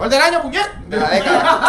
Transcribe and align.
Gol 0.00 0.08
del 0.08 0.22
año, 0.22 0.40
puñet. 0.40 0.66
De 0.88 0.96
la 0.96 1.10
década. 1.10 1.60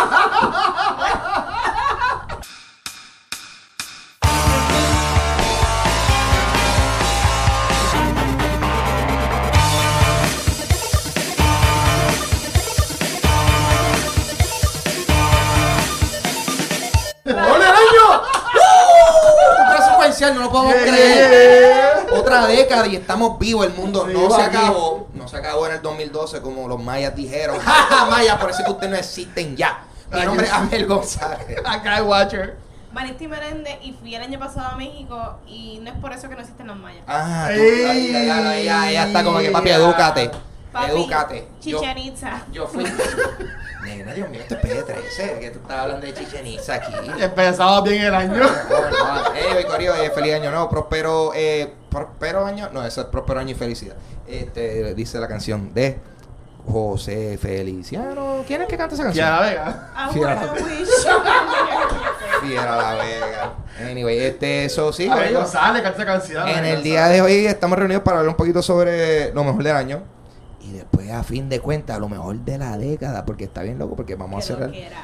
¡Gol 17.25 17.59
del 17.59 17.67
año! 17.67 18.21
¡Uh! 18.55 20.33
No 20.33 20.39
lo 20.39 20.51
podemos 20.51 20.75
creer. 20.75 21.90
Otra 22.31 22.47
década 22.47 22.87
y 22.87 22.95
estamos 22.95 23.37
vivos. 23.39 23.65
El 23.65 23.73
mundo 23.73 24.07
no 24.07 24.29
se 24.31 24.41
acabó. 24.41 25.09
No 25.13 25.27
se 25.27 25.37
acabó 25.37 25.67
en 25.67 25.73
el 25.73 25.81
2012 25.81 26.41
como 26.41 26.67
los 26.67 26.81
mayas 26.81 27.15
dijeron. 27.15 27.59
¡Ja, 27.59 27.71
ja, 27.89 28.05
mayas! 28.05 28.37
Por 28.39 28.49
eso 28.49 28.59
es 28.59 28.65
que 28.65 28.71
ustedes 28.71 28.91
no 28.91 28.97
existen 28.97 29.55
ya. 29.55 29.83
Mi 30.11 30.21
nombre 30.21 30.45
es. 30.47 30.53
Abel 30.53 30.85
González. 30.87 31.57
Acá 31.65 31.95
hay 31.97 32.01
Watcher. 32.01 32.57
Vanesti 32.93 33.27
Merende 33.27 33.79
y 33.81 33.93
fui 33.93 34.15
el 34.15 34.21
año 34.21 34.37
pasado 34.37 34.67
a 34.67 34.75
México 34.75 35.37
y 35.47 35.79
no 35.81 35.91
es 35.91 35.97
por 35.97 36.11
eso 36.11 36.27
que 36.27 36.35
no 36.35 36.41
existen 36.41 36.67
los 36.67 36.75
mayas. 36.75 37.03
Ah, 37.07 37.49
tú, 37.53 37.61
Ey. 37.61 37.85
ay, 37.85 38.15
ay, 38.15 38.29
ay, 38.29 38.67
ay, 38.67 38.93
ya 38.93 39.07
está 39.07 39.23
como 39.23 39.39
que 39.39 39.49
papi, 39.49 39.69
edúcate. 39.69 40.31
Papi, 40.73 40.91
Edúcate. 40.91 41.47
Yo, 41.61 41.79
Chichen 41.79 41.97
Itza. 41.97 42.45
yo 42.51 42.67
fui. 42.67 42.83
Nena, 43.83 44.13
Dios 44.13 44.29
mío, 44.29 44.41
esto 44.41 44.55
es 44.55 44.61
P13. 44.61 45.39
Que 45.39 45.51
tú 45.51 45.59
estás 45.59 45.79
hablando 45.79 46.05
de 46.05 46.13
Chichen 46.13 46.45
Itza 46.45 46.75
aquí. 46.75 46.93
Empezaba 47.19 47.81
bien 47.81 48.03
el 48.03 48.13
año. 48.15 48.43
Eh, 49.35 49.65
Corio, 49.67 49.95
eh, 49.95 50.11
feliz 50.11 50.35
año 50.35 50.51
nuevo, 50.51 50.69
próspero, 50.69 51.31
eh, 51.35 51.73
próspero 51.89 52.45
año, 52.45 52.69
no, 52.71 52.85
eso 52.85 53.01
es 53.01 53.07
próspero 53.07 53.39
año 53.39 53.51
y 53.51 53.55
felicidad. 53.55 53.95
Este, 54.27 54.93
dice 54.93 55.19
la 55.19 55.27
canción 55.27 55.73
de 55.73 55.99
José 56.67 57.37
Feliciano. 57.41 58.43
¿Quién 58.45 58.61
es 58.61 58.67
que 58.67 58.77
canta 58.77 58.93
esa 58.95 59.03
canción? 59.05 59.25
Ya, 59.25 59.41
Vega. 59.41 59.91
I 59.95 60.13
Fiera. 60.13 60.35
wanna 60.35 60.53
wish. 60.53 60.89
Fiera 62.41 62.75
la 62.77 62.93
Vega. 63.03 63.53
Anyway, 63.89 64.19
este, 64.19 64.65
eso 64.65 64.93
sí, 64.93 65.09
A 65.09 65.15
ver. 65.15 65.33
González, 65.33 65.81
canta 65.81 66.03
esa 66.03 66.05
canción. 66.11 66.47
En 66.47 66.65
el 66.65 66.83
día 66.83 67.07
de 67.07 67.21
hoy 67.21 67.47
estamos 67.47 67.77
reunidos 67.77 68.03
para 68.03 68.19
hablar 68.19 68.29
un 68.29 68.37
poquito 68.37 68.61
sobre 68.61 69.33
lo 69.33 69.43
mejor 69.43 69.63
del 69.63 69.75
año. 69.75 70.03
Y 70.63 70.71
después, 70.73 71.09
a 71.11 71.23
fin 71.23 71.49
de 71.49 71.59
cuentas, 71.59 71.99
lo 71.99 72.07
mejor 72.07 72.37
de 72.37 72.57
la 72.57 72.77
década, 72.77 73.25
porque 73.25 73.45
está 73.45 73.63
bien 73.63 73.79
loco, 73.79 73.95
porque 73.95 74.15
vamos 74.15 74.43
a 74.43 74.47
Que 74.47 74.53
lo 74.53 74.59
cerrar 74.59 74.71
quiera. 74.71 75.03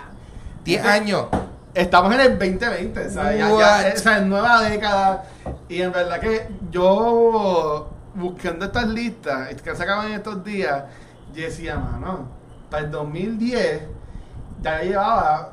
10 0.64 0.86
años. 0.86 1.26
Estamos 1.74 2.14
en 2.14 2.22
el 2.22 2.40
2020, 2.40 3.06
o 3.06 3.10
sea, 3.10 3.36
ya, 3.36 3.50
ya, 3.50 3.94
o 3.94 3.98
sea, 3.98 4.20
nueva 4.22 4.62
década. 4.62 5.26
Y 5.70 5.82
en 5.82 5.92
verdad 5.92 6.20
que 6.20 6.48
yo, 6.72 7.90
buscando 8.16 8.66
estas 8.66 8.88
listas 8.88 9.54
que 9.62 9.76
sacaban 9.76 10.12
estos 10.12 10.44
días, 10.44 10.86
yo 11.34 11.44
decía, 11.44 11.78
mano, 11.78 12.30
para 12.70 12.86
el 12.86 12.92
2010 12.92 13.82
ya 14.62 14.82
llevaba 14.82 15.52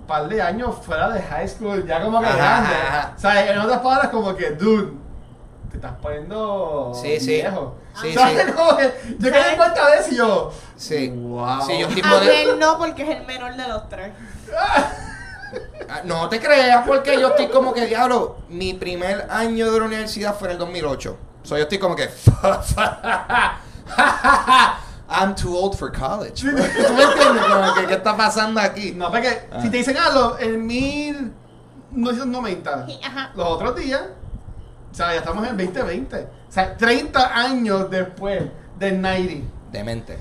un 0.00 0.06
par 0.06 0.28
de 0.28 0.42
años 0.42 0.76
fuera 0.82 1.10
de 1.10 1.22
high 1.22 1.48
school, 1.48 1.86
ya 1.86 2.02
como 2.02 2.20
que 2.20 2.26
grande. 2.26 2.74
O 3.16 3.18
sea, 3.20 3.52
en 3.52 3.58
otras 3.58 3.80
palabras, 3.80 4.10
como 4.10 4.34
que, 4.34 4.50
dude, 4.50 4.92
te 5.72 5.76
estás 5.78 5.94
poniendo 6.00 6.92
Sí, 6.94 7.18
sí. 7.20 7.26
viejo. 7.32 7.74
Sí, 8.00 8.14
¿Sabes? 8.14 8.46
sí. 8.46 8.52
Yo 9.18 9.30
quedé 9.32 9.50
en 9.50 9.56
cuenta 9.56 9.90
de 9.90 9.98
eso 9.98 10.08
y 10.12 10.16
yo, 10.16 10.52
Sí. 10.76 11.08
wow. 11.08 11.60
Sí, 11.66 11.78
yo 11.78 11.88
un 11.88 11.94
tipo 11.94 12.08
de. 12.08 12.14
Abel 12.16 12.58
no, 12.58 12.78
porque 12.78 13.02
es 13.02 13.10
el 13.20 13.26
menor 13.26 13.54
de 13.56 13.68
los 13.68 13.88
tres. 13.88 14.12
Ah, 15.88 16.00
No 16.04 16.28
te 16.30 16.40
creas, 16.40 16.86
porque 16.86 17.20
yo 17.20 17.28
estoy 17.28 17.48
como 17.48 17.74
que, 17.74 17.84
diablo, 17.86 18.38
mi 18.48 18.72
primer 18.72 19.26
año 19.30 19.70
de 19.70 19.78
la 19.80 19.84
universidad 19.84 20.34
fue 20.34 20.48
en 20.48 20.52
el 20.52 20.58
2008. 20.58 21.18
So 21.42 21.56
yo 21.58 21.64
estoy 21.64 21.78
como 21.78 21.94
que. 21.94 22.08
I'm 25.10 25.34
too 25.34 25.54
old 25.54 25.76
for 25.76 25.90
college. 25.92 26.40
¿Tú 26.40 26.46
me 26.52 26.62
entiendes? 26.62 27.44
Como 27.44 27.74
que, 27.74 27.86
¿Qué 27.86 27.94
está 27.94 28.16
pasando 28.16 28.60
aquí? 28.60 28.92
No, 28.92 29.10
porque 29.10 29.48
Ah. 29.52 29.60
si 29.60 29.68
te 29.68 29.76
dicen 29.78 29.96
algo 29.98 30.38
en 30.38 30.64
1990, 30.66 32.86
Ajá. 33.04 33.32
los 33.34 33.46
otros 33.48 33.74
días, 33.76 34.00
o 34.92 34.94
sea, 34.94 35.12
ya 35.12 35.18
estamos 35.20 35.46
en 35.48 35.56
2020. 35.56 36.16
O 36.18 36.52
sea, 36.52 36.76
30 36.76 37.34
años 37.36 37.90
después 37.90 38.42
del 38.78 39.00
90. 39.00 39.48
Demente. 39.72 40.16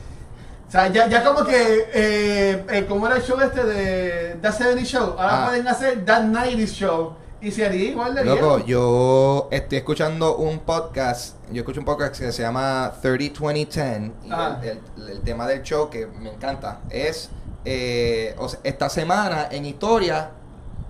O 0.67 0.71
sea, 0.71 0.87
ya, 0.87 1.07
ya 1.09 1.21
como 1.23 1.43
que, 1.43 1.89
eh, 1.93 2.65
eh, 2.69 2.85
¿cómo 2.87 3.05
era 3.05 3.17
el 3.17 3.21
show 3.23 3.37
este 3.41 3.63
de 3.65 4.37
That 4.41 4.53
70 4.53 4.83
Show? 4.85 5.03
Ahora 5.19 5.43
Ah. 5.43 5.47
pueden 5.49 5.67
hacer 5.67 6.05
That 6.05 6.23
90 6.23 6.65
Show. 6.65 7.15
Y 7.41 7.49
sería 7.51 7.89
igual 7.89 8.13
de 8.13 8.23
Loco, 8.23 8.55
viejo. 8.57 8.67
yo 8.67 9.47
estoy 9.51 9.79
escuchando 9.79 10.37
un 10.37 10.59
podcast. 10.59 11.35
Yo 11.51 11.61
escucho 11.61 11.79
un 11.79 11.85
podcast 11.87 12.17
que 12.19 12.31
se 12.31 12.43
llama 12.43 12.93
30-20-10. 13.01 14.11
Y 14.23 14.29
Ah. 14.31 14.59
el, 14.63 14.79
el- 14.97 15.09
el 15.09 15.21
tema 15.21 15.47
del 15.47 15.63
show 15.63 15.89
que 15.89 16.05
me 16.07 16.29
encanta 16.31 16.81
es: 16.89 17.29
eh, 17.65 18.35
o 18.37 18.47
sea, 18.47 18.59
esta 18.63 18.89
semana 18.89 19.47
en 19.51 19.65
historia, 19.65 20.29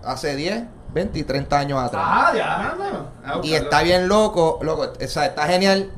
hace 0.03 0.35
10, 0.35 0.63
20 0.94 1.19
y 1.19 1.24
30 1.24 1.57
años 1.57 1.79
atrás. 1.84 2.03
Ah, 2.06 2.34
ya, 2.35 2.75
no. 2.78 3.07
Ah, 3.24 3.34
y 3.35 3.50
buscarlo. 3.50 3.57
está 3.63 3.81
bien 3.84 4.07
loco, 4.07 4.59
loco, 4.62 4.91
o 5.03 5.07
sea, 5.07 5.25
está 5.25 5.47
genial. 5.47 5.90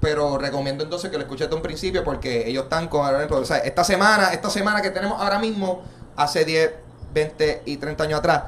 Pero 0.00 0.38
recomiendo 0.38 0.82
entonces 0.82 1.10
que 1.10 1.16
lo 1.18 1.24
escuches 1.24 1.50
de 1.50 1.54
un 1.54 1.60
principio 1.60 2.02
porque 2.04 2.48
ellos 2.48 2.64
están 2.64 2.88
con 2.88 3.04
o 3.14 3.44
sea, 3.44 3.58
esta 3.58 3.84
semana, 3.84 4.32
esta 4.32 4.48
semana 4.48 4.80
que 4.80 4.90
tenemos 4.90 5.20
ahora 5.20 5.38
mismo, 5.38 5.82
hace 6.16 6.46
10, 6.46 6.72
20 7.12 7.62
y 7.66 7.76
30 7.76 8.04
años 8.04 8.18
atrás. 8.20 8.44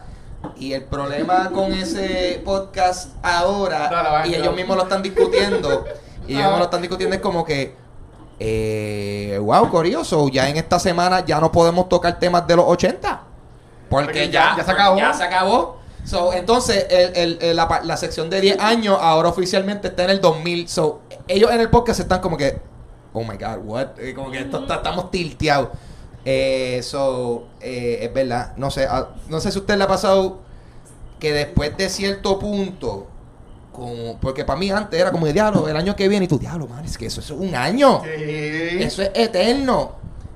Y 0.57 0.73
el 0.73 0.85
problema 0.85 1.51
con 1.53 1.73
ese 1.73 2.41
podcast 2.43 3.11
ahora, 3.23 3.89
Dale, 3.91 4.29
y 4.29 4.35
ellos 4.35 4.55
mismos 4.57 4.77
lo 4.79 4.85
están 4.85 5.03
discutiendo, 5.03 5.85
y 6.27 6.33
ellos 6.33 6.43
Ah. 6.43 6.47
mismos 6.47 6.59
lo 6.59 6.65
están 6.65 6.81
discutiendo, 6.81 7.15
es 7.17 7.21
como 7.23 7.45
que, 7.45 7.77
eh, 8.41 9.39
wow, 9.41 9.69
curioso, 9.71 10.29
ya 10.31 10.49
en 10.49 10.57
esta 10.57 10.79
semana 10.81 11.21
ya 11.21 11.39
no 11.39 11.53
podemos 11.53 11.89
tocar 11.89 12.19
temas 12.19 12.47
de 12.47 12.57
los 12.57 12.65
80. 12.67 13.21
Porque 13.91 14.07
Porque 14.07 14.31
ya- 14.31 14.55
ya 14.57 14.65
se 14.65 14.71
acabó. 14.73 14.97
Ya 14.97 15.13
se 15.13 15.23
acabó. 15.23 15.77
So, 16.05 16.33
entonces, 16.33 16.87
el- 16.91 17.17
el- 17.17 17.39
el- 17.41 17.57
la, 17.57 17.81
la 17.85 17.97
sección 17.97 18.29
de 18.29 18.41
10 18.41 18.59
años 18.59 18.99
ahora 19.01 19.29
oficialmente 19.29 19.89
está 19.89 20.05
en 20.05 20.11
el 20.11 20.21
2000. 20.21 20.69
So, 20.69 21.03
ellos 21.29 21.51
en 21.53 21.61
el 21.61 21.71
podcast 21.71 22.01
están 22.01 22.21
como 22.21 22.37
que, 22.37 22.61
oh 23.13 23.23
my 23.23 23.37
god, 23.37 23.59
what? 23.65 23.87
Como 24.15 24.31
que 24.31 24.41
esto 24.41 24.61
está- 24.63 24.77
estamos 24.77 25.11
tilteados. 25.11 25.69
Eh, 26.25 26.81
so, 26.83 27.47
eh, 27.61 28.01
es 28.03 28.13
verdad. 28.15 28.53
No 28.57 28.71
sé, 28.71 28.87
ah, 28.89 29.09
no 29.29 29.41
sé 29.41 29.51
si 29.53 29.59
a 29.59 29.61
usted 29.61 29.77
le 29.77 29.85
ha 29.85 29.89
pasado 29.89 30.41
que 31.19 31.33
después 31.33 31.77
de 31.77 31.89
cierto 31.89 32.39
punto, 32.39 33.07
como, 33.73 34.19
porque 34.21 34.45
para 34.45 34.59
mí 34.59 34.71
antes 34.71 35.01
era 35.01 35.11
como, 35.13 35.27
diablo, 35.27 35.67
el 35.69 35.77
año 35.77 35.97
que 35.97 36.09
viene, 36.09 36.25
y 36.27 36.29
tú, 36.29 36.39
diablo, 36.39 36.67
man, 36.67 36.85
es 36.85 36.99
que 36.99 37.07
eso 37.07 37.21
es 37.21 37.31
un 37.31 37.55
año. 37.55 38.03
Eso 38.83 39.03
es 39.03 39.11
eterno. 39.15 39.93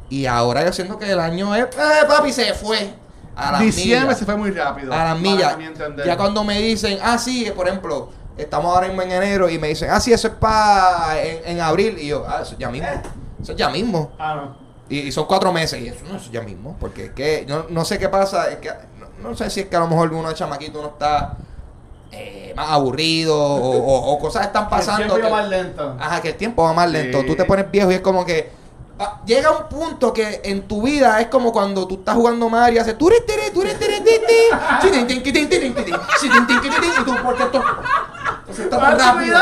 Y 0.09 0.27
ahora 0.27 0.65
yo 0.65 0.73
siento 0.73 0.97
que 0.99 1.11
el 1.11 1.19
año 1.19 1.55
es, 1.55 1.65
eh, 1.65 2.07
papi, 2.09 2.33
se 2.33 2.55
fue. 2.55 2.95
A 3.37 3.59
Diciembre 3.61 4.01
millas. 4.07 4.19
se 4.19 4.25
fue 4.25 4.37
muy 4.37 4.51
rápido. 4.51 4.93
A 4.93 4.97
las 4.97 5.05
para 5.05 5.15
millas. 5.17 5.57
Ya 6.07 6.17
cuando 6.17 6.43
me 6.45 6.59
dicen, 6.61 6.99
ah, 7.03 7.19
sí, 7.19 7.51
por 7.55 7.69
ejemplo, 7.69 8.11
estamos 8.39 8.75
ahora 8.75 8.87
en 8.87 8.99
enero 9.01 9.49
y 9.51 9.59
me 9.59 9.69
dicen, 9.69 9.91
ah, 9.91 10.01
sí, 10.01 10.13
eso 10.13 10.29
es 10.29 10.35
para 10.35 11.21
en, 11.23 11.41
en 11.45 11.61
abril. 11.61 11.99
Y 11.99 12.09
yo, 12.09 12.25
ah, 12.27 12.41
eso 12.43 12.53
es 12.55 12.59
ya 12.59 12.71
mismo. 12.71 12.89
Eso 13.43 13.53
es 13.53 13.59
ya 13.59 13.69
mismo. 13.69 14.13
Ah, 14.19 14.35
no. 14.37 14.67
Y, 14.89 15.01
y 15.01 15.13
son 15.13 15.27
cuatro 15.27 15.53
meses. 15.53 15.81
Y 15.83 15.89
eso 15.89 16.01
no 16.09 16.17
es 16.17 16.31
ya 16.31 16.41
mismo. 16.43 16.77
Porque 16.81 17.07
es 17.07 17.11
que, 17.13 17.45
no, 17.49 17.67
no 17.69 17.85
sé 17.85 17.99
qué 17.99 18.09
pasa. 18.09 18.49
Es 18.51 18.57
que, 18.57 18.71
no, 18.99 19.29
no 19.31 19.37
sé 19.37 19.51
si 19.51 19.61
es 19.61 19.67
que 19.67 19.77
a 19.77 19.81
lo 19.81 19.89
mejor 19.89 20.13
uno 20.13 20.29
de 20.29 20.35
chamaquito 20.35 20.79
uno 20.79 20.89
está 20.89 21.37
eh, 22.13 22.53
más 22.57 22.71
aburrido 22.71 23.37
o, 23.39 23.77
o- 23.77 24.13
o 24.13 24.19
cosas 24.19 24.47
están 24.47 24.69
pasando. 24.71 25.03
El 25.03 25.09
tiempo 25.09 25.15
que- 25.17 25.29
iba 25.29 25.41
más 25.43 25.49
lento. 25.51 25.97
Ajá, 26.01 26.23
que 26.23 26.29
el 26.31 26.37
tiempo 26.37 26.63
va 26.63 26.73
más 26.73 26.91
lento. 26.91 27.21
Sí. 27.21 27.27
Tú 27.27 27.37
te 27.37 27.45
pones 27.45 27.71
viejo 27.71 27.91
y 27.91 27.95
es 27.97 28.01
como 28.01 28.25
que. 28.25 28.51
Ah, 28.99 29.21
llega 29.27 29.51
un 29.51 29.69
punto 29.69 30.13
que 30.13 30.41
en 30.45 30.67
tu 30.69 30.83
vida 30.83 31.21
es 31.21 31.29
como 31.29 31.53
cuando 31.53 31.87
tú 31.87 31.97
estás 31.97 32.15
jugando 32.15 32.49
Mario 32.49 32.77
y 32.77 32.79
haces. 32.81 32.97
"Ture, 32.99 33.21
tere, 33.21 33.51
ture, 33.51 33.75
tere, 33.75 34.03
chirin, 34.81 35.07
tin, 35.07 35.23
quitin, 35.23 35.49
Y 35.51 37.05
tú, 37.05 37.15
porque 37.23 37.43
esto. 37.45 37.63
Entonces 38.41 38.65
está 38.65 38.81
tan 38.81 38.99
rápido. 38.99 39.39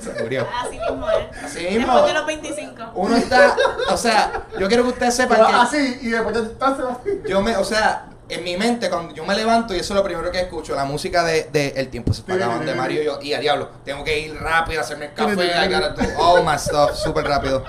Se 0.00 0.22
murió. 0.22 0.46
Así 0.62 0.78
mismo 0.78 1.10
es. 1.10 1.44
Así 1.44 1.60
mismo. 1.66 1.92
Después 1.92 2.06
de 2.06 2.14
los 2.14 2.26
25. 2.26 2.82
Uno 2.94 3.16
está. 3.16 3.56
O 3.90 3.96
sea, 3.96 4.44
yo 4.58 4.68
quiero 4.68 4.84
que 4.84 4.88
ustedes 4.90 5.14
sepan 5.14 5.46
que. 5.46 5.52
Así, 5.52 5.98
y 6.02 6.08
después 6.08 6.36
así. 6.60 6.82
Yo 7.28 7.42
me, 7.42 7.56
o 7.56 7.64
sea, 7.64 8.06
en 8.30 8.44
mi 8.44 8.56
mente, 8.56 8.88
cuando 8.90 9.14
yo 9.14 9.24
me 9.24 9.34
levanto 9.36 9.74
y 9.74 9.78
eso 9.78 9.92
es 9.94 9.96
lo 9.98 10.04
primero 10.04 10.30
que 10.30 10.40
escucho, 10.40 10.74
la 10.74 10.84
música 10.84 11.24
de, 11.24 11.48
de 11.52 11.68
El 11.76 11.88
tiempo 11.88 12.12
se 12.14 12.20
está 12.20 12.34
acabando 12.34 12.64
de 12.70 12.74
Mario 12.76 13.02
y 13.02 13.04
yo, 13.04 13.18
y 13.20 13.32
a 13.34 13.38
diablo, 13.40 13.68
tengo 13.84 14.02
que 14.04 14.18
ir 14.18 14.34
rápido 14.40 14.80
a 14.80 14.84
hacerme 14.84 15.06
el 15.06 15.14
café, 15.14 15.32
I 15.64 15.72
gotta 15.72 15.90
do 15.90 16.02
all 16.18 16.44
my 16.44 16.58
stuff, 16.58 16.92
súper 16.94 17.24
rápido. 17.24 17.64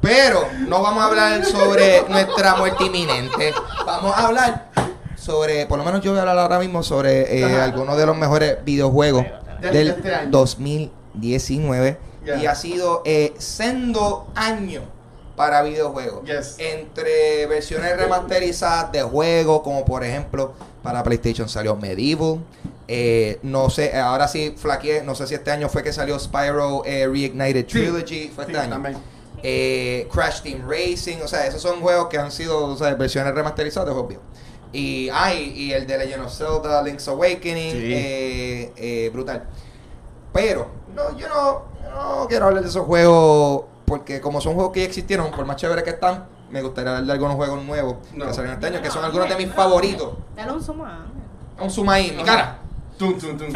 Pero 0.00 0.48
no 0.66 0.82
vamos 0.82 1.02
a 1.02 1.06
hablar 1.06 1.44
sobre 1.44 2.02
nuestra 2.08 2.56
muerte 2.56 2.84
inminente. 2.84 3.54
Vamos 3.86 4.12
a 4.16 4.26
hablar 4.26 4.70
sobre, 5.16 5.66
por 5.66 5.78
lo 5.78 5.84
menos 5.84 6.00
yo 6.00 6.10
voy 6.10 6.18
a 6.18 6.22
hablar 6.22 6.38
ahora 6.38 6.58
mismo 6.58 6.82
sobre 6.82 7.38
eh, 7.40 7.60
algunos 7.60 7.96
de 7.96 8.06
los 8.06 8.16
mejores 8.16 8.64
videojuegos 8.64 9.24
De- 9.60 9.70
del 9.70 9.86
de 9.88 9.94
este 9.94 10.14
año. 10.14 10.28
2019. 10.30 11.98
Ya. 12.24 12.36
Y 12.36 12.46
ha 12.46 12.54
sido 12.56 13.02
eh, 13.04 13.32
sendo 13.38 14.26
año 14.34 14.82
para 15.42 15.62
videojuegos. 15.62 16.24
Yes. 16.24 16.54
Entre 16.58 17.46
versiones 17.46 17.96
remasterizadas 17.96 18.92
de 18.92 19.02
juegos, 19.02 19.62
como 19.62 19.84
por 19.84 20.04
ejemplo 20.04 20.52
para 20.84 21.02
PlayStation 21.02 21.48
salió 21.48 21.74
Medieval, 21.74 22.38
Eh, 22.86 23.38
no 23.42 23.70
sé, 23.70 23.96
ahora 23.98 24.28
sí 24.28 24.54
flaqueé, 24.56 25.02
no 25.02 25.14
sé 25.16 25.26
si 25.26 25.34
este 25.34 25.50
año 25.50 25.68
fue 25.68 25.82
que 25.82 25.92
salió 25.92 26.16
Spyro 26.18 26.84
eh, 26.84 27.08
Reignited 27.08 27.62
Sí. 27.66 27.72
Trilogy, 27.72 28.28
fue 28.34 28.44
este 28.44 28.54
Sí, 28.54 28.60
año. 28.60 28.70
también. 28.70 28.96
Eh, 29.42 30.06
Crash 30.12 30.42
Team 30.42 30.62
Racing, 30.68 31.18
o 31.24 31.26
sea, 31.28 31.44
esos 31.46 31.60
son 31.60 31.80
juegos 31.80 32.06
que 32.08 32.18
han 32.18 32.30
sido 32.30 32.64
o 32.66 32.76
sea, 32.76 32.94
versiones 32.94 33.34
remasterizadas 33.34 33.92
de 33.92 34.00
obvio. 34.00 34.20
Y, 34.72 35.08
ay, 35.12 35.52
y 35.56 35.72
el 35.72 35.86
de 35.88 35.98
Legend 35.98 36.24
of 36.24 36.32
Zelda, 36.36 36.82
Link's 36.82 37.08
Awakening, 37.08 37.72
Sí. 37.72 37.92
eh, 37.94 38.72
eh, 38.76 39.10
brutal. 39.12 39.44
Pero, 40.32 40.68
no, 40.94 41.16
yo 41.18 41.28
no, 41.28 41.62
yo 41.82 41.90
no 41.90 42.26
quiero 42.28 42.46
hablar 42.46 42.62
de 42.62 42.68
esos 42.68 42.84
juegos 42.86 43.64
porque 43.92 44.22
como 44.22 44.40
son 44.40 44.54
juegos 44.54 44.72
que 44.72 44.80
ya 44.80 44.86
existieron, 44.86 45.30
por 45.30 45.44
más 45.44 45.56
chévere 45.56 45.82
que 45.82 45.90
están, 45.90 46.24
me 46.50 46.62
gustaría 46.62 47.02
de 47.02 47.12
algunos 47.12 47.34
juegos 47.36 47.62
nuevos 47.62 47.96
No. 48.14 48.24
que 48.26 48.32
salieron 48.32 48.54
este 48.54 48.66
año, 48.68 48.80
que 48.82 48.90
son 48.90 49.04
algunos 49.04 49.28
de 49.28 49.36
mis 49.36 49.52
favoritos. 49.52 50.14
Dale 50.34 50.50
un 50.50 50.62
zoom 50.62 50.80
a 50.80 51.04
Un 51.60 51.70
zoom 51.70 51.90
ahí, 51.90 52.10
mi 52.16 52.22
cara. 52.22 52.56
Tum, 52.98 53.18
tum, 53.18 53.36
tum. 53.36 53.48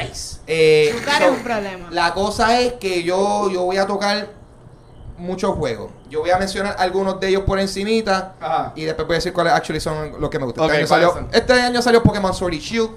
Eh, 0.46 0.94
Tu 0.94 1.04
cara 1.06 1.24
es 1.24 1.30
so, 1.30 1.32
un 1.38 1.42
problema. 1.42 1.88
la 1.90 2.12
cosa 2.12 2.60
es 2.60 2.74
que 2.74 3.02
yo, 3.02 3.48
yo 3.50 3.62
voy 3.62 3.78
a 3.78 3.86
tocar 3.86 4.28
muchos 5.16 5.54
juegos. 5.56 5.90
Yo 6.10 6.20
voy 6.20 6.28
a 6.28 6.36
mencionar 6.36 6.76
algunos 6.78 7.18
de 7.18 7.28
ellos 7.28 7.44
por 7.46 7.58
encimita 7.58 8.34
Ajá. 8.38 8.72
y 8.76 8.84
después 8.84 9.06
voy 9.06 9.14
a 9.14 9.18
decir 9.18 9.32
cuáles 9.32 9.54
actually 9.54 9.80
son 9.80 10.20
los 10.20 10.28
que 10.28 10.38
me 10.38 10.44
gustan. 10.44 10.70
Este, 10.70 11.38
este 11.38 11.52
año 11.54 11.80
salió 11.80 12.02
Pokémon 12.02 12.34
Sword 12.34 12.52
y 12.52 12.58
Shield. 12.58 12.90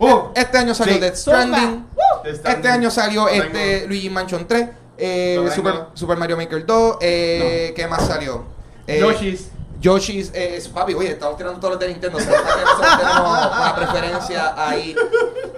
Oh, 0.00 0.32
Este 0.34 0.58
año 0.58 0.74
salió 0.74 0.94
Sí. 0.94 1.00
Death 1.00 1.14
Stranding. 1.14 1.86
Este 2.24 2.68
año 2.68 2.90
salió 2.90 3.28
este. 3.28 3.86
Luigi 3.86 4.10
Mansion 4.10 4.44
3. 4.48 4.68
Eh. 5.00 5.50
Super, 5.54 5.86
Super 5.94 6.16
Mario 6.16 6.36
Maker 6.36 6.64
2. 6.66 6.96
Eh, 7.00 7.72
¿Qué 7.74 7.86
más 7.86 8.06
salió? 8.06 8.44
Eh, 8.86 9.00
Yoshi's. 9.00 9.48
Yoshi's, 9.80 10.30
eh, 10.34 10.56
es- 10.56 10.68
papi, 10.68 10.92
oye, 10.92 11.12
estamos 11.12 11.38
tirando 11.38 11.58
todos 11.58 11.72
los 11.74 11.80
de 11.80 11.88
Nintendo. 11.88 12.18
Nosotros 12.18 12.42
tenemos 12.44 13.28
una 13.56 13.74
preferencia 13.74 14.54
ahí. 14.68 14.94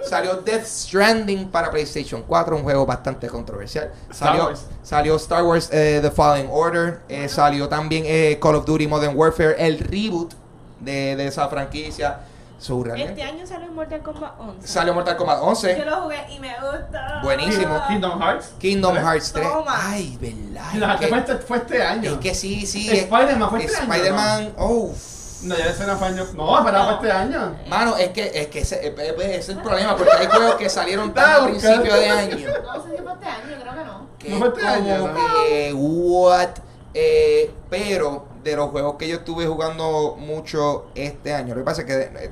Salió 0.09 0.35
Death 0.35 0.65
Stranding 0.65 1.49
para 1.49 1.69
PlayStation 1.71 2.23
4, 2.23 2.55
un 2.55 2.63
juego 2.63 2.85
bastante 2.85 3.27
controversial. 3.27 3.91
Star 4.11 4.29
Salió, 4.29 4.45
Wars. 4.45 4.65
salió 4.83 5.15
Star 5.17 5.43
Wars 5.43 5.69
eh, 5.73 5.99
The 6.01 6.11
Fallen 6.11 6.47
Order. 6.51 7.01
eh, 7.09 7.27
salió 7.27 7.67
también 7.67 8.03
eh, 8.05 8.37
Call 8.41 8.55
of 8.55 8.65
Duty 8.65 8.87
Modern 8.87 9.15
Warfare, 9.17 9.55
el 9.57 9.79
reboot 9.79 10.33
de, 10.79 11.15
de 11.17 11.27
esa 11.27 11.47
franquicia. 11.49 12.19
So, 12.63 12.81
realmente- 12.81 13.11
Este 13.11 13.23
año 13.23 13.45
salió 13.45 13.69
Mortal 13.73 14.01
Kombat 14.01 14.39
11. 14.39 14.67
Salió 14.69 14.93
Mortal 14.93 15.17
Kombat 15.17 15.39
Yo 15.39 15.43
11, 15.47 15.85
lo 15.85 16.01
jugué 16.03 16.25
y 16.29 16.39
me 16.39 16.55
gusta. 16.61 17.19
Buenísimo. 17.21 17.81
Kingdom 17.89 18.21
Hearts. 18.21 18.53
Kingdom. 18.57 18.95
Hearts 18.95 19.33
3. 19.33 19.47
Toma. 19.51 19.89
Ay, 19.91 20.17
verdad. 20.21 20.73
No, 20.75 20.97
que 20.97 21.07
fue 21.07 21.17
este, 21.17 21.35
fue 21.39 21.57
este 21.57 21.83
año. 21.83 22.11
Es 22.13 22.17
que 22.19 22.33
sí, 22.33 22.65
sí. 22.65 22.89
Spider-Man 22.89 23.49
fue 23.49 23.65
este 23.65 23.75
año, 23.75 23.91
Spider-Man, 23.93 24.53
oh. 24.59 24.93
No, 25.41 25.57
ya 25.57 25.65
ese 25.65 25.85
no 25.85 25.97
fue 25.97 26.07
año. 26.07 26.25
No, 26.35 26.61
pero 26.63 26.83
fue 26.85 26.93
este 26.93 27.11
año. 27.11 27.55
Mano, 27.67 27.97
es 27.97 28.09
que, 28.11 28.31
es 28.33 28.47
que 28.47 28.59
ese, 28.59 28.75
eh, 28.87 28.95
eh, 28.97 29.13
ese 29.17 29.37
es 29.39 29.49
el 29.49 29.57
problema, 29.61 29.97
porque 29.97 30.13
hay 30.13 30.27
juegos 30.27 30.55
que 30.55 30.69
salieron 30.69 31.13
tan 31.13 31.41
a 31.41 31.45
principio 31.45 31.93
de 31.93 32.09
año. 32.09 32.37
No 32.63 32.81
sé 32.81 32.95
si 32.95 33.03
fue 33.03 33.11
este 33.11 33.25
año, 33.25 33.59
creo 33.59 33.73
que 33.73 33.83
no. 33.83 34.07
Que 34.17 34.29
No 34.29 34.37
fue 34.39 34.47
este 34.47 34.61
es 34.61 34.67
año, 34.67 34.99
como 35.01 35.13
¿no? 35.13 35.19
que, 35.47 35.73
what? 35.75 36.49
Eh, 36.93 37.51
pero 37.69 38.25
de 38.41 38.55
los 38.55 38.69
juegos 38.69 38.95
que 38.95 39.09
yo 39.09 39.17
estuve 39.17 39.47
jugando 39.47 40.15
mucho 40.17 40.85
este 40.95 41.33
año, 41.33 41.55
lo 41.55 41.61
que 41.61 41.65
pasa 41.65 41.81
es 41.81 41.87
que 41.87 41.93
eh, 42.23 42.31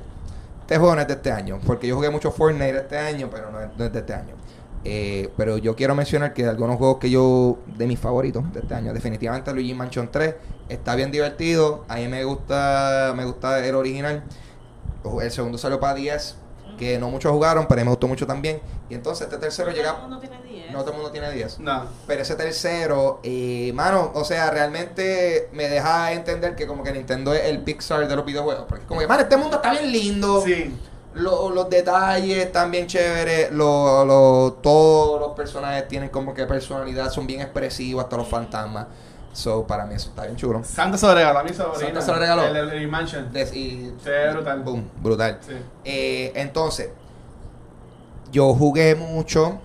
este 0.72 0.80
juego 0.80 0.94
no 0.94 1.02
es 1.02 1.08
de 1.08 1.14
este 1.14 1.30
año, 1.30 1.60
porque 1.66 1.86
yo 1.86 1.96
jugué 1.96 2.08
mucho 2.08 2.30
Fortnite 2.30 2.78
este 2.78 2.96
año, 2.96 3.28
pero 3.30 3.50
no 3.50 3.60
es, 3.60 3.68
no 3.76 3.84
es 3.84 3.92
de 3.92 3.98
este 3.98 4.14
año. 4.14 4.34
Eh, 4.84 5.30
pero 5.36 5.58
yo 5.58 5.76
quiero 5.76 5.94
mencionar 5.94 6.32
que 6.32 6.46
algunos 6.46 6.76
juegos 6.76 6.96
que 6.96 7.10
yo, 7.10 7.58
de 7.66 7.86
mis 7.86 7.98
favoritos 7.98 8.50
de 8.54 8.60
este 8.60 8.74
año, 8.74 8.94
definitivamente 8.94 9.52
Luigi 9.52 9.74
Mansion 9.74 10.10
3, 10.10 10.34
está 10.70 10.94
bien 10.94 11.10
divertido, 11.12 11.84
a 11.88 11.96
mí 11.96 12.08
me 12.08 12.24
gusta, 12.24 13.12
me 13.14 13.26
gusta 13.26 13.64
el 13.64 13.74
original, 13.74 14.24
el 15.20 15.30
segundo 15.30 15.58
salió 15.58 15.78
para 15.78 15.94
10, 15.94 16.36
que 16.78 16.98
no 16.98 17.10
muchos 17.10 17.30
jugaron, 17.30 17.66
pero 17.68 17.80
a 17.80 17.84
mí 17.84 17.84
me 17.84 17.90
gustó 17.90 18.08
mucho 18.08 18.26
también, 18.26 18.60
y 18.88 18.94
entonces 18.94 19.26
este 19.26 19.38
tercero 19.38 19.70
llega, 19.72 19.94
tiene 20.20 20.38
10. 20.72 20.78
no 20.78 20.80
todo 20.80 20.90
el 20.90 20.96
mundo 20.96 21.10
tiene 21.12 21.30
10. 21.32 21.58
No. 21.60 21.84
Pero 22.06 22.22
ese 22.22 22.34
tercero, 22.34 23.20
eh, 23.22 23.72
mano, 23.74 24.10
o 24.14 24.24
sea, 24.24 24.50
realmente 24.50 25.48
me 25.52 25.68
deja 25.68 26.12
entender 26.12 26.56
que 26.56 26.66
como 26.66 26.82
que 26.82 26.92
Nintendo 26.92 27.32
es 27.34 27.44
el 27.44 27.60
Pixar 27.60 28.06
de 28.08 28.16
los 28.16 28.24
videojuegos. 28.24 28.64
Porque 28.68 28.84
como 28.86 29.00
que, 29.00 29.06
mano, 29.06 29.22
este 29.22 29.36
mundo 29.36 29.56
está 29.56 29.70
bien 29.72 29.90
lindo. 29.92 30.42
Sí. 30.44 30.74
Lo- 31.14 31.50
los 31.50 31.68
detalles 31.68 32.38
están 32.46 32.70
bien 32.70 32.86
chéveres. 32.86 33.52
lo- 33.52 34.04
lo- 34.04 34.54
todos 34.62 35.20
los 35.20 35.32
personajes 35.32 35.86
tienen 35.86 36.08
como 36.08 36.32
que 36.32 36.46
personalidad, 36.46 37.10
son 37.10 37.26
bien 37.26 37.40
expresivos, 37.42 38.02
hasta 38.04 38.16
los 38.16 38.26
fantasmas. 38.28 38.86
So, 39.34 39.66
para 39.66 39.86
mí 39.86 39.94
eso 39.94 40.10
está 40.10 40.24
bien 40.24 40.36
chulo. 40.36 40.62
Santa 40.64 40.98
se 40.98 41.06
lo 41.06 41.14
regaló 41.14 41.38
a 41.38 41.42
mi 41.42 41.54
sobrina. 41.54 41.78
Santa 41.78 42.00
se 42.02 42.12
lo 42.12 42.18
regaló. 42.18 42.44
El, 42.44 42.56
el, 42.56 42.70
el 42.70 42.88
Mansion. 42.88 43.32
Des- 43.32 43.52
y, 43.54 43.92
Sí, 44.02 44.10
brutal. 44.32 44.60
boom, 44.62 44.90
brutal. 45.02 45.38
Sí. 45.46 45.54
Eh, 45.84 46.32
entonces, 46.34 46.90
yo 48.30 48.54
jugué 48.54 48.94
mucho 48.94 49.58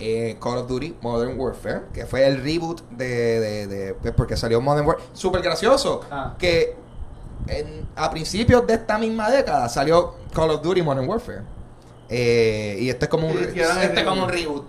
eh, 0.00 0.36
Call 0.40 0.58
of 0.58 0.68
Duty 0.68 0.96
Modern 1.02 1.38
Warfare, 1.38 1.82
que 1.92 2.06
fue 2.06 2.26
el 2.26 2.42
reboot 2.42 2.82
de, 2.90 3.40
de, 3.40 3.66
de- 4.02 4.12
porque 4.12 4.36
salió 4.36 4.60
Modern 4.60 4.86
Warfare. 4.86 5.08
Súper 5.12 5.42
gracioso. 5.42 6.00
Ah. 6.10 6.34
Que 6.38 6.76
en- 7.46 7.86
a 7.96 8.10
principios 8.10 8.66
de 8.66 8.74
esta 8.74 8.98
misma 8.98 9.30
década 9.30 9.68
salió 9.68 10.14
Call 10.34 10.50
of 10.50 10.62
Duty 10.62 10.82
Modern 10.82 11.08
Warfare. 11.08 11.42
Eh, 12.08 12.76
y 12.80 12.90
este 12.90 13.06
es 13.06 13.08
como 13.08 13.28
un, 13.28 13.38
este 13.38 13.60
es 13.62 14.04
como 14.04 14.24
un 14.24 14.28
reboot. 14.28 14.48
reboot. 14.56 14.64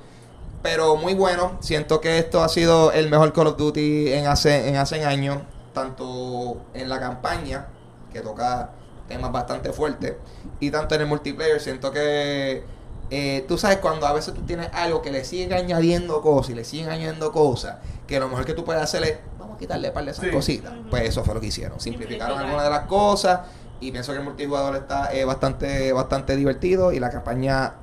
Pero 0.62 0.95
muy 0.95 1.13
bueno. 1.13 1.57
Siento 1.60 2.01
que 2.01 2.18
esto 2.18 2.42
ha 2.42 2.50
sido 2.50 2.92
el 2.92 3.10
mejor 3.10 3.33
Call 3.33 3.48
of 3.48 3.57
Duty 3.57 4.13
en 4.13 4.28
hace, 4.28 4.68
en 4.69 4.78
hace 4.78 5.04
años. 5.06 5.39
Tanto 5.74 6.62
en 6.74 6.88
la 6.89 7.00
campaña, 7.00 7.68
que 8.13 8.21
toca 8.21 8.71
temas 9.07 9.31
bastante 9.31 9.71
fuertes, 9.74 10.16
y 10.60 10.71
tanto 10.71 10.95
en 10.95 11.01
el 11.01 11.07
multiplayer. 11.07 11.60
Siento 11.62 11.92
que 11.92 12.63
eh, 13.12 13.46
tú 13.48 13.57
sabes 13.57 13.78
cuando 13.78 14.06
a 14.07 14.13
veces 14.13 14.34
tú 14.34 14.42
tienes 14.42 14.69
algo 14.74 15.02
que 15.02 15.12
le 15.12 15.24
siguen 15.25 15.54
añadiendo 15.54 16.22
cosas 16.22 16.52
y 16.52 16.56
le 16.56 16.63
siguen 16.63 16.90
añadiendo 16.90 17.31
cosas, 17.31 17.78
que 18.07 18.19
lo 18.19 18.28
mejor 18.28 18.46
que 18.46 18.54
tú 18.54 18.63
puedes 18.66 18.81
hacer 18.81 19.04
es, 19.04 19.18
vamos 19.40 19.56
a 19.56 19.60
quitarle 19.60 19.92
par 19.92 20.06
de 20.06 20.12
esas 20.12 20.25
Sí. 20.25 20.31
cositas. 20.31 20.74
Pues 20.90 21.04
eso 21.04 21.24
fue 21.24 21.34
lo 21.36 21.40
que 21.42 21.48
hicieron. 21.48 21.80
Simplificaron 21.80 22.38
Simplificar. 22.38 22.46
algunas 22.46 22.63
de 22.63 22.69
las 22.69 22.88
cosas 22.88 23.40
y 23.80 23.92
pienso 23.92 24.12
que 24.13 24.19
el 24.19 24.24
multijugador 24.25 24.75
está 24.75 25.13
eh, 25.13 25.25
bastante, 25.25 25.92
bastante 25.94 26.36
divertido 26.36 26.92
y 26.92 27.00
la 27.00 27.10
campaña 27.10 27.75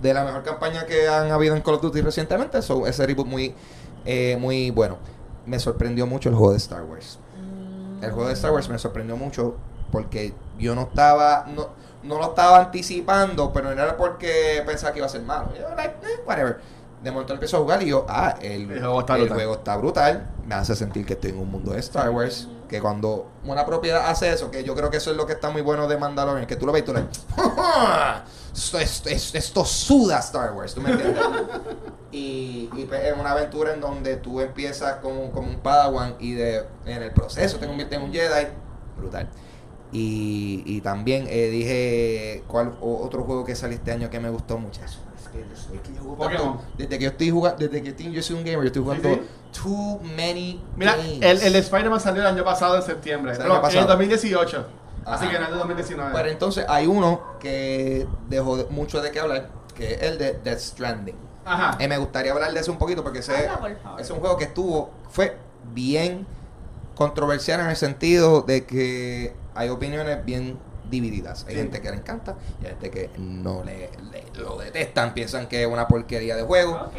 de 0.00 0.14
la 0.14 0.24
mejor 0.24 0.42
campaña 0.44 0.86
que 0.86 1.08
han 1.08 1.30
habido 1.30 1.54
en 1.56 1.62
Call 1.62 1.74
of 1.74 1.82
Duty 1.82 2.00
recientemente, 2.00 2.62
so, 2.62 2.86
ese 2.86 3.06
reboot 3.06 3.26
muy, 3.26 3.54
eh, 4.04 4.36
muy 4.40 4.70
bueno. 4.70 4.98
Me 5.46 5.58
sorprendió 5.58 6.06
mucho 6.06 6.28
el 6.28 6.34
juego 6.34 6.52
de 6.52 6.58
Star 6.58 6.82
Wars. 6.84 7.18
El 8.02 8.12
juego 8.12 8.28
de 8.28 8.34
Star 8.34 8.52
Wars 8.52 8.68
me 8.70 8.78
sorprendió 8.78 9.16
mucho 9.16 9.56
porque 9.92 10.32
yo 10.58 10.74
no 10.74 10.82
estaba, 10.82 11.46
no, 11.54 11.68
no 12.02 12.18
lo 12.18 12.30
estaba 12.30 12.58
anticipando, 12.60 13.52
pero 13.52 13.74
no 13.74 13.82
era 13.82 13.96
porque 13.96 14.62
pensaba 14.66 14.92
que 14.92 14.98
iba 14.98 15.06
a 15.06 15.10
ser 15.10 15.22
malo. 15.22 15.52
Yo, 15.58 15.68
like, 15.74 15.94
eh, 16.06 16.20
whatever. 16.26 16.60
De 17.02 17.10
momento 17.10 17.32
empiezo 17.32 17.56
a 17.56 17.60
jugar 17.60 17.82
y 17.82 17.86
yo, 17.86 18.04
ah, 18.08 18.34
el, 18.42 18.70
El 18.70 18.78
juego 18.80 19.00
está 19.00 19.14
el 19.14 19.20
brutal. 19.20 19.36
juego 19.36 19.54
está 19.54 19.76
brutal. 19.76 20.30
Me 20.46 20.54
hace 20.54 20.76
sentir 20.76 21.06
que 21.06 21.14
estoy 21.14 21.30
en 21.30 21.38
un 21.38 21.50
mundo 21.50 21.72
de 21.72 21.80
Star 21.80 22.10
Wars. 22.10 22.48
Que 22.68 22.80
cuando 22.80 23.26
una 23.44 23.64
propiedad 23.66 24.08
hace 24.08 24.30
eso, 24.30 24.50
que 24.50 24.62
yo 24.64 24.76
creo 24.76 24.90
que 24.90 24.98
eso 24.98 25.10
es 25.10 25.16
lo 25.16 25.26
que 25.26 25.32
está 25.32 25.50
muy 25.50 25.62
bueno 25.62 25.88
de 25.88 25.96
Mandalorian, 25.96 26.46
que 26.46 26.56
tú 26.56 26.66
lo 26.66 26.72
ves 26.72 26.82
y 26.82 26.84
tú 26.84 26.92
le 26.94 27.00
esto, 28.54 28.78
esto, 28.78 29.08
esto, 29.08 29.38
esto 29.38 29.64
suda 29.64 30.18
Star 30.18 30.52
Wars, 30.52 30.74
¿tú 30.74 30.80
me 30.80 30.90
entiendes? 30.90 31.20
y, 32.12 32.70
y 32.76 32.84
pues, 32.88 33.02
es 33.04 33.14
una 33.18 33.32
aventura 33.32 33.72
en 33.72 33.80
donde 33.80 34.16
tú 34.18 34.40
empiezas 34.40 34.96
como, 34.96 35.30
como 35.32 35.48
un 35.48 35.58
Padawan 35.60 36.14
y 36.20 36.34
de, 36.34 36.64
en 36.86 37.02
el 37.02 37.10
proceso 37.12 37.58
te 37.58 37.66
conviertes 37.66 37.98
en 37.98 38.04
un 38.04 38.12
Jedi, 38.12 38.46
brutal. 38.96 39.28
Y, 39.92 40.62
y 40.66 40.80
también 40.82 41.26
eh, 41.28 41.48
dije 41.48 42.44
cuál 42.46 42.74
o- 42.80 43.04
otro 43.04 43.24
juego 43.24 43.44
que 43.44 43.56
salió 43.56 43.76
este 43.76 43.90
año 43.92 44.08
que 44.10 44.20
me 44.20 44.30
gustó 44.30 44.56
mucho. 44.58 44.80
Es 44.84 44.98
que, 45.32 45.40
es 45.40 45.80
que 45.82 45.94
yo 45.94 46.00
juego 46.02 46.28
tanto. 46.28 46.62
Desde 46.78 46.98
que 46.98 47.04
yo 47.04 47.10
estoy 47.10 47.30
jugando, 47.30 47.58
desde 47.58 47.82
que 47.82 47.88
estoy- 47.90 48.12
yo 48.12 48.22
soy 48.22 48.36
un 48.36 48.44
gamer, 48.44 48.60
yo 48.60 48.66
estoy 48.68 48.82
jugando 48.82 49.08
Sí, 49.14 49.20
too 49.62 50.00
many 50.16 50.62
Mira, 50.76 50.94
games. 50.96 51.22
el, 51.22 51.42
el 51.42 51.56
Spider-Man 51.56 52.00
salió 52.00 52.20
el 52.22 52.28
año 52.28 52.44
pasado 52.44 52.76
en 52.76 52.82
septiembre. 52.82 53.32
El 53.32 53.40
año 53.42 53.50
en 53.50 53.56
el 53.56 53.62
pasado. 53.62 53.86
2018. 53.88 54.66
Así 55.06 55.26
que 55.28 55.34
es 55.36 55.40
de 55.50 55.56
2019. 55.56 56.10
Pero 56.14 56.28
entonces 56.28 56.64
hay 56.68 56.86
uno 56.86 57.20
que 57.40 58.06
dejó 58.28 58.56
de- 58.58 58.64
mucho 58.70 59.00
de 59.02 59.10
qué 59.10 59.18
hablar, 59.18 59.48
que 59.74 59.94
es 59.94 60.02
el 60.02 60.18
de 60.18 60.34
Death 60.44 60.58
Stranding. 60.60 61.16
Ajá. 61.44 61.76
Eh, 61.82 61.88
me 61.88 61.98
gustaría 61.98 62.30
hablar 62.32 62.52
de 62.52 62.60
eso 62.60 62.70
un 62.70 62.78
poquito 62.78 63.02
porque 63.02 63.20
ese 63.20 63.48
Habla, 63.48 63.58
por 63.60 63.76
favor. 63.82 64.00
es 64.00 64.10
un 64.10 64.20
juego 64.20 64.36
que 64.36 64.44
estuvo, 64.44 64.90
fue 65.08 65.36
bien 65.74 66.26
controversial 66.94 67.60
en 67.60 67.68
el 67.70 67.76
sentido 67.76 68.42
de 68.42 68.64
que 68.66 69.32
hay 69.54 69.68
opiniones 69.68 70.24
bien 70.24 70.58
divididas. 70.90 71.44
Hay 71.48 71.54
Sí. 71.54 71.60
gente 71.60 71.80
que 71.80 71.90
le 71.90 71.96
encanta 71.96 72.36
y 72.60 72.64
hay 72.66 72.70
gente 72.72 72.90
que 72.90 73.10
no 73.18 73.62
le, 73.64 73.90
le- 74.10 74.24
lo 74.40 74.56
detestan, 74.58 75.14
piensan 75.14 75.46
que 75.48 75.62
es 75.62 75.68
una 75.68 75.86
porquería 75.88 76.34
de 76.36 76.42
juego. 76.42 76.72
Ok. 76.72 76.96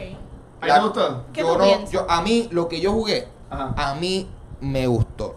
¿A 0.62 0.67
La- 0.67 0.75
ti 0.75 0.79
te 0.81 0.86
gustó? 0.88 1.25
¿Qué 1.34 1.41
yo 1.41 1.58
no, 1.58 1.89
yo, 1.89 2.05
a 2.10 2.22
mí, 2.22 2.48
lo 2.51 2.67
que 2.70 2.79
yo 2.79 2.91
jugué, 2.93 3.27
Ajá. 3.50 3.74
a 3.91 3.96
mí 3.96 4.29
me 4.62 4.88
gustó. 4.88 5.36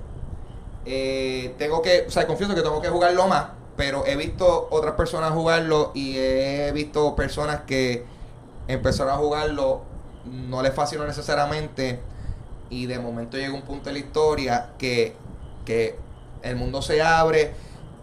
Eh, 0.85 1.55
tengo 1.59 1.81
que, 1.83 2.05
o 2.07 2.11
sea, 2.11 2.27
confieso 2.27 2.55
que 2.55 2.61
tengo 2.63 2.81
que 2.83 2.89
jugarlo 2.91 3.27
más, 3.27 3.47
pero 3.77 4.05
he 4.07 4.17
visto 4.17 4.69
otras 4.71 4.95
personas 4.95 5.33
jugarlo 5.33 5.93
y 5.95 6.17
he 6.19 6.71
visto 6.73 7.17
personas 7.17 7.63
que 7.67 8.05
empezaron 8.69 9.13
a 9.15 9.17
jugarlo, 9.17 9.83
no 10.27 10.63
les 10.63 10.75
fascinó 10.75 11.07
necesariamente 11.07 12.01
y 12.71 12.87
de 12.87 12.99
momento 12.99 13.37
llega 13.39 13.55
un 13.55 13.63
punto 13.63 13.87
de 13.87 13.95
la 13.95 13.99
historia 13.99 14.71
que, 14.79 15.17
que 15.65 15.99
el 16.45 16.57
mundo 16.57 16.81
se 16.83 17.03
abre. 17.03 17.53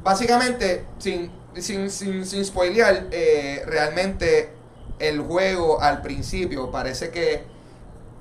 Básicamente, 0.04 0.86
sin 0.98 1.32
sin, 1.56 1.90
sin, 1.92 2.26
sin 2.26 2.46
spoilear, 2.46 3.08
eh, 3.12 3.62
realmente 3.66 4.54
el 5.00 5.20
juego 5.20 5.82
al 5.82 6.02
principio 6.02 6.72
parece 6.72 7.10
que 7.12 7.44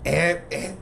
es, 0.03 0.39
es- 0.50 0.73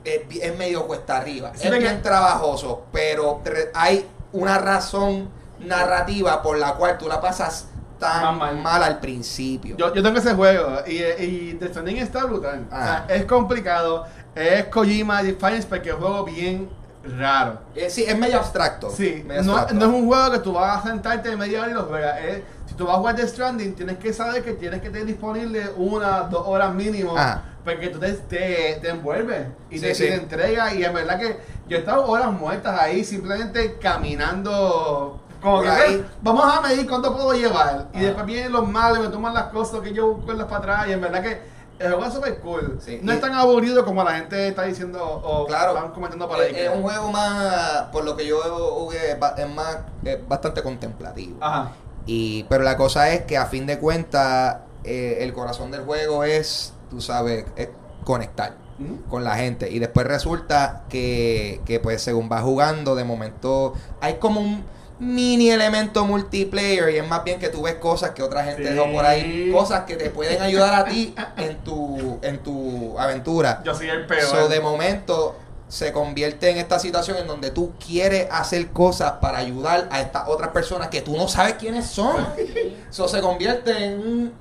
es 0.41 0.57
medio 0.57 0.87
cuesta 0.87 1.17
arriba. 1.17 1.51
Sí, 1.55 1.67
es 1.67 1.77
bien 1.77 2.01
trabajoso, 2.01 2.85
pero 2.91 3.41
hay 3.75 4.05
una 4.31 4.57
razón 4.57 5.29
narrativa 5.59 6.41
por 6.41 6.57
la 6.57 6.73
cual 6.73 6.97
tú 6.97 7.07
la 7.07 7.21
pasas 7.21 7.67
tan 7.99 8.37
mal. 8.37 8.57
mal 8.57 8.81
al 8.81 8.99
principio. 8.99 9.75
Yo, 9.77 9.93
yo 9.93 10.01
tengo 10.01 10.17
ese 10.17 10.33
juego 10.33 10.79
y, 10.87 11.03
y 11.21 11.57
The 11.59 11.67
Stranding 11.67 11.97
está 11.97 12.23
brutal. 12.25 12.65
O 12.67 12.71
sea, 12.71 13.05
Ah. 13.07 13.13
es 13.13 13.25
complicado, 13.25 14.05
es 14.33 14.65
Kojima 14.65 15.21
Defiance 15.21 15.67
porque 15.67 15.89
es 15.89 15.95
un 15.95 16.01
juego 16.01 16.23
bien 16.23 16.69
raro. 17.17 17.59
Eh, 17.75 17.89
sí, 17.89 18.03
es 18.07 18.17
medio 18.17 18.37
abstracto. 18.37 18.89
Sí, 18.89 19.23
medio 19.27 19.43
no, 19.43 19.53
abstracto. 19.57 19.75
no 19.85 19.91
es 19.95 20.01
un 20.01 20.07
juego 20.07 20.31
que 20.31 20.39
tú 20.39 20.53
vas 20.53 20.83
a 20.85 20.87
sentarte 20.89 21.31
en 21.31 21.39
media 21.39 21.61
hora 21.61 21.71
y 21.71 21.73
lo 21.73 21.83
juegas. 21.83 22.19
Es- 22.23 22.41
si 22.67 22.75
tú 22.75 22.85
vas 22.85 22.95
a 22.95 22.99
jugar 22.99 23.15
The 23.15 23.27
Stranding, 23.27 23.73
tienes 23.75 23.97
que 23.97 24.13
saber 24.13 24.43
que 24.43 24.53
tienes 24.53 24.81
que 24.81 24.89
tener 24.89 25.05
disponible 25.07 25.69
una, 25.77 26.21
dos 26.21 26.43
horas 26.45 26.73
mínimo. 26.73 27.17
Ajá. 27.17 27.43
Porque 27.63 27.87
tú 27.89 27.99
te, 27.99 28.13
te, 28.13 28.79
te 28.81 28.89
envuelves 28.89 29.47
y, 29.69 29.75
Sí, 29.77 29.81
te, 29.81 29.95
sí. 29.95 30.03
te 30.03 30.15
entregas. 30.15 30.73
Y 30.75 30.83
es 30.83 30.93
verdad 30.93 31.19
que 31.19 31.39
yo 31.67 31.77
he 31.77 31.79
estado 31.79 32.05
horas 32.05 32.31
muertas 32.31 32.79
ahí 32.79 33.03
simplemente 33.03 33.77
caminando. 33.81 35.19
Como 35.41 35.61
que 35.61 35.69
ahí. 35.69 35.95
"Ven, 35.97 36.05
vamos 36.21 36.45
a 36.45 36.61
medir 36.61 36.87
cuánto 36.87 37.13
puedo 37.15 37.33
llevar. 37.33 37.87
Y 37.93 37.97
Ajá. 37.97 38.05
después 38.07 38.25
vienen 38.25 38.51
los 38.51 38.67
malos 38.67 38.99
y 38.99 39.01
me 39.03 39.07
toman 39.07 39.33
las 39.33 39.45
cosas 39.45 39.79
que 39.81 39.93
yo 39.93 40.13
busco 40.15 40.37
para 40.47 40.57
atrás. 40.57 40.87
Y 40.89 40.93
en 40.93 41.01
verdad 41.01 41.21
que 41.23 41.41
el 41.79 41.87
juego 41.93 42.05
es 42.05 42.13
súper 42.13 42.39
cool. 42.39 42.79
Sí, 42.83 42.99
no 43.01 43.11
y- 43.11 43.15
es 43.15 43.21
tan 43.21 43.33
aburrido 43.33 43.83
como 43.85 44.03
la 44.03 44.11
gente 44.15 44.49
está 44.49 44.63
diciendo 44.63 45.03
o 45.03 45.45
Claro. 45.47 45.75
están 45.75 45.91
comentando 45.91 46.27
por 46.27 46.39
ahí. 46.39 46.51
Es, 46.53 46.57
es 46.69 46.75
un 46.75 46.81
juego 46.83 47.11
más, 47.11 47.83
por 47.91 48.03
lo 48.03 48.15
que 48.17 48.25
yo 48.27 48.39
jugué, 48.41 49.11
es 49.37 49.49
más, 49.49 49.77
es 50.03 50.27
bastante 50.27 50.61
contemplativo. 50.63 51.37
Ajá. 51.41 51.71
Y, 52.05 52.43
pero 52.45 52.63
la 52.63 52.75
cosa 52.77 53.09
es 53.11 53.21
que 53.23 53.37
a 53.37 53.45
fin 53.45 53.65
de 53.65 53.79
cuentas, 53.79 54.57
eh, 54.83 55.17
el 55.21 55.33
corazón 55.33 55.71
del 55.71 55.81
juego 55.83 56.23
es, 56.23 56.73
tú 56.89 57.01
sabes, 57.01 57.45
es 57.55 57.69
conectar 58.03 58.55
¿Mm? 58.79 59.09
con 59.09 59.23
la 59.23 59.35
gente. 59.35 59.69
Y 59.69 59.77
después 59.79 60.07
resulta 60.07 60.83
que, 60.89 61.61
que 61.65 61.79
pues 61.79 62.01
según 62.01 62.27
vas 62.29 62.41
jugando, 62.43 62.95
de 62.95 63.03
momento 63.03 63.73
hay 64.01 64.15
como 64.15 64.41
un 64.41 64.63
mini 64.99 65.49
elemento 65.49 66.03
multiplayer 66.05 66.89
y 66.89 66.97
es 66.97 67.07
más 67.07 67.23
bien 67.23 67.39
que 67.39 67.47
tú 67.49 67.61
ves 67.63 67.75
cosas 67.75 68.11
que 68.11 68.21
otra 68.21 68.43
gente 68.43 68.67
Sí. 68.67 68.73
dejó 68.73 68.91
por 68.91 69.05
ahí, 69.05 69.49
cosas 69.51 69.85
que 69.85 69.95
te 69.95 70.09
pueden 70.09 70.41
ayudar 70.41 70.73
a 70.73 70.85
ti 70.85 71.15
en 71.37 71.57
tu, 71.63 72.19
en 72.21 72.39
tu 72.39 72.99
aventura. 72.99 73.61
Yo 73.63 73.73
soy 73.73 73.89
el 73.89 74.05
peor. 74.05 74.23
So, 74.23 74.47
de 74.49 74.59
momento 74.59 75.35
se 75.69 75.93
convierte 75.93 76.49
en 76.49 76.57
esta 76.57 76.79
situación 76.79 77.17
en 77.17 77.27
donde 77.27 77.51
tú 77.51 77.73
quieres 77.85 78.27
hacer 78.31 78.69
cosas 78.71 79.13
para 79.21 79.37
ayudar 79.37 79.87
a 79.91 80.01
estas 80.01 80.27
otras 80.27 80.49
personas 80.49 80.87
que 80.89 81.01
tú 81.01 81.15
no 81.15 81.27
sabes 81.27 81.53
quiénes 81.53 81.85
son. 81.87 82.27
So, 82.89 83.07
se 83.07 83.21
convierte 83.21 83.71
en, 83.85 84.33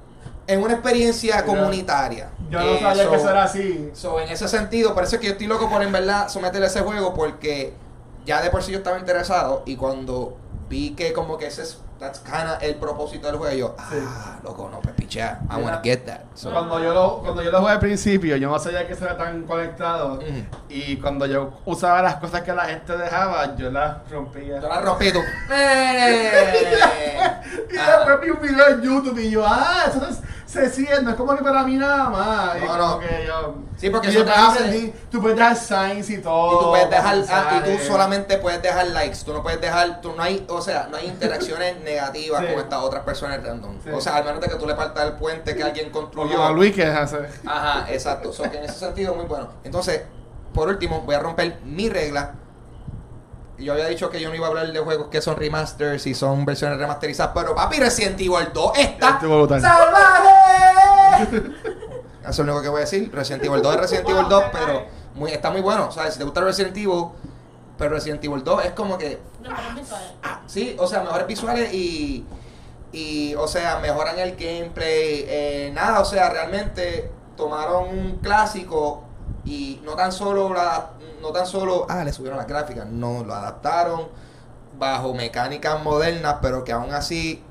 en 0.47 0.63
una 0.63 0.73
experiencia 0.73 1.45
comunitaria. 1.45 2.31
Yo 2.51 2.59
no 2.59 2.65
Eh, 2.75 2.81
sabía 2.81 3.05
so- 3.05 3.11
que 3.11 3.17
eso 3.17 3.31
era 3.31 3.45
así. 3.45 3.91
so, 3.93 4.19
en 4.21 4.29
ese 4.31 4.49
sentido, 4.49 4.95
por 4.95 5.05
eso 5.05 5.17
es 5.17 5.21
que 5.21 5.27
yo 5.27 5.33
estoy 5.35 5.47
loco 5.47 5.69
por 5.69 5.83
en 5.83 5.93
verdad 5.93 6.29
someterle 6.29 6.67
a 6.67 6.71
ese 6.71 6.81
juego 6.81 7.13
porque 7.15 7.75
ya 8.25 8.41
de 8.43 8.49
por 8.51 8.63
sí 8.63 8.73
yo 8.73 8.79
estaba 8.79 8.99
interesado 8.99 9.63
y 9.67 9.77
cuando 9.77 10.37
vi 10.69 10.91
que 10.95 11.13
como 11.13 11.37
que 11.39 11.47
ese 11.47 11.63
es 11.63 11.79
that's 11.99 12.21
kinda 12.21 12.59
el 12.61 12.77
propósito 12.77 13.27
del 13.27 13.37
juego, 13.39 13.57
yo, 13.57 13.77
Sí. 13.91 13.97
ah, 14.07 14.39
loco, 14.45 14.69
no, 14.71 14.79
pues 14.81 14.95
pichea, 14.95 15.41
I 15.51 15.55
Mira. 15.55 15.65
wanna 15.65 15.81
get 15.83 16.05
that. 16.07 16.21
So, 16.35 16.53
Cuando 16.53 16.79
yo, 16.81 16.95
lo, 16.95 17.19
cuando 17.23 17.43
yo 17.43 17.51
lo 17.51 17.59
jugué 17.59 17.73
al 17.73 17.81
principio, 17.81 18.37
yo 18.37 18.49
no 18.49 18.59
sabía 18.61 18.87
que 18.87 18.93
eso 18.93 19.05
era 19.05 19.17
tan 19.17 19.43
conectado. 19.43 20.15
Ujú. 20.15 20.25
Y 20.69 20.97
cuando 20.99 21.27
yo 21.27 21.55
usaba 21.65 22.01
las 22.03 22.15
cosas 22.17 22.43
que 22.43 22.53
la 22.53 22.67
gente 22.67 22.97
dejaba, 22.97 23.57
yo 23.57 23.71
las 23.73 24.09
rompía. 24.11 24.61
yo 24.61 24.69
la 24.69 24.81
rompí 24.81 25.11
tú. 25.13 25.19
¡Eh! 25.51 27.33
Y 27.71 27.75
después 27.75 28.21
vi 28.23 28.31
un 28.31 28.41
video 28.41 28.69
en 28.69 28.83
YouTube 28.83 29.19
y 29.19 29.31
yo, 29.31 29.45
ah, 29.47 29.85
eso 29.89 30.07
es- 30.09 30.19
se 30.49 30.71
siente, 30.71 31.03
no 31.03 31.11
es 31.11 31.17
como 31.17 31.37
que 31.37 31.43
para 31.45 31.63
mí 31.63 31.77
nada 31.77 32.09
más. 32.09 32.59
No, 32.59 32.67
como 32.67 32.79
no. 32.79 32.99
que 33.01 33.25
yo. 33.27 33.55
Sí, 33.77 33.91
porque 33.91 34.09
eso 34.09 34.25
te 34.25 34.31
hace- 34.31 34.95
tú 35.11 35.21
puedes 35.21 35.37
dejar 35.37 35.55
signs 35.57 36.09
y 36.09 36.19
todo. 36.23 36.55
Y 36.57 36.65
tú 36.65 36.71
puedes 36.71 36.89
dejar, 36.91 37.19
ah, 37.31 37.61
y 37.67 37.71
tú 37.77 37.85
solamente 37.85 38.39
puedes 38.39 38.63
dejar 38.63 38.87
likes, 38.89 39.19
tú 39.27 39.35
no 39.35 39.43
puedes 39.43 39.61
dejar, 39.61 40.01
tú 40.01 40.15
no 40.17 40.23
hay, 40.23 40.47
o 40.49 40.63
sea, 40.63 40.89
no 40.91 40.97
hay 40.97 41.07
interacciones 41.07 41.79
negativas 41.85 42.41
Sí. 42.41 42.47
con 42.55 42.63
estas 42.63 42.79
otras 42.83 43.03
personas 43.05 43.43
random. 43.45 43.75
Sí. 43.85 43.91
O 43.91 44.01
sea, 44.01 44.17
al 44.17 44.25
menos 44.25 44.41
de 44.41 44.49
que 44.49 44.55
tú 44.57 44.67
le 44.67 44.75
partas 44.75 45.05
el 45.05 45.13
puente 45.13 45.55
que 45.55 45.63
alguien 45.63 45.91
construyó. 45.91 46.43
a 46.43 46.51
Luis 46.51 46.75
que 46.75 46.85
hace. 46.87 47.19
Ajá, 47.47 47.85
exacto. 47.93 48.33
So, 48.33 48.51
que 48.51 48.57
en 48.57 48.65
ese 48.65 48.79
sentido 48.79 49.15
muy 49.15 49.27
bueno. 49.27 49.49
Entonces, 49.65 50.01
por 50.55 50.69
último, 50.69 51.03
voy 51.03 51.15
a 51.15 51.19
romper 51.21 51.59
mi 51.65 51.91
regla. 51.91 52.33
Yo 53.59 53.73
había 53.73 53.87
dicho 53.89 54.09
que 54.09 54.21
yo 54.21 54.29
no 54.29 54.37
iba 54.37 54.47
a 54.47 54.51
hablar 54.51 54.73
de 54.73 54.79
juegos 54.79 55.09
que 55.09 55.21
son 55.21 55.37
remasters 55.37 56.07
y 56.07 56.15
son 56.15 56.45
versiones 56.45 56.79
remasterizadas, 56.79 57.33
pero 57.35 57.55
papi, 57.55 57.79
Resident 57.79 58.21
Evil 58.21 58.49
2 58.55 58.79
está 58.79 59.21
salvaje. 59.61 60.31
Eso 62.23 62.31
es 62.31 62.39
lo 62.39 62.45
único 62.45 62.63
que 62.63 62.69
voy 62.69 62.79
a 62.79 62.81
decir. 62.83 63.11
Resident 63.13 63.45
Evil 63.45 63.63
2 63.63 63.75
es 63.75 63.81
Resident 63.81 64.09
Evil 64.09 64.29
2, 64.29 64.45
pero 64.53 64.85
muy, 65.15 65.33
está 65.33 65.51
muy 65.51 65.61
bueno. 65.61 65.89
O 65.89 65.91
sea, 65.91 66.11
si 66.11 66.19
te 66.19 66.25
gusta 66.25 66.41
Resident 66.43 66.77
Evil, 66.77 67.07
pero 67.77 67.91
Resident 67.91 68.23
Evil 68.25 68.45
2 68.45 68.65
es 68.67 68.73
como 68.73 68.97
que 68.99 69.19
visual. 69.75 70.17
Ah, 70.23 70.41
sí, 70.47 70.77
o 70.79 70.87
sea, 70.87 71.03
mejores 71.03 71.27
visuales 71.27 71.73
y, 71.73 72.27
y 72.93 73.35
o 73.35 73.49
sea, 73.49 73.79
mejoran 73.81 74.19
el 74.19 74.37
gameplay. 74.37 75.25
eh, 75.27 75.71
nada, 75.75 76.01
o 76.01 76.05
sea, 76.05 76.29
realmente 76.29 77.11
tomaron 77.37 77.89
un 77.89 78.19
clásico 78.19 79.05
y 79.49 79.81
no 79.83 79.95
tan 79.97 80.13
solo 80.13 80.53
la, 80.53 80.91
no 81.23 81.31
tan 81.33 81.47
solo, 81.47 81.87
ah, 81.89 82.05
le 82.05 82.13
subieron 82.13 82.37
las 82.37 82.47
gráficas, 82.47 82.87
no, 82.87 83.25
lo 83.25 83.35
adaptaron 83.35 84.09
bajo 84.79 85.15
mecánicas 85.15 85.83
modernas, 85.83 86.37
pero 86.43 86.65
que 86.65 86.73
aún 86.73 86.93
así 86.93 87.43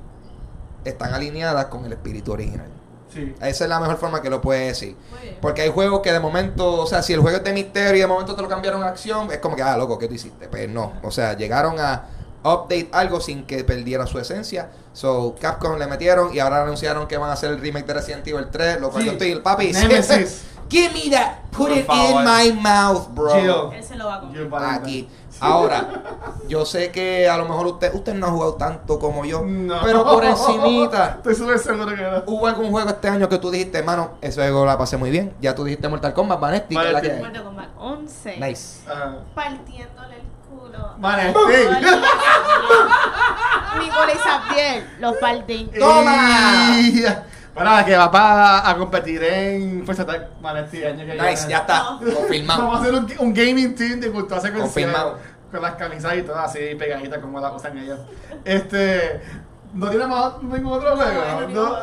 están 0.84 1.12
alineadas 1.12 1.66
con 1.66 1.84
el 1.84 1.92
espíritu 1.92 2.32
original. 2.32 2.68
Sí. 3.12 3.34
Esa 3.40 3.64
es 3.64 3.68
la 3.68 3.80
mejor 3.80 3.96
forma 3.96 4.22
que 4.22 4.30
lo 4.30 4.40
puedes 4.40 4.68
decir. 4.68 4.96
Porque 5.40 5.62
hay 5.62 5.70
juegos 5.70 6.00
que 6.00 6.12
de 6.12 6.20
momento, 6.20 6.82
o 6.82 6.86
sea, 6.86 7.02
si 7.02 7.14
el 7.14 7.20
juego 7.20 7.38
es 7.38 7.44
de 7.44 7.52
misterio 7.52 7.96
y 7.96 8.00
de 8.00 8.06
momento 8.06 8.36
te 8.36 8.42
lo 8.42 8.48
cambiaron 8.48 8.82
a 8.84 8.88
acción, 8.88 9.32
es 9.32 9.38
como 9.38 9.56
que, 9.56 9.62
ah, 9.62 9.76
loco, 9.76 9.98
¿qué 9.98 10.06
tú 10.06 10.14
hiciste? 10.14 10.46
Pues 10.48 10.68
no, 10.68 10.92
o 11.02 11.10
sea, 11.10 11.36
llegaron 11.36 11.80
a 11.80 12.04
update 12.44 12.90
algo 12.92 13.20
sin 13.20 13.44
que 13.44 13.64
perdiera 13.64 14.06
su 14.06 14.20
esencia. 14.20 14.70
So, 14.92 15.34
Capcom 15.40 15.78
le 15.78 15.86
metieron 15.88 16.32
y 16.32 16.38
ahora 16.38 16.62
anunciaron 16.62 17.08
que 17.08 17.16
van 17.16 17.30
a 17.30 17.32
hacer 17.32 17.50
el 17.50 17.60
remake 17.60 17.86
de 17.86 17.94
Resident 17.94 18.26
Evil 18.28 18.46
3, 18.52 18.80
lo 18.80 18.90
cual 18.90 19.02
Sí. 19.02 19.06
yo 19.08 19.12
estoy, 19.12 19.34
papi, 19.40 19.72
Nemesis. 19.72 20.44
give 20.70 20.92
me 20.92 21.10
that, 21.10 21.42
put 21.50 21.68
Por 21.68 21.72
it 21.76 21.86
favor. 21.86 22.20
in 22.22 22.24
my 22.24 22.52
mouth, 22.60 23.08
bro. 23.14 23.72
Él 23.72 23.82
se 23.82 23.96
lo 23.96 24.06
va 24.06 24.16
a. 24.16 24.20
Jill 24.32 24.48
Valentine. 24.48 24.82
Aquí. 24.82 25.08
Ahora, 25.40 25.86
yo 26.48 26.66
sé 26.66 26.90
que 26.90 27.28
a 27.28 27.36
lo 27.36 27.44
mejor 27.44 27.66
usted, 27.68 27.94
usted 27.94 28.12
no 28.14 28.26
ha 28.26 28.30
jugado 28.30 28.54
tanto 28.54 28.98
como 28.98 29.24
yo, 29.24 29.42
No. 29.44 29.76
pero 29.84 30.02
por 30.04 30.24
encimita. 30.24 31.10
Estoy 31.18 31.34
súper 31.36 31.58
seguro 31.60 31.86
que 31.94 32.02
no. 32.02 32.22
¿Hubo 32.26 32.46
algún 32.48 32.70
juego 32.72 32.88
este 32.90 33.08
año 33.08 33.28
que 33.28 33.38
tú 33.38 33.50
dijiste, 33.50 33.78
hermano, 33.78 34.12
ese 34.20 34.40
juego 34.40 34.66
la 34.66 34.76
pasé 34.76 34.96
muy 34.96 35.10
bien? 35.10 35.32
Ya 35.40 35.54
tú 35.54 35.62
dijiste 35.62 35.88
Mortal 35.88 36.12
Kombat, 36.12 36.40
Vanetti, 36.40 36.74
que 36.76 36.86
es 36.86 36.92
la 36.92 37.00
que 37.00 37.12
hay. 37.12 37.20
Mortal 37.20 37.44
Kombat 37.44 37.68
11. 37.78 38.36
Nice. 38.38 38.90
Ajá. 38.90 39.18
Partiéndole 39.34 40.16
el 40.16 40.22
culo. 40.50 40.94
Vale, 40.98 41.32
sí. 41.32 41.68
Nicolás 43.78 44.14
y 44.14 44.18
Xavier, 44.18 44.86
los 44.98 45.16
partí. 45.18 45.70
¡Toma! 45.78 46.70
Bueno, 47.64 47.84
que 47.84 47.96
va 47.96 48.10
para 48.10 48.68
a 48.70 48.76
competir 48.76 49.22
en 49.22 49.84
Fuerza 49.84 50.02
Attack 50.02 50.28
Vale, 50.40 50.60
este 50.60 50.86
año 50.86 50.98
que 51.06 51.12
Nice, 51.12 51.24
viene. 51.46 51.48
ya 51.50 51.58
está. 51.58 51.98
Confirmado. 52.14 52.62
Vamos 52.62 52.76
a 52.78 52.82
hacer 52.82 52.94
un, 52.94 53.12
un 53.18 53.34
gaming 53.34 53.74
team 53.74 54.00
de 54.00 54.10
cultura 54.10 54.40
secuencial. 54.40 54.62
Confirmado. 54.92 55.18
Con 55.50 55.62
las 55.62 55.74
camisas 55.76 56.14
y 56.16 56.22
todo 56.22 56.38
así 56.38 56.58
pegaditas 56.78 57.18
como 57.20 57.40
las 57.40 57.54
usan 57.54 57.76
ellos. 57.78 57.98
Este. 58.44 59.20
¿No 59.74 59.88
tiene 59.90 60.06
más 60.06 60.42
ningún 60.42 60.72
otro 60.72 60.96
juego? 60.96 61.20
No, 61.48 61.68
No, 61.70 61.76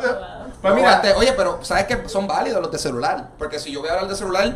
Pues 0.60 0.74
mira, 0.74 1.02
oye, 1.16 1.32
pero 1.36 1.58
¿sabes 1.62 1.84
que 1.84 2.08
son 2.08 2.26
válidos 2.26 2.60
los 2.60 2.70
de 2.72 2.78
celular? 2.78 3.28
Porque 3.38 3.58
si 3.58 3.70
yo 3.72 3.80
voy 3.80 3.88
a 3.88 3.92
hablar 3.92 4.08
de 4.08 4.16
celular, 4.16 4.54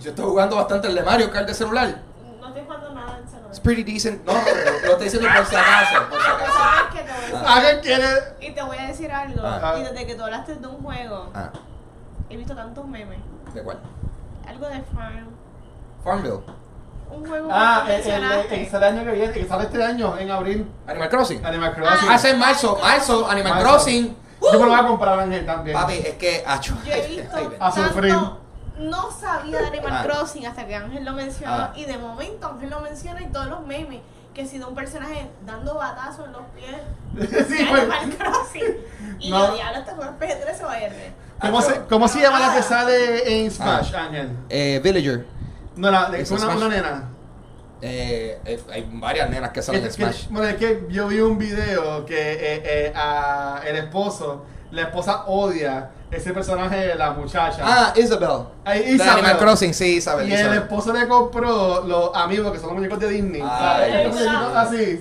yo 0.00 0.10
estoy 0.10 0.24
jugando 0.24 0.56
bastante 0.56 0.86
el 0.88 0.94
de 0.94 1.02
Mario 1.02 1.30
Kart 1.30 1.48
de 1.48 1.54
celular. 1.54 1.96
No 2.40 2.48
estoy 2.48 2.62
jugando 2.64 2.92
nada 2.94 3.18
en 3.18 3.28
celular. 3.28 3.43
It's 3.54 3.60
pretty 3.60 3.84
decent. 3.84 4.26
No, 4.26 4.32
lo 4.32 4.38
estoy 4.40 5.04
diciendo 5.04 5.28
por 5.36 5.46
si 5.46 5.54
acaso. 5.54 6.08
Por 6.10 6.18
si 6.20 7.36
¿alguien 7.46 7.80
quiere? 7.82 8.06
Y 8.40 8.50
te 8.50 8.62
voy 8.64 8.76
a 8.76 8.88
decir 8.88 9.12
algo. 9.12 9.42
Ah. 9.44 9.76
Y 9.78 9.82
desde 9.84 10.06
que 10.06 10.16
tú 10.16 10.24
hablaste 10.24 10.56
de 10.56 10.66
un 10.66 10.82
juego, 10.82 11.30
Ah, 11.32 11.50
he 12.28 12.36
visto 12.36 12.56
tantos 12.56 12.84
memes. 12.88 13.20
¿de 13.54 13.62
cuál? 13.62 13.78
Algo 14.48 14.66
de 14.66 14.82
Farm. 14.92 15.28
Farmville. 16.02 16.40
Un 17.12 17.24
juego 17.24 17.48
Ah, 17.52 17.84
que 17.86 17.94
el, 17.94 18.24
el, 18.24 18.74
el, 18.74 18.82
año 18.82 19.04
que 19.04 19.10
viene, 19.12 19.32
que 19.32 19.46
sale 19.46 19.64
este 19.66 19.84
año, 19.84 20.18
en 20.18 20.30
abril. 20.32 20.68
Animal 20.88 21.08
Crossing. 21.10 21.46
Animal 21.46 21.74
Crossing. 21.76 22.08
Ah, 22.10 22.14
ese 22.16 22.30
es 22.30 22.36
marzo. 22.36 22.76
Marzo, 22.82 23.30
Animal 23.30 23.52
Marzo. 23.52 23.68
Crossing. 23.68 24.16
Yo 24.42 24.52
me 24.58 24.58
lo 24.66 24.66
voy 24.72 24.80
a 24.80 24.86
comprar 24.88 25.20
Ángel 25.20 25.46
también. 25.46 25.76
Papi, 25.78 25.94
es 25.94 26.14
que, 26.14 26.42
acho. 26.44 26.76
Yo 26.84 26.92
he 26.92 27.06
visto. 27.06 27.52
A 27.60 27.70
sufrir. 27.70 28.16
No 28.78 29.10
sabía 29.10 29.60
de 29.60 29.66
Animal 29.68 29.92
Ah. 29.92 30.02
Crossing 30.04 30.46
hasta 30.46 30.66
que 30.66 30.74
Ángel 30.74 31.04
lo 31.04 31.12
mencionó. 31.12 31.52
Ah. 31.54 31.72
Y 31.76 31.84
de 31.84 31.96
momento 31.98 32.48
Ángel 32.48 32.70
lo 32.70 32.80
menciona 32.80 33.22
y 33.22 33.26
todos 33.26 33.46
los 33.46 33.66
memes. 33.66 34.00
Que 34.34 34.46
si 34.46 34.58
de 34.58 34.64
un 34.64 34.74
personaje 34.74 35.30
dando 35.46 35.74
batazos 35.76 36.26
en 36.26 36.32
los 36.32 36.42
pies. 36.56 36.76
sí, 37.48 37.54
de 37.64 37.66
pues. 37.70 37.82
Animal 37.82 38.16
Crossing. 38.18 38.76
Y 39.20 39.30
No. 39.30 39.46
yo, 39.48 39.54
diablo, 39.54 39.78
este 39.78 39.92
juego 39.92 40.10
es 40.10 40.28
PG-13 40.60 40.64
o 40.64 40.72
R. 40.72 41.12
¿Cómo 41.40 41.62
se, 41.62 41.80
¿Cómo 41.88 42.08
se 42.08 42.20
llama 42.20 42.40
la 42.40 42.52
que 42.52 42.58
Ah. 42.58 42.62
sale 42.62 43.44
en 43.44 43.50
Smash, 43.50 43.94
Ah. 43.94 44.04
Ángel? 44.06 44.36
Eh, 44.48 44.80
Villager. 44.82 45.24
No, 45.76 45.90
la, 45.90 46.10
de, 46.10 46.20
Ese 46.22 46.34
una, 46.34 46.42
Smash. 46.44 46.56
una 46.56 46.68
nena. 46.68 47.10
Eh, 47.82 48.40
eh, 48.44 48.62
hay 48.72 48.88
varias 48.94 49.28
nenas 49.30 49.50
que 49.50 49.62
salen 49.62 49.82
en 49.82 49.88
que- 49.88 49.94
Smash. 49.94 50.26
bueno, 50.30 50.48
es 50.48 50.56
que 50.56 50.86
yo 50.88 51.06
vi 51.08 51.20
un 51.20 51.36
video 51.38 52.04
que 52.06 52.32
eh, 52.32 52.62
eh, 52.64 52.92
a 52.96 53.60
el 53.66 53.76
esposo, 53.76 54.46
la 54.70 54.82
esposa 54.82 55.26
odia 55.26 55.90
ese 56.16 56.32
personaje 56.32 56.76
de 56.76 56.94
la 56.94 57.10
muchacha. 57.12 57.62
Ah, 57.62 57.92
Isabel. 57.96 58.46
Ay, 58.64 58.82
De 58.84 58.90
Isabel. 58.92 59.12
Animal 59.24 59.38
Crossing, 59.38 59.74
sí, 59.74 59.96
Isabel. 59.96 60.28
y 60.28 60.32
el 60.34 60.54
esposo 60.54 60.92
le 60.92 61.06
compró 61.08 61.82
los 61.86 62.10
amigos 62.14 62.52
que 62.52 62.58
son 62.58 62.68
los 62.68 62.76
muñecos 62.76 62.98
de 63.00 63.08
Disney. 63.08 63.42
Ay, 63.42 64.10
¿sabes? 64.12 64.18
Dios. 64.20 64.32
Así. 64.54 65.00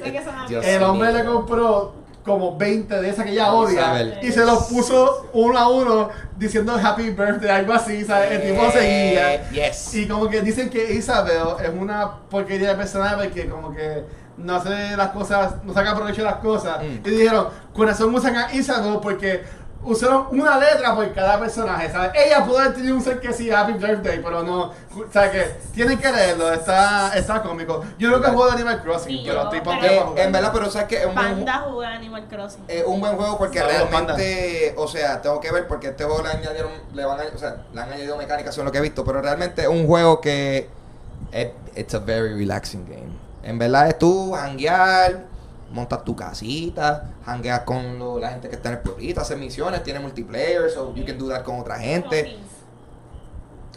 Dios 0.50 0.66
El 0.66 0.84
hombre 0.84 1.10
mío. 1.12 1.18
le 1.20 1.26
compró 1.26 1.94
como 2.24 2.56
20 2.58 3.02
de 3.02 3.10
esas 3.10 3.26
que 3.26 3.32
ella 3.32 3.52
odia 3.54 3.82
Isabel. 3.82 4.18
y 4.22 4.32
se 4.32 4.46
los 4.46 4.64
puso 4.68 5.28
uno 5.34 5.60
a 5.60 5.68
uno 5.68 6.10
diciendo 6.38 6.74
happy 6.82 7.10
birthday, 7.10 7.50
algo 7.50 7.74
así, 7.74 8.06
¿sabes? 8.06 8.32
El 8.32 8.42
tipo 8.50 8.72
seguía. 8.72 9.50
Yes. 9.52 9.94
Y 9.96 10.08
como 10.08 10.30
que 10.30 10.42
dicen 10.42 10.70
que 10.70 10.94
Isabel 10.94 11.44
es 11.62 11.70
una 11.78 12.20
porquería 12.30 12.70
de 12.70 12.76
personaje 12.76 13.30
que 13.30 13.50
como 13.50 13.74
que 13.74 14.06
no 14.38 14.56
hace 14.56 14.96
las 14.96 15.10
cosas, 15.10 15.56
no 15.66 15.74
saca 15.74 15.94
provecho 15.96 16.22
de 16.22 16.28
las 16.30 16.38
cosas. 16.38 16.80
Mm. 16.82 17.06
Y 17.08 17.10
dijeron, 17.12 17.48
con 17.74 17.88
razón 17.88 18.16
usan 18.16 18.36
a 18.38 18.54
Isabel 18.54 19.00
porque 19.02 19.44
usaron 19.86 20.28
una 20.32 20.58
letra 20.58 20.96
por 20.96 21.12
cada 21.14 21.40
personaje, 21.40 21.92
¿sabes? 21.92 22.12
Ella 22.16 22.44
pudo 22.46 22.60
haber 22.60 22.74
tenido 22.74 22.96
un 22.96 23.02
ser 23.02 23.20
que 23.20 23.34
sí, 23.34 23.52
Happy 23.52 23.74
Birthday, 23.74 24.22
pero 24.24 24.44
no, 24.44 24.72
¿sabes 25.12 25.32
qué? 25.32 25.56
Tienen 25.74 25.98
que 26.00 26.12
leerlo, 26.12 26.52
está, 26.54 27.16
está 27.18 27.42
cómico. 27.42 27.84
Yo 27.98 28.10
nunca 28.10 28.30
juego 28.30 28.46
de 28.48 28.52
Animal 28.54 28.82
Crossing, 28.82 29.16
Ni 29.16 29.24
pero 29.26 29.36
yo, 29.36 29.44
estoy 29.44 29.62
pero- 29.62 29.74
Eh, 29.86 30.02
para 30.06 30.24
en 30.24 30.32
verdad, 30.32 30.52
pero 30.54 30.70
sabes 30.72 30.88
que 30.88 30.98
es 30.98 31.06
un 31.06 31.16
buen, 31.16 31.28
Panda 31.36 31.66
juega 31.70 31.94
Animal 31.94 32.28
Crossing. 32.30 32.64
es 32.68 32.84
un 32.86 33.00
buen 33.02 33.16
juego 33.16 33.38
porque 33.38 33.60
Saludos, 33.60 33.90
realmente, 33.90 34.74
o 34.78 34.88
sea, 34.88 35.22
tengo 35.22 35.40
que 35.40 35.52
ver 35.52 35.68
porque 35.68 35.88
este 35.90 36.04
juego 36.04 36.22
le 36.24 36.30
añadieron, 36.30 36.72
le 36.94 37.06
van 37.06 37.20
a, 37.20 37.24
o 37.34 37.38
sea, 37.38 37.58
le 37.74 37.82
han 37.82 37.90
añadido 37.92 38.18
mecánicas 38.18 38.54
según 38.56 38.66
lo 38.68 38.72
que 38.72 38.78
he 38.78 38.82
visto, 38.82 39.04
pero 39.04 39.22
realmente 39.22 39.64
es 39.64 39.68
un 39.68 39.86
juego 39.88 40.22
que 40.22 40.70
es 41.32 41.50
it's 41.76 41.94
a 41.94 42.00
very 42.00 42.34
relaxing 42.34 42.86
game. 42.86 43.12
En 43.44 43.58
verdad 43.60 43.88
es 43.90 43.98
tú 43.98 44.36
hanguear, 44.36 45.26
montas 45.74 46.04
tu 46.06 46.16
casita, 46.16 47.10
hangueas 47.26 47.62
con 47.62 48.00
lo- 48.00 48.20
la 48.20 48.30
gente 48.30 48.48
que 48.48 48.56
está 48.56 48.70
en 48.70 48.76
el 48.76 48.82
pueblito, 48.82 49.20
hacer 49.22 49.38
misiones, 49.38 49.84
tiene 49.84 50.00
multiplayer, 50.00 50.70
so 50.72 50.94
you 50.96 51.06
can 51.06 51.18
do 51.18 51.28
that 51.30 51.44
con 51.44 51.60
otra 51.60 51.78
gente. 51.80 52.38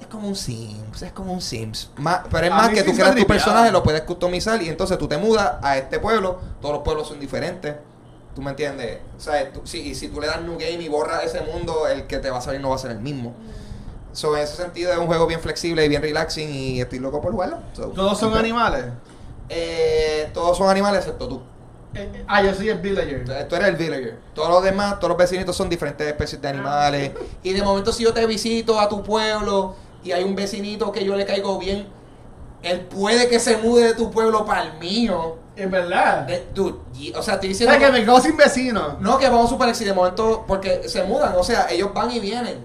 Es 0.00 0.06
como 0.08 0.28
un 0.28 0.36
Sims, 0.36 1.02
es 1.02 1.12
como 1.12 1.32
un 1.32 1.40
Sims. 1.40 1.90
Más- 1.96 2.20
pero 2.30 2.46
es 2.46 2.52
A 2.52 2.56
más 2.56 2.68
que 2.68 2.82
tú 2.82 2.92
creas 2.92 3.14
tu 3.16 3.26
personaje, 3.26 3.72
lo 3.72 3.82
puedes 3.82 4.02
customizar 4.02 4.62
y 4.62 4.68
entonces 4.68 4.98
tú 4.98 5.08
te 5.08 5.16
mudas 5.16 5.54
a 5.62 5.78
este 5.78 5.98
pueblo. 5.98 6.38
Todos 6.60 6.74
los 6.76 6.82
pueblos 6.84 7.08
son 7.08 7.18
diferentes. 7.18 7.74
¿Tú 8.34 8.42
me 8.42 8.50
entiendes? 8.50 8.98
O 9.16 9.20
sea, 9.20 9.50
tú- 9.50 9.62
si, 9.64 9.80
y 9.80 9.94
si 9.94 10.08
tú 10.08 10.20
le 10.20 10.26
das 10.26 10.42
New 10.42 10.58
Game 10.58 10.82
y 10.82 10.88
borras 10.88 11.24
ese 11.24 11.40
mundo, 11.40 11.88
el 11.88 12.06
que 12.06 12.18
te 12.18 12.28
va 12.28 12.38
a 12.38 12.42
salir 12.42 12.60
no 12.60 12.68
va 12.68 12.74
a 12.76 12.78
ser 12.78 12.90
el 12.90 13.00
mismo. 13.00 13.34
So, 14.12 14.36
en 14.36 14.42
ese 14.44 14.56
sentido 14.56 14.92
es 14.92 14.98
un 14.98 15.06
juego 15.06 15.26
bien 15.26 15.40
flexible 15.40 15.82
y 15.84 15.88
bien 15.88 16.02
relaxing 16.02 16.50
y 16.54 16.80
estoy 16.82 16.98
loco 16.98 17.22
por 17.22 17.32
jugarlo. 17.32 17.58
So, 17.72 17.86
¿Todos 17.88 18.18
son 18.18 18.34
animales? 18.36 18.84
Eh, 19.48 20.30
todos 20.34 20.58
son 20.58 20.68
animales 20.68 21.00
excepto 21.00 21.28
tú. 21.28 21.42
Eh, 21.96 22.24
ah, 22.28 22.42
yo 22.42 22.54
soy 22.54 22.68
el 22.68 22.78
villager. 22.78 23.24
Tú 23.48 23.56
eres 23.56 23.68
el 23.68 23.76
villager. 23.76 24.18
Todos 24.34 24.48
los 24.50 24.62
demás, 24.62 24.96
todos 24.98 25.08
los 25.10 25.18
vecinitos 25.18 25.56
son 25.56 25.68
diferentes 25.68 26.06
especies 26.06 26.40
de 26.40 26.48
animales. 26.48 27.12
Y 27.42 27.52
de 27.52 27.62
momento 27.62 27.92
si 27.92 28.02
yo 28.04 28.12
te 28.12 28.24
visito 28.26 28.78
a 28.80 28.88
tu 28.88 29.02
pueblo 29.02 29.74
y 30.04 30.12
hay 30.12 30.22
un 30.24 30.34
vecinito 30.36 30.92
que 30.92 31.04
yo 31.04 31.16
le 31.16 31.24
caigo 31.24 31.58
bien, 31.58 31.86
él 32.62 32.80
puede 32.80 33.28
que 33.28 33.38
se 33.40 33.56
mude 33.58 33.84
de 33.84 33.94
tu 33.94 34.10
pueblo 34.10 34.44
para 34.44 34.62
el 34.64 34.78
mío. 34.78 35.36
En 35.56 35.70
verdad. 35.70 36.28
Eh, 36.28 36.46
dude, 36.54 36.74
y- 36.94 37.12
o 37.14 37.22
sea, 37.22 37.34
estoy 37.34 37.48
diciendo... 37.50 37.72
¿Sabes 37.74 37.86
que 37.88 37.92
me 37.92 38.04
quedo 38.04 38.20
sin 38.20 38.36
vecino? 38.36 38.98
No, 39.00 39.16
que 39.18 39.26
vamos 39.28 39.46
a 39.46 39.48
suponer 39.48 39.74
si 39.74 39.84
de 39.84 39.94
momento, 39.94 40.44
porque 40.46 40.86
se 40.88 41.02
mudan, 41.04 41.34
o 41.36 41.42
sea, 41.42 41.66
ellos 41.70 41.94
van 41.94 42.10
y 42.10 42.20
vienen. 42.20 42.58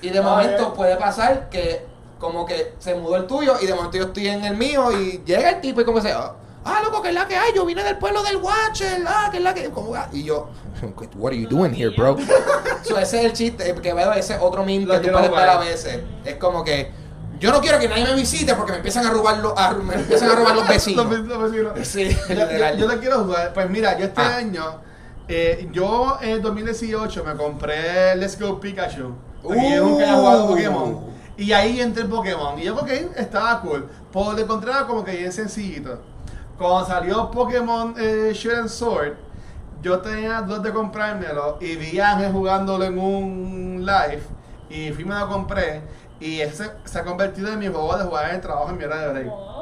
Y 0.00 0.10
de 0.10 0.18
Ah, 0.20 0.22
momento 0.22 0.68
eh. 0.68 0.72
puede 0.76 0.96
pasar 0.96 1.48
que 1.48 1.84
como 2.20 2.46
que 2.46 2.74
se 2.78 2.94
mudó 2.94 3.16
el 3.16 3.26
tuyo 3.26 3.56
y 3.60 3.66
de 3.66 3.74
momento 3.74 3.96
yo 3.98 4.04
estoy 4.04 4.28
en 4.28 4.44
el 4.44 4.56
mío 4.56 4.90
y 4.92 5.22
llega 5.26 5.50
el 5.50 5.60
tipo 5.60 5.80
y 5.80 5.84
como 5.84 6.00
se, 6.00 6.12
ah, 6.12 6.34
ah, 6.66 6.80
loco, 6.84 7.00
que 7.02 7.08
es 7.08 7.14
la 7.14 7.26
que 7.26 7.36
hay, 7.36 7.52
yo 7.54 7.64
vine 7.64 7.82
del 7.82 7.96
pueblo 7.98 8.22
del 8.22 8.36
Watcher, 8.36 9.04
ah, 9.06 9.28
que 9.30 9.38
es 9.38 9.42
la 9.42 9.54
que, 9.54 9.70
como, 9.70 9.94
ah", 9.94 10.08
y 10.12 10.24
yo, 10.24 10.50
what 11.16 11.32
are 11.32 11.40
you 11.40 11.48
doing 11.48 11.72
here, 11.74 11.90
bro? 11.96 12.16
so, 12.82 12.98
ese 12.98 13.18
es 13.20 13.24
el 13.24 13.32
chiste, 13.32 13.70
eh, 13.70 13.74
que 13.74 13.92
veo 13.94 14.12
ese 14.12 14.36
otro 14.38 14.64
meme 14.64 14.86
que 14.86 14.98
tú 15.00 15.12
puedes 15.12 15.30
ver 15.30 15.48
a 15.48 15.58
veces. 15.58 16.00
Es 16.24 16.34
como 16.36 16.62
que 16.64 16.90
yo 17.38 17.52
no 17.52 17.60
quiero 17.60 17.78
que 17.78 17.88
nadie 17.88 18.04
me 18.04 18.14
visite 18.14 18.54
porque 18.54 18.72
me 18.72 18.78
empiezan 18.78 19.06
a 19.06 19.10
robar 19.10 19.38
los, 19.38 19.52
a- 19.56 19.72
me 19.74 19.94
empiezan 19.94 20.30
a 20.30 20.34
robar 20.36 20.54
los 20.56 20.68
vecinos. 20.68 21.06
Los, 21.06 21.20
los 21.26 21.50
vecinos. 21.50 21.72
Sí, 21.86 22.08
Yo, 22.28 22.34
yo, 22.34 22.74
yo 22.76 22.88
lo 22.88 22.98
quiero 23.00 23.24
jugar. 23.24 23.52
Pues 23.52 23.68
mira, 23.70 23.98
yo 23.98 24.06
este 24.06 24.20
Ah. 24.22 24.36
año, 24.36 24.80
eh, 25.28 25.68
yo 25.72 26.18
en 26.22 26.40
2018 26.42 27.24
me 27.24 27.34
compré 27.34 28.16
Let's 28.16 28.40
Go 28.40 28.58
Pikachu. 28.58 29.14
Porque 29.42 29.70
yo 29.76 29.84
nunca 29.84 30.04
había 30.04 30.16
jugado 30.16 30.44
Uh. 30.44 30.48
Pokémon. 30.48 31.06
Y 31.36 31.52
ahí 31.52 31.80
entré 31.80 32.04
en 32.04 32.08
Pokémon. 32.10 32.58
Y 32.58 32.64
yo, 32.64 32.74
ok, 32.74 32.88
estaba 33.16 33.60
cool. 33.60 33.86
Por 34.10 34.34
lo 34.34 34.40
encontraba 34.40 34.86
como 34.86 35.04
que 35.04 35.12
bien 35.16 35.30
sencillito. 35.32 36.00
Cuando 36.58 36.86
salió 36.86 37.30
Pokémon 37.30 37.94
eh, 37.98 38.32
Shield 38.32 38.60
and 38.60 38.68
Sword, 38.68 39.14
yo 39.82 40.00
tenía 40.00 40.40
dos 40.40 40.62
de 40.62 40.72
comprármelo 40.72 41.58
y 41.60 41.76
vi 41.76 42.00
Ángel 42.00 42.32
jugándolo 42.32 42.84
en 42.84 42.98
un 42.98 43.84
live. 43.84 44.22
Y 44.70 44.90
fui 44.92 45.04
me 45.04 45.18
lo 45.18 45.28
compré. 45.28 45.82
Y 46.18 46.40
ese 46.40 46.70
se 46.84 46.98
ha 46.98 47.04
convertido 47.04 47.52
en 47.52 47.58
mi 47.58 47.68
juego 47.68 47.96
de 47.98 48.04
jugar 48.04 48.30
en 48.30 48.36
el 48.36 48.40
trabajo 48.40 48.70
en 48.70 48.78
mi 48.78 48.84
hora 48.84 48.98
de 48.98 49.12
break. 49.12 49.55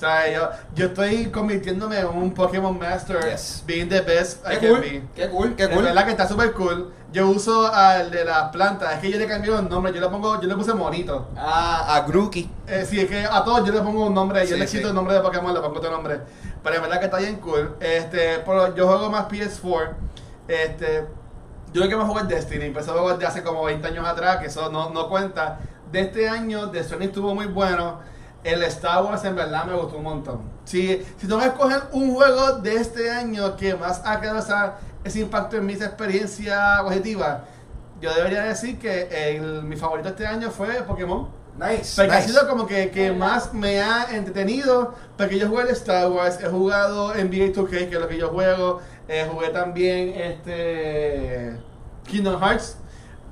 O 0.00 0.02
sea, 0.02 0.32
yo, 0.32 0.48
yo 0.74 0.86
estoy 0.86 1.26
convirtiéndome 1.26 1.98
en 1.98 2.06
un 2.06 2.32
Pokémon 2.32 2.78
Master, 2.78 3.20
Yes. 3.30 3.62
being 3.66 3.86
the 3.86 4.00
best 4.00 4.38
I 4.46 4.56
Qué 4.56 4.60
can 4.60 4.68
cool, 4.70 4.80
be. 4.80 5.02
qué 5.14 5.28
cool, 5.28 5.54
qué 5.56 5.64
Es 5.64 5.68
cool. 5.68 5.82
verdad 5.82 6.04
que 6.06 6.10
está 6.12 6.26
súper 6.26 6.52
cool. 6.54 6.90
Yo 7.12 7.28
uso 7.28 7.66
al 7.70 8.10
de 8.10 8.24
las 8.24 8.44
plantas, 8.48 8.94
es 8.94 9.00
que 9.00 9.10
yo 9.10 9.18
le 9.18 9.26
cambié 9.26 9.54
el 9.54 9.68
nombre, 9.68 9.92
yo 9.92 10.00
le 10.00 10.08
pongo, 10.08 10.40
yo 10.40 10.48
le 10.48 10.54
puse 10.54 10.72
monito. 10.72 11.28
Ah, 11.36 11.96
a 11.96 12.00
Grookey. 12.08 12.50
Eh, 12.66 12.86
sí, 12.88 12.98
es 12.98 13.08
que 13.10 13.26
a 13.26 13.44
todos 13.44 13.66
yo 13.66 13.74
le 13.74 13.80
pongo 13.82 14.06
un 14.06 14.14
nombre, 14.14 14.40
yo 14.46 14.54
Sí, 14.54 14.58
le 14.60 14.66
sí. 14.66 14.78
quito 14.78 14.88
el 14.88 14.94
nombre 14.94 15.12
de 15.12 15.20
Pokémon, 15.20 15.52
le 15.52 15.60
pongo 15.60 15.76
otro 15.76 15.90
nombre. 15.90 16.18
Pero 16.62 16.76
es 16.76 16.80
verdad 16.80 16.98
que 16.98 17.04
está 17.04 17.18
bien 17.18 17.36
cool. 17.36 17.76
Este, 17.80 18.38
pero 18.46 18.74
yo 18.74 18.86
juego 18.86 19.10
más 19.10 19.26
PS4. 19.28 19.90
Este, 20.48 21.04
yo 21.74 21.82
que 21.86 21.94
me 21.96 22.04
juego 22.04 22.20
el 22.20 22.28
Destiny, 22.28 22.64
empecé 22.64 22.90
a 22.90 22.94
jugar 22.94 23.18
de 23.18 23.26
hace 23.26 23.42
como 23.42 23.64
20 23.64 23.86
años 23.86 24.06
atrás, 24.08 24.38
que 24.38 24.46
eso 24.46 24.70
no, 24.70 24.88
no 24.88 25.10
cuenta. 25.10 25.58
De 25.92 26.00
este 26.00 26.26
año, 26.26 26.68
de 26.68 26.84
Sony 26.84 27.02
estuvo 27.02 27.34
muy 27.34 27.46
bueno. 27.46 28.08
El 28.44 28.62
Star 28.64 29.04
Wars 29.04 29.24
en 29.24 29.36
verdad 29.36 29.64
me 29.66 29.74
gustó 29.74 29.96
un 29.98 30.04
montón. 30.04 30.40
Si, 30.64 31.04
si 31.18 31.26
tengo 31.26 31.38
que 31.40 31.46
escoger 31.48 31.82
un 31.92 32.14
juego 32.14 32.52
de 32.58 32.76
este 32.76 33.10
año 33.10 33.56
que 33.56 33.74
más 33.74 34.00
ha 34.04 34.20
quedado 34.20 34.38
esa- 34.38 34.76
ese 35.04 35.20
impacto 35.20 35.56
en 35.56 35.66
mis 35.66 35.80
experiencias 35.82 36.80
objetivas, 36.80 37.40
yo 38.00 38.14
debería 38.14 38.42
decir 38.44 38.78
que 38.78 39.08
el- 39.36 39.62
mi 39.62 39.76
favorito 39.76 40.08
este 40.08 40.26
año 40.26 40.50
fue 40.50 40.68
Pokémon. 40.82 41.28
Nice. 41.58 41.92
Porque 41.96 42.12
ha 42.12 42.20
nice. 42.20 42.28
sido 42.32 42.48
como 42.48 42.66
que, 42.66 42.90
que 42.90 43.12
más 43.12 43.52
me 43.52 43.82
ha 43.82 44.06
entretenido. 44.16 44.94
Porque 45.18 45.38
yo 45.38 45.48
jugué 45.48 45.64
el 45.64 45.68
Star 45.70 46.08
Wars, 46.10 46.38
he 46.42 46.46
jugado 46.48 47.12
NBA 47.14 47.52
2K, 47.52 47.88
que 47.88 47.94
es 47.96 48.00
lo 48.00 48.08
que 48.08 48.16
yo 48.16 48.28
juego. 48.30 48.80
eh, 49.08 49.28
jugué 49.30 49.48
también 49.48 50.14
este 50.16 51.56
Kingdom 52.06 52.40
Hearts. 52.40 52.76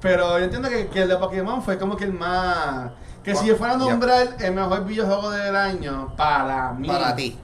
Pero 0.01 0.39
yo 0.39 0.45
entiendo 0.45 0.69
que, 0.69 0.89
que 0.89 1.03
el 1.03 1.09
de 1.09 1.17
Pokémon 1.17 1.63
fue 1.63 1.79
como 1.79 1.97
que 1.97 2.05
el 2.05 2.13
más. 2.13 2.91
Que 3.29 3.37
si 3.37 3.47
yo 3.47 3.57
fuera 3.57 3.75
a 3.75 3.77
nombrar 3.77 4.37
el 4.41 4.55
mejor 4.55 4.87
videojuego 4.87 5.31
del 5.31 5.55
año, 5.55 6.15
para 6.17 6.73
mí, 6.73 6.89
Para 6.89 7.15
ti. 7.15 7.37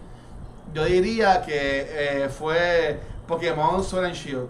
yo 0.73 0.83
diría 0.87 1.43
que 1.43 2.23
eh, 2.25 2.29
fue 2.31 3.01
Pokémon 3.29 3.85
Sword 3.85 4.07
and 4.07 4.15
Shield. 4.15 4.49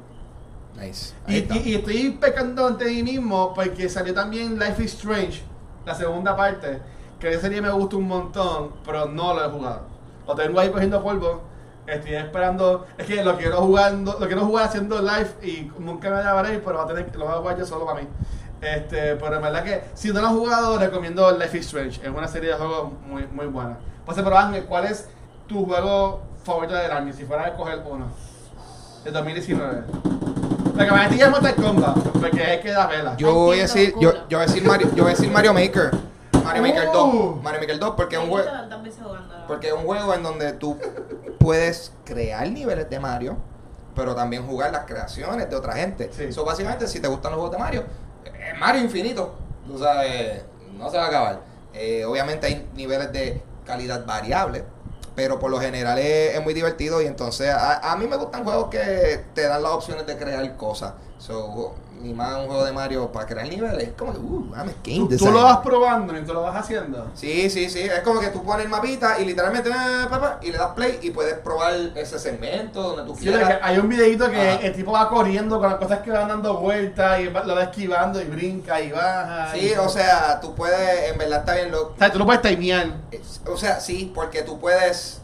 Nice. 0.81 1.12
Y, 1.27 1.75
estoy 1.75 2.11
pecando 2.20 2.68
ante 2.68 2.85
mí 2.85 3.03
mismo 3.03 3.53
porque 3.53 3.88
salió 3.88 4.14
también 4.14 4.61
Life 4.61 4.85
is 4.85 4.92
Strange, 4.94 5.42
la 5.85 5.97
segunda 5.97 6.37
parte, 6.37 6.81
que 7.18 7.31
esa 7.31 7.40
serie 7.40 7.61
me 7.61 7.70
gusta 7.70 7.97
un 7.97 8.07
montón, 8.07 8.70
pero 8.85 9.07
no 9.07 9.35
lo 9.35 9.44
he 9.44 9.49
jugado. 9.49 9.81
Lo 10.29 10.37
tengo 10.37 10.61
ahí 10.61 10.70
cogiendo 10.70 11.03
polvo. 11.03 11.42
Estoy 11.85 12.14
esperando, 12.14 12.87
es 12.97 13.07
que 13.07 13.25
lo 13.25 13.37
quiero 13.37 13.61
jugando, 13.61 14.16
lo 14.20 14.27
quiero 14.27 14.47
jugar 14.47 14.68
haciendo 14.68 15.03
live 15.03 15.31
y 15.42 15.70
nunca 15.81 16.11
me 16.11 16.23
llamaré, 16.23 16.61
pero 16.61 16.79
va 16.79 16.85
a 16.85 16.87
tener, 16.87 17.14
lo 17.16 17.25
voy 17.25 17.35
a 17.35 17.38
jugar 17.38 17.59
yo 17.59 17.66
solo 17.66 17.85
para 17.87 18.03
mí. 18.03 18.09
Este, 18.64 19.16
pero 19.16 19.37
en 19.37 19.42
verdad 19.42 19.62
que 19.62 19.85
si 19.94 20.12
no 20.12 20.20
lo 20.20 20.27
has 20.29 20.33
jugado, 20.33 20.79
recomiendo 20.79 21.31
Life 21.37 21.59
is 21.59 21.66
Strange. 21.66 22.00
Es 22.03 22.09
una 22.09 22.27
serie 22.29 22.50
de 22.50 22.57
juegos 22.57 22.92
muy, 23.07 23.27
muy 23.27 23.46
buena. 23.46 23.77
Pues, 24.07 24.16
pero 24.22 24.37
Ángel, 24.38 24.64
¿cuál 24.64 24.87
es 24.87 25.09
tu 25.46 25.64
juego 25.66 26.22
favorito 26.44 26.74
del 26.74 26.90
año? 26.90 27.12
Si 27.12 27.24
fuera 27.24 27.44
a 27.44 27.48
escoger 27.48 27.83
uno. 27.88 28.07
De 29.05 29.11
2019. 29.11 29.83
Porque 30.74 30.90
me 30.90 31.09
metí 31.09 31.20
en 31.20 31.31
Mortal 31.31 31.55
Kombat, 31.55 31.96
porque 31.98 32.55
es 32.55 32.61
que 32.61 32.70
da 32.72 32.87
vela. 32.87 33.16
Yo 33.16 33.35
voy 33.35 33.59
a 33.59 33.62
decir, 33.62 33.94
yo, 34.00 34.12
yo 34.29 34.38
voy 34.38 34.44
a 34.44 34.46
decir 34.46 34.64
Mario, 34.64 34.88
yo 34.94 35.05
voy 35.05 35.12
a 35.12 35.14
decir 35.14 35.31
Mario 35.31 35.53
Maker. 35.53 35.90
Mario 36.42 36.62
Maker 36.62 36.88
Uh. 36.88 36.92
2. 37.35 37.42
Mario 37.42 37.61
Maker 37.61 37.79
2 37.79 37.94
porque 37.96 38.16
es 38.16 38.22
un 38.22 38.29
juego. 38.31 38.50
Porque 39.46 39.68
es 39.68 39.72
un 39.74 39.85
juego 39.85 40.14
en 40.14 40.22
donde 40.22 40.53
tú 40.55 40.79
puedes 41.38 41.92
crear 42.05 42.48
niveles 42.50 42.88
de 42.88 42.98
Mario, 42.98 43.37
pero 43.94 44.14
también 44.14 44.46
jugar 44.46 44.72
las 44.72 44.85
creaciones 44.85 45.48
de 45.48 45.55
otra 45.57 45.74
gente. 45.74 46.11
Sí. 46.12 46.33
So, 46.33 46.44
básicamente, 46.44 46.87
si 46.88 47.00
te 47.00 47.09
gustan 47.09 47.33
los 47.33 47.40
juegos 47.40 47.57
de 47.57 47.62
Mario, 47.62 47.81
es 47.81 47.87
Mario 48.59 48.83
infinito. 48.83 49.35
Tú 49.67 49.79
sabes, 49.79 50.43
no 50.77 50.91
se 50.91 50.97
va 50.97 51.05
a 51.05 51.09
acabar. 51.09 51.41
Eh, 51.73 52.05
obviamente 52.05 52.47
hay 52.47 52.69
niveles 52.75 53.13
de 53.13 53.43
calidad 53.67 54.05
variable, 54.07 54.65
pero 55.15 55.39
por 55.39 55.51
lo 55.51 55.59
general 55.59 55.99
es, 55.99 56.41
muy 56.43 56.55
divertido 56.55 57.01
y 57.03 57.07
entonces 57.07 57.49
a, 57.51 57.93
a 57.93 57.97
mí 57.97 58.07
me 58.07 58.17
gustan 58.17 58.45
juegos 58.45 58.69
que 58.69 59.25
te 59.35 59.43
dan 59.43 59.63
las 59.63 59.73
opciones 59.73 60.07
de 60.07 60.17
crear 60.17 60.57
cosas. 60.57 60.93
Ni 62.01 62.13
más 62.13 62.37
un 62.37 62.47
juego 62.47 62.65
de 62.65 62.73
Mario 62.73 63.11
para 63.11 63.27
crear 63.27 63.49
niveles. 63.49 63.83
Es 63.89 63.93
como 63.95 64.13
que, 64.13 64.19
uh, 64.19 64.53
I'm 64.55 64.69
a 64.69 64.73
game 64.85 65.17
Tú, 65.17 65.31
lo 65.31 65.43
vas 65.43 65.59
probando 65.59 66.17
y 66.17 66.23
tú 66.23 66.35
lo 66.35 66.43
vas 66.43 66.57
haciendo. 66.57 67.11
Sí, 67.15 67.49
sí, 67.49 67.71
sí. 67.71 67.81
Es 67.81 68.01
como 68.01 68.21
que 68.21 68.29
tú 68.29 68.43
pones 68.45 68.65
el 68.67 68.71
mapita 68.71 69.19
y 69.21 69.25
literalmente 69.25 69.71
pa, 69.71 70.39
y 70.43 70.53
le 70.53 70.59
das 70.59 70.73
play 70.75 70.99
y 71.03 71.11
puedes 71.11 71.35
probar 71.39 71.73
ese 71.95 72.19
segmento 72.19 72.83
donde 72.83 73.05
tú 73.05 73.17
Sí, 73.19 73.27
quieras. 73.27 73.59
hay 73.63 73.79
un 73.79 73.89
videito 73.89 74.31
que 74.31 74.37
Ajá. 74.51 74.61
el 74.67 74.75
tipo 74.75 74.93
va 74.93 75.09
corriendo 75.09 75.59
con 75.59 75.71
las 75.71 75.79
cosas 75.79 76.01
que 76.01 76.11
van 76.11 76.29
dando 76.29 76.59
vueltas 76.59 77.21
y 77.21 77.25
lo 77.25 77.55
va 77.55 77.63
esquivando 77.63 78.21
y 78.21 78.25
brinca 78.25 78.81
y 78.81 78.93
baja. 78.93 79.53
Sí, 79.53 79.73
y- 79.75 79.79
o 79.79 79.89
sea, 79.89 80.39
tú 80.41 80.55
puedes, 80.55 81.11
en 81.11 81.19
verdad 81.19 81.41
está 81.41 81.55
bien 81.55 81.71
lo, 81.71 81.89
O 81.89 81.95
sea, 81.99 82.13
tú 82.13 82.19
lo 82.19 82.27
puedes 82.27 82.43
timear. 82.43 82.89
O 83.51 83.57
sea, 83.57 83.81
sí, 83.81 84.13
porque 84.15 84.43
tú 84.43 84.59
puedes 84.61 85.21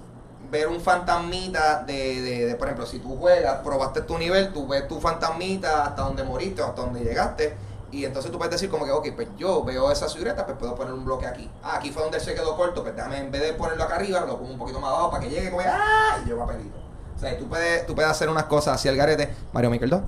ver 0.50 0.68
un 0.68 0.80
fantasmita 0.80 1.82
de, 1.84 2.20
de, 2.20 2.46
de, 2.46 2.54
por 2.56 2.68
ejemplo, 2.68 2.86
si 2.86 2.98
tú 2.98 3.16
juegas, 3.16 3.58
probaste 3.62 4.02
tu 4.02 4.18
nivel, 4.18 4.52
tú 4.52 4.66
ves 4.66 4.88
tu 4.88 5.00
fantasmita 5.00 5.84
hasta 5.84 6.02
donde 6.02 6.24
moriste 6.24 6.62
o 6.62 6.66
hasta 6.66 6.82
donde 6.82 7.00
llegaste, 7.00 7.56
y 7.92 8.04
entonces 8.04 8.30
tú 8.30 8.38
puedes 8.38 8.52
decir 8.52 8.70
como 8.70 8.84
que, 8.84 8.92
ok, 8.92 9.08
pues 9.16 9.28
yo 9.36 9.64
veo 9.64 9.90
esa 9.90 10.08
silueta, 10.08 10.46
pues 10.46 10.56
puedo 10.58 10.74
poner 10.76 10.94
un 10.94 11.04
bloque 11.04 11.26
aquí. 11.26 11.50
Ah, 11.62 11.76
aquí 11.76 11.90
fue 11.90 12.02
donde 12.02 12.18
él 12.18 12.24
se 12.24 12.34
quedó 12.34 12.56
corto, 12.56 12.82
pues 12.82 12.94
déjame, 12.94 13.18
en 13.18 13.30
vez 13.30 13.42
de 13.42 13.52
ponerlo 13.54 13.82
acá 13.82 13.96
arriba, 13.96 14.20
lo 14.20 14.38
pongo 14.38 14.52
un 14.52 14.58
poquito 14.58 14.80
más 14.80 14.90
abajo 14.90 15.10
para 15.10 15.24
que 15.24 15.30
llegue 15.30 15.50
como 15.50 15.62
¡ah! 15.66 16.18
y 16.24 16.28
yo 16.28 16.38
papelito. 16.38 16.78
O 17.16 17.18
sea, 17.18 17.36
tú 17.36 17.48
puedes, 17.48 17.86
tú 17.86 17.94
puedes 17.94 18.10
hacer 18.10 18.28
unas 18.28 18.44
cosas 18.44 18.76
hacia 18.76 18.92
el 18.92 18.96
garete. 18.96 19.34
Mario 19.52 19.70
Maker 19.70 19.88
2, 19.88 20.02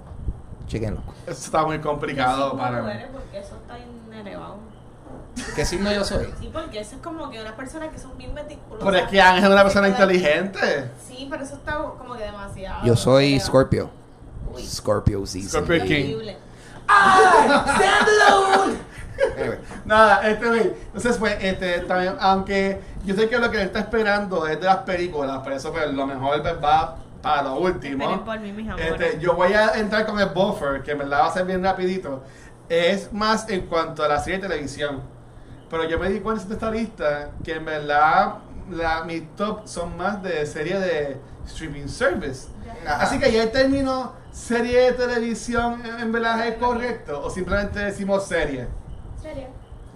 chequenlo. 0.66 1.02
Eso 1.26 1.44
está 1.44 1.64
muy 1.64 1.80
complicado 1.80 2.56
para 2.56 3.02
eso 3.32 3.56
está 3.56 3.78
elevado. 4.16 4.71
¿Qué 5.54 5.64
signo 5.64 5.92
yo 5.92 6.04
soy? 6.04 6.26
Sí, 6.40 6.50
porque 6.52 6.80
eso 6.80 6.96
es 6.96 7.02
como 7.02 7.30
que 7.30 7.40
unas 7.40 7.52
personas 7.54 7.88
que 7.90 7.98
son 7.98 8.16
bien 8.18 8.34
meticulosas. 8.34 8.84
Pero 8.84 9.04
es 9.04 9.10
que 9.10 9.20
Ángel 9.20 9.44
es 9.44 9.50
una 9.50 9.62
persona 9.62 9.86
Sí, 9.88 9.94
pero- 9.96 10.10
inteligente. 10.12 10.90
Sí, 11.08 11.26
pero 11.30 11.42
eso 11.44 11.54
está 11.54 11.76
como 11.76 12.14
que 12.16 12.22
demasiado. 12.24 12.84
Yo 12.86 12.96
soy. 12.96 13.40
Scorpio. 13.40 13.90
Uy. 14.54 14.66
Scorpio 14.66 15.24
season. 15.26 15.64
Scorpio 15.64 15.84
King. 15.84 16.14
Horrible. 16.14 16.36
Anyway. 19.38 19.58
Nada, 19.84 20.28
este 20.28 20.46
güey. 20.48 20.72
Entonces, 20.86 21.16
pues, 21.16 21.36
este, 21.40 21.80
también, 21.80 22.16
aunque 22.18 22.80
yo 23.04 23.14
sé 23.14 23.28
que 23.28 23.38
lo 23.38 23.50
que 23.50 23.58
él 23.60 23.66
está 23.66 23.78
esperando 23.80 24.46
es 24.46 24.58
de 24.58 24.66
las 24.66 24.78
películas, 24.78 25.38
por 25.42 25.52
eso, 25.52 25.70
pues, 25.72 25.92
lo 25.92 26.06
mejor 26.06 26.42
pues, 26.42 26.54
va 26.62 26.96
para 27.20 27.42
lo 27.42 27.54
último. 27.56 28.24
Por 28.24 28.40
mí, 28.40 28.52
mis. 28.52 28.68
Este, 28.78 29.18
yo 29.20 29.34
voy 29.34 29.52
a 29.52 29.72
entrar 29.74 30.06
con 30.06 30.18
el 30.18 30.28
buffer, 30.30 30.82
que 30.82 30.92
en 30.92 30.98
verdad 30.98 31.20
va 31.20 31.26
a 31.28 31.32
ser 31.32 31.44
bien 31.44 31.62
rapidito. 31.62 32.22
Es 32.68 33.12
más 33.12 33.48
en 33.48 33.66
cuanto 33.66 34.02
a 34.02 34.08
la 34.08 34.18
serie 34.18 34.38
de 34.40 34.48
televisión. 34.48 35.02
Pero 35.72 35.88
yo 35.88 35.98
me 35.98 36.08
di 36.10 36.20
cuenta 36.20 36.44
de 36.44 36.54
esta 36.54 36.70
lista 36.70 37.30
que 37.42 37.54
en 37.54 37.64
verdad 37.64 38.34
la, 38.70 39.02
mis 39.04 39.34
top 39.34 39.66
son 39.66 39.96
más 39.96 40.22
de 40.22 40.44
serie 40.46 40.78
de 40.78 41.16
streaming 41.46 41.88
service. 41.88 42.46
Ajá. 42.86 43.02
Así 43.02 43.18
que 43.18 43.32
ya 43.32 43.42
el 43.42 43.50
término 43.50 44.12
serie 44.30 44.80
de 44.82 44.92
televisión 44.92 45.82
en 45.84 45.98
en 46.00 46.12
verdad 46.12 46.46
es 46.46 46.56
correcto 46.56 47.22
o 47.24 47.30
simplemente 47.30 47.78
decimos 47.80 48.26
serie. 48.26 48.68
¿Serio? 49.20 49.46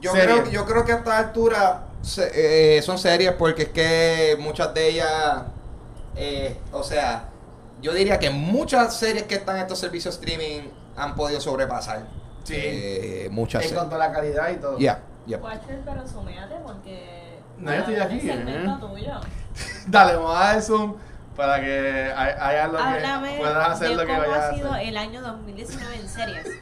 Yo 0.01 0.13
Serie. 0.13 0.41
creo, 0.43 0.51
yo 0.51 0.65
creo 0.67 0.85
que 0.85 0.93
a 0.93 0.97
esta 0.97 1.19
altura 1.19 1.87
se- 2.01 2.79
eh, 2.79 2.83
son 2.83 2.99
series 2.99 3.33
porque 3.33 3.65
es 3.65 3.69
que 3.69 4.37
muchas 4.41 4.73
de 4.75 4.89
ellas, 4.89 5.43
eh, 6.17 6.57
o 6.73 6.83
sea, 6.83 7.29
yo 7.83 7.93
diría 7.93 8.19
que 8.19 8.31
muchas 8.31 8.97
series 8.99 9.25
que 9.25 9.35
están 9.35 9.57
en 9.57 9.63
estos 9.63 9.79
servicios 9.79 10.15
streaming 10.15 10.71
han 10.97 11.15
podido 11.15 11.39
sobrepasar. 11.41 12.07
Sí. 12.45 12.55
Eh, 12.57 13.29
muchas 13.31 13.63
En 13.63 13.69
series. 13.69 13.79
cuanto 13.79 13.97
a 13.97 13.99
la 14.09 14.13
calidad 14.13 14.51
y 14.51 14.57
todo. 14.57 14.79
Ya, 14.79 15.01
ya. 15.27 15.39
Watcher, 15.39 15.81
pero 15.85 16.07
suméate 16.07 16.55
porque. 16.65 17.39
No, 17.59 17.73
yo 17.73 17.79
estoy 17.79 17.97
aquí, 17.97 18.21
¿eh? 18.23 18.67
tuyo. 18.81 19.13
Dale, 19.87 20.17
vamos 20.17 20.37
a 20.37 20.41
dar 20.53 20.63
zoom 20.63 20.95
para 21.37 21.61
que 21.61 22.13
hagas 22.17 22.73
lo 22.73 22.79
Háblame 22.79 23.33
que 23.33 23.39
puedas 23.39 23.69
hacer 23.71 23.89
de 23.91 23.95
lo 23.95 24.01
que 24.01 24.07
cómo 24.07 24.19
vayas 24.21 24.39
a 24.39 24.49
ha 24.49 24.55
sido 24.55 24.73
hacer. 24.73 24.89
el 24.89 24.97
año 24.97 25.23
2019 25.23 25.97
en 25.97 26.09
series. 26.09 26.47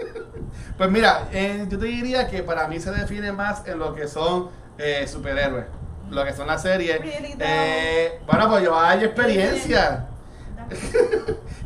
Pues 0.77 0.91
mira, 0.91 1.29
eh, 1.33 1.67
yo 1.69 1.79
te 1.79 1.87
diría 1.87 2.27
que 2.29 2.43
para 2.43 2.67
mí 2.67 2.81
se 2.81 2.91
define 2.91 3.31
más 3.31 3.65
en 3.67 3.79
lo 3.79 3.95
que 3.95 4.09
son 4.09 4.51
eh, 4.77 5.07
superhéroes, 5.07 5.67
lo 6.11 6.25
que 6.25 6.33
son 6.33 6.49
las 6.49 6.63
series. 6.63 7.01
Eh, 7.39 8.21
bueno, 8.27 8.49
pues 8.49 8.65
yo 8.65 8.77
hay 8.79 9.05
experiencia. 9.05 10.07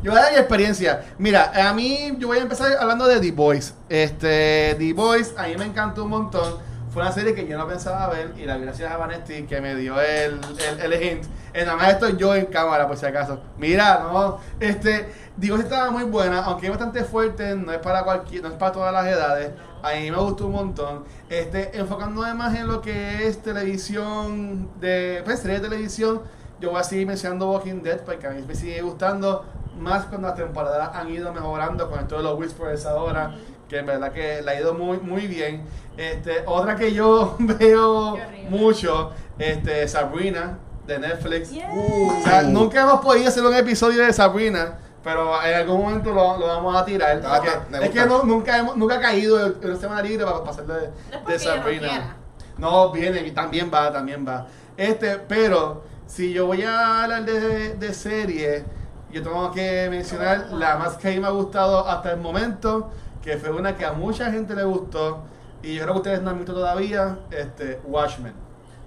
Yo 0.03 0.11
voy 0.11 0.19
a 0.19 0.23
dar 0.23 0.33
experiencia. 0.33 1.05
Mira, 1.17 1.51
a 1.69 1.73
mí 1.73 2.15
yo 2.19 2.27
voy 2.27 2.37
a 2.37 2.41
empezar 2.41 2.71
hablando 2.79 3.05
de 3.05 3.19
The 3.19 3.31
Boys. 3.31 3.73
Este, 3.89 4.75
The 4.77 4.93
Boys 4.93 5.33
a 5.37 5.47
mí 5.47 5.57
me 5.57 5.65
encantó 5.65 6.03
un 6.05 6.09
montón. 6.11 6.57
Fue 6.89 7.03
una 7.03 7.11
serie 7.11 7.35
que 7.35 7.47
yo 7.47 7.57
no 7.57 7.67
pensaba 7.67 8.09
ver 8.09 8.33
y 8.37 8.45
la 8.45 8.57
gracias 8.57 8.91
a 8.91 8.97
Vanesti 8.97 9.43
que 9.43 9.61
me 9.61 9.75
dio 9.75 10.01
el, 10.01 10.39
el, 10.81 10.93
el 10.93 11.03
hint. 11.03 11.25
Eh, 11.53 11.63
nada 11.63 11.77
más 11.77 11.89
estoy 11.89 12.17
yo 12.17 12.35
en 12.35 12.47
cámara 12.47 12.87
por 12.87 12.97
si 12.97 13.05
acaso. 13.05 13.39
Mira, 13.57 13.99
no, 14.11 14.39
este, 14.59 15.11
The 15.39 15.51
Boys 15.51 15.63
estaba 15.63 15.91
muy 15.91 16.03
buena, 16.03 16.43
aunque 16.45 16.65
es 16.65 16.71
bastante 16.71 17.03
fuerte, 17.03 17.55
no 17.55 17.71
es 17.71 17.79
para 17.79 18.03
cualquier, 18.03 18.41
no 18.43 18.49
es 18.49 18.55
para 18.55 18.71
todas 18.71 18.91
las 18.91 19.05
edades. 19.05 19.51
A 19.83 19.93
mí 19.93 20.09
me 20.09 20.17
gustó 20.17 20.47
un 20.47 20.53
montón. 20.53 21.05
Este, 21.29 21.77
enfocándome 21.77 22.33
más 22.33 22.55
en 22.57 22.67
lo 22.67 22.81
que 22.81 23.27
es 23.27 23.41
televisión 23.41 24.69
de, 24.79 25.21
pues 25.25 25.39
serie 25.39 25.59
de 25.59 25.69
televisión 25.69 26.21
yo 26.59 26.71
voy 26.71 26.79
a 26.81 26.83
seguir 26.83 27.07
mencionando 27.07 27.51
Walking 27.51 27.81
Dead 27.81 28.01
porque 28.01 28.27
a 28.27 28.31
mí 28.31 28.43
me 28.45 28.53
sigue 28.53 28.81
gustando 28.81 29.45
más 29.79 30.05
cuando 30.05 30.27
las 30.27 30.35
temporadas 30.35 30.89
han 30.93 31.09
ido 31.09 31.31
mejorando 31.31 31.89
con 31.89 31.99
esto 31.99 32.17
de 32.17 32.23
los 32.23 32.37
Whispers 32.37 32.85
ahora 32.85 33.33
que 33.69 33.77
en 33.77 33.85
verdad 33.85 34.11
que 34.11 34.41
le 34.41 34.51
ha 34.51 34.59
ido 34.59 34.73
muy 34.73 34.97
muy 34.97 35.27
bien 35.27 35.63
este 35.95 36.43
otra 36.45 36.75
que 36.75 36.91
yo 36.93 37.35
veo 37.39 38.17
mucho 38.49 39.11
este 39.37 39.87
Sabrina 39.87 40.57
de 40.87 40.99
Netflix 40.99 41.51
Yeah. 41.51 41.69
o 41.71 42.21
sea, 42.23 42.41
nunca 42.41 42.81
hemos 42.81 42.99
podido 43.01 43.27
hacer 43.29 43.43
un 43.45 43.53
episodio 43.55 44.03
de 44.03 44.11
Sabrina 44.11 44.79
pero 45.03 45.41
en 45.43 45.53
algún 45.53 45.81
momento 45.81 46.11
lo, 46.11 46.37
lo 46.37 46.47
vamos 46.47 46.75
a 46.75 46.83
tirar 46.83 47.21
Ah, 47.25 47.41
es 47.45 47.69
gusta. 47.79 47.89
que 47.89 48.05
no- 48.05 48.23
nunca 48.23 48.57
hemos 48.57 48.75
nunca 48.75 48.95
ha 48.95 48.99
caído 49.01 49.45
en 49.45 49.55
una 49.63 49.75
semana 49.77 50.01
libre 50.01 50.25
para 50.25 50.43
pasar 50.43 50.65
de, 50.65 50.89
No 51.11 51.27
de 51.27 51.33
no 51.33 51.39
Sabrina 51.39 51.87
quiera. 51.87 52.15
no, 52.57 52.91
viene, 52.91 53.21
y 53.25 53.31
también 53.31 53.71
va, 53.73 53.93
también 53.93 54.25
va. 54.27 54.47
Este, 54.75 55.17
pero 55.19 55.83
si 56.07 56.33
yo 56.33 56.47
voy 56.47 56.63
a 56.63 57.03
hablar 57.03 57.23
de, 57.23 57.75
de 57.75 57.93
serie, 57.93 58.65
yo 59.11 59.23
tengo 59.23 59.51
que 59.51 59.87
mencionar 59.89 60.47
la 60.51 60.75
más 60.75 60.97
que 60.97 61.07
a 61.07 61.11
mí 61.11 61.19
me 61.21 61.27
ha 61.27 61.31
gustado 61.31 61.87
hasta 61.87 62.11
el 62.11 62.17
momento, 62.17 62.89
que 63.23 63.37
fue 63.37 63.49
una 63.51 63.75
que 63.75 63.85
a 63.85 63.93
mucha 63.93 64.31
gente 64.31 64.55
le 64.55 64.63
gustó, 64.63 65.23
y 65.61 65.75
yo 65.75 65.81
creo 65.83 65.93
que 65.95 65.99
ustedes 65.99 66.21
no 66.21 66.29
han 66.31 66.37
visto 66.37 66.53
todavía, 66.53 67.19
este, 67.31 67.79
Watchmen. 67.85 68.33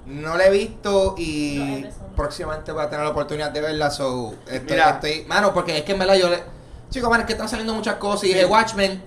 No 0.06 0.36
la 0.36 0.46
he 0.46 0.50
visto 0.50 1.14
No, 1.16 1.22
y 1.22 1.84
eso. 1.86 1.98
próximamente 2.16 2.72
voy 2.72 2.82
a 2.84 2.90
tener 2.90 3.04
la 3.04 3.12
oportunidad 3.12 3.52
de 3.52 3.60
verla. 3.60 3.88
So, 3.90 4.34
estoy, 4.50 4.76
Mira. 4.76 4.90
estoy- 4.90 5.24
mano, 5.28 5.52
porque 5.54 5.78
es 5.78 5.84
que 5.84 5.92
en 5.92 5.98
verdad 6.00 6.14
yo 6.16 6.28
le. 6.28 6.42
Chicos, 6.90 7.08
man, 7.08 7.20
es 7.20 7.26
que 7.26 7.32
están 7.34 7.48
saliendo 7.48 7.72
muchas 7.72 7.94
cosas 7.96 8.24
y 8.24 8.28
Sí. 8.28 8.32
dije, 8.34 8.46
Watchmen, 8.46 9.00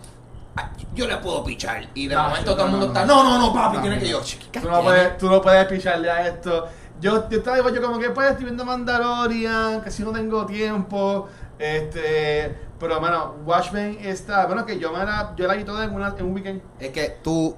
ah, 0.55 0.71
yo 0.93 1.05
le 1.07 1.17
puedo 1.17 1.43
pichar. 1.43 1.85
Y 1.93 2.07
de 2.07 2.15
No, 2.15 2.23
momento 2.23 2.51
no, 2.51 2.55
todo 2.55 2.65
el 2.67 2.71
no, 2.71 2.77
mundo 2.77 2.93
no, 2.93 2.99
está, 3.01 3.05
no. 3.05 3.23
no, 3.23 3.29
no, 3.39 3.47
no, 3.47 3.53
papi, 3.53 3.75
No, 3.75 3.81
tiene 3.81 3.99
que 3.99 4.05
no. 4.05 4.11
yo. 4.11 4.21
Tú 4.61 4.69
no, 4.69 4.81
puedes, 4.83 5.17
tú 5.17 5.29
no 5.29 5.41
puedes 5.41 5.65
picharle 5.67 6.09
a 6.09 6.27
esto. 6.27 6.65
Yo, 7.01 7.29
yo 7.29 7.37
estaba 7.39 7.57
yo 7.57 7.81
como 7.81 7.99
que 7.99 8.09
pues 8.11 8.29
estoy 8.29 8.45
viendo 8.45 8.63
Mandalorian, 8.63 9.81
que 9.81 9.91
si 9.91 10.01
no 10.03 10.11
tengo 10.13 10.45
tiempo. 10.45 11.27
Este, 11.57 12.53
pero 12.79 12.99
bueno, 12.99 13.35
Watchmen 13.45 13.99
está, 14.01 14.45
bueno 14.45 14.65
que 14.65 14.77
yo 14.77 14.91
me 14.91 15.05
la, 15.05 15.33
yo 15.37 15.47
la 15.47 15.55
vi 15.55 15.63
toda 15.63 15.85
en, 15.85 15.93
una, 15.93 16.13
en 16.17 16.25
un 16.25 16.33
weekend. 16.33 16.61
Es 16.79 16.89
que 16.89 17.17
tú, 17.23 17.55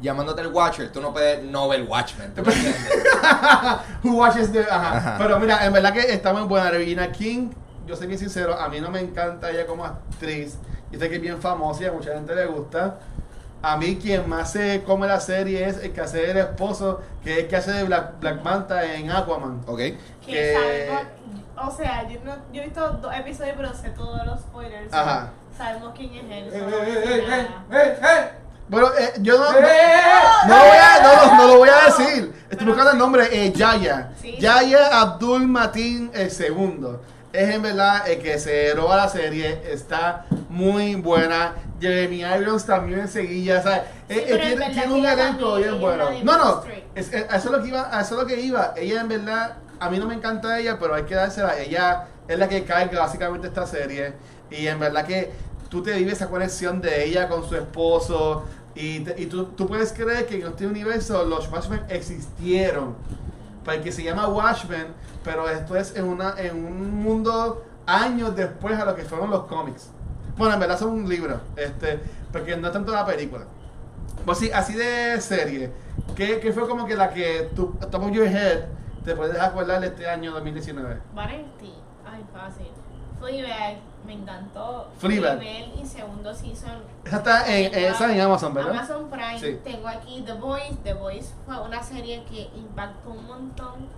llamándote 0.00 0.42
el 0.42 0.48
Watcher, 0.48 0.92
tú 0.92 1.00
no 1.00 1.12
puedes 1.12 1.42
no 1.42 1.68
ver 1.68 1.82
Watchmen. 1.82 2.32
¿tú 2.34 2.42
me 2.42 2.52
entiendes? 2.54 3.04
Who 4.04 4.16
watches 4.16 4.52
the, 4.52 4.60
ajá. 4.60 4.96
Ajá. 4.96 5.18
Pero 5.18 5.38
mira, 5.40 5.64
en 5.66 5.72
verdad 5.72 5.92
que 5.92 6.00
está 6.12 6.32
muy 6.32 6.42
buena. 6.42 6.70
Regina 6.70 7.10
King, 7.10 7.50
yo 7.86 7.96
soy 7.96 8.06
bien 8.06 8.18
sincero, 8.18 8.58
a 8.58 8.68
mí 8.68 8.80
no 8.80 8.90
me 8.90 9.00
encanta 9.00 9.50
ella 9.50 9.66
como 9.66 9.84
actriz. 9.84 10.58
Yo 10.92 11.00
sé 11.00 11.08
que 11.08 11.16
es 11.16 11.22
bien 11.22 11.40
famosa 11.40 11.82
y 11.82 11.86
a 11.86 11.92
mucha 11.92 12.14
gente 12.14 12.34
le 12.34 12.46
gusta. 12.46 12.98
A 13.62 13.76
mí 13.78 13.96
quien 13.96 14.28
más 14.28 14.52
se 14.52 14.82
come 14.84 15.06
la 15.06 15.18
serie 15.18 15.66
es 15.66 15.78
el 15.78 15.92
que 15.92 16.02
hace 16.02 16.30
el 16.30 16.36
esposo, 16.36 17.00
que 17.24 17.32
es 17.32 17.38
el 17.40 17.48
que 17.48 17.56
hace 17.56 17.72
de 17.72 17.84
Black, 17.84 18.20
Black 18.20 18.44
Manta 18.44 18.94
en 18.94 19.10
Aquaman. 19.10 19.62
ok. 19.66 19.80
Que 20.24 20.90
o 21.56 21.70
sea, 21.70 22.08
yo, 22.08 22.18
no, 22.24 22.34
yo 22.52 22.62
he 22.62 22.64
visto 22.64 22.88
dos 22.88 23.14
episodios, 23.14 23.54
pero 23.56 23.74
sé 23.74 23.90
todos 23.90 24.24
los 24.26 24.40
spoilers. 24.40 24.92
Ajá. 24.92 25.30
Sabemos 25.56 25.92
quién 25.96 26.12
es 26.14 26.22
él. 26.24 26.50
¡Eh, 26.52 26.52
eh, 26.52 26.84
eh, 26.86 27.02
es 27.04 27.10
eh, 27.10 27.24
nada. 27.28 27.84
eh, 27.84 27.98
eh! 28.02 28.30
Bueno, 28.68 28.88
eh, 28.98 29.12
yo 29.20 29.38
no, 29.38 29.50
¡Eh, 29.50 29.60
no, 29.60 29.66
eh, 29.68 29.70
eh! 29.70 30.48
no 30.48 30.56
lo 30.56 30.64
voy 30.64 30.78
a, 30.78 31.02
no, 31.02 31.36
no, 31.36 31.46
lo 31.48 31.58
voy 31.58 31.68
a 31.68 31.84
decir. 31.86 32.34
Estoy 32.50 32.66
buscando 32.66 32.92
el 32.92 32.98
nombre, 32.98 33.28
eh, 33.30 33.52
Yaya. 33.52 34.10
Sí. 34.20 34.36
Yaya 34.38 35.00
Abdul 35.00 35.46
Matin 35.46 36.10
el 36.14 36.30
segundo. 36.30 37.02
Es 37.32 37.50
en 37.52 37.62
verdad 37.62 38.08
el 38.08 38.22
que 38.22 38.38
se 38.38 38.72
roba 38.74 38.96
la 38.96 39.08
serie. 39.08 39.60
Está 39.70 40.24
muy 40.48 40.94
buena. 40.94 41.52
Jeremy 41.80 42.20
Irons 42.22 42.64
también 42.64 43.00
enseguida. 43.00 43.60
¿sabes? 43.62 43.82
Sí, 44.08 44.14
Eh, 44.14 44.18
eh, 44.18 44.24
pero 44.30 44.34
en 44.36 44.40
tiene, 44.48 44.56
verdad 44.56 44.72
tiene 44.72 44.92
un 44.94 45.00
ella 45.00 45.12
elenco 45.12 45.38
también 45.52 45.60
bien 45.62 45.74
es 45.74 45.80
bueno. 45.80 46.06
de 46.10 46.24
No, 46.24 46.38
no. 46.38 46.62
Es, 46.94 47.12
es- 47.12 47.30
a 47.30 47.36
eso 47.36 47.46
es 47.48 47.52
lo 47.56 47.62
que 47.62 47.68
iba. 47.68 47.88
A 47.98 48.00
eso 48.00 48.14
es 48.14 48.20
lo 48.22 48.26
que 48.26 48.40
iba. 48.40 48.72
Ella 48.76 49.00
en 49.02 49.08
verdad. 49.08 49.56
A 49.80 49.90
mí 49.90 49.98
no 49.98 50.06
me 50.06 50.14
encanta 50.14 50.58
ella, 50.58 50.78
pero 50.78 50.94
hay 50.94 51.04
que 51.04 51.14
dársela. 51.14 51.58
Ella 51.58 52.06
es 52.28 52.38
la 52.38 52.48
que 52.48 52.64
carga 52.64 53.00
básicamente 53.00 53.46
esta 53.48 53.66
serie. 53.66 54.12
Y 54.50 54.66
en 54.66 54.78
verdad 54.78 55.04
que 55.06 55.32
tú 55.68 55.82
te 55.82 55.92
vives 55.94 56.14
esa 56.14 56.28
conexión 56.28 56.80
de 56.80 57.04
ella 57.04 57.28
con 57.28 57.48
su 57.48 57.56
esposo. 57.56 58.44
Y, 58.74 59.00
te- 59.00 59.20
y 59.20 59.26
tú, 59.26 59.46
tú 59.46 59.66
puedes 59.68 59.92
creer 59.92 60.26
que 60.26 60.36
en 60.40 60.46
este 60.48 60.66
universo 60.66 61.24
los 61.24 61.50
Watchmen 61.50 61.82
existieron. 61.88 62.94
Porque 63.64 63.92
se 63.92 64.02
llama 64.02 64.28
Watchmen, 64.28 64.88
pero 65.24 65.48
esto 65.48 65.76
es 65.76 65.96
en, 65.96 66.04
una, 66.04 66.34
en 66.38 66.54
un 66.64 66.94
mundo 67.02 67.64
años 67.86 68.36
después 68.36 68.78
a 68.78 68.84
lo 68.84 68.94
que 68.94 69.02
fueron 69.04 69.30
los 69.30 69.44
cómics. 69.44 69.88
Bueno, 70.36 70.54
en 70.54 70.60
verdad 70.60 70.78
son 70.78 70.90
un 70.90 71.08
libro, 71.08 71.40
este, 71.56 72.00
porque 72.32 72.56
no 72.56 72.66
es 72.66 72.72
tanto 72.72 72.92
la 72.92 73.06
película. 73.06 73.44
Pues 74.26 74.38
sí, 74.38 74.50
así 74.52 74.74
de 74.74 75.18
serie, 75.20 75.70
¿qué, 76.14 76.40
qué 76.40 76.52
fue 76.52 76.68
como 76.68 76.86
que 76.86 76.94
la 76.96 77.10
que 77.10 77.50
tu 77.54 77.68
top 77.90 78.02
of 78.04 78.10
your 78.12 78.26
head 78.26 78.64
te 79.04 79.14
puedes 79.14 79.38
acordar 79.40 79.80
de 79.80 79.88
este 79.88 80.08
año 80.08 80.32
2019? 80.32 81.00
Vanetti, 81.14 81.72
ay, 82.06 82.24
fácil. 82.32 82.66
Fleabag, 83.20 83.76
me 84.06 84.14
encantó. 84.14 84.88
Fleabag. 84.98 85.38
Primer 85.38 85.68
y 85.80 85.86
segundo 85.86 86.34
season. 86.34 86.82
Esa 87.04 87.16
está 87.18 87.48
en, 87.56 87.72
en- 87.74 87.84
esa 87.84 88.12
en 88.12 88.20
Amazon, 88.20 88.52
¿verdad? 88.54 88.72
Amazon 88.72 89.08
Prime. 89.08 89.38
Sí. 89.38 89.60
Tengo 89.64 89.88
aquí 89.88 90.22
The 90.26 90.34
Voice. 90.34 90.76
The 90.82 90.94
Voice 90.94 91.32
fue 91.46 91.60
una 91.60 91.82
serie 91.82 92.24
que 92.24 92.50
impactó 92.56 93.10
un 93.10 93.26
montón. 93.26 93.88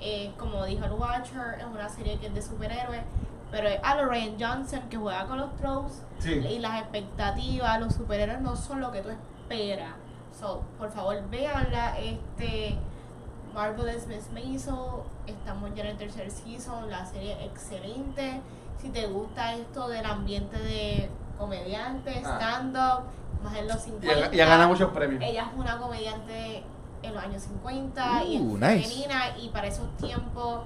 Eh, 0.00 0.32
como 0.38 0.64
dijo 0.66 0.84
el 0.84 0.92
Watcher, 0.92 1.58
es 1.60 1.64
una 1.64 1.88
serie 1.88 2.18
que 2.18 2.26
es 2.26 2.34
de 2.34 2.42
superhéroes. 2.42 3.02
Pero 3.50 3.68
es 3.68 3.78
a 3.82 3.94
Lorraine 3.94 4.36
Johnson 4.38 4.80
que 4.90 4.96
juega 4.96 5.24
con 5.26 5.38
los 5.38 5.54
tropes. 5.56 6.02
Sí. 6.18 6.32
Y 6.32 6.58
las 6.58 6.80
expectativas, 6.80 7.80
los 7.80 7.94
superhéroes 7.94 8.40
no 8.40 8.56
son 8.56 8.80
lo 8.80 8.90
que 8.90 9.00
tú 9.00 9.10
esperas. 9.10 9.92
So, 10.38 10.62
por 10.78 10.90
favor, 10.90 11.16
véanla. 11.30 11.96
Este. 12.00 12.76
Marvelous 13.54 14.06
Miss 14.08 14.30
Maisel, 14.32 14.74
estamos 15.26 15.70
ya 15.74 15.84
en 15.84 15.90
el 15.90 15.96
tercer 15.96 16.30
season, 16.30 16.90
la 16.90 17.06
serie 17.06 17.32
es 17.40 17.46
excelente. 17.50 18.40
Si 18.80 18.88
te 18.90 19.06
gusta 19.06 19.54
esto 19.54 19.88
del 19.88 20.04
ambiente 20.04 20.58
de 20.58 21.08
comediante, 21.38 22.20
Ah. 22.24 22.34
stand-up, 22.36 23.04
más 23.42 23.54
en 23.56 23.68
los 23.68 23.76
Y 23.86 23.90
50. 23.90 24.26
ha, 24.26 24.34
y 24.34 24.40
ha 24.40 24.46
ganado 24.46 24.68
muchos 24.70 24.90
premios. 24.92 25.22
Ella 25.22 25.48
es 25.52 25.58
una 25.58 25.78
comediante 25.78 26.64
en 27.02 27.14
los 27.14 27.22
años 27.22 27.42
50 27.42 28.24
y 28.24 28.38
Uh, 28.40 28.54
es 28.56 28.60
nice. 28.60 28.88
femenina 28.88 29.38
y 29.38 29.48
para 29.50 29.68
esos 29.68 29.86
tiempos, 29.98 30.62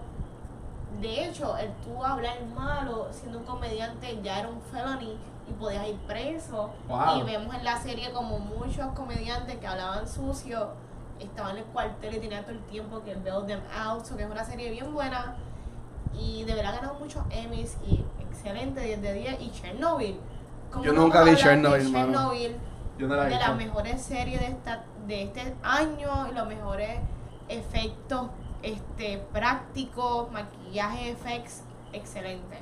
de 1.01 1.27
hecho, 1.27 1.57
el 1.59 1.71
tú 1.85 2.03
hablar 2.05 2.43
malo 2.57 3.09
siendo 3.13 3.39
un 3.39 3.45
comediante 3.45 4.19
ya 4.23 4.41
era 4.41 4.49
un 4.49 4.61
felony 4.63 5.17
y 5.49 5.53
podías 5.59 5.87
ir 5.89 5.97
preso. 6.07 6.71
Wow. 6.89 7.19
Y 7.19 7.23
vemos 7.25 7.55
en 7.55 7.65
la 7.65 7.77
serie 7.79 8.13
como 8.13 8.39
muchos 8.39 8.87
comediantes 8.95 9.57
que 9.59 9.67
hablaban 9.67 10.09
sucio 10.09 10.71
estaban 11.21 11.53
en 11.53 11.59
el 11.59 11.65
cuartel 11.65 12.15
y 12.17 12.21
tenían 12.21 12.43
todo 12.45 12.53
el 12.55 12.63
tiempo 12.65 13.03
que 13.03 13.15
bail 13.15 13.47
them 13.47 13.61
out, 13.75 14.05
so 14.05 14.17
que 14.17 14.25
es 14.25 14.31
una 14.31 14.45
serie 14.45 14.71
bien 14.71 14.93
buena 14.93 15.37
y 16.15 16.45
de 16.45 16.55
verdad 16.55 16.75
ha 16.75 16.77
ganado 16.77 16.99
muchos 16.99 17.23
Emmys 17.31 17.77
y 17.87 18.05
excelente 18.21 18.81
10 18.81 19.03
de 19.03 19.13
10 19.15 19.41
y 19.41 19.51
Chernobyl. 19.51 20.21
¿Cómo 20.73 20.85
Yo 20.85 20.93
nunca 20.93 21.23
vi 21.23 21.31
hablar 21.31 21.37
de 21.37 21.43
Chernobyl. 21.43 21.93
Chernobyl? 21.93 22.57
Yo 22.99 23.07
no 23.07 23.15
la 23.15 23.25
de 23.25 23.31
las 23.31 23.57
mejores 23.57 24.03
series 24.03 24.41
de 24.41 24.47
esta 24.47 24.85
de 25.07 25.23
este 25.23 25.55
año 25.63 26.29
y 26.31 26.35
los 26.35 26.49
mejores 26.49 27.01
efectos 27.49 28.31
este 28.63 29.19
prácticos 29.33 30.31
maquillaje 30.33 31.11
effects 31.11 31.63
excelente 31.93 32.59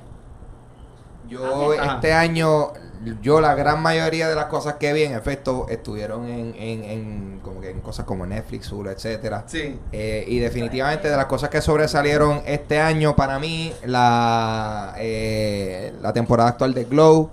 Yo 1.27 1.73
Ajá. 1.73 1.95
este 1.95 2.13
año, 2.13 2.73
yo 3.21 3.41
la 3.41 3.55
gran 3.55 3.81
mayoría 3.81 4.27
de 4.27 4.35
las 4.35 4.45
cosas 4.45 4.75
que 4.75 4.93
vi 4.93 5.03
en 5.03 5.13
efecto 5.13 5.67
estuvieron 5.69 6.27
en, 6.27 6.55
en, 6.57 6.83
en 6.83 7.39
como 7.43 7.61
que 7.61 7.71
en 7.71 7.81
cosas 7.81 8.05
como 8.05 8.25
Netflix, 8.25 8.71
Hulu, 8.71 8.89
etcétera. 8.89 9.43
Sí. 9.47 9.79
Eh, 9.91 10.25
y 10.27 10.39
definitivamente 10.39 11.09
de 11.09 11.15
las 11.17 11.25
cosas 11.25 11.49
que 11.49 11.61
sobresalieron 11.61 12.41
este 12.45 12.79
año 12.79 13.15
para 13.15 13.39
mí, 13.39 13.73
la, 13.85 14.95
eh, 14.97 15.93
la 16.01 16.13
temporada 16.13 16.49
actual 16.49 16.73
de 16.73 16.85
Glow, 16.85 17.29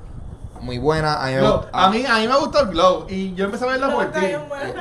muy 0.65 0.79
buena. 0.79 1.23
A 1.23 1.27
mí 1.27 1.33
me 1.35 1.41
Glow. 1.41 1.61
gu- 1.63 1.69
A 1.73 1.91
mí, 1.91 2.05
a 2.09 2.15
mí 2.19 2.29
me 2.29 2.37
gustó 2.37 2.61
el 2.61 2.69
Glow 2.69 3.07
y 3.09 3.35
yo 3.35 3.45
empecé 3.45 3.65
a 3.65 3.69
verlo 3.69 3.93
por 3.93 4.11
ti. 4.13 4.21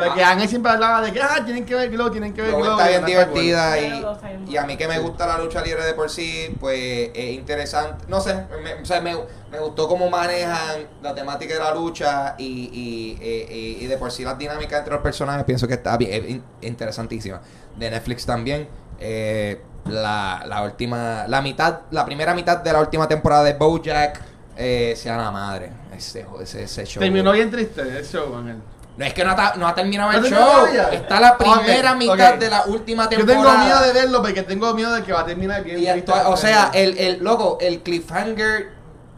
Porque 0.04 0.24
Ángel 0.24 0.48
siempre 0.50 0.72
hablaba 0.72 1.02
de 1.02 1.12
que 1.12 1.22
ah, 1.22 1.44
tienen 1.44 1.66
que 1.66 1.76
ver 1.76 1.90
Glow, 1.92 2.10
tienen 2.10 2.34
que 2.34 2.42
ver 2.42 2.52
Glow 2.52 2.62
Glow. 2.64 2.78
está 2.80 2.88
bien 2.90 3.06
divertida 3.06 3.80
y, 3.80 4.06
y 4.48 4.58
a 4.58 4.66
mí 4.66 4.78
que 4.78 4.88
me 4.88 4.98
gusta 5.00 5.28
la 5.28 5.38
lucha 5.38 5.62
libre 5.62 5.84
de 5.86 5.94
por 5.94 6.10
sí, 6.10 6.56
pues 6.60 7.12
es 7.14 7.34
interesante. 7.34 8.06
No 8.08 8.22
sé, 8.22 8.34
me, 8.64 8.74
o 8.82 8.86
sea, 8.86 9.02
me, 9.02 9.16
me 9.52 9.60
gustó 9.60 9.88
cómo 9.88 10.10
manejan 10.10 10.88
la 11.02 11.14
temática 11.14 11.54
de 11.54 11.60
la 11.60 11.74
lucha 11.76 12.36
y, 12.38 12.46
y, 12.46 13.18
y- 13.22 13.54
y- 13.54 13.84
y 13.84 13.88
de 13.88 13.98
por 13.98 14.12
sí 14.12 14.24
las 14.24 14.38
dinámicas 14.38 14.80
entre 14.80 14.94
los 14.94 15.04
personajes. 15.04 15.44
Pienso 15.44 15.68
que 15.68 15.74
está 15.76 15.98
bien, 15.98 16.24
es 16.24 16.30
in- 16.30 16.44
interesantísima. 16.62 17.42
De 17.78 17.90
Netflix 17.92 18.26
también. 18.26 18.68
eh, 19.00 19.62
la, 19.86 20.44
la 20.48 20.62
última, 20.64 21.26
la 21.28 21.42
mitad, 21.42 21.80
la 21.92 22.06
primera 22.06 22.34
mitad 22.34 22.58
de 22.60 22.72
la 22.72 22.80
última 22.80 23.06
temporada 23.10 23.44
de 23.44 23.52
BoJack, 23.54 24.22
eh, 24.58 24.94
sea 24.98 25.18
la 25.18 25.32
madre. 25.32 25.72
Ese, 25.96 26.26
ese, 26.42 26.64
ese 26.64 26.86
show. 26.86 27.02
Terminó 27.02 27.32
bien 27.32 27.50
triste 27.52 27.82
el 27.82 28.06
show, 28.06 28.36
Ángel. 28.36 28.58
No 28.96 29.06
es 29.06 29.14
que 29.14 29.24
no 29.24 29.32
ha, 29.32 29.54
no 29.56 29.68
ha 29.68 29.74
terminado 29.74 30.12
¿No 30.12 30.18
el 30.20 30.24
show. 30.32 30.66
Está 30.92 31.20
la 31.20 31.36
primera 31.38 31.96
mitad 31.96 32.34
ok. 32.36 32.40
de 32.40 32.50
la 32.50 32.64
última 32.66 33.10
Yo 33.10 33.18
temporada. 33.26 33.44
tengo 33.46 33.66
miedo 33.66 33.82
de 33.82 33.94
verlo 33.94 34.22
porque 34.22 34.44
tengo 34.44 34.74
miedo 34.76 34.94
de 34.94 35.04
que 35.04 35.12
va 35.12 35.22
a 35.22 35.26
terminar 35.26 35.64
bien 35.64 35.80
Y 35.80 35.88
actua- 35.88 36.28
o 36.28 36.38
sea, 36.38 36.70
el, 36.74 36.96
el 37.00 37.24
loco, 37.24 37.58
el 37.60 37.82
cliffhanger 37.82 38.72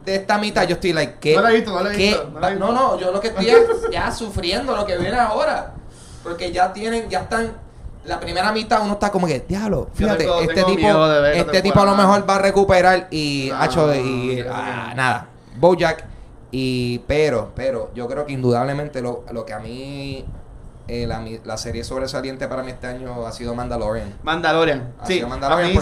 de 0.06 0.16
esta 0.16 0.38
mitad, 0.38 0.66
yo 0.68 0.76
estoy 0.76 0.94
like, 0.94 1.16
¿qué? 1.20 1.36
No 1.36 1.42
lo 1.42 1.48
he 1.50 1.56
visto, 1.56 1.72
no 1.72 1.82
lo 1.84 1.90
he 1.92 1.96
visto, 1.98 2.30
no 2.32 2.40
lo 2.40 2.48
he 2.48 2.52
visto. 2.52 2.66
no, 2.68 2.72
no, 2.74 3.00
yo 3.00 3.12
lo 3.12 3.20
que 3.20 3.28
estoy 3.30 3.50
es 3.50 3.60
ya 3.92 4.12
sufriendo 4.12 4.76
lo 4.76 4.86
que 4.86 4.98
viene 4.98 5.18
ahora. 5.18 5.74
Porque 6.24 6.52
ya 6.54 6.72
tienen, 6.72 7.10
ya 7.10 7.20
están. 7.22 7.54
La 8.06 8.20
primera 8.20 8.52
mitad 8.52 8.82
uno 8.84 8.94
está 8.94 9.10
como 9.12 9.26
que, 9.28 9.40
diablo, 9.48 9.90
fíjate, 9.94 10.24
tengo- 10.26 10.42
este 10.42 10.54
tengo 10.54 10.68
tipo, 10.76 11.00
ver 11.08 11.38
este 11.38 11.62
tipo 11.62 11.80
a 11.80 11.86
lo 11.86 11.96
mejor 11.96 12.30
va 12.30 12.36
a 12.36 12.40
recuperar 12.40 13.08
y 13.12 13.48
No, 13.52 13.58
hacho 13.58 13.96
y 13.96 14.44
ah, 14.50 14.94
nada. 14.96 15.28
Bojack 15.58 16.06
y 16.52 17.00
pero, 17.00 17.52
pero 17.56 17.92
yo 17.96 18.08
creo 18.08 18.26
que 18.26 18.34
indudablemente 18.34 19.02
lo, 19.02 19.24
lo 19.32 19.46
que 19.46 19.54
a 19.54 19.60
mí 19.60 20.24
eh, 20.88 21.08
la, 21.08 21.26
la 21.44 21.58
serie 21.58 21.84
sobresaliente 21.84 22.48
para 22.48 22.62
mí 22.62 22.70
este 22.72 22.86
año 22.86 23.26
ha 23.26 23.32
sido 23.32 23.56
Mandalorian. 23.56 24.14
Mandalorian. 24.22 24.94
Ha 25.00 25.06
Sí, 25.08 25.14
sido 25.16 25.28
Mandalorian 25.28 25.66
a 25.66 25.74
mí 25.74 25.80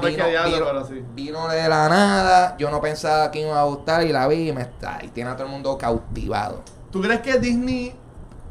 por 0.00 0.10
vino- 0.10 0.24
qué 0.24 0.30
diablo, 0.30 0.50
vino- 0.56 0.66
pero 0.66 0.86
sí. 0.86 1.04
Vino 1.14 1.48
de 1.48 1.68
la 1.68 1.88
nada, 1.88 2.56
yo 2.58 2.68
no 2.70 2.80
pensaba 2.80 3.30
que 3.30 3.42
iba 3.42 3.60
a 3.60 3.64
gustar 3.64 4.02
y 4.04 4.10
la 4.12 4.26
vi 4.26 4.48
y 4.48 4.52
me 4.52 4.62
está 4.62 4.98
y 5.02 5.08
tiene 5.08 5.30
a 5.30 5.34
todo 5.36 5.46
el 5.46 5.52
mundo 5.52 5.78
cautivado. 5.78 6.62
¿Tú 6.90 7.00
crees 7.00 7.20
que 7.20 7.38
Disney 7.38 7.94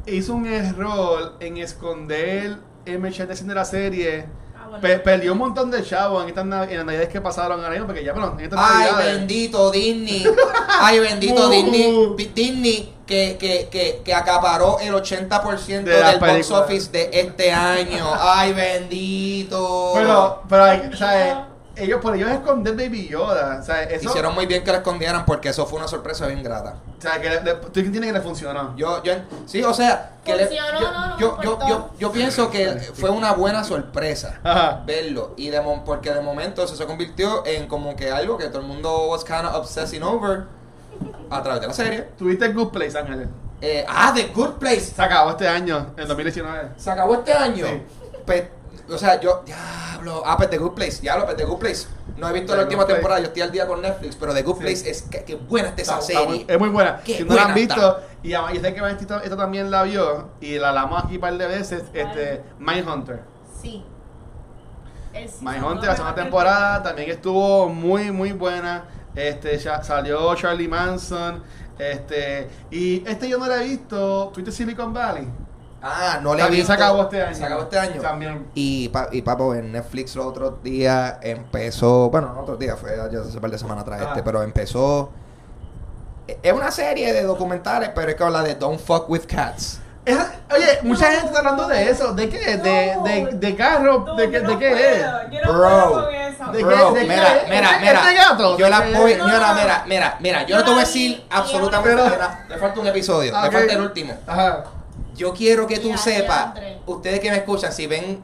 hizo 0.06 0.34
un 0.34 0.46
error 0.46 1.34
en 1.40 1.58
esconder 1.58 2.56
el 2.86 2.98
merchandising 2.98 3.48
de 3.48 3.54
la 3.54 3.64
serie? 3.64 4.26
Ah, 4.56 4.64
bueno. 4.68 4.80
Pe- 4.80 4.98
perdió 4.98 5.32
un 5.32 5.38
montón 5.38 5.70
de 5.70 5.82
chavos 5.82 6.22
en 6.22 6.28
estas 6.30 6.44
nav- 6.46 6.68
en 6.70 6.76
las 6.78 6.86
navidades 6.86 7.08
que 7.10 7.20
pasaron 7.20 7.58
ahora 7.60 7.70
mismo, 7.70 7.86
porque 7.86 8.04
ya, 8.04 8.12
bueno, 8.12 8.34
en 8.38 8.44
estas 8.44 8.58
Ay, 8.62 8.84
navidades. 8.90 9.14
bendito 9.16 9.70
Disney. 9.70 10.24
Ay, 10.80 10.98
bendito 11.00 11.46
Uh. 11.46 11.50
Disney. 11.50 12.14
Di- 12.16 12.30
Disney 12.34 12.94
que, 13.06 13.36
que, 13.38 13.68
que, 13.70 14.00
que 14.04 14.14
acaparó 14.14 14.78
el 14.80 14.94
80% 14.94 15.82
De 15.84 15.92
del 16.02 16.18
box 16.18 16.50
office 16.50 16.90
de 16.90 17.10
este 17.12 17.52
año. 17.52 18.06
Ay, 18.18 18.52
bendito. 18.54 19.92
Pero, 19.94 20.42
pero, 20.48 20.64
hay- 20.64 20.90
o 20.92 20.96
sea, 20.96 21.48
ellos, 21.76 22.00
por 22.00 22.14
ellos 22.14 22.30
esconder 22.30 22.74
Baby 22.74 23.08
Yoda, 23.08 23.58
o 23.60 23.64
sea, 23.64 23.82
eso, 23.84 24.08
Hicieron 24.08 24.34
muy 24.34 24.46
bien 24.46 24.62
que 24.64 24.70
lo 24.70 24.78
escondieran 24.78 25.24
porque 25.24 25.48
eso 25.48 25.66
fue 25.66 25.78
una 25.78 25.88
sorpresa 25.88 26.26
bien 26.26 26.42
grata. 26.42 26.76
o 26.98 27.00
sea, 27.00 27.20
que 27.20 27.28
le, 27.30 27.42
le- 27.42 27.54
tú 27.54 27.80
entiendes 27.80 28.06
que 28.06 28.12
le 28.12 28.20
funcionó. 28.20 28.76
Yo, 28.76 29.02
yo, 29.02 29.12
sí, 29.46 29.62
o 29.62 29.74
sea, 29.74 30.12
que 30.24 30.34
le- 30.36 30.46
Funcionó, 30.46 30.80
yo, 30.80 30.90
no, 30.92 31.18
yo, 31.18 31.18
yo, 31.42 31.52
importó. 31.52 31.68
yo, 31.68 31.90
yo 31.98 32.12
pienso 32.12 32.50
que 32.50 32.70
fue 32.94 33.10
una 33.10 33.32
buena 33.32 33.64
sorpresa 33.64 34.38
Ajá. 34.44 34.82
verlo 34.86 35.34
y 35.36 35.50
de 35.50 35.60
porque 35.84 36.12
de 36.12 36.20
momento 36.20 36.62
eso 36.62 36.76
se 36.76 36.86
convirtió 36.86 37.44
en 37.46 37.66
como 37.68 37.96
que 37.96 38.10
algo 38.10 38.38
que 38.38 38.46
todo 38.48 38.60
el 38.60 38.66
mundo 38.66 39.08
was 39.08 39.24
kind 39.24 39.44
of 39.44 39.54
obsessing 39.54 40.02
over 40.02 40.44
a 41.30 41.42
través 41.42 41.60
de 41.60 41.66
la 41.66 41.72
serie. 41.74 42.02
Tuviste 42.16 42.48
Good 42.52 42.68
Place, 42.70 42.96
Ángeles. 42.98 43.28
Eh, 43.60 43.84
ah, 43.88 44.12
The 44.14 44.26
Good 44.34 44.54
Place. 44.58 44.80
Se 44.94 45.02
acabó 45.02 45.30
este 45.30 45.48
año, 45.48 45.94
en 45.96 46.06
2019. 46.06 46.70
Se 46.76 46.90
acabó 46.90 47.14
este 47.14 47.32
año. 47.32 47.66
Sí. 47.66 47.82
Pues, 48.26 48.44
o 48.88 48.98
sea, 48.98 49.20
yo, 49.20 49.42
diablo. 49.46 50.22
Ah, 50.26 50.36
pues 50.36 50.50
The 50.50 50.58
Good 50.58 50.72
Place. 50.74 51.00
Diablo, 51.00 51.24
pues 51.24 51.36
The 51.36 51.44
Good 51.44 51.58
Place. 51.58 51.86
No 52.16 52.28
he 52.28 52.32
visto 52.32 52.52
The 52.52 52.56
la 52.58 52.62
última 52.64 52.82
Place. 52.84 52.94
temporada. 52.94 53.20
Yo 53.20 53.26
estoy 53.28 53.42
al 53.42 53.50
día 53.52 53.66
con 53.66 53.80
Netflix. 53.82 54.16
Pero 54.16 54.34
The 54.34 54.42
Good 54.42 54.56
Sí. 54.56 54.60
Place 54.62 54.90
es 54.90 55.02
que, 55.02 55.24
que 55.24 55.34
buena 55.36 55.68
está 55.68 55.82
esa 55.82 55.98
Está- 56.00 56.20
serie. 56.20 56.44
es 56.48 56.58
muy 56.58 56.68
buena. 56.68 57.00
Qué 57.04 57.16
si 57.18 57.24
no 57.24 57.34
la 57.34 57.44
han 57.46 57.54
visto, 57.54 58.00
y 58.22 58.30
yo 58.30 58.46
sé 58.60 58.74
que 58.74 58.80
Valentina 58.80 59.20
esto 59.24 59.36
también 59.36 59.70
la 59.70 59.82
vio, 59.84 60.30
y 60.40 60.58
la 60.58 60.68
hablamos 60.70 61.04
aquí 61.04 61.14
un 61.16 61.20
par 61.20 61.36
de 61.38 61.46
veces, 61.46 61.82
este, 61.92 62.42
Mindhunter. 62.58 63.22
sí 63.62 63.84
Mindhunter, 65.40 65.88
la 65.90 65.96
segunda 65.96 66.14
temporada, 66.14 66.82
también 66.82 67.10
estuvo 67.10 67.68
muy, 67.68 68.10
muy 68.10 68.32
buena. 68.32 68.84
Este, 69.14 69.56
ya 69.58 69.82
salió 69.82 70.34
Charlie 70.34 70.66
Manson. 70.68 71.42
Este, 71.78 72.48
y 72.70 73.02
este 73.08 73.28
yo 73.28 73.38
no 73.38 73.46
la 73.46 73.62
he 73.62 73.68
visto. 73.68 74.30
¿Tuviste 74.34 74.50
Silicon 74.50 74.92
Valley? 74.92 75.28
Ah, 75.86 76.18
no 76.22 76.32
le 76.34 76.40
he 76.40 76.44
También 76.44 76.60
visto. 76.62 76.72
se 76.72 76.72
acabó 76.82 77.02
este 77.02 77.22
año. 77.22 77.34
Se 77.36 77.44
acabó 77.44 77.62
este 77.64 77.78
año. 77.78 78.00
También. 78.00 78.46
Y, 78.54 78.88
pa- 78.88 79.08
y 79.12 79.20
papo, 79.20 79.54
en 79.54 79.70
Netflix 79.72 80.16
los 80.16 80.24
otros 80.26 80.62
días 80.62 81.16
empezó, 81.20 82.08
bueno, 82.10 82.32
no 82.34 82.40
otros 82.40 82.58
días, 82.58 82.78
fue 82.80 82.96
ya 82.96 83.20
hace 83.20 83.34
un 83.34 83.40
par 83.40 83.50
de 83.50 83.58
semanas 83.58 83.82
atrás 83.82 84.00
Ah. 84.02 84.08
este, 84.08 84.22
pero 84.22 84.42
empezó, 84.42 85.10
es 86.42 86.52
una 86.54 86.70
serie 86.70 87.12
de 87.12 87.22
documentales, 87.24 87.90
pero 87.94 88.08
es 88.10 88.14
que 88.16 88.24
habla 88.24 88.42
de 88.42 88.54
Don't 88.54 88.80
Fuck 88.80 89.10
With 89.10 89.26
Cats. 89.26 89.80
Esa- 90.06 90.32
oye, 90.54 90.66
mucha 90.82 91.06
No. 91.06 91.10
gente 91.12 91.26
está 91.26 91.38
hablando 91.40 91.66
de 91.68 91.90
eso. 91.90 92.12
¿De 92.14 92.28
qué? 92.28 92.56
De, 92.58 92.94
No. 92.96 93.02
de, 93.04 93.26
de 93.34 93.56
carro. 93.56 94.04
No, 94.06 94.14
¿De, 94.16 94.30
qué, 94.30 94.40
yo 94.40 94.46
de 94.48 94.52
no 94.54 94.58
qué 94.58 94.68
puedo, 94.70 94.80
es? 94.84 95.30
yo 95.32 95.40
no 95.44 95.52
Bro. 95.58 95.88
puedo 95.90 96.04
con 96.06 96.14
eso. 96.14 96.44
¿De 96.52 96.58
qué- 96.58 96.64
Bro, 96.64 96.92
de 96.92 97.00
qué 97.00 97.06
mira, 97.08 97.36
es? 97.36 97.44
mira, 97.48 97.70
¿Este- 97.72 97.80
mira. 97.80 98.00
este 98.00 98.14
gato? 98.14 98.58
Yo 98.58 98.68
la 98.68 98.80
¿De 98.80 98.92
qué 98.92 98.98
voy, 98.98 99.12
es? 99.12 99.18
No, 99.18 99.24
mira, 99.26 99.38
no. 99.38 99.54
mira, 99.54 99.84
mira, 99.86 100.16
mira, 100.20 100.42
yo 100.46 100.56
no 100.56 100.64
te 100.64 100.70
voy 100.70 100.78
a 100.78 100.84
decir 100.84 101.26
absolutamente 101.30 101.94
nada. 101.96 102.46
Me 102.48 102.56
falta 102.56 102.80
un 102.80 102.86
episodio, 102.86 103.32
me 103.38 103.50
falta 103.50 103.72
el 103.72 103.80
último. 103.80 104.14
Ajá. 104.26 104.64
Yo 105.14 105.32
quiero 105.32 105.66
que 105.66 105.78
tú 105.78 105.96
sepas, 105.96 106.54
ustedes 106.86 107.20
que 107.20 107.30
me 107.30 107.36
escuchan, 107.38 107.72
si 107.72 107.86
ven 107.86 108.20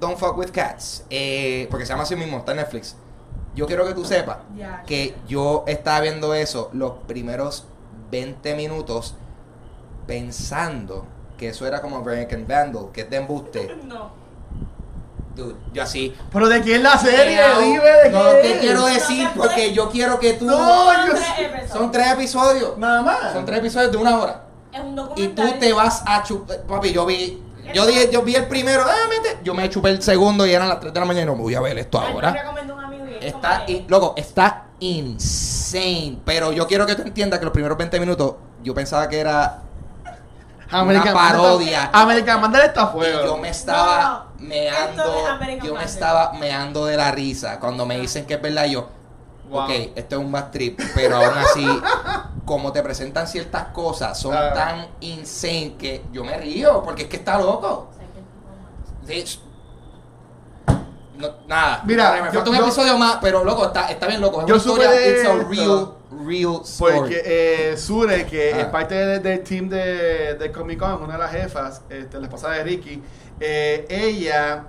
Don't 0.00 0.18
Fuck 0.18 0.36
With 0.36 0.50
Cats, 0.50 1.04
eh, 1.10 1.66
porque 1.70 1.86
se 1.86 1.92
llama 1.92 2.02
así 2.02 2.16
mismo, 2.16 2.38
está 2.38 2.52
en 2.52 2.58
Netflix. 2.58 2.96
yo 3.54 3.66
quiero 3.66 3.86
que 3.86 3.94
tú 3.94 4.04
sepas 4.04 4.38
que 4.86 5.14
yo 5.26 5.64
estaba 5.66 6.00
viendo 6.00 6.34
eso 6.34 6.68
los 6.74 6.92
primeros 7.06 7.64
20 8.10 8.54
minutos 8.54 9.14
pensando 10.06 11.06
que 11.38 11.48
eso 11.48 11.66
era 11.66 11.80
como 11.80 11.96
American 11.96 12.46
Vandal, 12.46 12.88
que 12.92 13.02
es 13.02 13.10
de 13.10 13.16
embuste. 13.16 13.76
No. 13.84 14.26
Dude, 15.34 15.54
yo 15.74 15.82
así. 15.82 16.14
¿Pero 16.32 16.48
de 16.48 16.62
quién 16.62 16.76
es 16.78 16.82
la 16.82 16.96
serie? 16.96 17.38
Dime 17.60 17.84
de 18.04 18.10
no 18.10 18.22
qué 18.24 18.40
te 18.40 18.52
es. 18.54 18.58
quiero 18.58 18.86
decir 18.86 19.28
porque 19.36 19.70
yo 19.74 19.90
quiero 19.90 20.18
que 20.18 20.32
tú. 20.32 20.46
No, 20.46 20.56
Son 20.56 21.06
yo 21.08 21.12
tres 21.12 21.26
sé- 21.26 21.42
episodios. 21.44 21.70
Son 21.72 21.90
tres 21.92 22.12
episodios. 22.12 22.78
Nada 22.78 23.02
más. 23.02 23.32
Son 23.34 23.44
tres 23.44 23.58
episodios 23.58 23.92
de 23.92 23.98
una 23.98 24.18
hora. 24.18 24.45
Es 24.76 24.80
un 24.82 24.92
Y 24.92 24.96
documental. 24.96 25.52
tú 25.54 25.58
te 25.58 25.72
vas 25.72 26.02
a 26.06 26.22
chupar. 26.22 26.58
Papi, 26.62 26.92
yo 26.92 27.06
vi. 27.06 27.42
Yo, 27.74 27.84
dije, 27.86 28.10
yo 28.12 28.22
vi 28.22 28.36
el 28.36 28.46
primero, 28.46 28.82
ah, 28.86 28.94
mete. 29.08 29.38
yo 29.42 29.52
me 29.52 29.68
chupé 29.68 29.90
el 29.90 30.00
segundo 30.00 30.46
y 30.46 30.52
eran 30.52 30.68
las 30.68 30.78
3 30.78 30.94
de 30.94 31.00
la 31.00 31.06
mañana 31.06 31.22
y 31.24 31.26
no 31.26 31.34
me 31.34 31.42
voy 31.42 31.54
a 31.56 31.60
ver 31.60 31.76
esto 31.78 31.98
ahora. 31.98 32.30
Un 32.62 32.84
amigo 32.84 33.06
y 33.08 33.14
es 33.16 33.34
Está, 33.34 33.64
in- 33.66 33.84
loco, 33.88 34.14
está 34.16 34.66
insane. 34.78 36.18
Pero 36.24 36.52
yo 36.52 36.66
quiero 36.68 36.86
que 36.86 36.94
tú 36.94 37.02
entiendas 37.02 37.38
que 37.40 37.44
los 37.44 37.52
primeros 37.52 37.76
20 37.76 37.98
minutos 37.98 38.34
yo 38.62 38.72
pensaba 38.72 39.08
que 39.08 39.18
era 39.18 39.62
American 40.70 41.12
una 41.14 41.28
parodia. 41.28 41.90
American 41.92 42.40
Vandal 42.40 42.62
está 42.66 42.82
a 42.82 42.88
Y 42.90 42.92
fuego. 42.92 43.24
yo 43.26 43.36
me 43.38 43.48
estaba 43.48 44.26
No, 44.38 44.46
meando, 44.46 45.04
es 45.48 45.62
yo 45.64 45.74
me 45.74 45.84
estaba 45.84 46.32
meando 46.34 46.86
de 46.86 46.96
la 46.96 47.10
risa 47.10 47.58
cuando 47.58 47.84
me 47.84 47.98
dicen 47.98 48.26
que 48.26 48.34
es 48.34 48.42
verdad. 48.42 48.66
Yo, 48.66 48.88
Wow. 49.48 49.64
ok, 49.64 49.70
esto 49.94 50.16
es 50.16 50.22
un 50.24 50.32
bad 50.32 50.50
trip, 50.50 50.80
pero 50.94 51.16
aún 51.16 51.38
así, 51.38 51.66
como 52.44 52.72
te 52.72 52.82
presentan 52.82 53.26
ciertas 53.28 53.68
cosas, 53.68 54.18
son 54.18 54.34
Ah. 54.34 54.52
tan 54.52 54.86
insane 55.00 55.76
que 55.78 56.02
yo 56.12 56.24
me 56.24 56.36
río 56.36 56.82
porque 56.82 57.02
es 57.04 57.08
que 57.08 57.16
está 57.16 57.38
loco. 57.38 57.88
Sí, 59.06 59.24
no, 61.16 61.28
nada. 61.46 61.82
Mira, 61.86 62.12
me 62.22 62.30
falta 62.30 62.50
un 62.50 62.56
yo- 62.56 62.62
episodio 62.64 62.98
más, 62.98 63.18
pero 63.22 63.42
loco, 63.44 63.66
está, 63.66 63.88
está 63.90 64.06
bien 64.06 64.20
loco. 64.20 64.40
Es 64.42 64.46
Yo 64.48 64.54
una 64.56 64.62
supe 64.62 64.82
historia, 64.82 64.90
de 65.00 65.10
it's 65.10 65.26
a 65.28 65.32
esto 65.32 65.48
real, 65.48 65.92
real 66.26 66.60
story. 66.64 66.94
Porque 66.98 67.22
eh, 67.24 67.76
Sure, 67.78 68.26
que 68.26 68.52
Ah. 68.52 68.60
es 68.60 68.66
parte 68.66 68.94
de- 68.94 69.18
del 69.20 69.42
team 69.42 69.68
de, 69.68 70.34
de 70.34 70.52
Comic 70.52 70.78
Con, 70.78 71.02
una 71.02 71.14
de 71.14 71.18
las 71.20 71.30
jefas, 71.32 71.80
este, 71.88 72.18
la 72.18 72.26
esposa 72.26 72.50
de 72.50 72.62
Ricky, 72.64 73.02
eh, 73.40 73.86
ella 73.88 74.64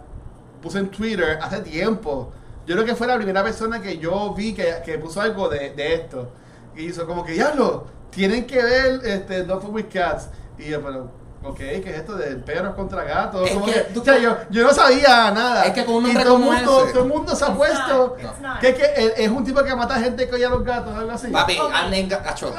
puso 0.62 0.78
en 0.78 0.90
Twitter 0.90 1.38
hace 1.42 1.60
tiempo. 1.60 2.32
Yo 2.68 2.76
creo 2.76 2.86
que 2.86 2.96
fue 2.96 3.08
la 3.08 3.16
primera 3.16 3.44
persona 3.44 3.82
que 3.82 3.98
yo 3.98 4.34
vi 4.36 4.54
que, 4.54 4.82
que 4.86 5.00
puso 5.00 5.20
algo 5.22 5.50
de, 5.50 5.72
de 5.72 5.94
esto. 5.96 6.32
Y 6.76 6.86
hizo 6.86 7.08
como 7.08 7.24
que, 7.26 7.32
diablo, 7.32 7.88
tienen 8.12 8.46
que 8.46 8.62
ver 8.62 9.00
este, 9.06 9.44
Dog 9.44 9.62
Food 9.64 9.74
with 9.74 9.86
Cats. 9.92 10.28
Y 10.60 10.66
yo, 10.70 10.82
pero, 10.82 11.10
ok, 11.44 11.58
¿qué 11.58 11.80
es 11.92 11.96
esto 11.98 12.16
de 12.16 12.36
perros 12.36 12.76
contra 12.76 13.04
gatos? 13.04 13.50
Como 13.52 13.66
que 13.66 13.72
que- 13.74 13.80
tú- 13.94 14.02
o 14.02 14.04
sea, 14.04 14.18
yo, 14.20 14.36
yo 14.50 14.64
no 14.64 14.72
sabía 14.74 15.32
nada. 15.32 15.64
Es 15.66 15.72
que 15.72 15.86
con 15.86 15.96
un 15.96 16.08
Y 16.12 16.14
todo 16.14 16.34
como 16.34 16.52
mundo, 16.52 16.84
ese. 16.84 16.94
todo 16.94 17.04
el 17.04 17.10
mundo 17.10 17.36
se 17.36 17.46
ha 17.46 17.54
puesto. 17.56 18.18
not. 18.42 18.60
Que, 18.60 18.74
que 18.76 18.84
es- 18.98 19.14
es 19.18 19.30
un 19.30 19.44
tipo 19.46 19.64
que 19.64 19.74
mata 19.76 19.96
gente 20.00 20.28
que 20.28 20.36
oye 20.36 20.46
a 20.46 20.50
los 20.50 20.64
gatos, 20.64 20.94
algo 20.96 21.12
así. 21.12 21.28
Papi, 21.30 21.58
Ok. 21.60 21.72
anden 21.74 22.10
gacho. 22.10 22.54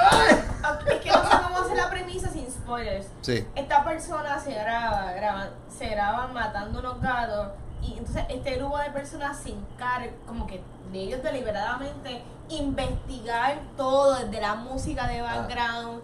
Es 0.87 0.97
que 1.01 1.11
no 1.11 1.23
sé 1.31 1.37
cómo 1.44 1.59
hacer 1.59 1.77
la 1.77 1.90
premisa 1.90 2.31
sin 2.31 2.51
spoilers. 2.51 3.07
Sí. 3.21 3.47
Esta 3.55 3.85
persona 3.85 4.38
se 4.40 4.55
graba, 4.55 5.12
graba, 5.12 5.51
se 5.77 5.87
graba 5.88 6.29
matando 6.29 6.81
unos 6.81 7.01
gatos 7.01 7.49
y 7.83 7.95
entonces 7.99 8.25
este 8.29 8.57
grupo 8.57 8.79
de 8.79 8.91
personas 8.91 9.38
se 9.38 9.51
encarga 9.51 10.11
como 10.27 10.47
que 10.47 10.61
de 10.93 10.99
ellos 11.01 11.23
deliberadamente 11.23 12.23
investigar 12.49 13.61
todo 13.77 14.14
desde 14.17 14.41
la 14.41 14.55
música 14.55 15.07
de 15.07 15.21
background, 15.21 16.01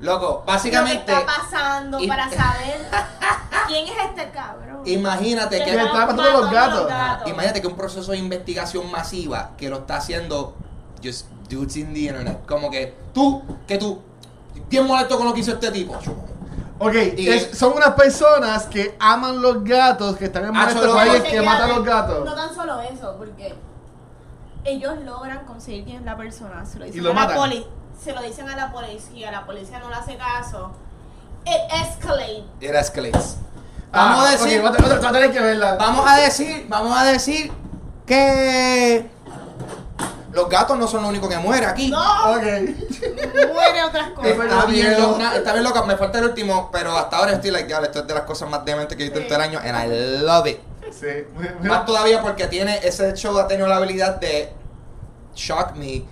Loco, 0.00 0.26
lo 0.26 0.44
que 0.44 0.52
básicamente, 0.52 1.12
está 1.12 1.24
pasando 1.26 1.98
y- 1.98 2.06
para 2.06 2.28
saber 2.30 2.86
quién 3.66 3.86
es 3.86 3.94
este 4.10 4.30
cabrón. 4.30 4.82
imagínate 4.84 5.58
Que 5.58 5.64
que... 5.64 5.70
está 5.76 5.92
matando 6.06 6.22
a 6.22 6.30
los 6.32 6.50
gatos. 6.50 6.92
Imagínate 7.26 7.60
que 7.62 7.66
un 7.66 7.76
proceso 7.76 8.12
de 8.12 8.18
investigación 8.18 8.90
masiva 8.90 9.52
que 9.56 9.68
lo 9.70 9.78
está 9.78 9.96
haciendo 9.96 10.54
just 11.02 11.26
dudes 11.48 11.76
in 11.76 11.92
the 11.94 12.00
internet. 12.00 12.40
Como 12.46 12.70
que 12.70 12.94
tú, 13.14 13.42
que 13.66 13.78
tú, 13.78 14.02
bien 14.68 14.86
molesto 14.86 15.16
con 15.16 15.26
lo 15.26 15.32
que 15.34 15.40
hizo 15.40 15.52
este 15.52 15.70
tipo. 15.70 15.94
Ok, 16.78 16.94
Y- 17.16 17.28
es- 17.28 17.56
son 17.58 17.72
unas 17.74 17.90
personas 17.94 18.64
que 18.64 18.94
aman 19.00 19.40
los 19.40 19.64
gatos, 19.64 20.16
que 20.16 20.26
están 20.26 20.44
en 20.46 20.56
Ah, 20.56 20.68
con 20.74 20.98
alguien 20.98 21.22
que 21.22 21.30
que 21.30 21.40
mata 21.42 21.64
a 21.64 21.68
los 21.68 21.84
gatos. 21.84 22.24
No 22.24 22.34
tan 22.34 22.54
solo 22.54 22.80
eso, 22.80 23.14
porque 23.16 23.54
ellos 24.64 24.94
logran 25.04 25.44
conseguir 25.46 25.84
quién 25.84 25.96
es 25.98 26.02
la 26.04 26.16
persona. 26.16 26.66
Se 26.66 26.78
lo 26.78 26.84
dicen, 26.84 27.02
lo 27.02 27.10
a, 27.10 27.14
la 27.14 27.20
matan. 27.20 27.36
poli 27.36 27.66
se 28.02 28.12
lo 28.12 28.20
dicen 28.22 28.48
a 28.48 28.56
la 28.56 28.72
policía, 28.72 29.30
la 29.30 29.46
policía 29.46 29.78
no 29.78 29.88
le 29.88 29.96
hace 29.96 30.16
caso. 30.16 30.72
It 31.46 31.72
escalates. 31.88 32.44
It 32.60 32.74
escalates. 32.74 33.36
Ah, 33.92 34.10
Vamos 34.10 34.26
a 34.26 34.30
decir, 34.32 34.60
a- 34.62 34.68
a 35.08 35.12
tener 35.12 35.32
que 35.32 35.40
verla. 35.40 35.76
vamos 35.76 36.04
a 36.06 36.16
decir, 36.18 36.66
vamos 36.68 36.98
a 36.98 37.04
decir 37.04 37.50
que 38.04 39.10
los 40.36 40.48
gatos 40.48 40.78
no 40.78 40.86
son 40.86 41.02
lo 41.02 41.08
único 41.08 41.28
que 41.28 41.38
muere 41.38 41.66
aquí. 41.66 41.88
No, 41.90 42.30
Ok. 42.30 42.42
muere 43.52 43.82
otras 43.88 44.10
cosas. 44.10 44.30
Es 44.30 44.38
Está 44.38 44.66
bien, 44.66 45.00
loca, 45.02 45.36
está 45.36 45.52
bien 45.52 45.64
loca, 45.64 45.82
me 45.82 45.96
falta 45.96 46.18
el 46.18 46.26
último, 46.26 46.70
pero 46.72 46.96
hasta 46.96 47.16
ahora 47.16 47.32
estoy 47.32 47.50
like, 47.50 47.66
"Diablo, 47.66 47.86
esto 47.86 48.00
es 48.00 48.06
de 48.06 48.14
las 48.14 48.22
cosas 48.24 48.48
más 48.48 48.64
dementes 48.64 48.96
que 48.96 49.02
he 49.02 49.06
visto 49.06 49.18
en 49.20 49.26
todo 49.26 49.36
el 49.36 49.42
año, 49.44 49.58
and 49.58 49.76
I 49.92 50.18
love 50.22 50.46
it. 50.46 50.58
Sí. 50.92 51.06
Más 51.62 51.84
todavía 51.84 52.22
porque 52.22 52.46
tiene, 52.46 52.78
ese 52.84 53.12
show 53.14 53.36
ha 53.38 53.48
tenido 53.48 53.66
la 53.66 53.76
habilidad 53.76 54.20
de 54.20 54.52
shock 55.34 55.74
me 55.74 56.04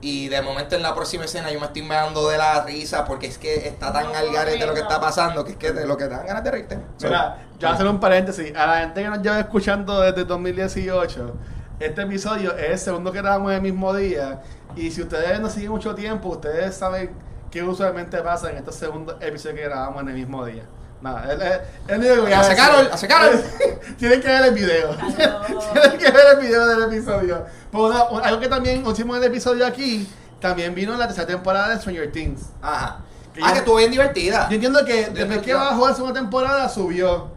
y 0.00 0.28
de 0.28 0.42
momento 0.42 0.76
en 0.76 0.82
la 0.82 0.94
próxima 0.94 1.24
escena 1.24 1.50
yo 1.50 1.58
me 1.58 1.64
estoy 1.66 1.80
meando 1.82 2.28
de 2.28 2.36
la 2.36 2.62
risa 2.64 3.06
porque 3.06 3.26
es 3.26 3.38
que 3.38 3.66
está 3.66 3.90
tan 3.90 4.12
No, 4.12 4.18
al 4.18 4.30
garete 4.30 4.66
lo 4.66 4.74
que 4.74 4.80
está 4.80 4.96
no. 4.96 5.00
pasando 5.00 5.42
que 5.44 5.52
es 5.52 5.56
que 5.56 5.72
de 5.72 5.86
lo 5.86 5.96
que 5.96 6.04
te 6.04 6.10
dan 6.10 6.26
ganas 6.26 6.44
de 6.44 6.50
reírte. 6.50 6.78
So, 6.98 7.06
Mira, 7.06 7.38
yo 7.54 7.60
voy 7.60 7.68
a 7.70 7.72
hacer 7.72 7.86
un 7.86 7.98
paréntesis. 8.00 8.54
A 8.54 8.66
la 8.66 8.80
gente 8.80 9.02
que 9.02 9.08
nos 9.08 9.22
lleva 9.22 9.40
escuchando 9.40 10.00
desde 10.02 10.24
2018, 10.24 11.34
este 11.80 12.02
episodio 12.02 12.56
es 12.56 12.70
el 12.70 12.78
segundo 12.78 13.12
que 13.12 13.18
grabamos 13.20 13.52
el 13.52 13.62
mismo 13.62 13.94
día. 13.94 14.42
Y 14.76 14.90
si 14.90 15.02
ustedes 15.02 15.40
nos 15.40 15.52
siguen 15.52 15.70
mucho 15.70 15.94
tiempo, 15.94 16.28
ustedes 16.30 16.74
saben 16.76 17.10
qué 17.50 17.62
usualmente 17.62 18.18
pasa 18.18 18.50
en 18.50 18.56
estos 18.58 18.74
segundos 18.74 19.16
episodios 19.20 19.58
que 19.60 19.64
grabamos 19.64 20.02
en 20.02 20.08
el 20.08 20.14
mismo 20.14 20.44
día. 20.44 20.64
Nada, 21.00 21.30
es, 21.32 21.40
es, 21.40 21.60
es 21.88 21.98
lo 21.98 22.12
único 22.14 22.26
que 22.26 22.34
Hace. 22.34 22.56
Carol, 22.56 22.88
hace 22.90 23.06
Carol. 23.06 23.40
Tienen 23.98 24.20
que 24.22 24.28
ver 24.28 24.44
el 24.46 24.54
video. 24.54 24.90
Tienen 25.72 25.98
que 25.98 26.10
ver 26.10 26.26
el 26.34 26.40
video 26.40 26.66
del 26.66 26.82
episodio. 26.94 27.44
Pero 27.70 27.84
una- 27.86 28.04
un- 28.04 28.22
algo 28.22 28.40
que 28.40 28.48
también 28.48 28.84
hicimos 28.86 29.16
en 29.18 29.22
el 29.24 29.28
episodio 29.30 29.66
aquí, 29.66 30.08
también 30.40 30.74
vino 30.74 30.94
en 30.94 30.98
la 30.98 31.06
tercera 31.06 31.26
temporada 31.26 31.68
de 31.70 31.78
Stranger 31.78 32.10
Things. 32.10 32.46
Ajá. 32.62 33.00
Que 33.34 33.40
Ah, 33.42 33.48
ya- 33.48 33.52
que 33.52 33.58
estuvo 33.58 33.76
bien 33.76 33.90
divertida. 33.90 34.48
Yo 34.48 34.54
entiendo 34.54 34.82
que 34.84 35.10
después 35.10 35.38
que 35.40 35.52
bajó 35.54 35.88
la 35.88 35.94
segunda 35.94 36.18
temporada 36.20 36.68
subió. 36.70 37.28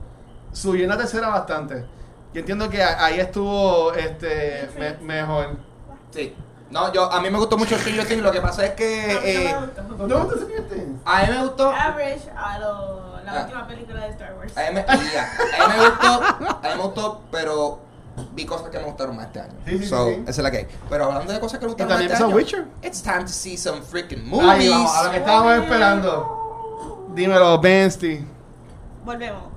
Subió 0.54 0.84
en 0.84 0.89
la 0.89 0.97
tercera 0.97 1.28
bastante. 1.28 1.86
Yo 2.38 2.41
entiendo 2.41 2.69
que 2.69 2.84
ahí 2.84 3.19
estuvo 3.19 3.91
este 3.93 4.69
me- 4.78 4.93
mejor. 4.97 5.58
Sí. 6.12 6.36
No, 6.69 6.93
yo, 6.93 7.12
a 7.12 7.19
mí 7.19 7.32
me 7.32 7.39
gustó 7.39 7.58
mucho 7.58 7.76
Stranger 7.80 8.06
Things, 8.06 8.21
lo 8.21 8.32
que 8.32 8.41
pasa 8.41 8.63
es 8.63 8.73
que 8.76 9.47
eh, 9.47 9.50
A 9.50 9.60
mí 9.60 9.67
no 9.73 9.82
me 9.82 9.88
gustó. 9.88 9.97
¿No 9.97 10.08
te 10.08 10.13
gusta 10.21 10.36
Stranger 10.36 10.67
Things? 10.69 11.02
a 11.04 11.21
mí 11.23 11.28
me 11.34 11.41
gustó... 11.41 11.71
Average 11.71 12.30
a 12.38 12.60
lo- 12.60 13.17
la 13.26 13.32
Ah. 13.32 13.41
última 13.41 13.67
película 13.67 14.02
de 14.02 14.10
Star 14.12 14.36
Wars. 14.38 14.56
A 14.56 14.62
mí, 14.62 14.67
me, 14.76 14.86
ya, 14.86 15.32
a 15.65 15.67
mí 15.67 15.73
me 15.80 15.89
gustó, 15.89 16.08
a 16.08 16.62
mí 16.62 16.76
me 16.78 16.84
gustó, 16.84 17.21
pero 17.32 17.80
vi 18.34 18.45
cosas 18.45 18.69
que 18.69 18.78
me 18.78 18.84
gustaron 18.86 19.15
más 19.15 19.26
este 19.26 19.39
año. 19.39 19.54
Sí, 19.65 19.80
sí, 19.80 19.86
so, 19.88 20.06
sí. 20.06 20.12
esa 20.21 20.30
es 20.30 20.38
la 20.38 20.52
que 20.52 20.58
hay. 20.58 20.67
Pero 20.91 21.06
hablando 21.06 21.34
de 21.34 21.39
cosas 21.39 21.58
que 21.58 21.65
me 21.65 21.69
gustaron 21.71 21.89
más 21.89 21.97
también 21.97 22.12
este 22.13 22.23
año, 22.23 22.36
Witcher. 22.36 22.65
it's 22.84 23.02
time 23.02 23.21
to 23.21 23.30
see 23.30 23.58
some 23.58 23.82
freaking 23.82 24.23
movies. 24.30 24.69
vamos, 24.69 24.95
a 24.95 25.04
lo 25.06 25.10
que 25.12 25.17
estábamos 25.17 25.54
esperando. 25.63 27.08
Dímelo, 27.15 27.60
Bensty. 27.60 28.23
Volvemos. 29.04 29.57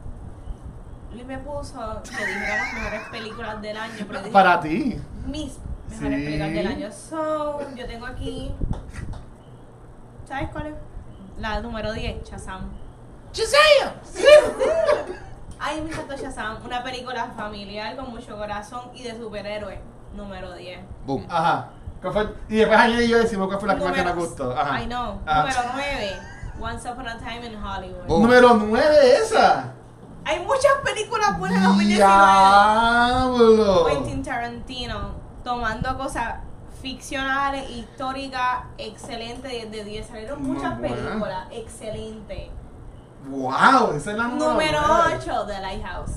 Me 1.31 1.39
puso 1.39 2.03
que 2.03 2.27
dijera 2.27 2.57
las 2.57 2.75
mejores 2.75 3.09
películas 3.09 3.63
del 3.63 3.77
año, 3.77 4.05
pero 4.09 4.19
dije 4.19 4.33
Para 4.33 4.59
ti. 4.59 5.01
mis 5.27 5.59
mejores 5.89 6.19
Sí. 6.19 6.25
películas 6.25 6.51
del 6.51 6.67
año. 6.67 6.89
So, 6.91 7.61
yo 7.77 7.87
tengo 7.87 8.07
aquí. 8.07 8.53
¿Sabes 10.27 10.49
cuál 10.51 10.67
es? 10.67 10.75
La 11.39 11.61
número 11.61 11.93
10, 11.93 12.29
Shazam. 12.29 12.73
Shazam! 13.33 13.93
Ay, 15.61 15.81
me 15.83 15.91
encantó 15.93 16.17
Shazam. 16.17 16.65
Una 16.65 16.83
película 16.83 17.27
familiar 17.37 17.95
con 17.95 18.11
mucho 18.11 18.37
corazón 18.37 18.91
y 18.93 19.05
de 19.05 19.17
superhéroes. 19.17 19.79
Número 20.17 20.53
10. 20.55 20.81
Boom. 21.07 21.27
Ajá. 21.31 21.69
Y 22.49 22.57
después 22.57 22.89
y 23.05 23.09
yo 23.09 23.19
decimos 23.19 23.47
cuál 23.47 23.61
fue 23.61 23.69
la 23.69 23.77
que 23.77 23.85
más 23.85 23.93
que 23.93 24.03
nos 24.03 24.17
gustó. 24.17 24.51
Ajá. 24.51 24.83
I 24.83 24.87
know. 24.87 25.21
Ajá. 25.25 25.43
Número 25.43 25.61
9. 25.75 26.13
Once 26.61 26.91
Upon 26.91 27.07
a 27.07 27.19
Time 27.19 27.47
in 27.47 27.55
Hollywood. 27.55 28.07
Boom. 28.09 28.23
Número 28.23 28.55
9 28.55 29.17
esa. 29.23 29.75
Hay 30.25 30.41
muchas 30.41 30.73
películas 30.85 31.39
buenas 31.39 31.59
en 31.59 31.65
2019. 31.65 31.97
Diablo. 31.97 33.87
Quentin 33.87 34.23
Tarantino 34.23 35.15
tomando 35.43 35.97
cosas 35.99 36.35
ficcionales, 36.83 37.69
históricas, 37.71 38.65
excelentes, 38.79 39.51
10 39.51 39.71
de 39.71 39.85
10. 39.85 40.07
Salieron 40.07 40.43
Muy 40.43 40.57
muchas 40.57 40.79
buena. 40.79 40.97
películas 40.97 41.47
excelentes. 41.51 42.49
Wow, 43.29 43.93
esa 43.97 44.13
es 44.13 44.17
la 44.17 44.25
Número 44.29 44.79
nueve. 44.87 45.19
8, 45.23 45.47
The 45.47 45.61
Lighthouse. 45.61 46.11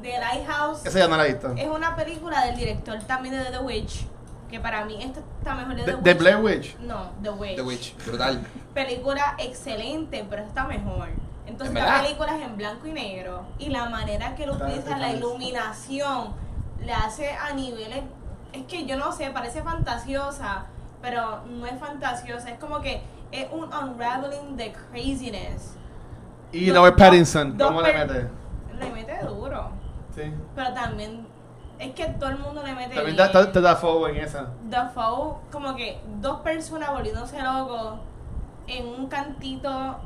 The 0.00 0.18
Lighthouse 0.18 0.86
Esa 0.86 0.98
ya 1.00 1.08
no 1.08 1.16
la 1.18 1.26
he 1.26 1.32
visto. 1.34 1.52
es 1.54 1.68
una 1.68 1.94
película 1.94 2.46
del 2.46 2.56
director 2.56 2.98
también 3.02 3.34
de 3.36 3.44
The 3.50 3.58
Witch. 3.58 4.06
Que 4.50 4.58
para 4.58 4.84
mí 4.84 5.00
esta 5.02 5.20
está 5.38 5.54
mejor 5.54 5.76
de 5.76 5.84
The 5.84 5.94
Witch. 5.94 6.02
de 6.04 6.14
Blair 6.14 6.36
Witch. 6.38 6.76
No, 6.80 7.10
The 7.22 7.30
Witch. 7.30 7.56
The 7.56 7.62
Witch, 7.62 7.96
brutal. 8.06 8.46
Película 8.74 9.34
excelente, 9.38 10.24
pero 10.28 10.42
esta 10.42 10.62
está 10.62 10.64
mejor. 10.64 11.08
Entonces 11.50 11.76
¿En 11.76 11.84
la 11.84 12.00
película 12.02 12.36
es 12.36 12.42
en 12.42 12.56
blanco 12.56 12.86
y 12.86 12.92
negro. 12.92 13.42
Y 13.58 13.68
la 13.70 13.88
manera 13.88 14.34
que 14.34 14.46
lo 14.46 14.54
utiliza, 14.54 14.96
la 14.96 15.10
iluminación, 15.12 16.32
le 16.84 16.92
hace 16.92 17.32
a 17.32 17.52
niveles 17.52 18.02
es 18.52 18.64
que 18.64 18.86
yo 18.86 18.96
no 18.96 19.12
sé, 19.12 19.30
parece 19.30 19.62
fantasiosa, 19.62 20.66
pero 21.02 21.42
no 21.46 21.66
es 21.66 21.78
fantasiosa, 21.78 22.50
es 22.50 22.58
como 22.58 22.80
que 22.80 23.02
es 23.32 23.46
un 23.52 23.64
unraveling 23.72 24.56
de 24.56 24.72
craziness. 24.72 25.76
Y 26.52 26.66
Dos- 26.66 26.76
Robert 26.78 26.96
Pattinson, 26.98 27.56
¿cómo 27.58 27.80
le 27.82 27.92
mete? 27.92 28.28
Le 28.78 28.90
mete 28.90 29.18
duro, 29.24 29.70
Sí. 30.14 30.32
pero 30.56 30.72
también 30.74 31.26
es 31.78 31.92
que 31.94 32.06
todo 32.06 32.30
el 32.30 32.38
mundo 32.38 32.62
le 32.64 32.74
mete 32.74 32.94
También 32.96 33.18
está- 33.20 33.42
está 33.42 33.60
Dafoe 33.60 34.10
en 34.10 34.16
esa. 34.24 34.48
Dafoe, 34.68 35.36
como 35.52 35.76
que 35.76 36.00
dos 36.20 36.40
personas 36.40 36.90
volviéndose 36.90 37.40
locos 37.40 38.00
en 38.66 38.86
un 38.88 39.06
cantito 39.08 39.96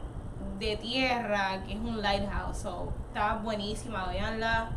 de 0.71 0.77
tierra 0.77 1.63
que 1.67 1.73
es 1.75 1.79
un 1.79 2.01
lighthouse. 2.03 2.59
So, 2.59 2.93
está 3.09 3.35
buenísima, 3.37 4.07
veanla. 4.09 4.71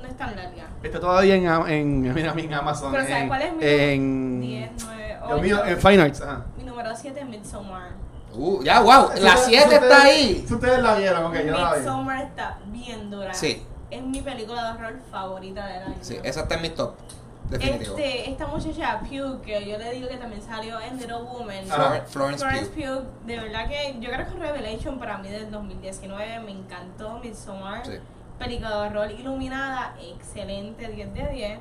No 0.00 0.08
es 0.08 0.16
tan 0.16 0.34
larga. 0.34 0.66
Está 0.82 0.98
todavía 1.00 1.34
en, 1.36 1.46
en, 1.68 2.00
mira, 2.14 2.32
en 2.36 2.54
Amazon. 2.54 2.90
Pero 2.92 3.04
¿sabes 3.04 3.22
en, 3.22 3.28
cuál 3.28 3.42
es 3.42 3.52
mi 3.54 3.64
En. 3.64 4.40
10, 4.40 4.70
9, 4.84 5.18
Dios 5.28 5.42
mío, 5.42 5.58
8. 5.62 5.70
en 5.70 5.78
Fine 5.78 6.02
Arts. 6.02 6.20
Ajá. 6.22 6.44
Mi 6.56 6.64
número 6.64 6.90
7 6.96 7.20
es 7.20 7.26
Midsommar. 7.26 7.90
Uh, 8.34 8.62
ya, 8.62 8.80
wow. 8.80 9.10
La 9.20 9.34
Eso- 9.34 9.44
7 9.48 9.56
eso 9.74 9.82
está 9.84 10.02
ahí. 10.02 10.42
eso 10.44 10.54
Ustedes 10.54 10.78
la 10.82 10.94
vieron, 10.94 11.24
ok, 11.26 11.34
yo 11.44 11.52
la 11.52 11.72
vi. 11.74 11.78
Midsommar 11.80 12.22
está 12.22 12.58
bien 12.66 13.10
dura. 13.10 13.34
Sí. 13.34 13.62
Es 13.90 14.02
mi 14.02 14.22
película 14.22 14.64
de 14.64 14.78
horror 14.78 15.00
favorita 15.10 15.66
del 15.66 15.82
año. 15.82 15.94
Sí, 16.00 16.18
esa 16.22 16.42
está 16.42 16.54
en 16.54 16.62
mi 16.62 16.70
top. 16.70 16.94
Definitivo. 17.52 17.96
Este, 17.96 18.30
esta 18.30 18.46
muchacha 18.46 19.00
Pugh, 19.00 19.40
que 19.42 19.66
yo 19.68 19.78
le 19.78 19.92
digo 19.92 20.08
que 20.08 20.16
también 20.16 20.42
salió 20.42 20.80
en 20.80 20.96
Little 20.98 21.22
Woman. 21.22 21.64
Ah. 21.70 22.00
Flor- 22.06 22.36
Florence 22.38 22.66
Pugh. 22.66 22.74
Pugh, 22.74 23.26
de 23.26 23.36
verdad 23.40 23.68
que 23.68 23.96
yo 24.00 24.10
creo 24.10 24.26
que 24.26 24.38
Revelation 24.38 24.98
para 24.98 25.18
mí 25.18 25.28
del 25.28 25.50
2019 25.50 26.40
me 26.40 26.50
encantó, 26.52 27.18
Midsommar. 27.22 27.84
Sí. 27.86 27.92
Película 28.38 28.70
de 28.70 28.88
horror 28.88 29.10
iluminada, 29.12 29.94
excelente, 30.00 30.88
10 30.88 31.14
de 31.14 31.28
10. 31.28 31.58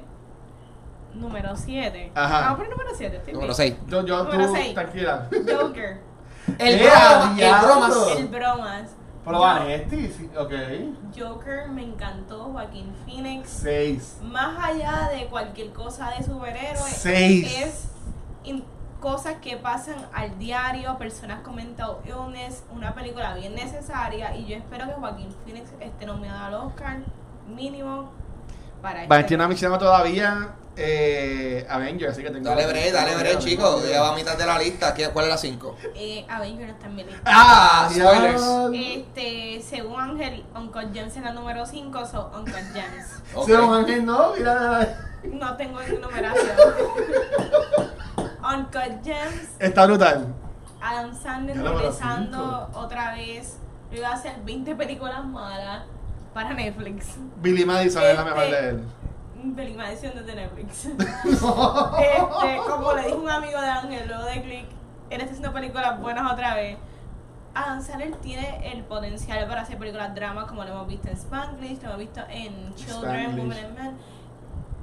Número 1.13 1.55
7. 1.55 2.11
Ajá. 2.15 2.39
Vamos 2.41 2.55
por 2.57 2.65
el 2.65 2.71
número 2.71 2.89
7. 2.95 3.17
estoy 3.17 3.33
Número 3.33 3.53
bien. 3.55 3.75
6. 3.75 3.75
Yo, 3.87 4.05
yo, 4.05 4.23
Número 4.23 4.47
tú, 4.47 4.53
seis. 4.55 4.73
tranquila. 4.73 5.27
Joker. 5.31 5.99
El 6.57 6.75
¡Eh, 6.79 6.89
bromas. 6.89 7.39
El 7.39 7.53
bromas. 7.61 8.17
El 8.17 8.27
bromas. 8.29 8.95
Pero 9.23 9.39
Vanetti, 9.39 10.07
sí, 10.07 10.29
ok. 10.37 10.51
Joker 11.17 11.67
me 11.69 11.83
encantó, 11.83 12.45
Joaquín 12.45 12.93
Phoenix. 13.05 13.49
Seis. 13.49 14.17
Más 14.23 14.57
allá 14.63 15.09
de 15.13 15.27
cualquier 15.27 15.71
cosa 15.73 16.09
de 16.11 16.23
superhéroe, 16.23 16.89
Seis. 16.89 17.59
es 17.59 17.87
in- 18.43 18.63
cosas 18.99 19.35
que 19.41 19.57
pasan 19.57 19.95
al 20.13 20.37
diario, 20.39 20.97
personas 20.97 21.41
con 21.41 21.55
mental 21.55 21.97
illness, 22.05 22.63
una 22.71 22.93
película 22.93 23.33
bien 23.35 23.55
necesaria 23.55 24.35
y 24.35 24.45
yo 24.45 24.55
espero 24.57 24.85
que 24.87 24.93
Joaquín 24.93 25.29
Phoenix 25.45 25.71
esté 25.79 26.05
nominado 26.05 26.45
al 26.45 26.53
Oscar 26.67 26.97
mínimo 27.47 28.11
para 28.81 29.07
Valentina 29.07 29.43
este. 29.43 29.47
mencionado 29.49 29.79
todavía 29.79 30.49
eh, 30.77 31.65
Avengers, 31.69 32.13
así 32.13 32.23
que 32.23 32.29
tengo. 32.31 32.47
Dale 32.49 32.65
break, 32.67 32.91
dale 32.93 33.15
break, 33.15 33.39
chicos. 33.39 33.87
Ya 33.89 34.01
va 34.01 34.13
a 34.13 34.15
mitad 34.15 34.37
de 34.37 34.45
la 34.45 34.57
lista. 34.57 34.93
¿Qué- 34.93 35.09
¿Cuál 35.09 35.25
es 35.25 35.31
la 35.31 35.37
5? 35.37 35.75
Eh, 35.95 36.25
Avengers 36.29 36.67
no 36.69 36.73
está 36.75 36.85
en 36.87 36.95
mi 36.95 37.03
lista. 37.03 37.21
Ah, 37.25 37.89
Spoilers. 37.91 38.41
spoilers. 38.41 38.97
Este, 38.97 39.61
según 39.69 39.99
Ángel, 39.99 40.45
Uncle 40.55 40.87
James 40.93 41.15
es 41.17 41.23
la 41.23 41.33
número 41.33 41.65
5, 41.65 42.05
so 42.05 42.31
Uncle 42.35 42.63
James. 42.73 43.07
Un 43.35 43.73
ángel, 43.75 44.05
no, 44.05 44.33
mira. 44.37 44.97
No 45.23 45.55
tengo 45.57 45.79
numeración. 46.01 46.51
Uncle 48.43 48.99
James 49.03 49.49
Está 49.59 49.85
brutal. 49.85 50.27
Adam 50.81 51.13
Sandler 51.15 51.61
regresando 51.61 52.69
otra 52.73 53.13
vez. 53.13 53.57
Yo 53.91 53.97
iba 53.99 54.09
a 54.09 54.13
hacer 54.13 54.33
20 54.43 54.73
películas 54.75 55.23
malas 55.25 55.83
para 56.33 56.53
Netflix. 56.53 57.05
Billy 57.37 57.65
Madison 57.65 58.03
es 58.03 58.15
la 58.15 58.21
Este- 58.21 58.33
mejor 58.33 58.51
de 58.51 58.69
él. 58.69 58.83
Película 59.55 59.85
maldición 59.85 60.25
de 60.25 60.35
Netflix. 60.35 60.85
este, 60.85 61.01
como 62.69 62.93
le 62.93 63.07
dijo 63.07 63.17
un 63.17 63.29
amigo 63.29 63.59
de 63.59 63.69
Ángel 63.69 64.07
luego 64.07 64.23
de 64.25 64.41
Click, 64.41 64.65
él 65.09 65.21
está 65.21 65.25
haciendo 65.25 65.53
películas 65.53 65.99
buenas 65.99 66.31
otra 66.31 66.55
vez. 66.55 66.77
Adam 67.53 67.81
Sandler 67.81 68.15
tiene 68.17 68.71
el 68.71 68.83
potencial 68.83 69.45
para 69.47 69.61
hacer 69.61 69.77
películas 69.77 70.15
dramas 70.15 70.45
como 70.45 70.63
lo 70.63 70.71
hemos 70.71 70.87
visto 70.87 71.09
en 71.09 71.15
Spanglish, 71.15 71.81
lo 71.81 71.89
hemos 71.89 71.97
visto 71.97 72.21
en 72.29 72.73
Children, 72.75 73.21
Spanglish. 73.21 73.43
Women 73.43 73.65
and 73.65 73.77
Men. 73.77 73.97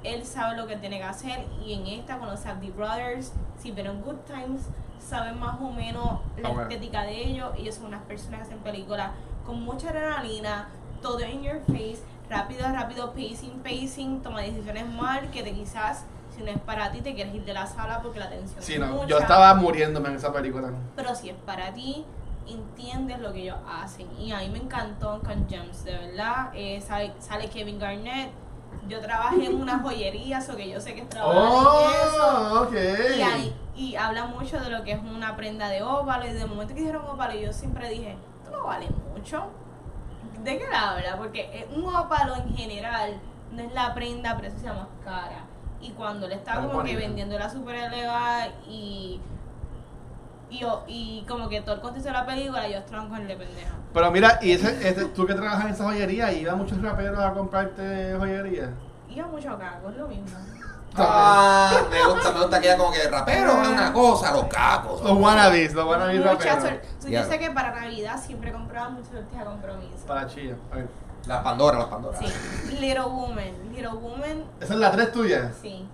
Él 0.03 0.25
sabe 0.25 0.55
lo 0.55 0.67
que 0.67 0.77
tiene 0.77 0.97
que 0.97 1.03
hacer 1.03 1.45
y 1.65 1.73
en 1.73 1.87
esta 1.87 2.19
con 2.19 2.29
los 2.29 2.41
Safdie 2.41 2.71
Brothers, 2.71 3.33
si 3.57 3.71
vieron 3.71 4.01
Good 4.01 4.19
Times, 4.27 4.61
saben 4.99 5.39
más 5.39 5.59
o 5.59 5.71
menos 5.71 6.19
la 6.37 6.51
estética 6.51 7.03
de 7.03 7.23
ellos. 7.23 7.51
Ellos 7.57 7.75
son 7.75 7.87
unas 7.87 8.03
personas 8.03 8.41
que 8.41 8.45
hacen 8.45 8.59
películas 8.59 9.11
con 9.45 9.63
mucha 9.63 9.89
adrenalina, 9.89 10.69
todo 11.01 11.25
in 11.25 11.41
your 11.41 11.61
face, 11.65 11.99
rápido, 12.29 12.67
rápido, 12.71 13.11
pacing, 13.13 13.59
pacing, 13.63 14.21
toma 14.21 14.41
decisiones 14.41 14.87
mal, 14.87 15.29
que 15.31 15.41
te 15.43 15.51
quizás, 15.53 16.05
si 16.35 16.41
no 16.43 16.51
es 16.51 16.59
para 16.59 16.91
ti, 16.91 17.01
te 17.01 17.13
quieres 17.15 17.33
ir 17.33 17.43
de 17.43 17.53
la 17.53 17.65
sala 17.65 18.01
porque 18.01 18.19
la 18.19 18.29
tensión 18.29 18.61
Sí, 18.61 18.73
es 18.73 18.79
no. 18.79 18.87
mucha. 18.87 19.07
Yo 19.07 19.19
estaba 19.19 19.53
muriéndome 19.55 20.09
en 20.09 20.15
esa 20.15 20.31
película. 20.31 20.71
Pero 20.95 21.15
si 21.15 21.29
es 21.29 21.35
para 21.45 21.73
ti, 21.73 22.05
entiendes 22.47 23.19
lo 23.19 23.31
que 23.33 23.41
ellos 23.43 23.57
hacen. 23.67 24.07
Y 24.19 24.31
a 24.31 24.39
mí 24.39 24.49
me 24.49 24.59
encantó 24.59 25.19
con 25.21 25.47
Gems, 25.49 25.83
de 25.83 25.97
verdad. 25.97 26.49
Eh, 26.53 26.81
sale, 26.81 27.13
sale 27.19 27.49
Kevin 27.49 27.79
Garnett. 27.79 28.31
Yo 28.87 28.99
trabajé 29.01 29.45
en 29.47 29.59
una 29.61 29.79
joyería, 29.79 30.41
so 30.41 30.55
que 30.55 30.69
yo 30.69 30.79
sé 30.79 30.93
que 30.93 31.01
es 31.01 31.09
trabajar 31.09 31.41
en 31.43 32.07
eso. 32.07 32.27
Oh, 32.27 32.61
ok. 32.63 32.73
Y, 33.17 33.21
ahí- 33.21 33.55
y 33.75 33.95
habla 33.95 34.25
mucho 34.25 34.59
de 34.59 34.69
lo 34.69 34.83
que 34.83 34.91
es 34.93 34.99
una 35.01 35.35
prenda 35.35 35.67
de 35.69 35.81
óvalo. 35.81 36.25
Y 36.27 36.33
de 36.33 36.45
momento 36.45 36.73
que 36.73 36.81
dijeron 36.81 37.03
óvalo, 37.07 37.33
yo 37.33 37.51
siempre 37.51 37.89
dije, 37.89 38.15
esto 38.43 38.55
no 38.55 38.63
vale 38.65 38.87
mucho. 39.15 39.45
¿De 40.43 40.57
qué 40.57 40.65
la 40.71 40.91
habla? 40.91 41.17
Porque 41.17 41.41
eh, 41.53 41.67
un 41.75 41.83
óvalo 41.85 42.35
en 42.35 42.55
general 42.55 43.19
no 43.51 43.61
es 43.61 43.73
la 43.73 43.93
prenda, 43.93 44.35
pero 44.35 44.47
eso 44.47 44.57
se 44.59 44.65
llama 44.65 44.87
cara. 45.03 45.43
Y 45.81 45.91
cuando 45.91 46.27
le 46.27 46.35
estaba 46.35 46.61
Muy 46.61 46.69
como 46.69 46.83
que 46.83 46.91
bonita. 46.93 47.07
vendiendo 47.07 47.39
la 47.39 47.49
super 47.49 47.75
elevada 47.75 48.47
y, 48.67 49.19
y, 50.49 50.61
y 50.87 51.25
como 51.27 51.47
que 51.49 51.61
todo 51.61 51.75
el 51.75 51.81
contexto 51.81 52.09
de 52.09 52.13
la 52.13 52.25
película, 52.25 52.67
yo 52.67 52.79
con 53.09 53.15
el 53.21 53.27
de 53.27 53.35
pendeja. 53.37 53.71
Pero 53.93 54.11
mira, 54.11 54.39
y 54.41 54.51
ese, 54.51 54.87
ese- 54.87 55.05
tú 55.05 55.25
que 55.25 55.33
trabajas 55.33 55.65
en 55.65 55.71
esa 55.71 55.83
joyería, 55.85 56.31
¿iban 56.33 56.57
muchos 56.57 56.81
raperos 56.81 57.19
a 57.19 57.33
comprarte 57.33 58.15
joyería? 58.17 58.71
Iba 59.09 59.27
mucho 59.27 59.57
caco, 59.57 59.89
es 59.89 59.95
lo 59.97 60.07
mismo. 60.07 60.25
Ah, 60.95 61.81
me 61.89 62.03
gusta, 62.13 62.31
me 62.31 62.39
gusta 62.41 62.59
que 62.59 62.67
ella 62.67 62.77
como 62.77 62.91
que 62.91 63.07
rapero 63.09 63.61
es 63.61 63.67
una 63.67 63.93
cosa, 63.93 64.31
los 64.31 64.45
cacos. 64.45 65.01
Los 65.01 65.17
wannabes, 65.17 65.73
los 65.73 65.85
wannabes 65.87 66.23
raperos. 66.23 66.63
Yo 67.07 67.23
sé 67.23 67.39
que 67.39 67.51
para 67.51 67.71
Navidad 67.79 68.19
siempre 68.21 68.51
compraba 68.51 68.89
mucho 68.89 69.09
sortija 69.11 69.45
compromiso. 69.45 70.05
Para 70.07 70.27
chilla. 70.27 70.55
A 70.71 70.75
ver. 70.75 70.89
Las 71.25 71.43
Pandora, 71.43 71.77
las 71.79 71.87
Pandora. 71.87 72.17
Sí, 72.17 72.25
Little 72.79 73.01
Woman. 73.01 73.69
Little 73.71 73.89
Woman, 73.89 74.45
Esa 74.59 74.73
es 74.73 74.79
la 74.79 74.91
tres 74.91 75.11
tuya. 75.11 75.51
sí. 75.61 75.87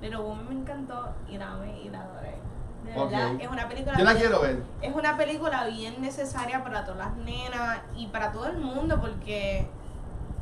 Little 0.00 0.18
Woman 0.18 0.48
me 0.48 0.54
encantó 0.56 1.10
y 1.28 1.38
la 1.38 1.52
amé 1.52 1.80
y 1.82 1.88
la 1.88 2.00
adoré. 2.00 2.36
De 2.84 2.90
verdad, 2.92 3.30
es 3.40 3.48
una 3.48 3.68
película. 3.68 3.96
Yo 3.96 4.04
la 4.04 4.12
bien- 4.14 4.20
quiero 4.22 4.40
ver. 4.42 4.62
Es 4.80 4.92
una 4.92 5.16
película 5.16 5.64
bien 5.66 6.00
necesaria 6.02 6.64
para 6.64 6.84
todas 6.84 6.98
las 6.98 7.16
nenas 7.18 7.78
y 7.94 8.08
para 8.08 8.32
todo 8.32 8.46
el 8.48 8.58
mundo 8.58 9.00
porque 9.00 9.68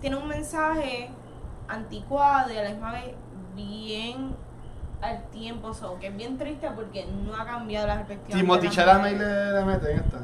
tiene 0.00 0.16
un 0.16 0.26
mensaje 0.26 1.10
anticuado 1.68 2.50
y 2.52 2.56
a 2.56 2.62
la 2.62 2.70
misma 2.70 2.92
vez 2.92 3.14
bien 3.54 4.34
al 5.00 5.22
tiempo, 5.30 5.72
so, 5.72 5.98
que 5.98 6.08
es 6.08 6.16
bien 6.16 6.36
triste 6.36 6.68
porque 6.74 7.06
no 7.06 7.34
ha 7.34 7.44
cambiado 7.46 7.86
la 7.86 7.96
perspectiva. 7.96 8.38
Timothy 8.38 8.68
Chalamet 8.68 9.18
le, 9.18 9.52
le 9.52 9.64
mete 9.64 9.92
en 9.92 9.98
esta. 9.98 10.18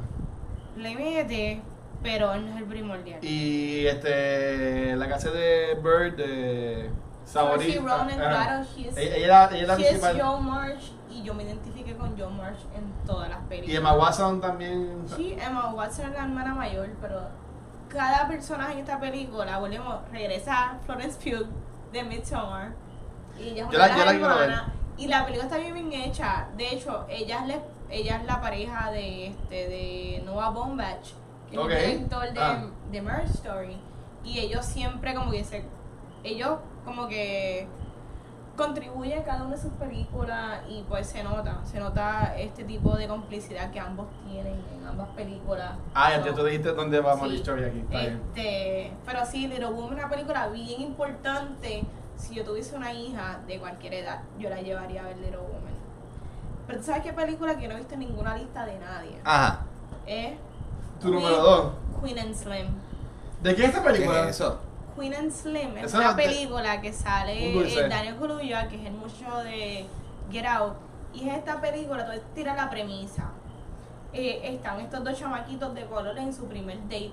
Le 0.77 0.95
mete, 0.95 1.63
pero 2.03 2.35
él 2.35 2.45
no 2.47 2.53
es 2.53 2.59
el 2.59 2.65
primordial. 2.65 3.25
Y 3.25 3.87
este, 3.87 4.95
la 4.97 5.09
casa 5.09 5.31
de 5.31 5.79
Bird 5.83 6.17
de 6.17 6.91
Ronan, 7.35 8.09
claro, 8.17 8.65
is- 8.77 8.97
Ella, 8.97 9.17
ella, 9.17 9.49
ella 9.51 9.61
es 9.63 9.69
la 9.69 9.75
principal. 9.77 10.21
Joe 10.21 10.41
March 10.41 10.93
y 11.11 11.23
yo 11.23 11.35
me 11.35 11.45
identifiqué 11.45 11.97
con 11.97 12.17
Joe 12.19 12.31
March 12.31 12.59
en 12.77 12.93
todas 13.07 13.29
las 13.31 13.39
películas. 13.45 13.73
Y 13.73 13.77
Emma 13.77 13.95
Watson 13.95 14.41
también. 14.41 15.05
Sí, 15.17 15.37
Emma 15.41 15.73
Watson 15.73 16.07
es 16.07 16.13
la 16.13 16.25
hermana 16.25 16.55
mayor, 16.55 16.89
pero 17.01 17.23
cada 17.89 18.29
personaje 18.29 18.75
en 18.75 18.79
esta 18.81 19.01
película, 19.01 19.59
volvemos, 19.59 20.01
regresa 20.13 20.79
Florence 20.85 21.19
Pugh 21.19 21.47
de 21.93 22.05
Midsommar. 22.05 22.75
Y 23.39 23.49
ella 23.51 23.65
es 23.65 23.71
Yo 23.71 23.79
una 23.79 23.79
la- 23.79 23.95
de 23.95 23.99
yo 23.99 24.05
la 24.05 24.13
hermanas. 24.13 24.63
Y 24.99 25.09
la 25.09 25.25
película 25.27 25.45
está 25.49 25.59
bien, 25.59 25.75
bien 25.75 25.93
hecha. 25.93 26.49
De 26.57 26.71
hecho, 26.75 27.05
ella 27.09 27.41
es, 27.43 27.49
la- 27.49 27.63
ella 27.91 28.17
es 28.17 28.25
la 28.25 28.41
pareja 28.41 28.91
de, 28.91 29.27
este, 29.29 29.55
de 29.69 30.23
Noah 30.25 30.51
Baumbach, 30.51 31.07
que 31.51 31.57
es 31.57 31.61
el 31.63 31.91
director 31.99 32.33
de, 32.33 32.41
Ah. 32.41 32.67
de 32.91 33.03
Marriage 33.03 33.33
Story. 33.35 33.77
Y 34.25 34.39
ellos 34.39 34.65
siempre 34.65 35.15
como 35.15 35.31
que 35.31 35.45
se... 35.45 35.65
Ellos 36.25 36.59
como 36.85 37.07
que 37.09 37.69
contribuyen 38.57 39.19
a 39.21 39.25
cada 39.25 39.43
una 39.45 39.55
de 39.55 39.61
sus 39.61 39.73
películas 39.73 40.61
y 40.69 40.83
pues 40.89 41.07
se 41.09 41.23
nota, 41.23 41.61
se 41.67 41.79
nota 41.79 42.35
este 42.39 42.65
tipo 42.65 42.97
de 42.97 43.07
complicidad 43.07 43.71
que 43.71 43.79
ambos 43.79 44.07
tienen 44.27 44.55
en 44.75 44.87
ambas 44.87 45.09
películas. 45.11 45.73
Ah, 45.95 46.11
ya 46.17 46.25
So, 46.25 46.33
tú 46.35 46.45
dijiste 46.45 46.73
dónde 46.73 47.01
vamos 47.01 47.25
sí. 47.27 47.29
la 47.29 47.35
historia 47.35 47.67
aquí. 47.67 47.81
Está 47.81 47.99
bien. 48.01 48.23
Este, 48.35 48.93
pero 49.05 49.27
sí, 49.27 49.47
Little 49.47 49.67
Woman 49.67 49.99
es 49.99 50.05
una 50.05 50.09
película 50.09 50.49
bien 50.49 50.81
importante. 50.81 51.85
Si 52.17 52.35
yo 52.35 52.45
tuviese 52.45 52.75
una 52.77 52.93
hija 52.93 53.41
de 53.47 53.59
cualquier 53.59 53.95
edad, 53.95 54.21
yo 54.39 54.49
la 54.51 54.61
llevaría 54.61 55.01
a 55.03 55.05
ver 55.05 55.19
Little 55.19 55.39
Woman. 55.39 55.75
Pero 56.67 56.79
tú 56.81 56.87
sabes 56.87 57.03
qué 57.03 57.13
película 57.13 57.57
que 57.57 57.69
no 57.69 57.75
he 57.75 57.79
visto 57.79 57.95
en 57.95 58.01
ninguna 58.01 58.37
lista 58.37 58.67
de 58.67 58.79
nadie. 58.79 59.21
Ajá. 59.25 59.61
Es 60.07 60.37
Tu 61.01 61.11
número 61.13 61.37
dos. 61.43 61.73
Queen 62.03 62.19
and 62.19 62.35
Slim. 62.35 62.67
¿De 63.43 63.55
qué 63.55 63.63
es 63.63 63.69
esta 63.69 63.83
¿Qué 63.83 63.91
película? 63.91 64.29
es 64.29 64.37
eso? 64.37 64.59
Queen 64.97 65.15
and 65.15 65.31
Slim 65.31 65.77
es 65.77 65.85
Eso 65.85 65.99
una 65.99 66.17
película 66.17 66.81
que 66.81 66.93
sale 66.93 67.59
eh, 67.61 67.89
Daniel 67.89 68.17
Kaluuya, 68.19 68.67
que 68.69 68.77
es 68.77 68.87
el 68.87 68.95
muchacho 68.95 69.37
de 69.45 69.87
Get 70.31 70.47
Out. 70.47 70.75
Y 71.13 71.29
es 71.29 71.37
esta 71.37 71.61
película, 71.61 72.07
tú 72.07 72.19
tira 72.35 72.55
la 72.55 72.69
premisa. 72.71 73.31
Eh, 74.13 74.41
están 74.55 74.81
estos 74.81 75.05
dos 75.05 75.19
chamaquitos 75.19 75.75
de 75.75 75.85
color 75.87 76.17
en 76.19 76.33
su 76.33 76.47
primer 76.47 76.81
date. 76.85 77.13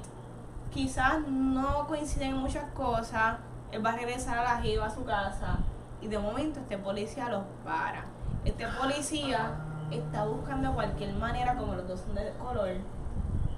Quizás 0.74 1.20
no 1.28 1.86
coinciden 1.88 2.30
en 2.32 2.38
muchas 2.38 2.64
cosas. 2.72 3.36
Él 3.74 3.84
va 3.84 3.89
a 3.89 3.95
regresar 3.95 4.38
a 4.38 4.43
la 4.43 4.61
jiba 4.61 4.86
a 4.86 4.89
su 4.91 5.03
casa. 5.03 5.57
Y 5.99 6.07
de 6.07 6.19
momento 6.19 6.59
este 6.59 6.78
policía 6.78 7.28
los 7.30 7.43
para. 7.65 8.05
Este 8.45 8.67
policía 8.67 9.55
está 9.89 10.26
buscando 10.26 10.74
cualquier 10.74 11.15
manera, 11.15 11.55
como 11.55 11.74
los 11.74 11.88
dos 11.88 12.01
son 12.01 12.13
de 12.13 12.32
color, 12.34 12.69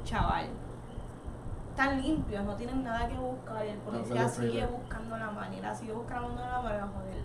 chaval. 0.06 0.48
Están 1.70 2.02
limpios, 2.02 2.46
no 2.46 2.56
tienen 2.56 2.82
nada 2.82 3.10
que 3.10 3.16
buscar. 3.16 3.66
Y 3.66 3.70
el 3.70 3.78
policía 3.80 4.30
sigue 4.30 4.66
buscando 4.66 5.18
la 5.18 5.32
manera, 5.32 5.76
sigue 5.76 5.92
buscando 5.92 6.34
la 6.34 6.62
manera, 6.62 6.88
joder. 6.96 7.24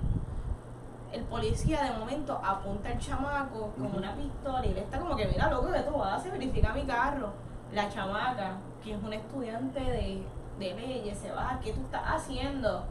El 1.12 1.22
policía 1.24 1.84
de 1.84 1.92
momento 1.92 2.40
apunta 2.42 2.88
al 2.88 2.98
chamaco 2.98 3.72
con 3.78 3.94
una 3.94 4.16
pistola 4.16 4.66
y 4.66 4.74
le 4.74 4.80
está 4.80 4.98
como 4.98 5.14
que, 5.14 5.28
mira, 5.28 5.48
loco, 5.48 5.70
¿qué 5.72 5.80
tú 5.80 6.02
haces? 6.02 6.32
Verifica 6.32 6.72
mi 6.72 6.84
carro. 6.84 7.32
La 7.72 7.88
chamaca, 7.88 8.56
que 8.82 8.94
es 8.94 9.02
una 9.02 9.14
estudiante 9.14 9.78
de, 9.78 10.24
de 10.60 10.74
leyes, 10.74 11.18
se 11.18 11.32
baja, 11.32 11.58
¿qué 11.60 11.72
tú 11.72 11.80
estás 11.80 12.02
haciendo? 12.06 12.84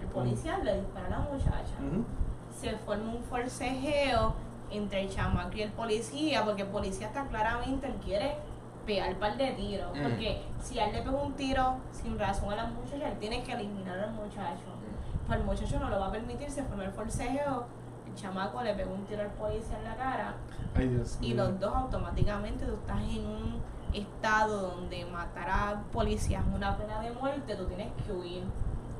El 0.00 0.06
policía 0.08 0.58
le 0.58 0.80
dispara 0.80 1.06
a 1.06 1.10
la 1.10 1.18
muchacha 1.20 1.74
se 2.50 2.70
forma 2.76 3.12
un 3.12 3.22
forcejeo 3.24 4.34
entre 4.70 5.02
el 5.02 5.10
chamaco 5.10 5.56
y 5.56 5.62
el 5.62 5.72
policía, 5.72 6.42
porque 6.44 6.62
el 6.62 6.68
policía 6.68 7.08
está 7.08 7.26
claramente, 7.26 7.86
él 7.86 7.96
quiere 8.02 8.36
pegar 8.86 9.10
un 9.12 9.18
par 9.18 9.36
de 9.36 9.50
tiros, 9.52 9.90
Mm. 9.94 10.02
porque 10.02 10.42
si 10.62 10.78
él 10.78 10.90
le 10.92 11.02
pega 11.02 11.16
un 11.22 11.34
tiro 11.34 11.76
sin 11.92 12.18
razón 12.18 12.50
a 12.52 12.56
la 12.56 12.66
muchacha, 12.66 13.08
él 13.10 13.18
tiene 13.18 13.42
que 13.42 13.52
eliminar 13.52 13.98
al 13.98 14.12
muchacho. 14.12 14.62
Pues 15.26 15.38
el 15.40 15.44
muchacho 15.44 15.78
no 15.80 15.90
lo 15.90 16.00
va 16.00 16.06
a 16.06 16.12
permitir, 16.12 16.50
se 16.50 16.62
forma 16.62 16.84
el 16.84 16.92
forcejeo, 16.92 17.66
el 18.06 18.14
chamaco 18.14 18.62
le 18.62 18.72
pega 18.74 18.90
un 18.90 19.04
tiro 19.04 19.20
al 19.22 19.30
policía 19.32 19.76
en 19.78 19.84
la 19.84 19.96
cara, 19.96 20.34
Ay, 20.74 20.88
Dios 20.88 21.18
y 21.20 21.34
los 21.34 21.58
dos 21.60 21.74
automáticamente 21.74 22.64
tú 22.64 22.74
estás 22.74 23.00
en 23.02 23.26
un 23.26 23.60
estado 23.96 24.70
donde 24.70 25.04
matar 25.06 25.48
a 25.48 25.82
policías 25.92 26.44
es 26.46 26.54
una 26.54 26.76
pena 26.76 27.00
de 27.00 27.10
muerte, 27.12 27.54
tú 27.56 27.66
tienes 27.66 27.88
que 28.04 28.12
huir. 28.12 28.44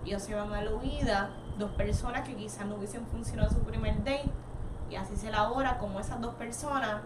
Ellos 0.05 0.23
se 0.23 0.35
van 0.35 0.53
a 0.53 0.63
la 0.63 0.75
huida, 0.75 1.31
dos 1.59 1.71
personas 1.73 2.27
que 2.27 2.35
quizás 2.35 2.67
no 2.67 2.77
hubiesen 2.77 3.07
funcionado 3.07 3.49
en 3.49 3.57
su 3.57 3.63
primer 3.63 3.99
date, 3.99 4.31
y 4.91 4.97
así 4.97 5.17
se 5.17 5.29
elabora 5.29 5.79
como 5.79 5.99
esas 5.99 6.21
dos 6.21 6.35
personas 6.35 7.01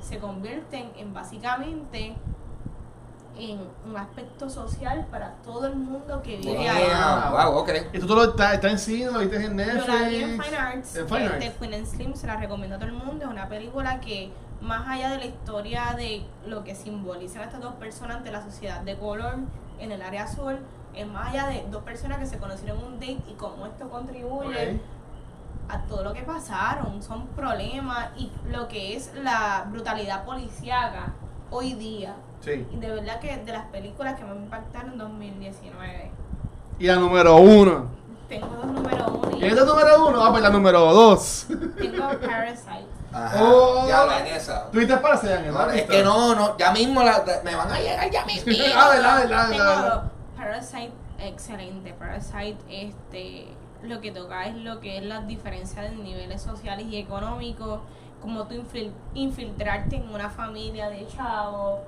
se 0.00 0.18
convierten 0.18 0.90
en 0.96 1.14
básicamente 1.14 2.16
en 3.36 3.60
un 3.88 3.96
aspecto 3.96 4.48
social 4.48 5.06
para 5.10 5.34
todo 5.42 5.66
el 5.66 5.76
mundo 5.76 6.22
que 6.22 6.36
vive 6.36 6.68
ahí. 6.68 6.88
Damn, 6.88 7.32
wow, 7.32 7.58
ok. 7.58 7.70
¿Y 7.92 7.98
tú, 7.98 8.06
tú 8.06 8.14
lo 8.14 8.24
está, 8.24 8.54
está 8.54 8.70
en 8.70 8.78
cine, 8.78 9.10
lo 9.10 9.18
viste 9.18 9.44
en 9.44 9.56
Netflix? 9.56 9.86
Yo 9.86 9.92
la 9.92 10.08
vi 10.08 10.16
en 10.16 10.42
Fine 10.42 10.56
Arts, 10.56 10.96
En 10.96 11.08
Fine 11.08 11.24
eh, 11.24 11.28
Arts. 11.28 11.40
de 11.40 11.52
Queen 11.52 11.74
and 11.74 11.86
Slim, 11.86 12.14
se 12.14 12.26
la 12.26 12.36
recomiendo 12.36 12.76
a 12.76 12.78
todo 12.78 12.88
el 12.88 12.94
mundo. 12.94 13.24
Es 13.24 13.30
una 13.30 13.48
película 13.48 14.00
que, 14.00 14.30
más 14.64 14.88
allá 14.88 15.10
de 15.10 15.18
la 15.18 15.26
historia 15.26 15.94
de 15.96 16.24
lo 16.46 16.64
que 16.64 16.74
simbolizan 16.74 17.42
estas 17.42 17.60
dos 17.60 17.74
personas 17.74 18.16
ante 18.18 18.30
la 18.32 18.42
sociedad 18.42 18.80
de 18.80 18.96
color 18.96 19.34
en 19.78 19.92
el 19.92 20.02
área 20.02 20.24
azul, 20.24 20.58
es 20.94 21.06
más 21.06 21.28
allá 21.30 21.46
de 21.48 21.64
dos 21.70 21.82
personas 21.82 22.18
que 22.18 22.26
se 22.26 22.38
conocieron 22.38 22.78
en 22.78 22.84
un 22.84 22.94
date 23.00 23.22
y 23.28 23.34
cómo 23.36 23.66
esto 23.66 23.88
contribuye 23.90 24.74
Ok. 24.74 24.80
a 25.68 25.78
todo 25.82 26.04
lo 26.04 26.12
que 26.12 26.22
pasaron. 26.22 27.02
Son 27.02 27.26
problemas 27.28 28.08
y 28.16 28.30
lo 28.50 28.68
que 28.68 28.96
es 28.96 29.12
la 29.22 29.66
brutalidad 29.70 30.24
policíaca 30.24 31.12
hoy 31.50 31.74
día. 31.74 32.14
Sí. 32.40 32.66
Y 32.72 32.76
de 32.76 32.90
verdad 32.90 33.20
que 33.20 33.36
de 33.38 33.52
las 33.52 33.66
películas 33.66 34.18
que 34.18 34.24
me 34.24 34.34
impactaron 34.36 34.92
en 34.92 34.98
2019. 34.98 36.10
Y 36.78 36.86
la 36.86 36.96
número 36.96 37.36
uno. 37.36 37.86
Tengo 38.28 38.46
dos 38.48 38.66
número 38.66 39.06
uno 39.08 39.30
y 39.36 39.40
¿Quién 39.40 39.50
es 39.50 39.56
la 39.56 39.64
número 39.64 40.06
uno? 40.08 40.24
Ah, 40.24 40.30
pues 40.30 40.42
la 40.42 40.50
número 40.50 40.80
dos. 40.92 41.46
tengo 41.76 42.08
Parasite. 42.20 42.86
Ajá. 43.14 43.42
Oh. 43.42 43.86
ya 43.88 44.04
la 44.06 44.20
en 44.20 44.34
esa. 44.34 44.70
¿Tú 44.70 44.78
viste 44.78 44.96
para? 44.96 45.14
No, 45.22 45.70
es 45.70 45.82
que 45.84 46.02
no, 46.02 46.34
no, 46.34 46.58
ya 46.58 46.72
mismo 46.72 47.02
la- 47.02 47.22
me 47.44 47.54
van 47.54 47.70
a 47.70 47.78
llegar 47.78 48.10
ya 48.10 48.24
mismo. 48.26 48.52
Ah, 48.76 48.88
verdad, 48.90 49.18
verdad, 49.20 49.48
Tengo 49.50 49.64
verdad. 49.64 50.02
dos. 50.02 50.12
Parasite, 50.36 50.92
excelente. 51.20 51.92
Parasite, 51.94 52.56
este, 52.68 53.46
lo 53.82 54.00
que 54.00 54.10
toca 54.10 54.46
es 54.46 54.56
lo 54.56 54.80
que 54.80 54.98
es 54.98 55.04
las 55.04 55.26
diferencias 55.26 55.90
de 55.90 55.96
niveles 55.96 56.42
sociales 56.42 56.86
y 56.86 56.96
económicos, 56.98 57.80
como 58.20 58.44
tú 58.46 58.54
infil- 58.54 58.92
infiltrarte 59.14 59.96
en 59.96 60.08
una 60.12 60.30
familia 60.30 60.88
de 60.88 61.06
chavos 61.06 61.80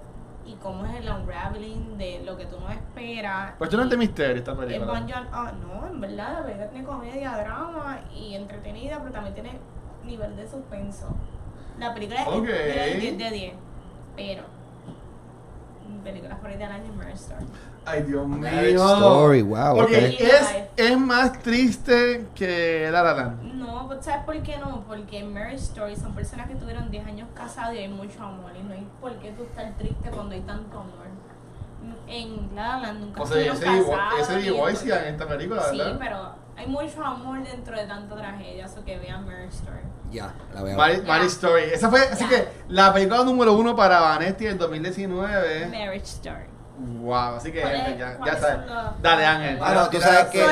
y 0.44 0.54
cómo 0.56 0.86
es 0.86 0.94
el 0.94 1.08
unraveling 1.10 1.98
de 1.98 2.22
lo 2.24 2.36
que 2.36 2.46
tú 2.46 2.60
no 2.60 2.68
esperas. 2.70 3.54
Pues 3.58 3.68
tú 3.68 3.76
no 3.76 3.82
es 3.82 3.88
de 3.90 3.96
Y 3.96 3.98
misterio 3.98 4.36
esta 4.36 4.52
es 4.52 4.58
película. 4.58 5.02
Ah, 5.32 5.52
no, 5.60 5.86
en 5.88 6.00
verdad, 6.00 6.34
la 6.34 6.42
película 6.44 6.68
tiene 6.70 6.86
comedia, 6.86 7.36
drama 7.36 7.98
y 8.14 8.34
entretenida, 8.36 8.98
pero 9.00 9.10
también 9.12 9.34
tiene 9.34 9.58
nivel 10.06 10.36
de 10.36 10.48
suspenso. 10.48 11.08
La 11.78 11.92
película 11.94 12.22
es 12.22 12.28
Ok. 12.28 12.44
de 12.46 12.94
10 13.00 13.18
de 13.18 13.30
10, 13.30 13.54
pero 14.16 14.44
mi 15.88 15.98
película 15.98 16.36
favorita 16.36 16.64
del 16.66 16.72
año 16.72 16.84
es 16.90 16.96
Marriage 16.96 17.20
Story. 17.20 17.46
Ay, 17.84 18.02
Dios 18.02 18.26
mío. 18.26 18.38
Marriage 18.38 18.74
Story, 18.74 19.42
wow, 19.42 19.74
Ok, 19.76 19.82
ok. 19.82 19.90
es, 19.92 20.54
es 20.76 20.98
más 20.98 21.32
triste 21.42 22.26
que 22.34 22.88
La 22.90 23.02
La 23.02 23.14
Land. 23.14 23.42
No, 23.54 23.86
but 23.86 24.02
¿sabes 24.02 24.24
por 24.24 24.40
qué 24.42 24.58
no? 24.58 24.84
Porque 24.88 25.18
en 25.20 25.32
Marriage 25.32 25.56
Story 25.62 25.94
son 25.94 26.12
personas 26.14 26.48
que 26.48 26.56
tuvieron 26.56 26.90
10 26.90 27.06
años 27.06 27.28
casados 27.34 27.74
y 27.74 27.78
hay 27.78 27.88
mucho 27.88 28.22
amor. 28.22 28.50
Y 28.58 28.62
no 28.64 28.72
hay 28.74 28.86
por 29.00 29.12
qué 29.18 29.30
tú 29.32 29.44
estar 29.44 29.72
triste 29.78 30.10
cuando 30.10 30.34
hay 30.34 30.40
tanto 30.40 30.78
amor. 30.80 31.06
En 32.08 32.54
La 32.56 32.68
La 32.68 32.78
Land 32.78 33.00
nunca 33.00 33.22
O 33.22 33.26
sea, 33.26 33.36
estuvieron 33.40 33.56
ese, 33.56 33.84
divo- 33.84 33.96
casados, 33.96 34.20
ese 34.20 34.36
ni- 34.36 34.42
divorcia 34.42 35.02
en 35.08 35.14
esta 35.14 35.28
película, 35.28 35.62
Sí, 35.70 35.78
¿verdad? 35.78 35.96
pero 36.00 36.34
hay 36.56 36.66
mucho 36.66 37.04
amor 37.04 37.42
dentro 37.44 37.76
de 37.76 37.86
tanta 37.86 38.16
tragedia, 38.16 38.64
eso 38.64 38.84
que 38.84 38.98
vean 38.98 39.24
Marriage 39.24 39.54
Story. 39.56 39.78
Ya, 40.12 40.32
la 40.54 40.62
veo. 40.62 40.76
Mari 40.76 41.26
Story. 41.26 41.64
Esa 41.72 41.90
fue, 41.90 42.00
así 42.00 42.24
que 42.26 42.46
la 42.68 42.92
película 42.92 43.24
número 43.24 43.52
uno 43.54 43.74
para 43.74 44.00
Vanetti 44.00 44.46
en 44.46 44.58
2019. 44.58 45.66
Marriage 45.66 46.04
Story. 46.04 46.44
Wow, 46.78 47.36
así 47.36 47.50
que 47.52 47.62
¿Cuál 47.62 47.74
es- 47.74 47.82
gente, 47.84 47.98
ya, 47.98 48.18
ya 48.24 48.38
sabes. 48.38 48.66
los- 48.66 49.02
Dale, 49.02 49.24
Ángel. 49.24 49.58
Ah, 49.62 49.72
no, 49.74 49.88
tú 49.88 49.98
sabes 50.00 50.26
que- 50.26 50.42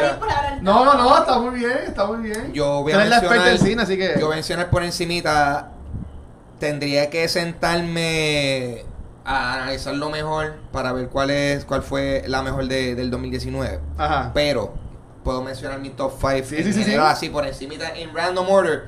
No, 0.62 0.82
tanto. 0.84 0.94
no, 0.98 1.18
está 1.18 1.38
muy 1.38 1.55
bien, 1.59 1.78
está 1.86 2.07
muy 2.07 2.18
bien. 2.18 2.52
Yo 2.55 2.82
voy 2.82 2.92
a 2.92 2.98
mencionar, 2.98 3.48
en 3.48 3.59
cine, 3.59 3.82
así 3.82 3.96
que. 3.98 4.14
yo 4.18 4.26
voy 4.26 4.32
a 4.32 4.36
mencionar 4.36 4.70
por 4.70 4.82
encimita, 4.82 5.68
tendría 6.59 7.11
que 7.11 7.28
sentarme 7.28 8.84
a 9.24 9.55
analizarlo 9.55 10.11
mejor 10.11 10.55
para 10.72 10.92
ver 10.92 11.09
cuál 11.09 11.30
es 11.30 11.64
cuál 11.64 11.82
fue 11.82 12.24
la 12.26 12.42
mejor 12.42 12.66
de, 12.68 12.94
del 12.94 13.11
2019. 13.11 13.80
Ajá. 13.98 14.30
Pero 14.34 14.72
puedo 15.22 15.42
mencionar 15.42 15.78
mi 15.78 15.90
top 15.90 16.12
5 16.18 16.44
Sí, 16.46 16.57
en 16.57 16.72
sí, 16.72 16.84
sí, 16.84 16.94
así 16.94 17.28
por 17.28 17.46
encimita 17.46 17.90
en 17.94 18.14
random 18.14 18.48
order. 18.50 18.86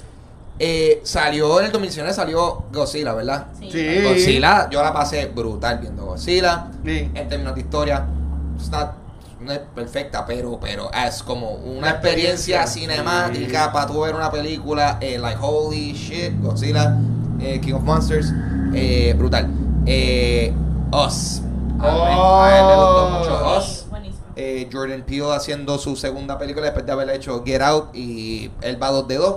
Eh, 0.59 1.01
salió 1.05 1.59
en 1.61 1.67
el 1.67 1.73
2019 1.73 2.15
salió 2.15 2.65
Godzilla, 2.73 3.13
¿verdad? 3.13 3.49
Sí. 3.59 3.71
Sí. 3.71 4.03
Godzilla, 4.03 4.71
yo 4.71 4.83
la 4.83 4.93
pasé 4.93 5.27
brutal 5.27 5.79
viendo 5.81 6.07
Godzilla. 6.07 6.69
Sí. 6.85 7.11
En 7.15 7.29
términos 7.29 7.55
de 7.55 7.61
historia, 7.61 8.07
está, 8.59 8.95
no 9.41 9.53
es 9.53 9.59
perfecta, 9.75 10.25
pero, 10.25 10.59
pero 10.59 10.91
es 10.93 11.23
como 11.23 11.51
una 11.51 11.91
experiencia 11.91 12.63
experiencia. 12.63 12.67
cinemática 12.97 13.65
Sí. 13.65 13.71
para 13.73 13.87
tú 13.87 14.01
ver 14.01 14.15
una 14.15 14.31
película, 14.31 14.97
eh, 15.03 15.19
like 15.19 15.39
holy 15.41 15.93
shit, 15.93 16.41
Godzilla, 16.41 16.97
eh, 17.39 17.61
King 17.61 17.75
of 17.75 17.83
Monsters, 17.83 18.33
eh, 18.75 19.15
brutal. 19.17 19.49
Eh, 19.85 20.55
Us. 20.91 21.43
A 21.79 21.89
él- 21.89 22.01
a 22.01 22.59
él 22.59 22.67
le 22.67 22.75
gustó 22.77 23.11
mucho 23.11 23.61
Sí, 23.61 23.71
Us. 23.83 23.87
buenísimo. 23.91 24.25
Eh, 24.37 24.69
Jordan 24.73 25.03
Peele 25.03 25.35
haciendo 25.35 25.77
su 25.79 25.97
segunda 25.97 26.39
película 26.39 26.65
después 26.65 26.87
de 26.87 26.93
haber 26.93 27.11
hecho 27.11 27.43
Get 27.45 27.61
Out 27.61 27.95
y 27.95 28.51
él 28.63 28.83
va 28.83 28.91
2 28.91 29.07
de 29.07 29.17
2. 29.17 29.37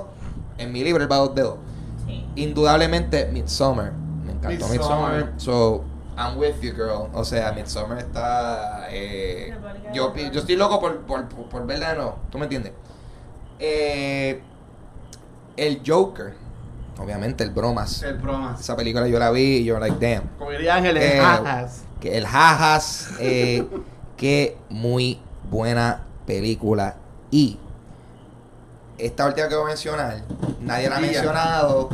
En 0.59 0.71
mi 0.71 0.83
libro 0.83 1.01
él 1.03 1.11
va 1.11 1.17
2 1.17 1.35
de 1.35 1.41
2 1.41 1.55
Sí. 2.05 2.25
indudablemente 2.35 3.29
Midsommar. 3.31 3.93
Me 4.25 4.31
encantó 4.33 4.67
Midsommar. 4.67 5.25
Midsommar. 5.25 5.33
So, 5.37 5.83
I'm 6.17 6.37
with 6.37 6.55
you, 6.61 6.73
girl. 6.73 7.07
O 7.13 7.23
sea, 7.23 7.51
Midsommar 7.53 7.97
está. 7.99 8.87
Eh, 8.91 9.53
yo, 9.93 10.13
estoy 10.15 10.55
loco 10.55 10.79
por, 10.79 10.99
por, 11.01 11.27
por, 11.29 11.49
por 11.49 11.65
verla 11.65 11.89
de 11.89 11.95
nuevo. 11.95 12.15
¿Tú 12.29 12.37
me 12.37 12.45
entiendes? 12.45 12.73
Eh, 13.59 14.41
el 15.57 15.81
Joker. 15.85 16.33
Obviamente, 16.97 17.43
el 17.43 17.51
bromas. 17.51 18.03
El 18.03 18.17
bromas. 18.17 18.59
Esa 18.59 18.75
película 18.75 19.07
yo 19.07 19.19
la 19.19 19.31
vi 19.31 19.57
y 19.57 19.63
yo, 19.63 19.79
like, 19.79 19.97
damn. 20.05 20.27
Como 20.37 20.51
diría 20.51 20.75
Ángel, 20.75 20.97
es 20.97 21.15
Eh, 21.15 21.19
jajas. 21.19 21.83
Que 22.01 22.17
el 22.17 22.25
Jajas. 22.25 23.09
Eh, 23.19 23.65
que 24.17 24.57
muy 24.69 25.21
buena 25.49 26.03
película. 26.25 26.95
Y. 27.31 27.57
Esta 28.99 29.25
última 29.25 29.47
que 29.47 29.55
voy 29.55 29.63
a 29.63 29.67
mencionar, 29.67 30.17
nadie 30.59 30.89
la 30.89 30.97
ha 30.97 30.99
mencionado. 30.99 31.89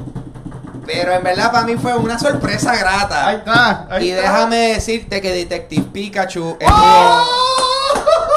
Pero 0.86 1.14
en 1.14 1.24
verdad 1.24 1.51
para 1.51 1.66
mí 1.66 1.76
fue 1.78 1.95
una 1.95 2.18
sorpresa 2.20 2.76
grata. 2.76 3.28
Ahí 3.28 3.36
está. 3.38 3.88
Ahí 3.89 4.06
y 4.08 4.12
está. 4.12 4.22
déjame 4.22 4.56
decirte 4.74 5.22
que 5.22 5.32
Detective 5.34 5.88
Pikachu 5.91 6.58
es 6.60 6.68
¡Oh! 6.72 7.26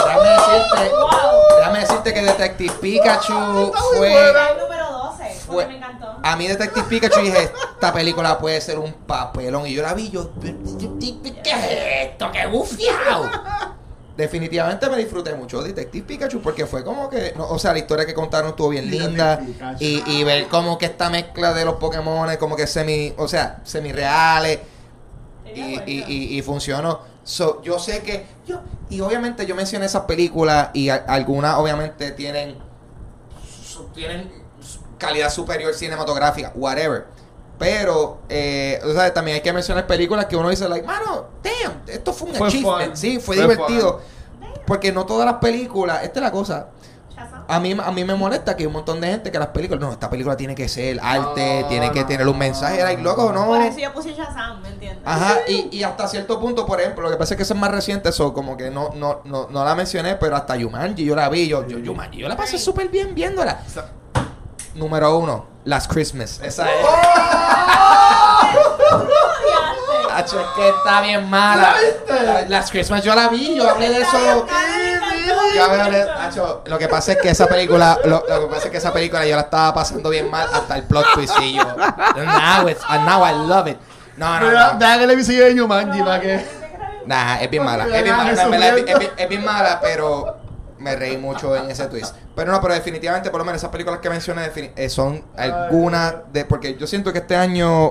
Déjame 0.07 0.29
decirte, 0.31 0.95
Wow. 0.97 1.59
déjame 1.59 1.79
decirte 1.81 2.14
que 2.14 2.23
Detective 2.23 2.75
Pikachu 2.81 3.73
fue 3.97 3.99
buena. 3.99 4.49
El 4.51 4.59
número 4.62 4.93
12, 4.93 5.25
Fue- 5.47 5.55
porque 5.64 5.66
me 5.69 5.77
encantó. 5.77 6.16
a 6.23 6.37
mí 6.37 6.47
Detective 6.49 6.87
Pikachu 6.89 7.21
dije, 7.21 7.43
esta 7.75 7.93
película 7.93 8.39
puede 8.39 8.61
ser 8.62 8.79
un 8.79 8.93
papelón 8.93 9.66
y 9.66 9.75
yo 9.75 9.83
la 9.83 9.93
vi 9.95 10.11
yo 10.11 10.31
¿qué 10.41 10.55
es 11.45 12.07
esto? 12.12 12.31
qué 12.33 12.47
bufiado. 12.47 13.31
Definitivamente 14.19 14.91
me 14.91 14.97
disfruté 14.99 15.33
mucho 15.35 15.62
Detective 15.62 16.05
Pikachu 16.05 16.41
porque 16.43 16.66
fue 16.66 16.83
como 16.85 17.09
que, 17.09 17.33
no, 17.37 17.49
o 17.49 17.59
sea, 17.59 17.73
la 17.73 17.79
historia 17.79 18.05
que 18.05 18.12
contaron 18.14 18.51
estuvo 18.51 18.69
bien 18.71 18.91
Detective 18.91 19.09
linda 19.11 19.39
Pikachu. 19.39 19.77
y, 19.85 20.03
y 20.07 20.25
ver 20.25 20.49
como 20.49 20.77
que 20.77 20.87
esta 20.87 21.09
mezcla 21.09 21.55
de 21.55 21.64
los 21.64 21.77
Pokémon 21.77 22.29
como 22.37 22.57
que 22.57 22.66
semi, 22.66 23.14
o 23.16 23.29
sea, 23.29 23.61
semi 23.64 23.93
reales 23.93 24.59
y, 25.55 25.61
y, 25.87 26.05
y, 26.09 26.37
y 26.39 26.43
funcionó. 26.43 27.01
So, 27.23 27.62
yo 27.62 27.79
sé 27.79 28.03
que 28.03 28.27
yo 28.47 28.61
y 28.91 29.01
obviamente 29.03 29.47
yo 29.47 29.55
mencioné 29.55 29.87
esas 29.87 30.03
películas 30.03 30.71
y 30.73 30.89
a- 30.89 30.97
algunas 31.07 31.57
obviamente 31.57 32.11
tienen 32.11 32.57
su- 33.64 33.85
tienen 33.95 34.31
su- 34.61 34.81
calidad 34.99 35.31
superior 35.31 35.73
cinematográfica, 35.75 36.51
whatever. 36.57 37.07
Pero, 37.59 38.20
eh, 38.28 38.80
o 38.84 38.92
sea, 38.92 39.12
también 39.12 39.36
hay 39.36 39.40
que 39.40 39.52
mencionar 39.52 39.86
películas 39.86 40.26
que 40.26 40.36
uno 40.36 40.48
dice, 40.48 40.68
like, 40.68 40.86
mano, 40.86 41.26
damn, 41.42 41.82
esto 41.88 42.12
fue 42.12 42.28
un 42.28 42.34
Fue 42.36 42.46
achievement, 42.46 42.88
fun. 42.90 42.96
sí, 42.96 43.18
fue, 43.18 43.36
Fue 43.36 43.44
divertido. 43.44 44.00
Porque 44.66 44.92
no 44.92 45.06
todas 45.06 45.26
las 45.26 45.36
películas, 45.36 46.04
esta 46.04 46.20
es 46.20 46.22
la 46.24 46.30
cosa, 46.30 46.68
a 47.50 47.61
mí, 47.61 47.74
a 47.82 47.90
mí 47.90 48.04
me 48.04 48.14
molesta 48.14 48.54
que 48.54 48.64
hay 48.64 48.66
un 48.66 48.74
montón 48.74 49.00
de 49.00 49.09
gente 49.09 49.32
que 49.32 49.38
las 49.38 49.48
películas, 49.48 49.80
no, 49.80 49.90
esta 49.90 50.11
película 50.11 50.36
tiene 50.36 50.54
que 50.54 50.68
ser 50.68 51.00
arte, 51.02 51.62
No, 51.62 51.68
tiene 51.68 51.90
que 51.90 52.00
no, 52.00 52.06
tener 52.06 52.28
un 52.28 52.36
mensaje, 52.36 52.82
like, 52.82 53.00
loco, 53.02 53.32
no. 53.32 53.46
Por 53.46 53.62
eso 53.62 53.78
yo 53.78 53.92
puse 53.94 54.12
Shazam, 54.14 54.61
¿me 54.61 54.68
entiendes? 54.68 55.02
Ajá, 55.06 55.38
y, 55.48 55.68
y 55.74 55.82
hasta 55.82 56.06
cierto 56.09 56.38
punto, 56.38 56.66
por 56.66 56.78
ejemplo, 56.78 57.04
lo 57.04 57.11
que 57.11 57.16
pasa 57.16 57.32
es 57.34 57.36
que 57.38 57.44
eso 57.44 57.54
es 57.54 57.61
más 57.61 57.70
reciente, 57.70 58.11
eso 58.11 58.34
como 58.34 58.54
que 58.56 58.70
no, 58.70 58.90
no, 58.94 59.22
no, 59.24 59.48
no 59.50 59.64
la 59.64 59.74
mencioné, 59.74 60.16
pero 60.16 60.36
hasta 60.36 60.56
Yumanji 60.56 61.04
yo 61.06 61.16
la 61.16 61.30
vi, 61.30 61.48
yo, 61.48 61.66
yo 61.66 61.78
Yumanji, 61.78 62.18
yo 62.18 62.28
la 62.28 62.36
pasé 62.36 62.59
súper 62.59 62.88
bien 62.88 63.14
viéndola. 63.14 63.62
Número 64.79 65.16
uno, 65.18 65.45
Last 65.64 65.91
Christmas. 65.93 66.41
Esa 66.43 66.64
es. 66.70 66.87
Hacho, 70.14 70.41
es 70.41 70.47
que 70.57 70.68
está 70.68 71.01
bien 71.03 71.29
mala. 71.29 71.74
¿La 71.74 71.79
viste? 71.81 72.49
Last 72.49 72.70
Christmas 72.70 73.03
yo 73.05 73.14
la 73.14 73.29
vi, 73.29 73.57
yo 73.57 73.68
hablé 73.68 73.89
de 73.91 74.01
eso. 74.01 74.47
Yo 75.55 75.64
hablé- 75.64 76.07
Hacho, 76.20 76.62
lo 76.66 76.79
que 76.79 76.89
pasa 76.89 77.12
es 77.12 77.18
que 77.18 77.31
esa 77.31 77.47
película, 77.47 77.99
lo, 78.05 78.24
lo 78.29 78.41
que 78.41 78.47
pasa 78.47 78.64
es 78.66 78.70
que 78.70 78.76
esa 78.79 78.93
película 78.93 79.24
yo 79.26 79.37
la 79.37 79.43
estaba 79.43 79.74
pasando 79.74 80.11
bien 80.11 80.31
mal 80.31 80.49
hasta 80.53 80.76
el 80.76 80.83
plot 80.85 81.07
twist 81.14 81.35
y 81.41 81.55
yo. 81.57 81.64
Now, 82.16 82.68
it's, 82.68 82.83
and 82.89 83.05
now 83.07 83.22
I 83.24 83.33
love 83.33 83.68
it. 83.68 83.79
No, 84.16 84.41
no, 84.41 84.51
no. 84.51 84.79
deja 84.79 84.99
que 84.99 85.07
le 85.07 85.12
episodio 85.12 85.45
de 85.45 85.55
Yumanji 85.55 86.03
para 86.03 86.20
que. 86.20 86.45
Nah, 87.07 87.37
es 87.41 87.51
bien 87.51 87.64
mala. 87.64 87.85
Es 87.87 88.03
bien 88.03 88.16
mala, 88.16 88.33
es 89.16 89.29
bien 89.29 89.45
mala, 89.45 89.79
pero 89.81 90.37
me 90.79 90.95
reí 90.97 91.16
mucho 91.18 91.55
en 91.57 91.70
ese 91.70 91.87
twist. 91.87 92.14
Pero 92.35 92.53
no, 92.53 92.61
pero 92.61 92.74
definitivamente, 92.74 93.31
por 93.31 93.39
lo 93.41 93.45
menos 93.45 93.61
esas 93.61 93.70
películas 93.70 94.01
que 94.01 94.11
mencioné 94.11 94.51
eh, 94.55 94.89
son 94.89 95.22
algunas 95.37 96.14
de. 96.33 96.45
Porque 96.45 96.76
yo 96.76 96.87
siento 96.87 97.12
que 97.12 97.18
este 97.18 97.37
año 97.37 97.89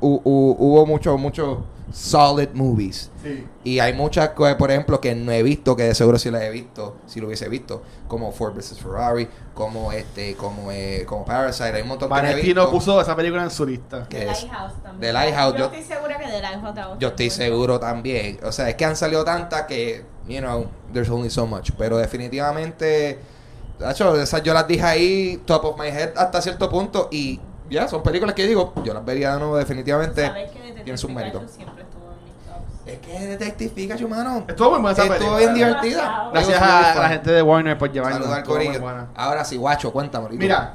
hu- 0.00 0.22
hu- 0.22 0.56
hubo 0.58 0.86
mucho, 0.86 1.16
mucho 1.18 1.64
solid 1.92 2.50
movies. 2.54 3.10
Sí. 3.22 3.46
Y 3.64 3.80
hay 3.80 3.92
muchas 3.92 4.30
cosas, 4.30 4.54
por 4.54 4.70
ejemplo, 4.70 5.00
que 5.00 5.14
no 5.14 5.32
he 5.32 5.42
visto, 5.42 5.74
que 5.76 5.82
de 5.82 5.94
seguro 5.94 6.18
sí 6.18 6.30
las 6.30 6.42
he 6.42 6.50
visto, 6.50 6.96
si 7.06 7.20
lo 7.20 7.26
hubiese 7.26 7.48
visto, 7.48 7.82
como 8.06 8.30
Ford 8.32 8.54
vs 8.54 8.78
Ferrari, 8.78 9.28
como 9.54 9.90
este, 9.92 10.36
como 10.36 10.70
eh, 10.70 11.04
como 11.06 11.24
Parasite, 11.24 11.72
hay 11.74 11.82
un 11.82 11.88
montón 11.88 12.08
que 12.08 12.22
no 12.22 12.28
he 12.28 12.34
visto. 12.36 12.70
puso 12.70 13.00
esa 13.00 13.16
película 13.16 13.42
en 13.42 13.50
su 13.50 13.66
lista. 13.66 14.06
que 14.08 14.18
The 14.20 14.30
es- 14.30 14.42
Lighthouse 14.44 14.72
también. 14.82 15.00
The 15.00 15.12
Lighthouse, 15.12 15.52
Yo, 15.54 15.58
yo- 15.58 15.64
estoy 15.66 15.82
segura 15.82 16.18
que 16.18 16.26
The 16.26 16.40
Lighthouse 16.40 16.98
Yo 17.00 17.08
estoy 17.08 17.30
seguro 17.30 17.80
también. 17.80 18.38
O 18.44 18.52
sea, 18.52 18.68
es 18.68 18.76
que 18.76 18.84
han 18.84 18.94
salido 18.96 19.24
tantas 19.24 19.62
que, 19.62 20.04
you 20.26 20.40
know, 20.40 20.70
there's 20.92 21.10
only 21.10 21.30
so 21.30 21.46
much. 21.46 21.72
Pero 21.76 21.98
definitivamente, 21.98 23.18
tacho, 23.78 24.16
esas 24.20 24.42
yo 24.42 24.54
las 24.54 24.66
dije 24.66 24.82
ahí, 24.82 25.42
top 25.44 25.64
of 25.64 25.78
my 25.78 25.88
head, 25.88 26.12
hasta 26.16 26.40
cierto 26.40 26.68
punto. 26.68 27.08
Y 27.10 27.40
ya, 27.68 27.88
son 27.88 28.02
películas 28.02 28.34
que 28.34 28.46
digo, 28.46 28.72
yo 28.84 28.94
las 28.94 29.04
vería 29.04 29.34
de 29.34 29.38
nuevo, 29.38 29.56
definitivamente. 29.56 30.26
Sabes 30.26 30.50
que 30.50 30.58
Detective 30.58 30.84
tiene 30.84 30.98
sus 30.98 31.10
méritos. 31.10 31.42
Es 32.86 32.98
que 32.98 33.26
Detective 33.26 33.70
Pikachu, 33.70 34.08
mano. 34.08 34.44
Estuvo 34.48 34.70
muy 34.70 34.80
buena 34.80 35.04
esa 35.04 35.14
Estuvo 35.14 35.36
bien 35.36 35.54
divertida. 35.54 36.30
Gracias 36.32 36.60
a, 36.60 36.94
la 37.00 37.08
gente 37.08 37.30
de 37.30 37.42
Warner 37.42 37.78
por 37.78 37.92
llevarnos. 37.92 38.28
Ahora 39.14 39.44
sí, 39.44 39.56
guacho, 39.56 39.92
cuéntame. 39.92 40.28
Mira, 40.30 40.74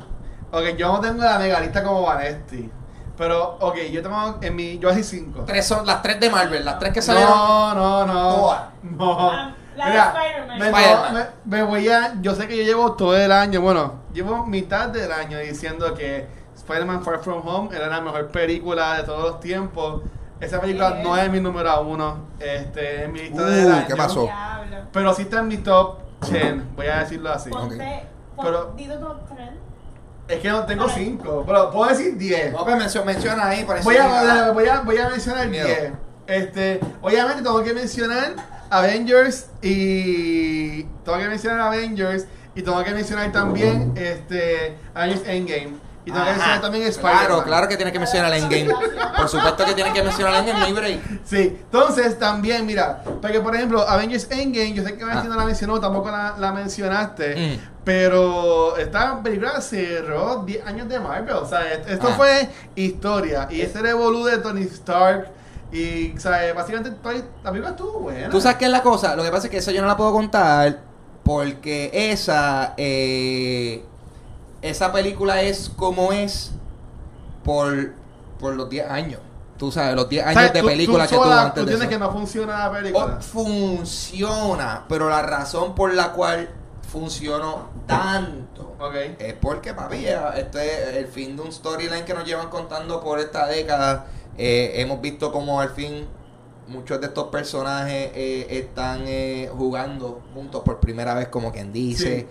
ok, 0.51 0.75
yo 0.77 0.93
no 0.93 1.01
tengo 1.01 1.23
la 1.23 1.37
mega 1.37 1.59
lista 1.59 1.83
como 1.83 2.03
Vanetti. 2.03 2.71
Pero, 3.17 3.57
ok, 3.61 3.75
yo 3.91 4.01
tengo 4.01 4.37
en 4.41 4.55
mi. 4.55 4.77
Yo 4.79 4.89
así 4.89 5.03
cinco. 5.03 5.43
Tres 5.45 5.65
son 5.65 5.85
las 5.85 6.01
tres 6.01 6.19
de 6.19 6.29
Marvel, 6.29 6.65
las 6.65 6.79
tres 6.79 6.93
que 6.93 7.01
salieron. 7.01 7.29
No, 7.31 7.73
no, 7.75 8.05
no. 8.05 8.35
Todas. 8.35 8.61
No. 8.83 9.29
Ah, 9.31 9.55
la 9.75 9.85
de 9.85 9.91
Mira, 9.91 10.13
Spider-Man. 10.15 10.59
me, 10.59 10.65
Spider-Man. 10.67 11.13
me- 11.45 11.57
me 11.57 11.63
voy 11.63 11.89
a. 11.89 12.13
Yo 12.21 12.35
sé 12.35 12.47
que 12.47 12.57
yo 12.57 12.63
llevo 12.63 12.93
todo 12.93 13.15
el 13.17 13.31
año, 13.31 13.61
bueno, 13.61 13.93
llevo 14.13 14.45
mitad 14.45 14.89
del 14.89 15.11
año 15.11 15.37
diciendo 15.39 15.93
que 15.93 16.27
Spider-Man 16.55 17.03
Far 17.03 17.19
From 17.19 17.45
Home 17.47 17.75
era 17.75 17.87
la 17.87 18.01
mejor 18.01 18.27
película 18.29 18.97
de 18.97 19.03
todos 19.03 19.23
los 19.23 19.39
tiempos. 19.39 20.01
Esa 20.39 20.59
película 20.59 20.97
¿Qué? 20.97 21.03
no 21.03 21.15
es 21.17 21.31
mi 21.31 21.39
número 21.39 21.81
uno 21.81 22.17
este, 22.39 23.05
en 23.05 23.13
mi 23.13 23.19
lista 23.19 23.41
Uh, 23.41 23.45
del 23.45 23.71
año. 23.71 23.87
¿qué 23.87 23.95
pasó? 23.95 24.23
Diablo. 24.23 24.77
Pero 24.91 25.13
sí 25.13 25.21
está 25.21 25.39
en 25.39 25.47
mi 25.47 25.57
top 25.57 25.99
10, 26.29 26.75
voy 26.75 26.87
a 26.87 26.99
decirlo 26.99 27.31
así. 27.31 27.49
Ponte, 27.49 28.03
pon, 28.35 28.45
Pero- 28.45 28.65
tu 28.67 29.33
tren. 29.33 29.64
Es 30.27 30.39
que 30.39 30.49
no 30.49 30.65
tengo 30.65 30.85
Ok. 30.85 30.91
cinco, 30.95 31.43
pero 31.45 31.69
puedo 31.71 31.89
decir 31.89 32.17
10. 32.17 32.51
No, 32.53 32.63
pues 32.65 32.77
menciona, 32.77 33.05
menciona 33.05 33.47
ahí. 33.47 33.63
por 33.63 33.81
Voy 33.83 33.95
a, 33.97 34.05
encima. 34.05 34.51
voy 34.51 34.67
a, 34.67 34.79
voy 34.81 34.97
a 34.97 35.09
mencionar 35.09 35.47
Miedo. 35.47 35.67
10. 35.67 35.91
Este, 36.27 36.79
obviamente 37.01 37.43
tengo 37.43 37.61
que 37.63 37.73
mencionar 37.73 38.33
Avengers 38.71 39.45
y 39.61 40.83
tengo 41.03 41.17
que 41.19 41.27
mencionar 41.27 41.59
Avengers 41.61 42.25
y 42.55 42.61
tengo 42.63 42.83
que 42.83 42.91
mencionar 42.91 43.31
también 43.31 43.93
este 43.95 44.75
Avengers 44.95 45.21
Endgame 45.27 45.73
y 46.05 46.11
Ajá. 46.11 46.23
mencionar 46.25 46.61
también 46.61 46.83
Spider-Man. 46.85 47.25
Claro, 47.25 47.43
claro 47.43 47.67
que 47.67 47.75
tienes 47.77 47.91
que 47.93 47.99
mencionar 47.99 48.31
el 48.33 48.43
Endgame. 48.43 48.69
Por 49.17 49.27
supuesto 49.29 49.65
que 49.65 49.73
tienes 49.73 49.91
que 49.93 50.03
mencionar 50.03 50.33
el 50.35 50.39
Endgame, 50.49 50.69
no 50.69 50.75
break. 50.75 50.99
Sí, 51.25 51.57
entonces 51.63 52.19
también, 52.19 52.65
mira, 52.65 53.01
porque 53.21 53.39
por 53.41 53.55
ejemplo, 53.55 53.81
Avengers 53.87 54.27
Endgame, 54.29 54.73
yo 54.73 54.83
sé 54.83 54.95
que 54.95 55.03
Valentín 55.03 55.31
Ah. 55.31 55.33
no 55.35 55.39
la 55.39 55.45
mencionó, 55.45 55.79
tampoco 55.79 56.11
la, 56.11 56.35
la 56.37 56.51
mencionaste, 56.51 57.35
Mm. 57.35 57.69
pero 57.83 58.77
esta 58.77 59.21
película 59.23 59.59
cerró 59.61 60.43
10 60.45 60.65
años 60.65 60.87
de 60.89 60.99
Marvel, 60.99 61.35
o 61.35 61.45
sea, 61.47 61.71
est- 61.73 61.89
esto 61.89 62.07
Ah. 62.11 62.15
fue 62.15 62.49
historia, 62.75 63.47
y 63.49 63.61
ese 63.61 63.81
revolú 63.81 64.25
de 64.25 64.37
Tony 64.37 64.61
Stark, 64.63 65.29
y, 65.71 66.15
o 66.15 66.19
sea, 66.19 66.53
básicamente 66.53 66.91
Tony- 67.01 67.23
la 67.43 67.49
película 67.51 67.71
estuvo 67.71 67.99
buena. 68.01 68.29
Tú 68.29 68.39
sabes 68.39 68.57
qué 68.57 68.65
es 68.65 68.71
la 68.71 68.81
cosa. 68.83 69.15
Lo 69.15 69.23
que 69.23 69.31
pasa 69.31 69.47
es 69.47 69.51
que 69.51 69.57
esa 69.57 69.71
yo 69.71 69.81
no 69.81 69.87
la 69.87 69.97
puedo 69.97 70.11
contar 70.13 70.79
porque 71.23 71.89
esa 71.91 72.75
eh, 72.77 73.83
esa 74.69 74.91
película 74.91 75.41
es 75.41 75.69
como 75.75 76.11
es 76.11 76.51
por, 77.43 77.93
por 78.39 78.53
los 78.55 78.69
10 78.69 78.89
años. 78.89 79.21
Tú 79.57 79.71
sabes, 79.71 79.95
los 79.95 80.09
10 80.09 80.25
O 80.25 80.27
años 80.29 80.53
de 80.53 80.63
película 80.63 81.03
tú 81.05 81.09
que 81.11 81.15
tuvo 81.15 81.23
sola, 81.25 81.41
antes 81.43 81.53
Tú 81.53 81.59
de 81.61 81.65
tienes 81.77 81.81
eso. 81.81 81.89
que 81.89 81.97
no 81.99 82.11
funciona 82.11 82.59
la 82.67 82.71
película. 82.71 83.17
Oh, 83.17 83.21
funciona, 83.21 84.85
pero 84.89 85.09
la 85.09 85.21
razón 85.21 85.75
por 85.75 85.93
la 85.93 86.11
cual 86.11 86.49
funcionó 86.91 87.69
tanto 87.87 88.75
Ok. 88.79 88.95
es 89.19 89.33
porque, 89.35 89.73
papi, 89.73 90.01
ya, 90.01 90.29
este 90.37 90.89
es 90.91 90.95
el 90.97 91.07
fin 91.07 91.35
de 91.37 91.43
un 91.43 91.51
storyline 91.51 92.03
que 92.03 92.13
nos 92.13 92.25
llevan 92.25 92.49
contando 92.49 93.01
por 93.01 93.19
esta 93.19 93.47
década. 93.47 94.07
Eh, 94.37 94.73
hemos 94.81 94.99
visto 94.99 95.31
como 95.31 95.61
al 95.61 95.69
fin 95.69 96.05
muchos 96.67 96.99
de 96.99 97.07
estos 97.07 97.27
personajes 97.27 98.11
eh, 98.13 98.47
están 98.49 99.03
eh, 99.05 99.49
jugando 99.55 100.21
juntos 100.33 100.63
por 100.65 100.79
primera 100.79 101.13
vez, 101.13 101.29
como 101.29 101.51
quien 101.53 101.71
dice. 101.71 102.21
Sí. 102.21 102.27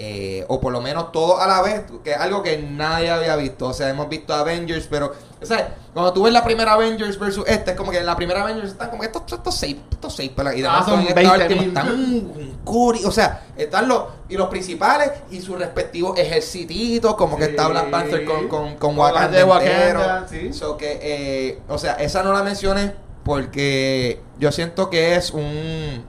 Eh, 0.00 0.44
o 0.46 0.60
por 0.60 0.72
lo 0.72 0.80
menos 0.80 1.10
todos 1.10 1.40
a 1.40 1.48
la 1.48 1.60
vez, 1.60 1.82
que 2.04 2.12
es 2.12 2.16
algo 2.16 2.40
que 2.40 2.56
nadie 2.58 3.10
había 3.10 3.34
visto. 3.34 3.66
O 3.66 3.72
sea, 3.72 3.88
hemos 3.88 4.08
visto 4.08 4.32
Avengers, 4.32 4.86
pero, 4.88 5.12
o 5.42 5.44
sea, 5.44 5.74
cuando 5.92 6.12
tú 6.12 6.22
ves 6.22 6.32
la 6.32 6.44
primera 6.44 6.74
Avengers 6.74 7.18
versus 7.18 7.44
esta, 7.48 7.72
es 7.72 7.76
como 7.76 7.90
que 7.90 7.98
en 7.98 8.06
la 8.06 8.14
primera 8.14 8.42
Avengers 8.42 8.70
están 8.70 8.90
como 8.90 9.00
que 9.02 9.06
estos, 9.08 9.24
estos 9.32 9.56
seis, 9.56 9.76
estos 9.90 10.14
seis 10.14 10.30
pelas, 10.30 10.54
y 10.54 10.60
Ah, 10.60 10.62
demás 10.62 10.84
son 10.86 11.00
en 11.00 11.08
esta 11.08 11.20
20.000. 11.20 11.42
última 11.42 11.62
están 11.64 11.88
un 11.92 12.58
curi, 12.64 13.04
o 13.04 13.10
sea, 13.10 13.42
están 13.56 13.88
los, 13.88 14.04
y 14.28 14.36
los 14.36 14.48
principales 14.48 15.10
y 15.32 15.40
sus 15.40 15.58
respectivos 15.58 16.16
ejercititos, 16.16 17.16
como 17.16 17.36
que 17.36 17.46
Sí. 17.46 17.50
está 17.50 17.66
Black 17.66 17.90
Panther 17.90 18.24
con, 18.24 18.46
con, 18.46 18.76
con 18.76 18.96
Wakanda 18.96 19.36
de 19.36 19.42
Wakanda, 19.42 20.26
sí. 20.30 20.52
So 20.52 20.76
que, 20.76 20.98
eh, 21.02 21.58
o 21.68 21.76
sea, 21.76 21.94
esa 21.94 22.22
no 22.22 22.32
la 22.32 22.44
mencioné 22.44 22.94
porque 23.24 24.20
yo 24.38 24.52
siento 24.52 24.90
que 24.90 25.16
es 25.16 25.30
un, 25.32 26.04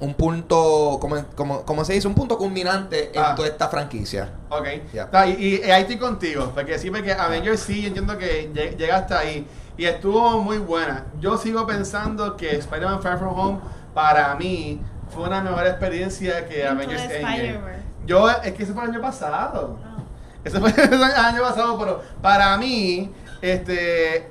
un 0.00 0.14
punto, 0.14 0.98
como, 1.00 1.24
como, 1.34 1.62
como 1.62 1.84
se 1.84 1.94
dice, 1.94 2.06
un 2.06 2.14
punto 2.14 2.36
culminante 2.36 3.10
en 3.14 3.22
Ah. 3.22 3.34
toda 3.34 3.48
esta 3.48 3.68
franquicia. 3.68 4.28
Ok. 4.50 4.66
Ya. 4.92 5.04
Está, 5.04 5.26
y, 5.26 5.62
y 5.64 5.70
ahí 5.70 5.82
estoy 5.82 5.96
contigo. 5.98 6.52
Porque 6.54 6.78
sí, 6.78 6.90
porque 6.90 7.12
Avengers 7.12 7.60
sí, 7.60 7.80
yo 7.82 7.88
entiendo 7.88 8.16
que 8.18 8.50
lle- 8.52 8.76
llega 8.76 8.96
hasta 8.96 9.18
ahí. 9.20 9.46
Y 9.78 9.84
estuvo 9.86 10.42
muy 10.42 10.58
buena. 10.58 11.04
Yo 11.20 11.36
sigo 11.38 11.66
pensando 11.66 12.36
que 12.36 12.56
Spider-Man 12.56 13.02
Far 13.02 13.18
From 13.18 13.38
Home, 13.38 13.58
para 13.94 14.34
mí, 14.34 14.80
fue 15.14 15.24
una 15.24 15.40
mejor 15.42 15.66
experiencia 15.66 16.46
que 16.46 16.66
Avengers 16.66 17.02
Endgame. 17.02 17.60
Yo, 18.06 18.28
es 18.30 18.52
que 18.52 18.62
ese 18.62 18.72
fue 18.72 18.84
el 18.84 18.90
año 18.90 19.00
pasado. 19.00 19.78
Ah. 19.84 19.96
Ese 20.44 20.60
fue 20.60 20.70
el 20.84 21.02
año 21.02 21.42
pasado, 21.42 21.78
pero 21.78 22.02
para 22.22 22.56
mí, 22.58 23.10
este. 23.42 24.30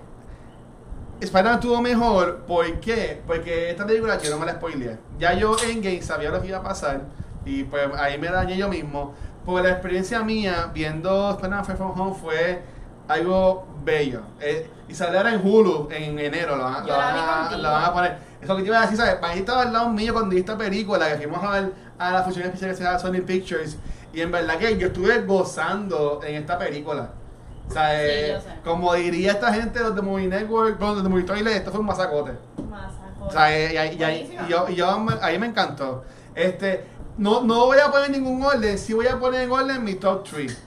Spider-Man 1.22 1.56
estuvo 1.56 1.82
mejor. 1.82 2.38
¿Por 2.46 2.80
qué? 2.80 3.22
Porque 3.26 3.72
esta 3.72 3.86
película 3.86 4.20
yo 4.22 4.32
no 4.32 4.40
me 4.40 4.46
la 4.46 4.54
spoileé. 4.54 4.98
Ya 5.18 5.34
yo 5.34 5.56
en 5.68 5.82
Game 5.82 6.02
sabía 6.02 6.30
lo 6.30 6.42
que 6.42 6.48
iba 6.48 6.58
a 6.58 6.64
pasar. 6.64 7.02
Y 7.46 7.64
pues 7.64 7.88
ahí 7.98 8.18
me 8.18 8.28
dañé 8.28 8.58
yo 8.58 8.70
mismo. 8.70 9.14
Porque 9.46 9.64
la 9.64 9.74
experiencia 9.74 10.24
mía 10.24 10.72
viendo 10.74 11.32
Spider-Man 11.32 11.66
Far 11.66 11.78
From 11.78 12.00
Home 12.00 12.16
fue 12.20 12.62
algo 13.08 13.68
bello. 13.84 14.22
Eh, 14.42 14.70
y 14.88 14.94
saldrá 14.94 15.34
en 15.34 15.46
Hulu 15.46 15.90
en 15.92 16.20
enero, 16.20 16.56
lo 16.56 16.64
van, 16.64 16.86
lo 16.86 16.94
van 16.94 17.16
a, 17.16 17.58
lo 17.58 17.72
van 17.72 17.84
a 17.86 17.94
poner. 17.94 18.18
Eso 18.42 18.56
que 18.56 18.64
te 18.64 18.68
iba 18.68 18.80
a 18.80 18.82
decir, 18.82 18.98
¿sabes? 18.98 19.18
Ahí 19.22 19.40
estaba 19.40 19.64
al 19.64 19.74
lado 19.74 19.90
mío 19.90 20.14
cuando 20.14 20.32
vi 20.32 20.40
esta 20.40 20.58
película, 20.58 21.08
que 21.10 21.18
fuimos 21.18 21.44
a 21.44 21.52
ver 21.52 21.74
a 21.98 22.12
la 22.12 22.24
función 22.24 22.46
especial 22.46 22.72
que 22.72 22.78
se 22.78 22.84
llama 22.84 23.00
Sony 23.00 23.22
Pictures. 23.26 23.78
Y 24.14 24.22
en 24.22 24.32
verdad 24.32 24.58
que 24.58 24.78
yo 24.78 24.88
estuve 24.88 25.22
gozando 25.22 26.22
en 26.24 26.36
esta 26.36 26.58
película. 26.58 27.10
O 27.70 27.74
sea, 27.74 27.90
Sí, 27.92 27.96
eh, 28.08 28.40
como 28.64 28.94
diría 28.94 29.32
esta 29.34 29.54
gente, 29.54 29.80
los 29.80 29.96
de 29.96 30.02
Movie 30.02 30.28
Network, 30.28 30.80
los 30.80 31.04
de 31.04 31.10
Movie 31.10 31.24
Toilet, 31.24 31.54
esto 31.58 31.72
fue 31.72 31.80
un 31.82 31.86
masacote. 31.88 32.32
Masacote. 32.70 33.26
O 33.28 33.32
sea, 33.32 33.56
eh, 33.58 33.74
y, 33.74 33.78
y- 33.78 33.94
y- 33.94 33.98
Buenísima. 33.98 34.44
y 34.48 34.50
yo, 34.52 34.66
y 34.70 34.76
yo 34.76 35.00
me- 35.00 35.16
ahí 35.22 35.38
me 35.40 35.48
encantó. 35.48 36.04
Este, 36.36 36.86
no, 37.18 37.42
no 37.42 37.66
voy 37.66 37.80
a 37.80 37.90
poner 37.92 38.12
ningún 38.12 38.44
orden, 38.44 38.78
sí 38.78 38.94
voy 38.94 39.08
a 39.08 39.20
poner 39.20 39.42
en 39.42 39.52
orden 39.52 39.84
mi 39.84 39.96
top 39.96 40.24
3. 40.30 40.58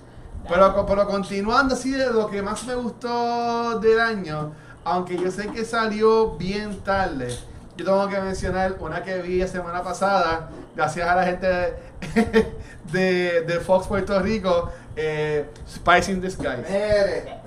Pero, 0.48 0.86
pero 0.86 1.06
continuando 1.06 1.74
así 1.74 1.90
de 1.92 2.10
lo 2.10 2.28
que 2.30 2.40
más 2.42 2.64
me 2.64 2.74
gustó 2.74 3.78
del 3.80 4.00
año, 4.00 4.52
aunque 4.82 5.16
yo 5.18 5.30
sé 5.30 5.48
que 5.48 5.64
salió 5.64 6.36
bien 6.36 6.80
tarde, 6.80 7.28
yo 7.76 7.84
tengo 7.84 8.08
que 8.08 8.18
mencionar 8.18 8.76
una 8.80 9.02
que 9.02 9.20
vi 9.20 9.38
la 9.40 9.46
semana 9.46 9.82
pasada, 9.82 10.48
gracias 10.74 11.06
a 11.06 11.14
la 11.14 11.24
gente 11.24 11.46
de, 11.46 11.74
de, 12.92 13.40
de 13.42 13.60
Fox 13.60 13.86
Puerto 13.86 14.18
Rico, 14.20 14.70
eh, 15.00 15.50
Spice 15.68 16.10
in 16.12 16.20
Disguise. 16.20 16.64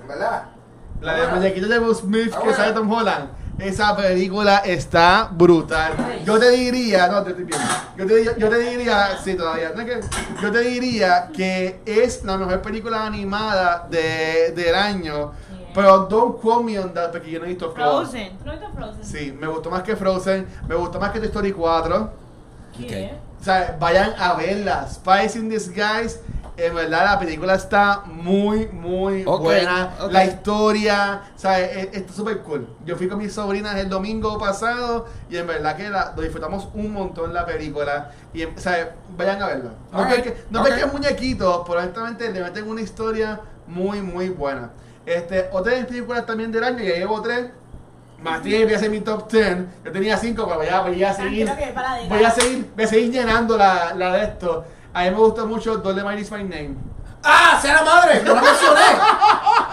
Verdad. 0.08 0.44
La 1.00 1.14
de 1.16 1.26
muñequito 1.28 1.68
de 1.68 1.78
Will 1.78 1.94
Smith 1.94 2.30
Ah, 2.32 2.38
que 2.38 2.44
bueno. 2.44 2.56
sale 2.56 2.72
Tom 2.72 2.90
Holland. 2.90 3.28
Esa 3.58 3.94
película 3.94 4.58
está 4.58 5.28
brutal. 5.30 5.92
Yo 6.24 6.38
te 6.38 6.50
diría, 6.50 7.06
no, 7.08 7.22
te 7.22 7.30
estoy 7.30 7.44
viendo. 7.44 7.66
Yo 7.98 8.06
te, 8.06 8.40
yo 8.40 8.48
te 8.48 8.58
diría, 8.58 9.18
sí, 9.22 9.34
todavía. 9.34 9.72
no 9.74 9.82
es 9.82 9.86
que- 10.06 10.40
yo 10.42 10.50
te 10.50 10.60
diría 10.60 11.28
que 11.36 11.80
es 11.84 12.24
la 12.24 12.38
mejor 12.38 12.62
película 12.62 13.04
animada 13.04 13.86
de, 13.90 14.52
del 14.56 14.74
año. 14.74 15.32
Pero 15.74 16.06
don't 16.06 16.40
quote 16.40 16.64
me 16.64 16.78
on 16.78 16.92
that 16.94 17.10
porque 17.12 17.30
yo 17.30 17.38
no 17.38 17.44
he 17.44 17.48
visto 17.48 17.70
Frozen. 17.72 18.32
Frozen. 18.32 18.38
¿Tú 18.38 18.44
no 18.46 18.52
viste 18.52 18.66
Frozen? 18.74 19.04
Sí, 19.04 19.32
me 19.38 19.46
gustó 19.46 19.70
más 19.70 19.82
que 19.82 19.96
Frozen. 19.96 20.46
Me 20.68 20.74
gustó 20.74 20.98
más 20.98 21.10
que 21.12 21.18
Toy 21.18 21.28
Story 21.28 21.52
4. 21.52 22.10
¿Qué? 22.76 23.14
O 23.40 23.44
sea, 23.44 23.76
vayan 23.78 24.14
a 24.18 24.34
verla. 24.34 24.86
Spice 24.88 25.38
in 25.38 25.48
Disguise. 25.48 26.20
En 26.54 26.74
verdad, 26.74 27.04
la 27.12 27.18
película 27.18 27.54
está 27.54 28.02
muy, 28.04 28.66
muy 28.68 29.24
Ok, 29.26 29.40
buena. 29.40 29.94
ok. 30.00 30.12
La 30.12 30.24
historia, 30.26 31.22
sea, 31.34 31.58
e- 31.58 31.88
está 31.94 32.12
súper 32.12 32.40
cool. 32.40 32.68
Yo 32.84 32.96
fui 32.96 33.08
con 33.08 33.18
mis 33.18 33.32
sobrinas 33.32 33.74
el 33.76 33.88
domingo 33.88 34.38
pasado 34.38 35.06
y 35.30 35.38
en 35.38 35.46
verdad 35.46 35.76
que 35.76 35.88
la, 35.88 36.12
lo 36.14 36.20
disfrutamos 36.22 36.68
un 36.74 36.92
montón 36.92 37.32
la 37.32 37.46
película. 37.46 38.10
Y, 38.34 38.44
o 38.44 38.52
sea, 38.56 38.94
vayan 39.16 39.40
a 39.42 39.46
verla. 39.46 39.70
No 39.90 39.98
Alright, 39.98 40.24
porque 40.24 40.42
no 40.50 40.60
ok. 40.60 40.66
porque 40.68 40.82
es 40.82 40.92
muñequito, 40.92 41.64
pero 41.66 41.78
honestamente 41.80 42.30
le 42.30 42.42
meten 42.42 42.68
una 42.68 42.82
historia 42.82 43.40
muy, 43.66 44.02
muy 44.02 44.28
buena. 44.28 44.70
Este, 45.06 45.48
otras 45.52 45.84
películas 45.86 46.26
también 46.26 46.52
del 46.52 46.64
año, 46.64 46.78
ya 46.80 46.96
llevo 46.96 47.22
tres. 47.22 47.46
Más 48.22 48.40
tiene 48.42 48.64
voy 48.66 48.74
a 48.74 48.76
hacer 48.76 48.90
mi 48.90 49.00
top 49.00 49.28
10. 49.32 49.56
Yo 49.84 49.90
tenía 49.90 50.16
cinco, 50.16 50.46
pero 50.46 50.62
ya 50.62 50.80
voy 50.82 51.02
a 51.02 51.12
seguir. 51.12 51.46
Que 51.46 51.74
Voy 52.08 52.22
a 52.22 52.30
seguir, 52.30 52.70
voy 52.76 52.84
a 52.84 52.86
seguir 52.86 53.10
llenando 53.10 53.56
la, 53.56 53.94
la 53.96 54.12
de 54.12 54.24
esto. 54.24 54.64
A 54.94 55.02
mí 55.04 55.10
me 55.10 55.16
gusta 55.16 55.44
mucho 55.44 55.76
Dolemite 55.78 56.20
is 56.20 56.30
my 56.30 56.42
name. 56.42 56.76
¡Ah! 57.24 57.58
¡Sea 57.62 57.74
la 57.76 57.84
madre! 57.84 58.20
¡No 58.24 58.34
la 58.34 58.42
mencioné! 58.42 58.80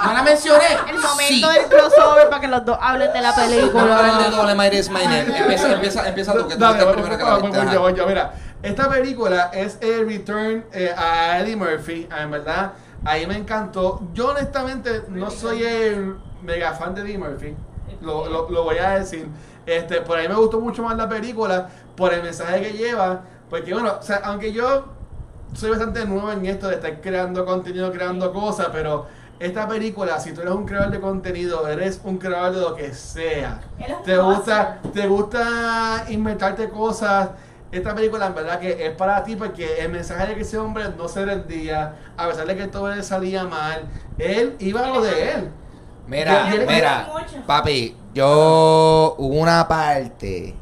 ¡No 0.06 0.14
la 0.14 0.24
mencioné! 0.24 0.66
El 0.88 1.00
momento 1.00 1.18
Sí. 1.28 1.42
del 1.42 1.66
crossover 1.66 2.30
para 2.30 2.42
que 2.42 2.48
los 2.48 2.64
dos 2.64 2.78
hablen 2.80 3.12
de 3.12 3.22
la 3.22 3.32
Vamos 3.32 3.40
a 3.42 3.82
hablar 3.82 4.06
de 4.06 4.24
película. 4.24 4.30
Dolemite 4.30 4.78
is 4.78 4.90
my 4.90 5.04
name. 5.04 5.20
Empieza, 5.38 5.72
empieza, 5.74 6.08
empieza 6.08 6.34
tú, 6.34 6.48
que 6.48 6.54
tú 6.54 6.60
Dale, 6.60 6.86
primero 6.86 7.18
que 7.18 7.24
la 7.24 7.80
voy, 7.80 7.94
yo. 7.96 8.06
Mira, 8.06 8.34
esta 8.62 8.88
película 8.90 9.50
es 9.52 9.78
el 9.82 10.08
return 10.08 10.66
eh, 10.72 10.94
a 10.96 11.40
Eddie 11.40 11.56
Murphy. 11.56 12.08
En 12.16 12.30
verdad, 12.32 12.74
ahí 13.04 13.26
me 13.26 13.36
encantó. 13.36 14.02
Yo 14.14 14.28
honestamente 14.30 15.06
no 15.10 15.32
soy 15.32 15.64
el 15.64 16.18
mega 16.44 16.74
fan 16.74 16.94
de 16.94 17.02
Eddie 17.02 17.18
Murphy. 17.18 17.56
Lo, 18.02 18.28
lo, 18.30 18.50
lo 18.50 18.64
voy 18.64 18.78
a 18.78 18.92
decir. 19.00 19.28
Este, 19.66 20.02
por 20.02 20.18
ahí 20.18 20.28
me 20.28 20.36
gustó 20.36 20.60
mucho 20.60 20.84
más 20.84 20.96
la 20.96 21.10
película, 21.10 21.68
por 21.98 22.14
el 22.14 22.22
mensaje 22.22 22.62
que 22.62 22.74
lleva. 22.74 23.22
Porque 23.50 23.74
bueno, 23.74 23.96
o 24.00 24.04
sea, 24.04 24.22
aunque 24.24 24.54
yo 24.54 24.86
soy 25.54 25.72
bastante 25.72 26.06
nuevo 26.06 26.32
en 26.32 26.46
esto 26.46 26.68
de 26.68 26.76
estar 26.76 27.02
creando 27.02 27.46
contenido, 27.46 27.92
creando 27.92 28.32
cosas, 28.34 28.68
pero 28.72 29.08
esta 29.40 29.68
película, 29.68 30.20
si 30.20 30.34
tú 30.34 30.42
eres 30.42 30.54
un 30.54 30.66
creador 30.66 30.92
de 30.92 31.00
contenido, 31.00 31.68
eres 31.68 32.02
un 32.04 32.18
creador 32.18 32.54
de 32.54 32.62
lo 32.62 32.76
que 32.76 32.94
sea. 32.94 33.62
Te 34.04 34.18
gusta, 34.18 34.80
te 34.94 35.08
gusta 35.08 36.06
inventarte 36.10 36.70
cosas. 36.70 37.30
Esta 37.72 37.94
película 37.96 38.26
en 38.26 38.36
verdad 38.36 38.60
que 38.60 38.86
es 38.86 38.96
para 38.96 39.24
ti 39.24 39.36
porque 39.36 39.80
el 39.80 39.92
mensaje 39.92 40.28
de 40.28 40.36
que 40.36 40.42
ese 40.42 40.58
hombre 40.58 40.86
no 40.98 41.08
se 41.08 41.24
rendía, 41.24 41.96
a 42.18 42.28
pesar 42.28 42.48
de 42.48 42.58
que 42.58 42.68
todo 42.68 42.94
le 42.94 43.02
salía 43.04 43.46
mal, 43.46 43.84
él 44.18 44.56
iba 44.60 44.82
a 44.82 44.88
lo 44.88 45.02
de 45.02 45.32
él. 45.32 45.50
Mira, 46.08 46.52
mira, 46.68 47.08
papi, 47.46 47.96
yo 48.14 49.16
hubo 49.18 49.36
una 49.40 49.68
parte. 49.68 50.56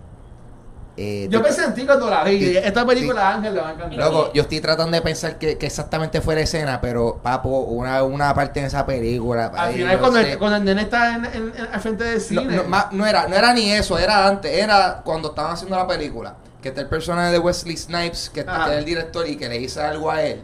Eh, 0.98 1.28
Yo 1.30 1.44
pensé 1.44 1.64
en 1.64 1.74
ti 1.76 1.86
cuando 1.86 2.10
la 2.10 2.24
vi. 2.24 2.40
Sí. 2.40 2.58
Esta 2.58 2.86
película 2.86 3.22
Sí. 3.22 3.38
Ángel 3.38 3.54
le 3.54 3.62
va 3.62 3.70
a 3.70 3.74
encantar. 3.74 4.00
Loco, 4.00 4.34
yo 4.34 4.42
estoy 4.42 4.60
tratando 4.62 4.96
de 4.96 5.02
pensar 5.02 5.38
que, 5.38 5.58
que 5.58 5.66
exactamente 5.68 6.22
fue 6.22 6.34
la 6.36 6.42
escena, 6.42 6.82
pero 6.82 7.20
papo, 7.22 7.50
una, 7.50 8.04
una 8.04 8.34
parte 8.34 8.60
en 8.60 8.66
esa 8.66 8.86
película. 8.86 9.52
Al 9.56 9.74
final 9.74 10.00
cuando 10.00 10.20
el, 10.20 10.38
cuando 10.40 10.58
el 10.58 10.64
nene 10.66 10.82
está 10.82 11.16
en, 11.16 11.26
en- 11.26 11.54
en- 11.56 11.68
al 11.72 11.80
frente 11.80 12.04
del 12.04 12.20
cine. 12.22 12.62
no, 12.92 13.06
era, 13.06 13.28
no 13.28 13.36
era 13.36 13.54
ni 13.54 13.72
eso, 13.72 13.98
era 14.00 14.28
antes, 14.28 14.52
era 14.52 15.02
cuando 15.04 15.30
estaban 15.30 15.54
haciendo 15.54 15.76
la 15.78 15.86
película. 15.88 16.36
Que 16.62 16.70
está 16.70 16.82
el 16.82 16.88
personaje 16.88 17.32
de 17.32 17.40
Wesley 17.40 17.78
Snipes, 17.78 18.30
que, 18.34 18.44
que 18.44 18.52
es 18.52 18.78
el 18.78 18.84
director 18.86 19.28
y 19.28 19.38
que 19.38 19.48
le 19.48 19.60
dice 19.60 19.80
algo 19.82 20.10
a 20.10 20.24
él. 20.24 20.42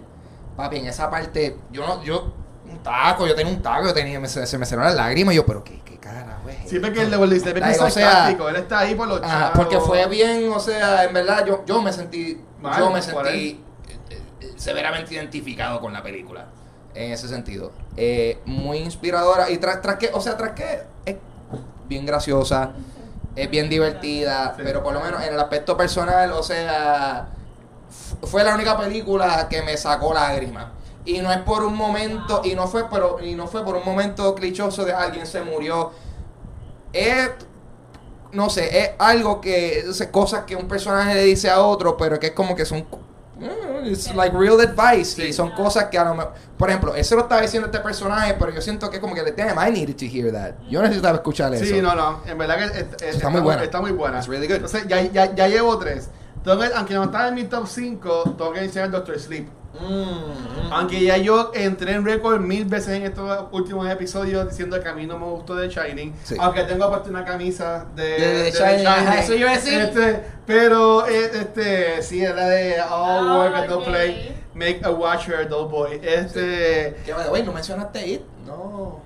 Papi, 0.55 0.77
en 0.77 0.85
esa 0.85 1.09
parte, 1.09 1.57
yo 1.71 1.85
no, 1.87 2.03
yo, 2.03 2.31
un 2.69 2.77
taco, 2.83 3.25
yo 3.25 3.33
tenía 3.33 3.51
un 3.51 3.61
taco, 3.63 3.87
yo 3.87 3.93
tenía, 3.95 4.19
me- 4.19 4.27
se, 4.27 4.45
se 4.45 4.57
me 4.59 4.67
cerraron 4.67 4.95
las 4.95 5.03
lágrimas 5.05 5.33
y 5.33 5.37
yo, 5.37 5.45
pero 5.47 5.63
qué, 5.63 5.81
qué 5.83 5.97
carajo 5.97 6.42
porque 6.79 7.01
esto? 7.03 7.23
el 7.23 7.33
es 7.33 7.45
Like, 7.45 7.79
o 7.83 7.89
sea, 7.89 8.29
él 8.29 8.55
está 8.55 8.79
ahí 8.79 8.95
por 8.95 9.07
los 9.07 9.21
Ajá, 9.21 9.39
chavos. 9.39 9.51
porque 9.57 9.79
fue 9.79 10.05
bien, 10.07 10.51
o 10.51 10.59
sea, 10.59 11.03
en 11.05 11.13
verdad 11.13 11.45
yo, 11.45 11.63
yo 11.65 11.81
me 11.81 11.91
sentí, 11.93 12.39
yo 12.77 12.89
me 12.91 13.01
sentí 13.01 13.63
eh, 13.89 14.19
eh, 14.41 14.53
severamente 14.55 15.13
identificado 15.13 15.79
con 15.79 15.93
la 15.93 16.01
película, 16.03 16.45
en 16.93 17.11
ese 17.11 17.27
sentido. 17.27 17.71
Eh, 17.97 18.39
muy 18.45 18.77
inspiradora 18.79 19.49
y 19.49 19.57
tras, 19.57 19.81
tras 19.81 19.97
que, 19.97 20.09
o 20.13 20.21
sea, 20.21 20.37
tras 20.37 20.51
que 20.51 20.83
es 21.05 21.15
bien 21.87 22.05
graciosa, 22.05 22.71
es 23.35 23.49
bien 23.49 23.69
divertida, 23.69 24.53
Sí. 24.55 24.61
pero 24.63 24.83
por 24.83 24.93
lo 24.93 25.01
menos 25.01 25.21
en 25.23 25.33
el 25.33 25.39
aspecto 25.39 25.75
personal, 25.75 26.31
o 26.33 26.43
sea, 26.43 27.27
fue 28.23 28.43
la 28.43 28.53
única 28.55 28.77
película 28.77 29.47
que 29.49 29.61
me 29.61 29.75
sacó 29.77 30.13
lágrimas. 30.13 30.67
Y 31.05 31.19
no 31.19 31.31
es 31.33 31.39
por 31.39 31.63
un 31.65 31.75
momento, 31.75 32.41
y 32.45 32.55
no 32.55 32.67
fue 32.67 32.85
pero 32.89 33.17
y 33.21 33.35
no 33.35 33.47
fue 33.47 33.65
por 33.65 33.75
un 33.75 33.83
momento 33.83 34.33
clichoso 34.35 34.85
de 34.85 34.93
alguien 34.93 35.25
se 35.27 35.41
murió. 35.41 35.91
Es 36.93 37.29
no 38.31 38.49
sé, 38.49 38.79
es 38.79 38.89
algo 38.97 39.39
que, 39.41 39.79
es 39.79 40.07
cosas 40.11 40.43
que 40.45 40.55
un 40.55 40.67
personaje 40.67 41.13
le 41.13 41.23
dice 41.23 41.51
a 41.51 41.61
otro, 41.61 41.95
pero 41.97 42.19
que 42.19 42.27
es 42.27 42.33
como 42.33 42.55
que 42.55 42.65
son, 42.65 42.79
mm, 43.39 43.85
it's 43.85 44.13
like 44.15 44.35
real 44.35 44.59
advice, 44.59 45.21
y 45.21 45.27
Sí. 45.27 45.33
son 45.33 45.51
cosas 45.51 45.85
que 45.85 45.99
a 45.99 46.03
lo 46.05 46.15
mejor, 46.15 46.33
por 46.57 46.69
ejemplo, 46.69 46.95
eso 46.95 47.15
lo 47.15 47.21
estaba 47.23 47.41
diciendo 47.41 47.67
este 47.67 47.79
personaje, 47.79 48.33
pero 48.39 48.51
yo 48.51 48.59
siento 48.59 48.89
que 48.89 48.95
es 48.97 49.01
como 49.01 49.13
que, 49.13 49.21
damn, 49.33 49.55
I 49.59 49.71
needed 49.71 49.95
to 49.97 50.05
hear 50.05 50.31
that. 50.31 50.55
Yo 50.67 50.81
necesitaba 50.81 51.17
escuchar 51.17 51.53
eso. 51.53 51.63
Sí, 51.63 51.79
no, 51.79 51.93
no, 51.93 52.21
en 52.25 52.35
verdad 52.35 52.57
que 52.57 52.63
es- 52.65 52.85
es- 53.09 53.15
Está 53.17 53.29
muy 53.29 53.41
buena. 53.41 53.63
Está 53.63 53.79
muy 53.81 53.91
buena. 53.91 54.17
It's 54.17 54.27
really 54.27 54.47
good. 54.47 54.55
Entonces, 54.55 54.87
ya, 54.87 54.99
ya, 55.03 55.35
ya 55.35 55.47
llevo 55.47 55.77
tres. 55.77 56.09
Que- 56.43 56.71
aunque 56.75 56.93
no 56.93 57.03
está 57.03 57.27
en 57.29 57.35
mi 57.35 57.43
top 57.45 57.67
5, 57.67 58.35
tengo 58.37 58.51
que 58.53 58.59
enseñar 58.63 58.91
Doctor 58.91 59.17
Sleep. 59.19 59.47
Mm, 59.79 59.85
mm. 59.87 60.71
Aunque 60.73 61.01
ya 61.03 61.17
yo 61.17 61.51
entré 61.55 61.93
en 61.93 62.05
récord 62.05 62.39
mil 62.39 62.65
veces 62.65 62.89
en 62.89 63.03
estos 63.03 63.45
últimos 63.51 63.89
episodios 63.89 64.47
diciendo 64.47 64.79
que 64.79 64.87
a 64.87 64.93
mí 64.93 65.07
no 65.07 65.17
me 65.17 65.25
gustó 65.25 65.55
de 65.55 65.67
Shining. 65.67 66.13
Sí. 66.23 66.35
Aunque 66.39 66.63
tengo 66.63 66.87
puesto 66.89 67.09
una 67.09 67.25
camisa 67.25 67.85
de, 67.95 68.03
De- 68.03 68.19
de 68.19 68.43
de 68.43 68.51
Shining, 68.51 68.85
ajá, 68.87 69.19
eso 69.19 69.33
iba 69.33 69.49
a 69.49 69.55
decir. 69.55 69.79
Este, 69.81 70.23
pero, 70.45 71.07
eh, 71.07 71.31
este, 71.33 72.01
sí, 72.03 72.23
es 72.23 72.35
la 72.35 72.47
de 72.49 72.79
All 72.81 73.27
Ah, 73.29 73.35
Work 73.39 73.55
and 73.55 73.69
No. 73.69 73.83
Play. 73.83 74.35
Make 74.53 74.81
a 74.83 74.91
Watcher 74.91 75.35
a 75.37 75.45
Dull 75.45 75.67
Boy. 75.67 75.99
Este. 76.03 76.95
Que, 77.03 77.13
by 77.13 77.23
the 77.23 77.31
way, 77.31 77.41
no 77.43 77.51
mencionaste 77.51 78.05
It, 78.07 78.21
no. 78.45 79.01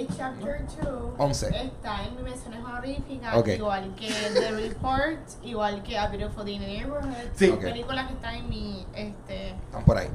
El 0.00 0.08
Chapter 0.16 0.66
2 0.82 1.12
Once. 1.18 1.46
está 1.48 2.04
en 2.04 2.14
mis 2.16 2.24
menciones 2.24 2.60
honoríficas, 2.64 3.34
Ok. 3.36 3.48
igual 3.48 3.94
que 3.98 4.08
The 4.08 4.50
Report, 4.50 5.18
igual 5.42 5.82
que 5.82 5.98
A 5.98 6.08
Beautiful 6.08 6.44
Day 6.44 6.54
in 6.54 6.60
the 6.60 6.66
Neighborhood. 6.66 7.14
Sí. 7.34 7.46
Son 7.48 7.56
Ok. 7.56 7.62
películas 7.62 8.06
que 8.08 8.12
están 8.14 8.34
en 8.34 8.48
mi. 8.48 8.86
Este, 8.94 9.48
Están 9.50 9.84
por 9.84 9.96
ahí. 9.98 10.08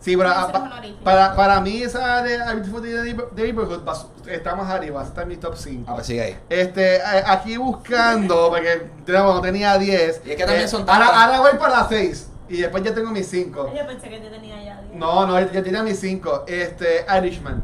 Sí, 0.00 0.16
pero, 0.16 0.30
ah, 0.30 0.50
pa- 0.50 0.58
honoríficas. 0.58 1.04
para, 1.04 1.36
para 1.36 1.60
mí 1.60 1.80
esa 1.80 2.22
de 2.22 2.42
A 2.42 2.52
Beautiful 2.54 2.82
Day 2.82 3.10
in 3.10 3.16
the 3.36 3.42
Neighborhood 3.42 3.86
va- 3.86 4.06
está 4.26 4.56
más 4.56 4.68
arriba, 4.68 5.00
está 5.04 5.22
en 5.22 5.28
mi 5.28 5.36
top 5.36 5.54
5. 5.56 5.88
A 5.92 5.94
ver, 5.94 6.04
sigue 6.04 6.22
ahí. 6.22 6.36
Este, 6.48 6.96
eh, 6.96 7.00
aquí 7.24 7.56
buscando, 7.56 8.48
porque 8.50 8.88
tenemos, 9.06 9.40
tenía 9.42 9.78
10. 9.78 10.20
Y 10.24 10.30
es 10.32 10.36
que 10.36 10.44
también 10.44 10.64
Eh, 10.64 10.68
son 10.68 10.80
ahora, 10.90 11.06
tantas. 11.06 11.16
ahora 11.26 11.40
voy 11.40 11.58
para 11.58 11.78
las 11.78 11.88
6. 11.88 12.28
Y 12.48 12.56
después 12.62 12.82
ya 12.82 12.92
tengo 12.92 13.10
mis 13.12 13.28
5. 13.28 13.72
yo 13.72 13.86
pensé 13.86 14.08
que 14.10 14.18
te 14.18 14.28
tenía 14.28 14.60
ya. 14.62 14.80
diez. 14.82 14.96
No, 14.96 15.24
no, 15.26 15.38
ya 15.38 15.62
tenía 15.62 15.84
mis 15.84 16.00
5. 16.00 16.44
Este, 16.48 17.06
Irishman. 17.18 17.62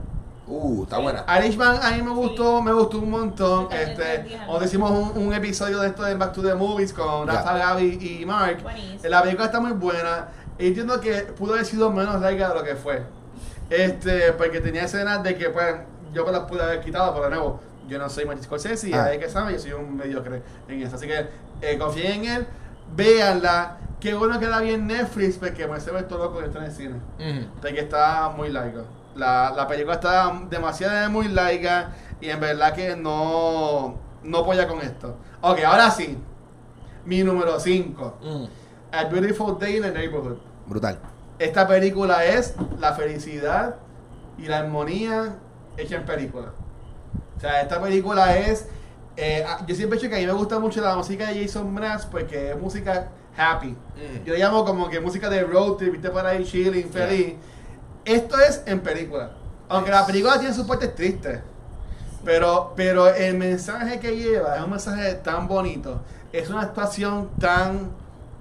Uh, 0.48 0.84
está 0.84 0.98
buena. 0.98 1.24
Irishman 1.38 1.78
a 1.82 1.90
mí 1.90 2.02
me 2.02 2.10
gustó, 2.10 2.62
me 2.62 2.72
gustó 2.72 2.98
un 2.98 3.10
montón. 3.10 3.68
Este, 3.70 4.38
cuando 4.46 4.64
hicimos 4.64 4.90
un, 4.90 5.26
un 5.26 5.32
episodio 5.34 5.80
de 5.80 5.88
esto 5.88 6.02
de 6.04 6.14
Back 6.14 6.32
to 6.32 6.42
the 6.42 6.54
Movies 6.54 6.92
con. 6.92 7.26
Rafa, 7.28 7.56
Gaby 7.58 7.98
y 8.20 8.24
Mark. 8.26 8.62
Buenísimo. 8.62 9.00
La 9.10 9.22
película 9.22 9.46
está 9.46 9.60
muy 9.60 9.72
buena. 9.72 10.28
Y 10.58 10.68
entiendo 10.68 11.00
que 11.00 11.12
pudo 11.36 11.52
haber 11.54 11.66
sido 11.66 11.90
menos 11.92 12.20
larga 12.20 12.48
de 12.48 12.54
lo 12.54 12.64
que 12.64 12.74
fue. 12.76 13.02
Este, 13.70 14.32
porque 14.32 14.60
tenía 14.60 14.84
escenas 14.84 15.22
de 15.22 15.36
que, 15.36 15.50
pues, 15.50 15.74
yo 16.14 16.24
me 16.24 16.32
las 16.32 16.40
pude 16.44 16.62
haber 16.62 16.80
quitado, 16.80 17.12
pero 17.12 17.24
de 17.24 17.30
nuevo, 17.30 17.60
yo 17.86 17.98
no 17.98 18.08
soy 18.08 18.24
Martin 18.24 18.42
Scorsese 18.44 18.88
y 18.88 18.94
Ah. 18.94 19.04
hay 19.04 19.18
que 19.18 19.28
saber, 19.28 19.54
yo 19.54 19.60
soy 19.60 19.72
un 19.72 19.96
mediocre 19.96 20.42
en 20.68 20.82
eso. 20.82 20.96
Así 20.96 21.06
que 21.06 21.26
eh, 21.60 21.78
confíen 21.78 22.24
en 22.24 22.30
él, 22.32 22.46
véanla. 22.96 23.76
Qué 24.00 24.14
bueno 24.14 24.38
que 24.40 24.46
la 24.46 24.60
vi 24.60 24.70
en 24.70 24.86
Netflix 24.86 25.36
porque 25.38 25.66
me 25.66 25.78
se 25.80 25.90
ve 25.90 26.02
todo 26.04 26.24
loco 26.24 26.38
que 26.38 26.46
está 26.46 26.60
en 26.60 26.64
el 26.66 26.72
cine. 26.72 26.94
Ujú. 27.18 27.46
Porque 27.60 27.80
está 27.80 28.32
muy 28.34 28.48
larga. 28.48 28.82
La, 29.18 29.52
la 29.54 29.66
película 29.66 29.94
está 29.94 30.32
demasiado 30.48 31.10
muy 31.10 31.28
larga 31.28 31.90
y 32.20 32.30
en 32.30 32.38
verdad 32.40 32.72
que 32.72 32.96
no, 32.96 33.96
no 34.22 34.38
apoya 34.38 34.68
con 34.68 34.80
esto. 34.80 35.16
Ok, 35.40 35.58
ahora 35.66 35.90
sí. 35.90 36.16
Mi 37.04 37.22
número 37.24 37.58
5. 37.58 38.18
Mm. 38.22 38.44
A 38.92 39.04
Beautiful 39.04 39.58
Day 39.58 39.76
in 39.76 39.82
the 39.82 39.90
Neighborhood. 39.90 40.38
Brutal. 40.66 40.98
Esta 41.38 41.66
película 41.66 42.24
es 42.24 42.54
la 42.78 42.94
felicidad 42.94 43.76
y 44.38 44.46
la 44.46 44.58
armonía 44.58 45.36
hecha 45.76 45.96
en 45.96 46.04
película. 46.04 46.52
O 47.36 47.40
sea, 47.40 47.60
esta 47.60 47.80
película 47.80 48.36
es... 48.38 48.66
eh, 49.16 49.44
ah, 49.46 49.64
yo 49.66 49.74
siempre 49.74 49.98
he 49.98 50.00
dicho 50.00 50.10
que 50.10 50.16
a 50.16 50.20
mí 50.20 50.26
me 50.26 50.32
gusta 50.32 50.58
mucho 50.58 50.80
la 50.80 50.94
música 50.96 51.28
de 51.28 51.42
Jason 51.42 51.72
Mraz 51.74 52.06
porque 52.06 52.50
es 52.50 52.58
música 52.58 53.08
happy. 53.36 53.68
Mm. 53.68 54.24
Yo 54.24 54.32
le 54.34 54.38
llamo 54.38 54.64
como 54.64 54.88
que 54.88 55.00
música 55.00 55.28
de 55.28 55.42
road 55.42 55.76
trip, 55.76 55.92
viste 55.92 56.10
por 56.10 56.24
ahí 56.24 56.44
chilling, 56.44 56.88
feliz. 56.90 57.34
Esto 58.08 58.38
es 58.40 58.62
en 58.64 58.80
película. 58.80 59.32
Aunque 59.68 59.90
la 59.90 60.06
película 60.06 60.38
tiene 60.38 60.54
sus 60.54 60.66
partes 60.66 60.94
tristes. 60.94 61.40
Pero, 62.24 62.72
pero 62.74 63.14
el 63.14 63.36
mensaje 63.36 64.00
que 64.00 64.16
lleva 64.16 64.56
es 64.56 64.62
un 64.62 64.70
mensaje 64.70 65.14
tan 65.16 65.46
bonito. 65.46 66.00
Es 66.32 66.48
una 66.48 66.62
actuación 66.62 67.28
tan 67.38 67.90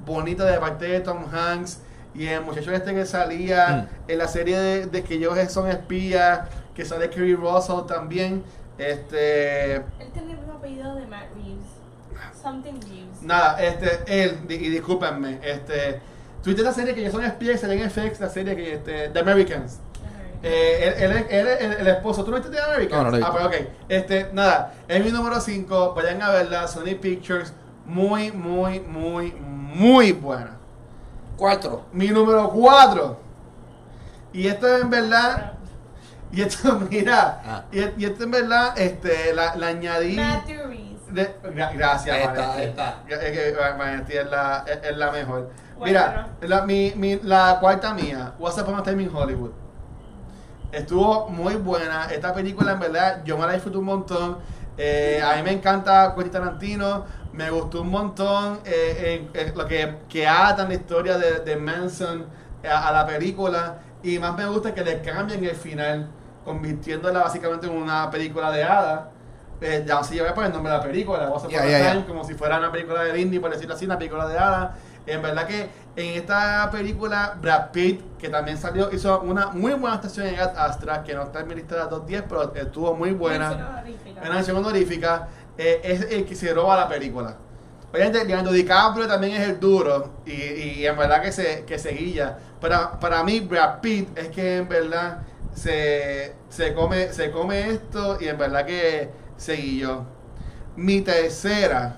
bonita 0.06 0.46
de 0.46 0.58
parte 0.58 0.88
de 0.88 1.02
Tom 1.02 1.26
Hanks 1.30 1.80
y 2.16 2.28
el 2.28 2.42
muchacho 2.46 2.72
este 2.72 2.96
que 2.96 3.06
salía 3.06 3.90
en 4.08 4.18
la 4.18 4.30
serie 4.30 4.58
de, 4.58 4.86
de 4.86 5.04
que 5.04 5.16
ellos 5.16 5.38
son 5.52 5.70
espías, 5.70 6.48
que 6.74 6.86
sale 6.86 7.10
Kerry 7.10 7.36
Russell 7.36 7.86
también. 7.88 8.44
Este, 8.78 9.76
Él 9.76 9.84
tiene 10.14 10.32
el 10.32 10.38
mismo 10.38 10.54
apellido 10.54 10.96
de 10.96 11.06
Matt 11.08 11.28
Reeves. 11.36 12.42
Something 12.42 12.80
Reeves. 12.90 13.22
Nada, 13.22 13.62
este, 13.62 14.24
él, 14.24 14.40
y 14.48 14.70
discúlpenme, 14.70 15.40
este, 15.44 16.00
tuviste 16.44 16.64
la 16.64 16.72
serie 16.74 16.94
que 16.94 17.02
ellos 17.02 17.14
son 17.14 17.24
espías 17.24 17.64
en 17.64 17.90
FX, 17.90 18.20
la 18.20 18.30
serie 18.30 18.56
que, 18.56 18.74
este, 18.76 19.10
The 19.10 19.20
Americans. 19.20 19.80
Eh, 20.44 20.94
él, 20.98 21.04
él 21.04 21.18
es- 21.18 21.26
él 21.32 21.48
es 21.48 21.62
el, 21.62 21.72
el 21.74 21.88
esposo, 21.88 22.24
¿tú 22.24 22.32
no 22.32 22.38
viste 22.38 22.52
The 22.52 22.62
Americans? 22.62 23.04
No, 23.04 23.12
no 23.12 23.18
he 23.18 23.24
Ah, 23.24 23.32
pues 23.32 23.46
ok, 23.46 23.68
este, 23.90 24.30
nada, 24.34 24.74
es 24.88 25.04
mi 25.04 25.12
número 25.12 25.42
5, 25.42 25.94
vayan 25.96 26.22
a 26.22 26.30
verla, 26.30 26.68
Sony 26.68 26.96
Pictures, 27.02 27.54
muy, 27.86 28.32
muy, 28.32 28.80
muy, 28.82 29.32
muy 29.32 30.12
buena. 30.12 30.58
Cuatro. 31.38 31.86
Mi 31.92 32.08
número 32.10 32.50
4, 32.50 33.20
y 34.34 34.48
esto 34.48 34.68
es 34.76 34.82
en 34.84 34.90
verdad, 34.90 35.54
y 36.32 36.42
esto, 36.42 36.80
mira, 36.92 37.42
Ah. 37.46 37.64
y, 37.72 37.80
y 38.04 38.06
esto 38.06 38.24
en 38.24 38.32
verdad, 38.32 38.78
este, 38.78 39.34
la, 39.34 39.56
la 39.56 39.68
añadí... 39.68 40.16
Matthew 40.16 40.78
gracias, 41.74 42.16
Ahí 42.16 42.24
está, 42.24 42.54
ahí 42.54 42.66
está. 42.66 42.98
Es 43.08 43.78
Vanetti 43.78 44.14
es 44.18 44.26
la, 44.30 44.66
es, 44.68 44.80
es 44.92 44.98
la 44.98 45.12
mejor. 45.12 45.50
Mira, 45.86 46.28
la, 46.42 46.62
mi, 46.66 46.94
mi- 46.96 47.20
la 47.24 47.58
cuarta 47.60 47.94
mía, 47.94 48.34
What's 48.40 48.58
Upon 48.60 48.76
a 48.76 48.84
Time 48.84 49.04
in 49.04 49.10
Hollywood. 49.14 49.52
Estuvo 50.72 51.30
muy 51.30 51.56
buena. 51.56 52.06
Esta 52.12 52.34
película, 52.34 52.74
en 52.74 52.80
verdad, 52.80 53.22
yo 53.24 53.38
me 53.38 53.46
la 53.48 53.54
disfruté 53.54 53.78
un 53.78 53.86
montón. 53.86 54.38
Eh, 54.78 55.22
a 55.24 55.36
mí 55.38 55.44
me 55.44 55.52
encanta 55.54 56.14
Quentin 56.14 56.32
Tarantino. 56.34 57.06
Me 57.34 57.50
gustó 57.52 57.82
un 57.82 57.90
montón 57.90 58.60
eh, 58.66 59.28
lo 59.56 59.66
que, 59.66 59.98
que 60.10 60.28
atan 60.28 60.70
la 60.70 60.74
historia 60.76 61.18
de, 61.18 61.40
de 61.40 61.56
Manson 61.56 62.26
a, 62.68 62.88
a 62.90 62.92
la 62.92 63.06
película. 63.06 63.78
Y 64.04 64.20
más 64.20 64.36
me 64.36 64.46
gusta 64.46 64.74
que 64.74 64.84
le 64.84 65.02
cambien 65.02 65.44
el 65.44 65.56
final, 65.56 66.08
convirtiéndola 66.44 67.20
básicamente 67.22 67.68
en 67.68 67.74
una 67.74 68.10
película 68.12 68.52
de 68.52 68.64
hadas. 68.64 69.02
Eh, 69.62 69.84
ya 69.88 70.04
se 70.04 70.16
lleva 70.16 70.34
por 70.36 70.44
el 70.46 70.52
nombre 70.52 70.72
de 70.72 70.78
la 70.78 70.84
película, 70.84 71.32
Ya, 71.50 71.62
a 71.64 71.66
ya, 71.66 71.80
ya. 71.80 71.92
Time, 71.94 72.06
como 72.06 72.24
si 72.24 72.36
fuera 72.36 72.60
una 72.60 72.72
película 72.72 73.04
de 73.04 73.14
Disney, 73.14 73.40
por 73.40 73.52
decirlo 73.52 73.74
así, 73.74 73.86
una 73.86 73.98
película 73.98 74.28
de 74.28 74.38
hadas. 74.38 74.72
En 75.08 75.22
verdad 75.22 75.48
que 75.48 75.70
en 75.96 76.16
esta 76.20 76.70
película, 76.72 77.38
Brad 77.42 77.72
Pitt, 77.72 78.02
que 78.20 78.30
también 78.30 78.58
salió, 78.58 78.92
hizo 78.94 79.22
una 79.22 79.48
muy 79.50 79.74
buena 79.74 79.96
actuación 79.96 80.28
en 80.28 80.40
Ad 80.40 80.58
Astra, 80.58 81.04
que 81.04 81.16
no 81.16 81.24
está 81.24 81.40
en 81.42 81.48
mi 81.48 81.56
lista 81.56 81.76
de 81.76 81.82
las 81.82 81.90
210, 81.90 82.24
pero 82.30 82.54
estuvo 82.56 82.96
muy 82.96 83.12
buena. 83.12 83.62
Una 84.22 84.36
mención 84.36 84.58
honorífica. 84.58 85.30
eh, 85.58 85.82
es 85.84 86.02
el 86.12 86.26
que 86.26 86.36
se 86.36 86.54
roba 86.54 86.76
la 86.78 86.88
película. 86.90 87.38
Obviamente, 87.94 88.26
Leonardo 88.26 88.52
DiCaprio 88.52 89.08
también 89.08 89.42
es 89.42 89.48
el 89.50 89.60
duro 89.60 90.22
y, 90.26 90.32
y 90.34 90.86
en 90.86 90.98
verdad 90.98 91.22
que 91.22 91.32
se, 91.32 91.64
que 91.66 91.80
se 91.80 91.92
guilla. 91.94 92.38
Para, 92.60 93.00
para 93.00 93.24
mí, 93.24 93.40
Brad 93.40 93.80
Pitt 93.82 94.18
es 94.18 94.30
que 94.30 94.58
en 94.58 94.68
verdad 94.68 95.20
se, 95.54 96.36
se, 96.50 96.74
come, 96.74 97.14
se 97.14 97.32
come 97.32 97.70
esto 97.72 98.18
y 98.22 98.28
en 98.28 98.38
verdad 98.38 98.66
que 98.66 99.10
se 99.38 99.54
guilló. 99.56 100.06
Mi 100.76 101.02
tercera. 101.02 101.98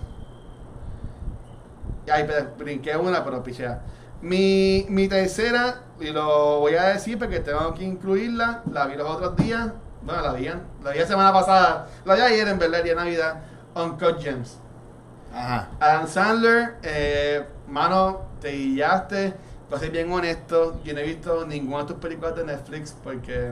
Ay, 2.11 2.25
pero 2.27 2.47
brinqué 2.57 2.95
una, 2.97 3.23
pero 3.23 3.43
pichea. 3.43 3.81
Mi, 4.21 4.85
mi 4.89 5.07
tercera, 5.07 5.81
y 5.99 6.09
lo 6.09 6.59
voy 6.59 6.75
a 6.75 6.89
decir 6.89 7.17
porque 7.17 7.39
tengo 7.39 7.73
que 7.73 7.83
incluirla, 7.83 8.63
la 8.71 8.85
vi 8.85 8.95
los 8.95 9.09
otros 9.09 9.35
días. 9.37 9.69
Bueno, 10.01 10.21
la 10.21 10.33
vi, 10.33 10.45
la 10.45 10.91
vi 10.91 10.99
la 10.99 11.07
semana 11.07 11.33
pasada. 11.33 11.87
La 12.05 12.15
vi 12.15 12.21
ayer, 12.21 12.47
en 12.47 12.59
verdad, 12.59 12.79
el 12.79 12.83
día 12.83 12.95
de 12.95 12.99
Navidad. 12.99 13.41
Uncut 13.75 14.19
Gems. 14.21 14.57
Ajá. 15.33 15.69
Adam 15.79 16.07
Sandler, 16.07 16.75
eh, 16.83 17.45
mano, 17.67 18.21
te 18.41 18.51
guillaste. 18.51 19.33
Para 19.69 19.81
ser 19.81 19.91
bien 19.91 20.11
honesto, 20.11 20.81
yo 20.83 20.93
no 20.93 20.99
he 20.99 21.03
visto 21.03 21.45
ninguna 21.45 21.83
de 21.83 21.89
tus 21.89 21.97
películas 21.97 22.35
de 22.35 22.43
Netflix 22.43 22.95
porque 23.03 23.51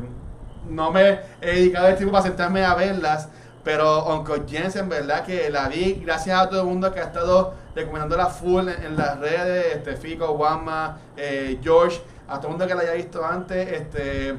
no 0.68 0.92
me 0.92 1.20
he 1.42 1.46
dedicado 1.46 1.88
el 1.90 1.96
tiempo 1.96 2.14
para 2.14 2.24
sentarme 2.24 2.66
a 2.66 2.74
verlas. 2.74 3.30
Pero 3.64 4.06
Uncle 4.16 4.44
James, 4.50 4.76
en 4.78 4.90
verdad 4.90 5.24
que 5.24 5.50
la 5.50 5.68
vi 5.68 6.02
gracias 6.04 6.40
a 6.40 6.50
todo 6.50 6.62
el 6.62 6.68
mundo 6.68 6.92
que 6.94 7.02
ha 7.02 7.04
estado 7.04 7.54
recomendándola 7.78 8.26
full 8.26 8.68
en, 8.68 8.98
las 8.98 9.20
redes, 9.20 9.76
este, 9.76 9.96
Fico, 9.96 10.32
Wama, 10.32 10.98
eh, 11.16 11.60
George, 11.62 12.02
a 12.28 12.38
todo 12.38 12.48
el 12.48 12.58
mundo 12.58 12.68
que 12.68 12.74
la 12.74 12.82
haya 12.82 12.94
visto 12.94 13.24
antes, 13.24 13.72
este, 13.72 14.36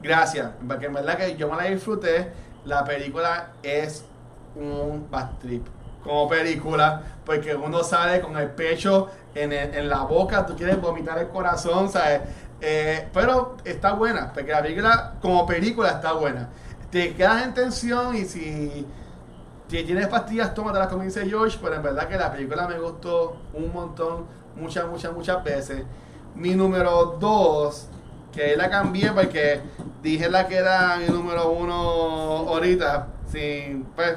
gracias, 0.00 0.50
porque 0.66 0.86
en 0.86 0.92
verdad 0.92 1.16
que 1.16 1.36
yo 1.36 1.50
me 1.50 1.56
la 1.56 1.64
disfruté, 1.64 2.30
la 2.64 2.84
película 2.84 3.54
es 3.62 4.04
un 4.54 5.08
bad 5.10 5.38
trip 5.40 5.66
como 6.04 6.28
película, 6.28 7.02
porque 7.24 7.54
uno 7.54 7.82
sale 7.82 8.20
con 8.20 8.36
el 8.36 8.50
pecho 8.50 9.10
en, 9.34 9.52
en 9.52 9.88
la 9.88 10.02
boca, 10.02 10.46
tú 10.46 10.54
quieres 10.54 10.80
vomitar 10.80 11.18
el 11.18 11.28
corazón, 11.28 11.90
¿sabes? 11.90 12.20
Eh, 12.60 13.08
pero 13.12 13.56
está 13.64 13.92
buena, 13.92 14.32
porque 14.32 14.52
la 14.52 14.62
película 14.62 15.14
como 15.20 15.46
película 15.46 15.90
está 15.90 16.12
buena. 16.12 16.48
Te 16.90 17.14
quedas 17.14 17.42
en 17.42 17.54
tensión 17.54 18.14
y 18.14 18.24
si, 18.24 18.86
si 19.78 19.84
tienes 19.84 20.06
pastillas, 20.06 20.54
tómatelas 20.54 20.86
como 20.88 21.02
dice 21.02 21.26
George, 21.28 21.58
pero 21.60 21.74
en 21.74 21.82
verdad 21.82 22.06
que 22.08 22.16
la 22.16 22.30
película 22.30 22.68
me 22.68 22.78
gustó 22.78 23.36
un 23.54 23.72
montón, 23.72 24.26
muchas, 24.54 24.86
muchas, 24.86 25.12
muchas 25.12 25.42
veces. 25.42 25.84
Mi 26.36 26.54
número 26.54 27.16
dos, 27.18 27.88
que 28.32 28.56
la 28.56 28.70
cambié 28.70 29.10
porque 29.12 29.60
dije 30.02 30.28
la 30.28 30.46
que 30.46 30.56
era 30.56 30.96
mi 30.98 31.06
número 31.12 31.50
uno 31.50 31.74
ahorita, 31.74 33.08
sin, 33.26 33.84
pues, 33.96 34.16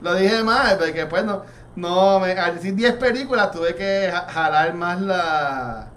lo, 0.00 0.14
dije 0.14 0.44
mal, 0.44 0.78
porque 0.78 1.06
pues 1.06 1.24
no, 1.24 1.42
no 1.74 2.20
me, 2.20 2.32
al 2.32 2.54
decir 2.54 2.74
10 2.76 2.94
películas 2.94 3.50
tuve 3.50 3.74
que 3.74 4.08
ja- 4.12 4.26
jalar 4.28 4.74
más 4.74 5.00
la, 5.00 5.88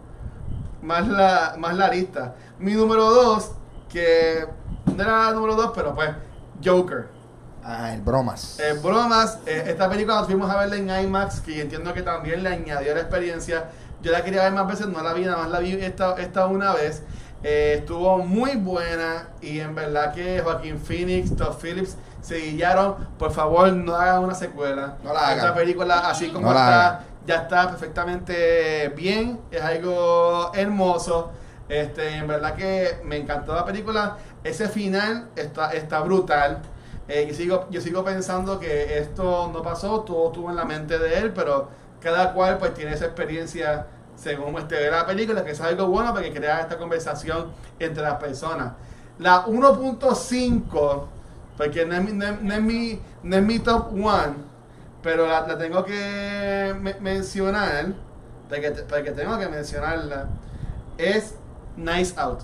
más 0.81 1.07
la, 1.07 1.55
más 1.59 1.75
la 1.77 1.89
lista. 1.89 2.33
Mi 2.57 2.73
número 2.73 3.03
dos, 3.11 3.51
que 3.89 4.47
no 4.95 5.03
era 5.03 5.25
la 5.25 5.31
número 5.33 5.55
dos, 5.55 5.71
pero 5.75 5.93
pues, 5.93 6.09
Joker. 6.63 7.16
Ah, 7.69 7.93
el 7.93 7.99
bromas. 7.99 8.57
Eh, 8.61 8.79
bromas, 8.81 9.39
eh, 9.45 9.65
esta 9.67 9.89
película 9.89 10.15
nos 10.15 10.27
fuimos 10.27 10.49
a 10.49 10.55
verla 10.55 10.77
en 10.77 11.05
IMAX, 11.05 11.41
que 11.41 11.59
entiendo 11.59 11.93
que 11.93 12.01
también 12.01 12.41
le 12.41 12.47
añadió 12.47 12.93
la 12.93 13.01
experiencia. 13.01 13.65
Yo 14.01 14.13
la 14.13 14.23
quería 14.23 14.43
ver 14.43 14.53
más 14.53 14.67
veces, 14.67 14.87
no 14.87 15.03
la 15.03 15.11
vi, 15.11 15.25
nada 15.25 15.39
más 15.39 15.49
la 15.49 15.59
vi 15.59 15.73
esta, 15.73 16.15
esta 16.17 16.45
una 16.47 16.73
vez. 16.73 17.03
Eh, 17.43 17.75
estuvo 17.79 18.19
muy 18.19 18.55
buena 18.55 19.27
y 19.41 19.59
en 19.59 19.75
verdad 19.75 20.13
que 20.13 20.39
Joaquín 20.39 20.79
Phoenix, 20.79 21.35
Todd 21.35 21.57
Phillips 21.61 21.97
se 22.21 22.37
guillaron. 22.37 22.95
Por 23.19 23.31
favor, 23.31 23.73
no 23.73 23.95
hagan 23.95 24.23
una 24.23 24.33
secuela. 24.33 24.95
No 25.03 25.13
la 25.13 25.19
hagan. 25.19 25.37
Esta 25.39 25.53
película, 25.53 26.09
así 26.09 26.29
como 26.29 26.47
No 26.47 26.57
está, 26.57 27.03
ya 27.25 27.35
está 27.35 27.67
perfectamente 27.67 28.93
bien. 28.95 29.41
Es 29.51 29.61
algo 29.61 30.53
hermoso. 30.53 31.31
Este, 31.67 32.15
en 32.15 32.27
verdad 32.27 32.55
que 32.55 33.01
me 33.03 33.17
encantó 33.17 33.53
la 33.53 33.65
película. 33.65 34.15
Ese 34.41 34.69
final 34.69 35.27
está, 35.35 35.71
está 35.71 35.99
brutal. 35.99 36.61
Eh, 37.07 37.25
yo, 37.29 37.33
sigo, 37.33 37.67
yo 37.69 37.79
sigo 37.81 38.03
pensando 38.03 38.59
que 38.59 38.97
esto 38.99 39.49
no 39.53 39.61
pasó, 39.61 40.01
todo 40.01 40.27
estuvo 40.27 40.49
en 40.49 40.55
la 40.57 40.65
mente 40.65 40.99
de 40.99 41.17
él, 41.19 41.33
pero 41.33 41.69
cada 42.01 42.33
cual 42.33 42.57
pues 42.57 42.73
tiene 42.73 42.93
esa 42.93 43.05
experiencia 43.05 43.87
según 44.15 44.57
este 44.57 44.75
ve 44.75 44.91
la 44.91 45.05
película, 45.05 45.43
que 45.45 45.51
es 45.51 45.61
algo 45.61 45.87
bueno 45.87 46.11
porque 46.13 46.33
crea 46.33 46.59
esta 46.61 46.77
conversación 46.77 47.51
entre 47.79 48.03
las 48.03 48.15
personas. 48.15 48.73
La 49.19 49.45
1.5, 49.47 51.07
porque 51.55 51.85
no 51.85 51.95
es, 51.95 52.13
no 52.13 52.25
es- 52.27 52.41
no 52.41 52.53
es 52.53 52.61
mi, 52.61 52.99
no 53.23 53.35
es 53.37 53.43
mi 53.43 53.59
top 53.59 53.93
one, 53.93 54.33
pero 55.01 55.27
la, 55.27 55.47
la 55.47 55.57
tengo 55.57 55.83
que 55.85 56.75
me- 56.79 56.95
mencionar, 56.99 57.93
porque, 58.49 58.71
porque 58.87 59.11
tengo 59.11 59.37
que 59.39 59.47
mencionarla, 59.47 60.27
es 60.97 61.35
Nice 61.77 62.13
Out. 62.17 62.41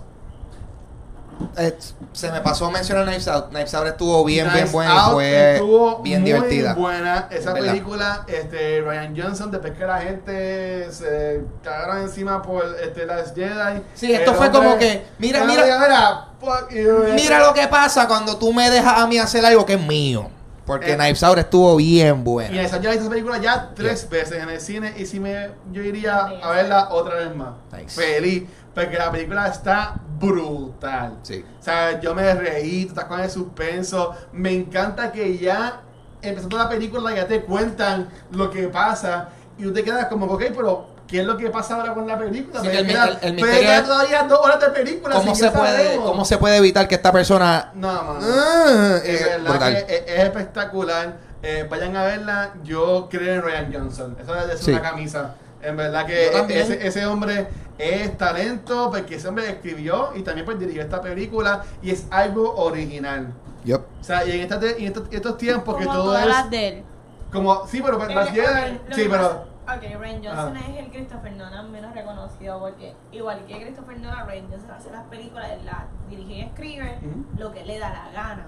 Eh, 1.58 1.78
se 2.14 2.32
me 2.32 2.42
pasó 2.42 2.70
mencionar 2.72 3.06
Knives 3.06 3.28
Out. 3.28 3.50
Knives 3.50 3.74
Out 3.74 3.88
estuvo 3.88 4.24
bien, 4.26 4.48
bien 4.54 4.72
buena 4.72 4.94
y 4.94 4.98
Out 4.98 5.12
fue 5.14 5.54
estuvo 5.54 6.00
bien 6.02 6.22
muy 6.22 6.32
divertida. 6.32 6.74
buena 6.74 7.28
esa 7.32 7.54
¿Verdad? 7.54 7.68
película 7.70 8.26
este 8.28 8.82
Ryan 8.82 9.14
Johnson 9.18 9.52
después 9.52 9.74
que 9.74 9.86
la 9.86 10.02
gente 10.02 10.92
se 10.92 11.42
cagaron 11.64 12.02
encima 12.04 12.42
por 12.42 12.64
este 12.84 13.06
las 13.06 13.34
Jedi 13.34 13.82
Sí, 13.94 14.12
esto 14.14 14.34
fue 14.34 14.48
hombre- 14.48 14.62
como 14.62 14.78
que, 14.78 15.06
mira, 15.20 15.44
mira- 15.46 15.64
mira, 15.66 16.28
fuck 16.40 16.70
you, 16.72 17.14
Mira 17.16 17.40
lo 17.40 17.54
que 17.54 17.68
pasa 17.68 18.08
cuando 18.08 18.38
tú 18.38 18.54
me 18.54 18.70
dejas 18.70 18.98
a 19.00 19.08
mí 19.08 19.18
hacer 19.18 19.46
algo 19.46 19.66
que 19.66 19.74
es 19.74 19.82
mío. 19.82 20.30
Porque 20.66 20.94
Eh, 20.94 20.96
Knives 20.96 21.22
Out 21.24 21.40
estuvo 21.40 21.76
bien 21.76 22.20
y 22.20 22.24
buena. 22.24 22.62
esa 22.62 22.80
ya 22.80 22.94
esta 22.94 23.10
película 23.10 23.38
ya 23.38 23.72
tres 23.76 24.08
veces 24.10 24.42
en 24.42 24.48
el 24.50 24.62
cine 24.62 24.94
y 24.98 25.06
si 25.06 25.20
me 25.20 25.50
yo 25.74 25.82
iría 25.82 26.20
a 26.42 26.52
verla 26.52 26.88
otra 26.92 27.16
vez 27.16 27.36
más 27.36 27.50
Nice. 27.74 28.00
feliz 28.02 28.44
porque 28.74 28.98
la 28.98 29.12
película 29.12 29.48
está 29.48 29.96
brutal 30.20 31.18
Sí. 31.22 31.44
O 31.60 31.64
sea, 31.64 32.00
yo 32.00 32.16
me 32.16 32.34
reí, 32.34 32.84
tú 32.86 32.90
estás 32.90 33.06
con 33.06 33.20
el 33.20 33.30
suspenso. 33.30 34.16
Me 34.32 34.52
encanta 34.52 35.12
que 35.12 35.38
ya, 35.38 35.82
empezando 36.22 36.58
la 36.58 36.70
película, 36.70 37.14
ya 37.16 37.28
te 37.28 37.42
cuentan 37.44 38.10
lo 38.32 38.50
que 38.50 38.68
pasa. 38.70 39.30
Y 39.58 39.64
tú 39.64 39.74
te 39.74 39.84
quedas 39.84 40.06
como, 40.08 40.26
ok, 40.26 40.44
pero 40.56 40.88
¿qué 41.08 41.20
es 41.22 41.26
lo 41.26 41.38
que 41.38 41.50
pasa 41.50 41.76
ahora 41.76 41.94
con 41.94 42.08
la 42.08 42.18
película? 42.18 42.62
Sí, 42.62 42.68
el 42.68 42.88
queda- 42.88 43.18
el- 43.22 43.40
el 43.40 43.50
es- 43.50 43.84
todavía 43.86 44.24
dos 44.24 44.40
horas 44.40 44.60
de 44.60 44.70
película. 44.70 45.16
¿Cómo 45.16 45.36
se, 45.36 45.52
puede. 45.52 45.98
¿Cómo 45.98 46.26
se 46.26 46.38
puede 46.38 46.58
evitar 46.58 46.88
que 46.88 46.96
esta 46.96 47.12
persona... 47.12 47.72
No, 47.76 47.88
mano. 48.04 48.20
Ah, 48.24 48.98
Es 49.04 49.22
eh, 49.22 49.38
brutal. 49.44 49.74
que 49.86 49.96
es, 49.96 50.04
es 50.08 50.20
espectacular. 50.24 51.18
Eh, 51.44 51.68
vayan 51.70 51.96
a 51.98 52.06
verla. 52.06 52.54
Yo 52.64 53.08
creo 53.12 53.36
en 53.36 53.42
Ryan 53.42 53.74
Johnson. 53.74 54.18
Eso 54.22 54.36
es 54.36 54.60
Sí. 54.62 54.72
una 54.72 54.82
camisa. 54.82 55.36
En 55.64 55.78
verdad 55.78 56.06
que 56.06 56.30
también. 56.32 56.60
ese, 56.62 56.86
ese 56.88 57.06
hombre 57.06 57.48
es 57.78 58.18
talento 58.18 58.90
porque 58.92 59.16
ese 59.16 59.28
hombre 59.28 59.50
escribió 59.50 60.12
y 60.16 60.22
también 60.22 60.46
pues 60.46 60.60
dirigió 60.60 60.82
esta 60.82 61.02
película 61.02 61.64
y 61.82 61.92
es 61.92 62.06
algo 62.12 62.54
original. 62.56 63.34
Yup. 63.66 63.82
O 64.00 64.04
sea, 64.04 64.26
y 64.26 64.32
en, 64.32 64.42
esta 64.42 64.60
te- 64.60 64.78
en 64.78 64.86
estos, 64.88 65.08
estos 65.12 65.38
tiempos 65.38 65.78
que 65.78 65.86
Como 65.86 65.96
todo 65.98 66.06
todas 66.08 66.24
es 66.24 66.28
las 66.30 66.50
de 66.50 66.68
él. 66.68 66.84
como 67.32 67.66
sí, 67.66 67.82
pero 67.84 68.02
Él- 68.04 68.14
las 68.16 68.28
ok, 68.28 68.34
Jedi, 68.34 68.80
lo 68.90 68.96
sí, 68.96 69.04
que 69.04 69.10
pero 69.10 69.54
Ok, 69.66 69.82
Ryan 69.98 70.22
Johnson 70.22 70.58
Ajá. 70.58 70.72
es 70.72 70.78
el 70.80 70.92
Christopher 70.92 71.32
Nolan 71.32 71.72
menos 71.72 71.96
reconocido 71.96 72.60
porque 72.60 72.94
igual 73.14 73.46
que 73.48 73.62
Christopher 73.62 73.98
Nolan, 73.98 74.28
Ryan 74.28 74.48
Johnson 74.52 74.72
hace 74.72 74.92
las 74.92 75.04
películas, 75.06 75.48
él 75.54 75.66
las 75.66 75.84
dirige 76.10 76.34
y 76.34 76.42
escribe 76.42 76.98
lo 77.38 77.54
que 77.54 77.64
le 77.64 77.80
da 77.80 77.90
la 77.90 78.12
gana. 78.12 78.48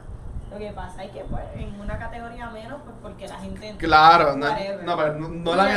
Lo 0.56 0.60
que 0.60 0.72
pasa 0.72 1.04
es 1.04 1.12
que 1.12 1.20
pues 1.30 1.44
en 1.56 1.78
una 1.82 2.00
categoría 2.00 2.50
menos 2.50 2.80
pues 2.86 2.96
porque 3.02 3.28
la 3.28 3.36
gente 3.40 3.76
claro, 3.78 4.38
no, 4.38 4.48
no, 4.84 4.98
pero 4.98 5.14
no- 5.20 5.28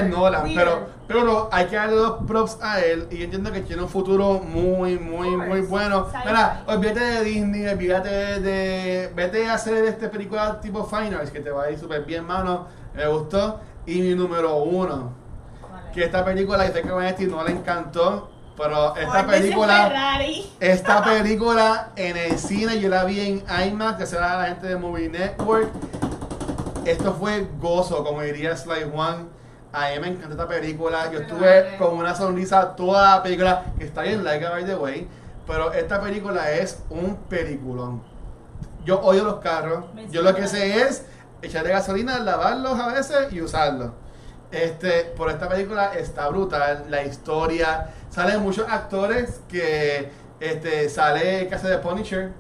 Weird, 0.03 0.09
Nolan, 0.16 0.43
weird. 0.45 0.57
pero 0.57 0.87
pero 1.09 1.24
no, 1.24 1.49
hay 1.51 1.66
que 1.66 1.74
darle 1.76 1.97
los 1.97 2.12
props 2.26 2.59
a 2.62 2.81
él 2.81 3.09
y 3.11 3.18
yo 3.18 3.24
entiendo 3.24 3.51
que 3.51 3.61
tiene 3.62 3.83
un 3.83 3.89
futuro 3.89 4.35
muy 4.35 4.99
muy 5.01 5.35
Of 5.35 5.47
muy 5.49 5.61
bueno. 5.62 6.07
Mira, 6.24 6.62
olvídate 6.66 7.01
de 7.01 7.24
Disney, 7.24 7.66
olvídate 7.66 8.09
de, 8.09 8.41
de- 8.41 9.12
vete 9.16 9.49
a 9.49 9.55
hacer 9.55 9.85
este 9.85 10.09
película 10.09 10.61
tipo 10.61 10.85
Finals 10.85 11.31
que 11.33 11.41
te 11.41 11.51
va 11.51 11.64
a 11.64 11.70
ir 11.72 11.79
súper 11.79 12.05
bien, 12.05 12.24
mano. 12.24 12.66
Me 12.95 13.07
gustó 13.09 13.61
y 13.85 14.01
mi 14.01 14.14
número 14.14 14.57
uno, 14.59 15.12
que 15.93 16.05
esta 16.05 16.24
película 16.24 16.66
yo 16.66 16.72
sé 16.72 16.83
que 16.83 16.91
a 16.91 16.95
no 17.26 17.43
le 17.43 17.51
encantó, 17.53 18.31
pero 18.59 18.96
esta 18.96 19.22
Ford 19.22 19.30
película. 19.30 20.20
Esta 20.59 21.04
película 21.04 21.90
en 21.96 22.16
el 22.16 22.38
cine, 22.38 22.80
yo 22.80 22.88
la 22.88 23.04
vi 23.04 23.20
en 23.20 23.44
IMAX, 23.68 23.98
que 23.98 24.06
será 24.06 24.38
la 24.38 24.46
gente 24.48 24.66
de 24.66 24.76
Movie 24.76 25.09
Network. 25.09 25.70
Esto 26.84 27.14
fue 27.14 27.46
gozo, 27.61 28.04
como 28.04 28.22
diría 28.22 28.56
Sly 28.56 28.90
One. 28.92 29.26
A 29.72 29.90
mí 29.90 30.00
me 30.00 30.09
encantó 30.09 30.32
esta 30.32 30.48
película. 30.48 31.11
Yo 31.12 31.20
estuve 31.20 31.76
con 31.78 31.96
una 31.96 32.14
sonrisa 32.14 32.74
toda 32.74 33.16
la 33.16 33.22
película, 33.22 33.66
que 33.78 33.84
está 33.84 34.02
bien 34.02 34.24
like 34.24 34.44
by 34.44 34.64
the 34.64 34.74
way. 34.74 35.09
Pero 35.46 35.72
esta 35.72 36.00
película 36.00 36.50
es 36.50 36.82
un 36.90 37.16
peliculón. 37.28 38.02
Yo 38.84 39.00
odio 39.00 39.24
los 39.24 39.36
carros. 39.36 39.84
Yo 40.11 40.22
lo 40.22 40.34
que 40.34 40.42
encanta. 40.42 40.59
sé 40.59 40.82
es 40.82 41.06
echarle 41.42 41.70
gasolina, 41.70 42.18
lavarlos 42.18 42.78
a 42.80 42.88
veces 42.88 43.32
y 43.32 43.40
usarlos. 43.40 43.92
Este, 44.50 45.04
por 45.16 45.30
esta 45.30 45.48
película 45.48 45.92
está 45.94 46.28
brutal, 46.28 46.86
la 46.88 47.04
historia, 47.04 47.90
salen 48.11 48.42
muchos 48.42 48.68
actores 48.68 49.40
que 49.48 50.11
este 50.40 50.88
sale 50.88 51.42
el 51.42 51.48
caso 51.48 51.68
de 51.68 51.78
Punisher 51.78 52.32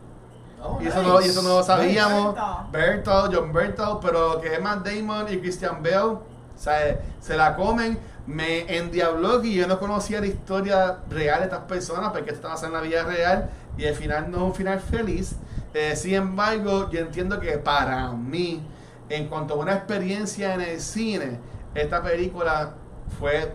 Oh, 0.62 0.78
y 0.82 0.88
eso 0.88 1.02
no, 1.02 1.20
y 1.20 1.26
eso 1.26 1.42
no 1.42 1.50
lo 1.50 1.62
sabíamos. 1.62 2.34
Berthold, 2.72 3.34
John 3.34 3.52
Berthold, 3.52 4.00
pero 4.02 4.40
que 4.40 4.54
es 4.54 4.60
Matt 4.60 4.86
Damon 4.86 5.32
y 5.32 5.38
Christian 5.38 5.82
Bale, 5.82 6.18
sea, 6.56 7.00
se 7.20 7.36
la 7.36 7.54
comen, 7.54 7.98
me 8.26 8.76
endiabló 8.76 9.40
que 9.40 9.52
yo 9.52 9.66
no 9.66 9.78
conocía 9.78 10.20
la 10.20 10.26
historia 10.26 10.98
real 11.08 11.40
de 11.40 11.44
estas 11.46 11.60
personas 11.60 12.10
porque 12.10 12.32
esto 12.32 12.52
estaba 12.52 12.66
en 12.66 12.72
la 12.72 12.80
vida 12.80 13.04
real 13.04 13.50
y 13.76 13.86
al 13.86 13.94
final 13.94 14.30
no 14.30 14.38
es 14.38 14.42
un 14.42 14.54
final 14.54 14.80
feliz. 14.80 15.36
Eh, 15.74 15.94
sin 15.94 16.14
embargo, 16.14 16.90
yo 16.90 17.00
entiendo 17.00 17.38
que 17.38 17.58
para 17.58 18.10
mí, 18.10 18.66
en 19.08 19.28
cuanto 19.28 19.54
a 19.54 19.58
una 19.58 19.74
experiencia 19.74 20.54
en 20.54 20.60
el 20.62 20.80
cine, 20.80 21.38
esta 21.74 22.02
película 22.02 22.74
fue 23.18 23.52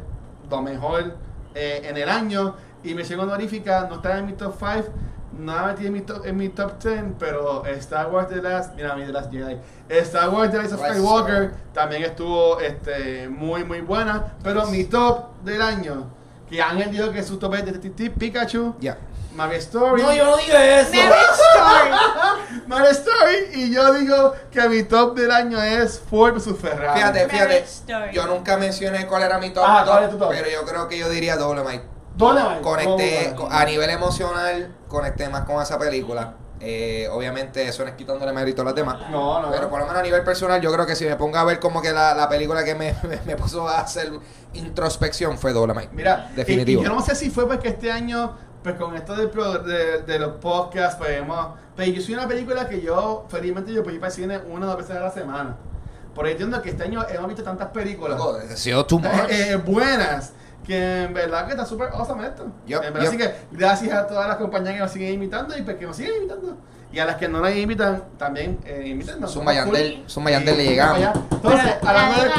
lo 0.49 0.61
mejor 0.61 1.17
eh, 1.55 1.81
en 1.85 1.97
el 1.97 2.09
año 2.09 2.55
y 2.83 2.93
me 2.93 3.03
llegó 3.03 3.23
honorífica, 3.23 3.87
no 3.89 3.95
está 3.95 4.17
en 4.17 4.25
mi 4.25 4.33
top 4.33 4.55
5, 4.57 4.89
no 5.39 5.65
metí 5.65 5.87
en 5.87 5.93
mi 5.93 6.01
top, 6.01 6.25
en 6.25 6.37
mi 6.37 6.49
top 6.49 6.83
10, 6.83 7.03
pero 7.17 7.65
Star 7.65 8.11
Wars 8.11 8.29
The 8.29 8.41
Last, 8.41 8.75
mira, 8.75 8.95
mi 8.95 9.05
The 9.05 9.11
Last 9.11 9.31
Jedi, 9.31 9.57
Star 9.89 10.29
Wars 10.29 10.51
The 10.51 10.59
Rise 10.59 10.75
of 10.75 10.81
Skywalker 10.81 11.53
también 11.73 12.03
estuvo 12.03 12.59
este, 12.59 13.29
muy 13.29 13.63
muy 13.63 13.81
buena, 13.81 14.33
pero 14.43 14.65
mi 14.67 14.83
top 14.83 15.41
del 15.43 15.61
año, 15.61 16.07
que 16.49 16.61
Ángel 16.61 16.91
dijo 16.91 17.11
que 17.11 17.23
su 17.23 17.37
top 17.37 17.55
es 17.55 17.65
de 17.65 17.71
Detective 17.71 18.11
Pikachu, 18.11 18.75
Ya. 18.79 18.97
Mario 19.35 19.57
Story, 19.59 20.01
No, 20.01 20.13
yo 20.13 20.25
no 20.25 20.37
dije 20.37 20.79
eso. 20.81 20.91
Marriage 20.93 21.41
Story. 21.55 22.63
Mario 22.67 22.89
Story, 22.91 23.37
y 23.53 23.73
yo 23.73 23.93
digo 23.93 24.33
que 24.51 24.69
mi 24.69 24.83
top 24.83 25.15
del 25.17 25.31
año 25.31 25.61
es 25.61 25.99
Ford 26.09 26.33
vs 26.35 26.55
Ferrari. 26.61 26.99
Fíjate, 26.99 27.27
fíjate. 27.29 27.57
Story. 27.59 28.13
Yo 28.13 28.25
nunca 28.27 28.57
mencioné 28.57 29.07
cuál 29.07 29.23
era 29.23 29.37
mi 29.39 29.49
top, 29.51 29.63
Ah, 29.67 29.83
top, 29.85 29.93
¿cuál 29.93 30.03
es 30.05 30.09
tu 30.11 30.17
top? 30.17 30.29
pero 30.29 30.49
yo 30.49 30.63
creo 30.65 30.87
que 30.87 30.97
yo 30.97 31.09
diría 31.09 31.35
Dolemite. 31.37 31.83
Dolomite. 32.15 32.61
Conecté, 32.61 33.31
Oh, 33.33 33.35
co- 33.35 33.47
a 33.51 33.65
nivel 33.65 33.89
emocional, 33.89 34.75
conecté 34.87 35.27
más 35.29 35.45
con 35.45 35.61
esa 35.61 35.79
película. 35.79 36.35
Eh, 36.65 37.09
obviamente 37.11 37.67
eso 37.67 37.83
no 37.83 37.89
es 37.89 37.95
quitándole 37.95 38.31
mérito 38.31 38.61
a 38.61 38.65
las 38.65 38.75
demás. 38.75 38.97
No, 39.09 39.41
no. 39.41 39.51
Pero 39.51 39.69
por 39.69 39.79
lo 39.79 39.85
menos 39.85 39.99
a 39.99 40.03
nivel 40.03 40.23
personal, 40.23 40.61
yo 40.61 40.71
creo 40.71 40.85
que 40.85 40.95
si 40.95 41.03
me 41.05 41.15
pongo 41.17 41.37
a 41.37 41.43
ver 41.43 41.59
como 41.59 41.81
que 41.81 41.91
la, 41.91 42.13
la 42.13 42.29
película 42.29 42.63
que 42.63 42.73
me, 42.75 42.95
me, 43.03 43.19
me 43.25 43.35
puso 43.35 43.67
a 43.67 43.79
hacer 43.81 44.11
introspección 44.53 45.37
fue 45.37 45.51
Dolomite. 45.53 45.89
Mira, 45.91 46.31
Definitivo. 46.35 46.81
y- 46.81 46.85
y 46.85 46.87
yo 46.87 46.93
no 46.93 47.01
sé 47.01 47.15
si 47.15 47.29
fue 47.29 47.47
porque 47.47 47.69
este 47.69 47.91
año, 47.91 48.37
pues 48.63 48.75
con 48.75 48.95
esto 48.95 49.15
del 49.15 49.29
pro- 49.29 49.59
de, 49.59 50.01
de 50.03 50.19
los 50.19 50.33
podcasts, 50.35 50.95
pues 50.97 51.11
hemos. 51.11 51.47
Pero 51.75 51.91
yo 51.91 52.01
soy 52.01 52.13
una 52.13 52.27
película 52.27 52.67
que 52.67 52.81
yo, 52.81 53.25
felizmente, 53.29 53.73
yo 53.73 53.83
puedo 53.83 53.93
ir 53.95 53.99
para 53.99 54.11
el 54.11 54.15
cine 54.15 54.39
una 54.49 54.65
o 54.67 54.69
dos 54.69 54.77
veces 54.77 54.95
a 54.95 54.99
la 55.01 55.11
semana. 55.11 55.55
Por 56.15 56.25
ahí 56.25 56.31
entiendo 56.33 56.61
que 56.61 56.69
este 56.69 56.83
año 56.83 57.03
hemos 57.09 57.27
visto 57.27 57.43
tantas 57.43 57.69
películas 57.69 58.17
eh, 59.29 59.51
eh, 59.51 59.55
buenas. 59.57 60.33
Que 60.65 61.03
en 61.03 61.13
verdad 61.13 61.45
que 61.45 61.51
está 61.51 61.65
súper 61.65 61.89
awesome 61.93 62.25
esto. 62.25 62.45
Yup, 62.65 62.83
en 62.83 62.93
verdad, 62.93 62.99
yup. 63.01 63.07
así 63.09 63.17
que 63.17 63.35
gracias 63.51 63.93
a 63.93 64.07
todas 64.07 64.27
las 64.27 64.37
compañías 64.37 64.73
que 64.75 64.79
nos 64.79 64.91
siguen 64.91 65.13
invitando 65.15 65.57
y 65.57 65.61
pues 65.61 65.77
que 65.77 65.85
nos 65.85 65.95
siguen 65.95 66.15
invitando. 66.15 66.57
Y 66.91 66.99
a 66.99 67.05
las 67.05 67.15
que 67.15 67.27
no 67.27 67.39
nos 67.39 67.51
invitan, 67.55 68.03
también 68.19 68.59
eh, 68.65 68.83
invítennos. 68.85 69.31
Zumba 69.33 69.51
Somos 69.53 69.65
Yandel, 69.73 69.95
cool. 69.97 70.09
Zumba 70.09 70.31
Yandel 70.31 70.57
le 70.57 70.63
llegamos. 70.65 70.99
vamos. 71.01 71.19
Entonces, 71.31 71.73
Pero, 71.79 71.89
hablando 71.89 72.17
la 72.17 72.23
de. 72.23 72.31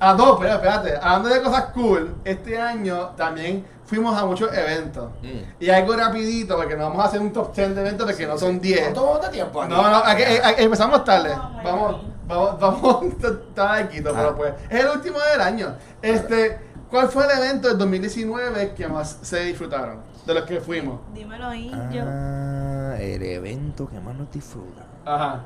Ah, 0.00 0.14
no, 0.16 0.38
pero 0.38 0.52
espérate. 0.54 0.96
Hablando 0.96 1.28
de 1.28 1.42
cosas 1.42 1.64
cool, 1.74 2.14
este 2.24 2.58
año 2.58 3.08
también 3.16 3.66
fuimos 3.84 4.16
a 4.18 4.24
muchos 4.24 4.50
eventos. 4.56 5.10
Mm. 5.22 5.62
Y 5.62 5.68
algo 5.70 5.94
rapidito, 5.94 6.56
porque 6.56 6.74
no 6.74 6.84
vamos 6.84 7.04
a 7.04 7.08
hacer 7.08 7.20
un 7.20 7.32
top 7.34 7.54
10 7.54 7.74
de 7.74 7.80
eventos 7.82 8.06
porque 8.06 8.26
no 8.26 8.38
son 8.38 8.58
10. 8.60 8.80
¿Cuánto 8.80 9.04
vamos 9.06 9.22
de 9.22 9.28
tiempo 9.28 9.60
aquí? 9.62 9.74
No, 9.74 9.82
no, 9.90 9.96
aquí- 9.98 10.22
eh, 10.22 10.40
aquí- 10.42 10.62
empezamos 10.62 11.04
tarde. 11.04 11.30
Vamos, 11.62 12.02
Vamos, 12.28 12.60
vamos, 12.60 12.82
vamos, 12.82 13.04
está 13.24 13.74
aquí, 13.74 13.98
Ah. 13.98 14.02
pero 14.14 14.36
pues. 14.36 14.52
Es 14.70 14.80
el 14.84 14.88
último 14.90 15.18
del 15.32 15.40
año. 15.42 15.74
Este, 16.00 16.58
¿cuál 16.90 17.08
fue 17.08 17.24
el 17.24 17.30
evento 17.42 17.68
del 17.68 17.78
2019 17.78 18.74
que 18.74 18.88
más 18.88 19.18
se 19.22 19.40
disfrutaron? 19.44 20.00
De 20.26 20.34
los 20.34 20.44
que 20.44 20.60
fuimos. 20.60 21.00
Dímelo 21.14 21.46
ahí, 21.48 21.70
yo. 21.92 22.02
Ah, 22.06 22.96
el 23.00 23.22
evento 23.22 23.88
que 23.88 23.98
más 24.00 24.14
nos 24.14 24.30
disfruta. 24.30 24.82
Ajá. 25.04 25.40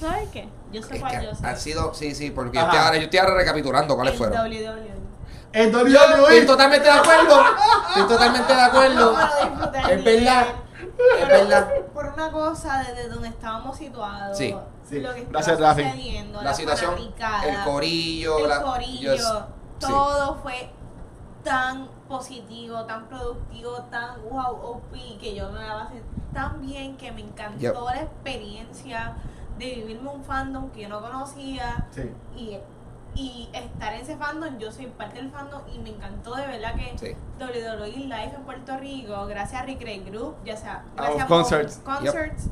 ¿Sabes 0.00 0.28
qué? 0.32 0.48
Yo 0.72 0.82
sé 0.82 0.94
Es 0.94 1.00
cuál 1.00 1.18
que 1.18 1.26
yo 1.26 1.34
sé. 1.34 1.46
han 1.46 1.56
sido, 1.58 1.94
sí, 1.94 2.14
sí, 2.14 2.30
porque 2.30 2.56
yo 2.58 2.60
Ajá. 2.62 2.70
estoy, 2.70 2.84
ahora, 2.86 2.96
yo 2.98 3.02
estoy 3.04 3.18
ahora 3.18 3.34
recapitulando 3.34 3.94
cuáles 3.96 4.12
El 4.12 4.18
fueron. 4.18 4.38
WWE. 4.38 4.92
El 5.52 5.74
WWE. 5.74 5.90
estoy 6.34 6.46
totalmente 6.46 6.86
de 6.86 6.92
acuerdo. 6.94 7.40
Estoy 7.88 8.06
totalmente 8.08 8.54
de 8.54 8.60
acuerdo. 8.60 9.12
No 9.12 9.18
lo 9.18 9.50
disfruté 9.50 9.78
Es 9.94 9.98
ni 9.98 10.04
verdad. 10.04 10.46
Es 11.20 11.28
verdad. 11.28 11.68
Por 11.94 12.06
una 12.06 12.30
cosa, 12.30 12.84
desde 12.84 13.08
donde 13.08 13.28
estábamos 13.28 13.76
situados, 13.76 14.36
Sí, 14.36 14.54
sí. 14.88 15.00
lo 15.00 15.14
que 15.14 15.24
Gracias, 15.30 15.54
estaba 15.58 15.70
Rafi. 15.74 15.84
sucediendo, 15.84 16.42
La 16.42 16.54
situación, 16.54 16.90
fanaticada, 16.94 17.44
el 17.44 17.64
corillo, 17.64 18.38
el 18.38 18.48
la, 18.48 18.62
corillo, 18.62 19.46
sí. 19.78 19.86
todo 19.86 20.36
fue 20.36 20.70
tan 21.44 21.88
positivo, 22.08 22.84
tan 22.84 23.06
productivo, 23.08 23.72
tan 23.90 24.22
wow, 24.28 24.52
OP, 24.62 24.92
que 25.20 25.34
yo 25.34 25.50
me 25.52 25.60
la 25.60 25.84
pasé 25.84 26.02
tan 26.34 26.60
bien 26.60 26.96
que 26.96 27.10
me 27.12 27.22
encantó 27.22 27.58
Yep. 27.60 27.74
la 27.84 28.02
experiencia 28.02 29.14
de 29.58 29.64
vivirme 29.76 30.10
un 30.10 30.22
fandom 30.24 30.70
que 30.70 30.82
yo 30.82 30.88
no 30.88 31.00
conocía 31.00 31.86
Sí. 31.90 32.10
y 32.36 32.58
y 33.14 33.48
estar 33.52 33.94
en 33.94 34.02
ese 34.02 34.16
fandom, 34.16 34.58
yo 34.58 34.70
soy 34.70 34.86
parte 34.86 35.16
del 35.16 35.30
fandom 35.32 35.62
y 35.74 35.78
me 35.78 35.88
encantó 35.88 36.36
de 36.36 36.46
verdad 36.46 36.74
que 36.76 36.96
Sí. 36.98 37.16
WWE 37.40 37.88
Live 38.04 38.32
en 38.36 38.42
Puerto 38.44 38.76
Rico, 38.76 39.26
gracias 39.26 39.62
a 39.62 39.64
Recreate 39.64 40.08
Group, 40.10 40.36
ya 40.44 40.56
sea 40.56 40.84
A 40.96 41.02
gracias 41.02 41.26
por 41.26 41.36
concerts. 41.38 41.78
concerts, 41.84 42.48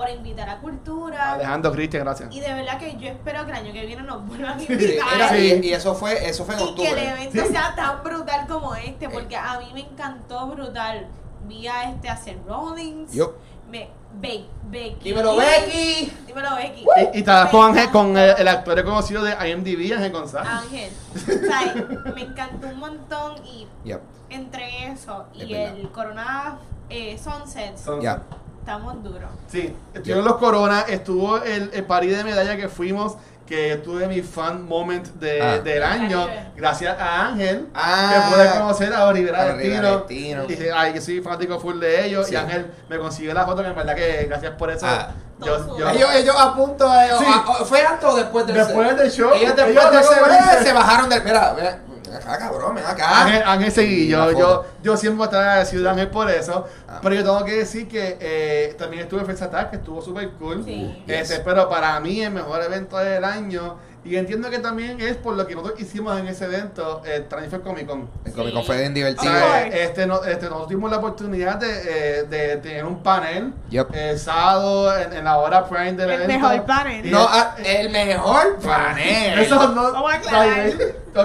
por 0.00 0.08
invitar 0.08 0.48
a 0.48 0.58
cultura. 0.60 1.32
Alejandro 1.34 1.72
Cristian, 1.72 2.04
gracias. 2.04 2.34
Y 2.34 2.40
de 2.40 2.54
verdad 2.54 2.78
que 2.78 2.96
yo 2.96 3.08
espero 3.08 3.44
que 3.44 3.50
el 3.52 3.56
año 3.58 3.72
que 3.74 3.84
viene 3.84 4.02
nos 4.02 4.26
vuelvan 4.26 4.56
a 4.56 4.58
Sí, 4.58 4.72
invitar. 4.72 5.28
Sí. 5.28 5.60
y, 5.62 5.66
y 5.66 5.72
eso 5.74 5.94
fue, 5.94 6.26
eso 6.26 6.46
fue 6.46 6.54
en 6.54 6.60
y 6.60 6.74
que 6.74 6.86
el 6.88 6.94
octubre. 6.94 7.08
evento 7.10 7.44
Sí. 7.46 7.52
sea 7.52 7.74
tan 7.76 8.02
brutal 8.02 8.46
como 8.48 8.74
este, 8.74 9.10
porque 9.10 9.36
a 9.36 9.58
mí 9.58 9.70
me 9.74 9.80
encantó 9.80 10.46
brutal. 10.46 11.06
Vi 11.46 11.66
a 11.68 11.90
este 11.90 12.08
a 12.08 12.16
Seth 12.16 12.46
Rollins. 12.46 13.12
Yo. 13.12 13.34
Me, 13.70 13.90
Be- 14.14 14.46
Becky. 14.70 15.04
Dímelo, 15.10 15.36
Becky. 15.36 16.10
Dímelo, 16.26 16.56
Becky. 16.56 16.80
Y, 17.12 17.16
y 17.16 17.20
estabas 17.20 17.50
con, 17.50 17.66
Ángel, 17.68 17.90
con 17.90 18.16
el, 18.16 18.34
el 18.38 18.48
actor 18.48 18.74
reconocido 18.76 19.22
de 19.22 19.32
IMDb, 19.50 19.92
Ángel 19.94 20.12
González. 20.12 20.50
Ángel. 20.50 20.90
O 21.14 21.46
sea, 21.46 22.12
me 22.14 22.22
encantó 22.22 22.68
un 22.68 22.78
montón 22.78 23.34
y 23.44 23.68
Yep, 23.84 24.00
entre 24.30 24.86
eso 24.92 25.26
Es 25.34 25.44
y 25.44 25.54
el 25.54 25.90
Corona 25.90 26.58
eh, 26.88 27.18
Sunset, 27.22 27.76
ya. 28.00 28.22
Estamos 28.60 29.02
duros. 29.02 29.30
Sí, 29.48 29.74
estuvieron 29.94 30.24
los 30.24 30.36
Corona, 30.36 30.82
estuvo 30.88 31.38
el, 31.42 31.70
el 31.72 31.84
party 31.84 32.06
de 32.08 32.24
medalla 32.24 32.56
que 32.56 32.68
fuimos, 32.68 33.16
que 33.46 33.76
tuve 33.82 34.06
mi 34.06 34.22
fan 34.22 34.64
moment 34.64 35.08
de, 35.14 35.42
Ah. 35.42 35.58
del 35.58 35.82
año, 35.82 36.28
gracias 36.54 36.96
a 37.00 37.26
Ángel, 37.26 37.66
Ah. 37.74 38.12
que 38.28 38.34
pude 38.36 38.50
conocer 38.52 38.94
a 38.94 39.06
Olivera 39.06 39.40
A 39.40 39.44
del 39.46 39.54
Olivera 39.56 40.06
Tino. 40.06 40.42
del 40.44 40.46
Tino. 40.46 40.66
Y 40.66 40.68
ay, 40.72 40.92
que 40.92 41.00
soy 41.00 41.20
fanático 41.20 41.58
full 41.58 41.80
de 41.80 42.06
ellos, 42.06 42.28
Sí. 42.28 42.34
y 42.34 42.36
Ángel 42.36 42.70
me 42.88 42.96
consiguió 42.98 43.34
la 43.34 43.44
foto, 43.44 43.62
que 43.62 43.68
en 43.70 43.74
verdad 43.74 43.96
que 43.96 44.24
gracias 44.28 44.52
por 44.52 44.70
eso. 44.70 44.86
Ah. 44.88 45.08
Yo, 45.40 45.78
yo- 45.78 45.88
Ellos, 45.88 46.10
ellos 46.16 46.36
a 46.38 46.54
punto 46.54 46.88
de. 46.88 47.08
Sí. 47.18 47.24
a- 47.26 47.38
a- 47.50 47.64
¿Fue 47.64 47.80
antes 47.84 48.04
o 48.08 48.14
después 48.14 48.46
del 48.46 48.56
Después 48.56 48.96
del 48.96 49.10
show, 49.10 49.30
Ellos 49.34 49.56
después 49.56 49.68
ellos 49.70 49.84
de 49.84 49.90
luego 49.98 50.12
ese 50.12 50.20
me 50.20 50.26
break 50.28 50.42
dicen- 50.44 50.64
se 50.64 50.72
bajaron 50.74 51.08
del. 51.08 51.24
Mira, 51.24 51.54
mira, 51.56 51.78
acá, 52.14 52.38
cabrón, 52.38 52.74
ven 52.74 52.84
acá. 52.84 53.22
Ángel, 53.24 53.42
Ángel 53.46 53.72
seguí, 53.72 54.08
La 54.08 54.30
yo, 54.32 54.38
yo, 54.38 54.64
yo 54.82 54.96
siempre 54.96 55.16
voy 55.18 55.24
a 55.24 55.26
estar 55.26 55.42
agradecido 55.42 55.82
de 55.84 55.90
Ángel 55.90 56.08
por 56.08 56.30
eso, 56.30 56.66
Ah. 56.88 56.98
pero 57.02 57.14
yo 57.14 57.22
tengo 57.22 57.44
que 57.44 57.56
decir 57.56 57.88
que 57.88 58.16
eh, 58.20 58.74
también 58.78 59.02
estuve 59.02 59.20
en 59.20 59.26
Fest 59.26 59.42
Attack, 59.42 59.70
que 59.70 59.76
estuvo 59.76 60.00
súper 60.02 60.30
cool, 60.32 60.64
Sí. 60.64 61.04
Este, 61.06 61.34
Yes. 61.34 61.42
pero 61.44 61.68
para 61.68 61.98
mí 62.00 62.20
el 62.22 62.32
mejor 62.32 62.62
evento 62.62 62.96
del 62.98 63.24
año, 63.24 63.78
y 64.04 64.16
entiendo 64.16 64.48
que 64.48 64.58
también 64.58 64.98
es 65.00 65.16
por 65.16 65.34
lo 65.34 65.46
que 65.46 65.54
nosotros 65.54 65.78
hicimos 65.80 66.18
en 66.18 66.26
ese 66.28 66.46
evento, 66.46 67.02
el 67.04 67.28
Transfer 67.28 67.60
Comic 67.60 67.86
Con. 67.86 68.08
El 68.24 68.32
Comic. 68.32 68.54
Con 68.54 68.64
fue 68.64 68.78
bien 68.78 68.94
divertido. 68.94 69.30
Sea, 69.32 69.62
course. 69.62 69.82
este, 69.84 70.06
no- 70.06 70.24
este, 70.24 70.44
nosotros 70.46 70.68
tuvimos 70.68 70.90
la 70.90 70.96
oportunidad 70.98 71.56
de, 71.56 71.68
eh, 71.68 72.22
de 72.24 72.56
tener 72.56 72.84
un 72.86 73.02
panel 73.02 73.52
Yep. 73.70 73.94
el 73.94 74.18
sábado 74.18 74.96
en, 74.98 75.12
en 75.12 75.24
la 75.24 75.36
hora 75.38 75.68
prime 75.68 75.92
del 75.92 76.10
El 76.10 76.22
evento. 76.22 76.48
mejor 76.48 76.66
panel. 76.66 77.10
No, 77.10 77.26
ah, 77.30 77.54
el 77.64 77.90
mejor 77.90 78.58
panel. 78.58 79.38
Eso 79.40 79.68
no. 79.68 79.92
Vamos 79.92 80.12
a 80.12 80.16
aclarar. 80.16 80.70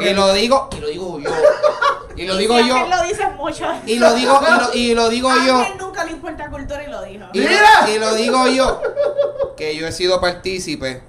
Y 0.02 0.14
lo 0.14 0.34
digo, 0.34 0.70
y 0.76 0.80
lo 0.82 0.88
digo 0.88 1.20
yo. 1.20 1.30
Y 2.18 2.26
lo 2.26 2.36
digo 2.38 2.60
yo. 2.60 2.88
Lo 2.88 3.04
dice 3.04 3.26
mucho. 3.38 3.66
Y 3.86 4.00
lo 4.00 4.14
digo, 4.16 4.40
y 4.42 4.60
lo, 4.60 4.74
y 4.74 4.96
lo 4.96 5.10
digo 5.10 5.30
yo. 5.46 5.66
Nunca 5.80 6.04
le 6.04 6.12
importa 6.12 6.50
cultura 6.50 6.84
y 6.84 6.88
lo 6.90 7.02
dijo. 7.04 7.26
Y, 7.34 7.40
¡Mira! 7.40 7.90
y 7.94 8.00
lo 8.00 8.14
digo 8.16 8.48
yo. 8.48 8.82
Que 9.56 9.76
yo 9.78 9.88
he 9.88 9.92
sido 9.94 10.20
partícipe 10.20 11.02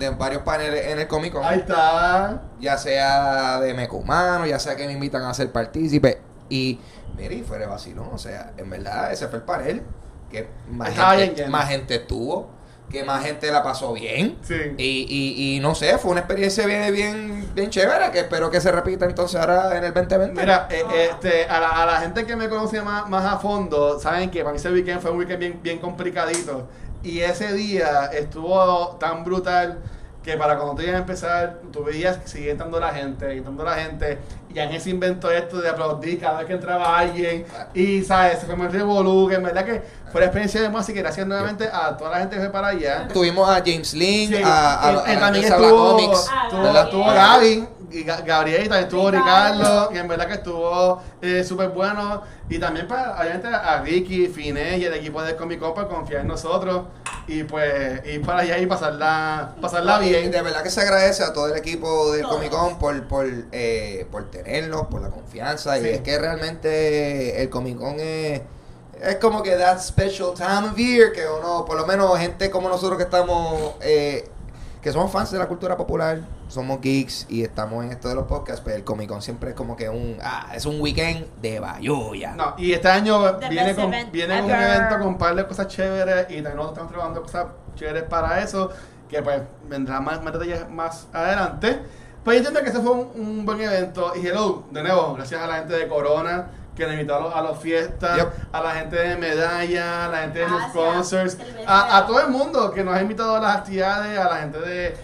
de 0.00 0.10
varios 0.10 0.42
paneles 0.42 0.86
en 0.86 0.98
el 0.98 1.06
Comic 1.06 1.34
Con. 1.34 1.44
Ahí 1.44 1.58
está. 1.58 2.42
Ya 2.58 2.76
sea 2.78 3.60
de 3.60 3.74
Mecumano, 3.74 4.46
ya 4.46 4.58
sea 4.58 4.74
que 4.74 4.86
me 4.86 4.94
invitan 4.94 5.22
a 5.22 5.34
ser 5.34 5.52
partícipe. 5.52 6.18
Y, 6.48 6.80
mire, 7.16 7.36
y 7.36 7.42
fuera 7.42 7.68
vacilón. 7.68 8.08
O 8.12 8.18
sea, 8.18 8.52
en 8.56 8.68
verdad, 8.68 9.12
ese 9.12 9.28
fue 9.28 9.38
el 9.38 9.44
panel. 9.44 9.82
Que 10.30 10.48
más, 10.70 10.90
gente, 11.18 11.46
más 11.46 11.68
gente 11.68 11.96
estuvo. 11.96 12.48
Que 12.88 13.04
más 13.04 13.22
gente 13.24 13.52
la 13.52 13.62
pasó 13.62 13.92
bien. 13.92 14.38
Sí. 14.42 14.54
Y, 14.78 15.06
y, 15.08 15.56
y 15.56 15.60
no 15.60 15.76
sé, 15.76 15.96
fue 15.98 16.10
una 16.10 16.20
experiencia 16.20 16.66
bien, 16.66 16.92
bien, 16.92 17.50
bien 17.54 17.70
chévere. 17.70 18.10
Que 18.10 18.20
espero 18.20 18.50
que 18.50 18.60
se 18.60 18.72
repita 18.72 19.04
entonces 19.04 19.38
ahora 19.38 19.76
en 19.76 19.84
el 19.84 19.92
2020. 19.92 20.40
Mira, 20.40 20.66
eh, 20.70 21.10
este, 21.10 21.44
a, 21.44 21.60
la, 21.60 21.68
a 21.68 21.86
la 21.86 22.00
gente 22.00 22.24
que 22.24 22.34
me 22.34 22.48
conoce 22.48 22.82
más, 22.82 23.08
más 23.08 23.24
a 23.24 23.38
fondo, 23.38 24.00
saben 24.00 24.30
que 24.30 24.40
para 24.40 24.52
mí 24.52 24.56
ese 24.56 24.72
weekend 24.72 25.00
fue 25.00 25.10
un 25.10 25.18
weekend 25.18 25.38
bien, 25.38 25.60
bien 25.62 25.78
complicadito. 25.78 26.68
Y 27.02 27.20
ese 27.20 27.52
día 27.54 28.06
estuvo 28.12 28.96
tan 29.00 29.24
brutal 29.24 29.78
que 30.22 30.36
para 30.36 30.56
cuando 30.56 30.74
te 30.74 30.82
ibas 30.82 30.96
a 30.96 30.98
empezar, 30.98 31.60
tú 31.72 31.82
veías 31.82 32.18
que 32.18 32.28
seguía 32.28 32.50
entrando 32.52 32.78
la 32.78 32.90
gente, 32.92 33.32
entrando 33.32 33.64
la 33.64 33.74
gente. 33.76 34.18
Y 34.54 34.58
Ángel 34.58 34.80
se 34.80 34.90
inventó 34.90 35.30
esto 35.30 35.62
de 35.62 35.68
aplaudir 35.70 36.20
cada 36.20 36.38
vez 36.38 36.46
que 36.46 36.52
entraba 36.52 36.98
alguien. 36.98 37.46
Y, 37.72 38.02
¿sabes? 38.02 38.40
Se 38.40 38.46
fue 38.46 38.54
más 38.54 38.70
revolú, 38.70 39.28
que 39.28 39.36
en 39.36 39.44
verdad 39.44 39.64
que 39.64 39.80
fue 40.12 40.20
la 40.20 40.26
experiencia 40.26 40.60
de 40.60 40.68
más. 40.68 40.82
Así 40.84 40.92
que 40.92 41.00
gracias 41.00 41.26
nuevamente 41.26 41.70
a 41.72 41.96
toda 41.96 42.10
la 42.10 42.18
gente 42.18 42.36
que 42.36 42.42
fue 42.42 42.50
para 42.52 42.68
allá. 42.68 43.08
Tuvimos 43.10 43.48
a 43.48 43.54
James 43.64 43.94
Link, 43.94 44.34
Sí, 44.34 44.42
a, 44.44 44.88
a, 44.88 44.92
y- 44.92 44.96
a 44.96 45.12
y 45.12 45.14
la 45.14 45.20
también 45.20 45.44
Mesa 45.44 45.56
Black 45.56 45.70
estuvo, 45.70 45.90
Comics. 45.96 46.26
Ah, 46.30 46.82
estuvo 46.84 47.04
Gaby, 47.06 47.68
y 47.90 48.04
Ga- 48.04 48.24
Gabriel, 48.24 48.62
y 48.64 48.68
también 48.68 48.84
estuvo 48.84 49.10
Ricardo. 49.10 49.58
Ricardo, 49.58 49.90
y 49.94 49.98
en 49.98 50.08
verdad 50.08 50.26
que 50.28 50.34
estuvo 50.34 51.02
eh, 51.22 51.44
súper 51.44 51.68
bueno. 51.70 52.22
Y 52.48 52.58
también 52.58 52.88
para, 52.88 53.18
obviamente, 53.20 53.48
a 53.48 53.80
Ricky, 53.82 54.26
Fine 54.28 54.78
y 54.78 54.84
el 54.84 54.94
equipo 54.94 55.22
de 55.22 55.36
Comic 55.36 55.60
Con 55.60 55.74
por 55.74 55.88
confiar 55.88 56.22
en 56.22 56.28
nosotros. 56.28 56.82
Y 57.26 57.44
pues 57.44 58.04
ir 58.06 58.22
para 58.24 58.40
allá 58.40 58.58
y 58.58 58.66
pasarla, 58.66 59.54
pasarla 59.60 59.98
bien. 60.00 60.30
De 60.30 60.42
verdad 60.42 60.62
que 60.62 60.70
se 60.70 60.80
agradece 60.80 61.22
a 61.22 61.32
todo 61.32 61.46
el 61.48 61.56
equipo 61.56 62.12
del. 62.12 62.24
Comic 62.26 62.50
Con 62.50 62.78
por, 62.78 63.02
por, 63.06 63.26
eh, 63.52 64.06
por 64.10 64.30
tenernos, 64.30 64.86
por 64.88 65.00
la 65.00 65.10
confianza. 65.10 65.76
Sí. 65.76 65.82
Y 65.84 65.88
es 65.90 66.00
que 66.00 66.18
realmente 66.18 67.40
el 67.42 67.48
Comic 67.50 67.78
Con 67.78 68.00
es, 68.00 68.40
es 69.00 69.16
como 69.16 69.42
que 69.42 69.52
that 69.56 69.78
special 69.80 70.32
time 70.34 70.68
of 70.70 70.76
year 70.76 71.12
que 71.12 71.22
uno, 71.26 71.64
por 71.64 71.76
lo 71.76 71.86
menos 71.86 72.18
gente 72.18 72.50
como 72.50 72.68
nosotros 72.68 72.98
que 72.98 73.04
estamos, 73.04 73.74
eh, 73.80 74.28
que 74.80 74.92
somos 74.92 75.12
fans 75.12 75.30
de 75.30 75.38
la 75.38 75.46
cultura 75.46 75.76
popular, 75.76 76.20
somos 76.48 76.80
geeks 76.80 77.26
y 77.28 77.42
estamos 77.42 77.84
en 77.84 77.92
esto 77.92 78.08
de 78.08 78.14
los 78.14 78.24
podcasts, 78.24 78.62
pero 78.64 78.76
el 78.76 78.84
Comic 78.84 79.08
Con 79.08 79.20
siempre 79.20 79.50
es 79.50 79.56
como 79.56 79.76
que 79.76 79.88
un, 79.88 80.16
ah, 80.22 80.52
es 80.54 80.64
un 80.64 80.80
weekend 80.80 81.26
de 81.40 81.60
bayuya. 81.60 82.34
No, 82.34 82.54
y 82.56 82.72
este 82.72 82.88
año 82.88 83.36
The 83.36 83.48
viene 83.48 83.74
con, 83.74 83.90
viene 84.10 84.42
un 84.42 84.50
evento 84.50 84.98
con 84.98 85.08
un 85.08 85.18
par 85.18 85.34
de 85.34 85.46
cosas 85.46 85.68
chéveres 85.68 86.26
y 86.30 86.42
también 86.42 86.56
nosotros 86.56 86.70
estamos 86.70 86.92
trabajando 86.92 87.22
cosas 87.22 87.46
chéveres 87.74 88.04
para 88.04 88.42
eso, 88.42 88.70
que 89.08 89.22
pues 89.22 89.42
vendrá 89.68 90.00
más, 90.00 90.22
más 90.22 90.32
detalles 90.32 90.68
más 90.70 91.06
adelante. 91.12 91.80
Pues 92.24 92.36
yo 92.36 92.48
entiendo 92.48 92.62
que 92.62 92.70
ese 92.70 92.80
fue 92.80 92.92
un, 92.92 93.10
un 93.14 93.46
buen 93.46 93.60
evento 93.60 94.12
y 94.14 94.26
hello, 94.26 94.64
de 94.70 94.82
nuevo, 94.82 95.14
gracias 95.14 95.42
a 95.42 95.46
la 95.46 95.54
gente 95.56 95.74
de 95.74 95.88
Corona 95.88 96.46
que 96.80 96.86
nos 96.86 96.94
invitó 96.94 97.16
a, 97.16 97.20
los- 97.20 97.34
a 97.34 97.42
las 97.42 97.58
fiestas, 97.58 98.16
Yep. 98.16 98.32
a 98.52 98.60
la 98.62 98.70
gente 98.72 98.96
de 98.96 99.16
Medalla, 99.16 100.06
a 100.06 100.08
la 100.08 100.18
gente 100.22 100.38
de 100.40 100.48
los 100.48 100.62
concerts, 100.72 101.36
a, 101.66 102.04
todo 102.06 102.20
el 102.20 102.28
mundo 102.28 102.70
que 102.72 102.82
nos 102.82 102.94
ha 102.94 103.02
invitado 103.02 103.36
a 103.36 103.40
las 103.40 103.56
actividades, 103.58 104.18
a 104.18 104.24
la 104.24 104.36
gente 104.36 104.58
de... 104.60 104.96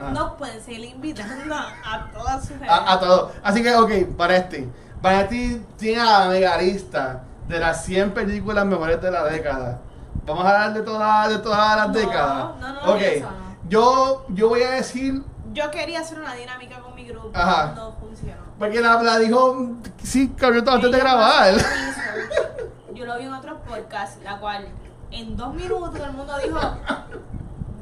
ah. 0.00 0.10
Nos 0.12 0.32
pueden 0.32 0.60
seguir 0.62 0.84
invitando 0.84 1.54
a 1.54 2.10
todas 2.12 2.44
sus 2.44 2.56
A, 2.68 2.92
a 2.92 3.00
todos. 3.00 3.32
Así 3.42 3.62
que, 3.62 3.74
ok, 3.74 3.90
Vanesti. 4.16 4.68
Vanesti 5.00 5.64
tiene 5.78 6.00
a 6.00 6.20
la 6.20 6.28
mega 6.28 6.56
lista 6.58 7.22
de 7.48 7.58
las 7.60 7.84
100 7.84 8.10
películas 8.12 8.64
mejores 8.66 9.00
de 9.00 9.10
la 9.10 9.24
década. 9.24 9.78
Vamos 10.24 10.44
a 10.44 10.48
hablar 10.48 10.74
de, 10.74 10.82
todas 10.82 11.28
de 11.28 11.38
todas 11.38 11.76
las 11.76 11.86
No, 11.88 11.94
décadas. 11.94 12.44
no, 12.60 12.72
no, 12.72 12.92
ok. 12.94 13.00
eso 13.00 13.30
no. 13.30 13.46
Yo, 13.68 14.26
yo 14.30 14.48
voy 14.48 14.62
a 14.62 14.70
decir, 14.72 15.22
Yo 15.52 15.70
quería 15.70 16.00
hacer 16.00 16.18
una 16.20 16.34
dinámica 16.34 16.80
con 16.80 16.94
mi 16.96 17.04
grupo, 17.06 17.30
Ajá. 17.32 17.72
no 17.76 17.92
funcionó. 17.92 18.45
Porque 18.58 18.80
la, 18.80 19.02
la 19.02 19.18
dijo 19.18 19.76
5 20.02 20.46
minutos 20.48 20.74
antes 20.74 20.92
de 20.92 20.98
grabar. 20.98 21.54
Yo 22.94 23.04
lo 23.04 23.18
vi 23.18 23.24
en 23.24 23.32
otros 23.34 23.58
podcasts, 23.68 24.22
la 24.24 24.38
cual 24.38 24.66
en 25.10 25.36
dos 25.36 25.54
minutos 25.54 25.92
todo 25.94 26.04
el 26.04 26.12
mundo 26.12 26.32
dijo 26.42 26.58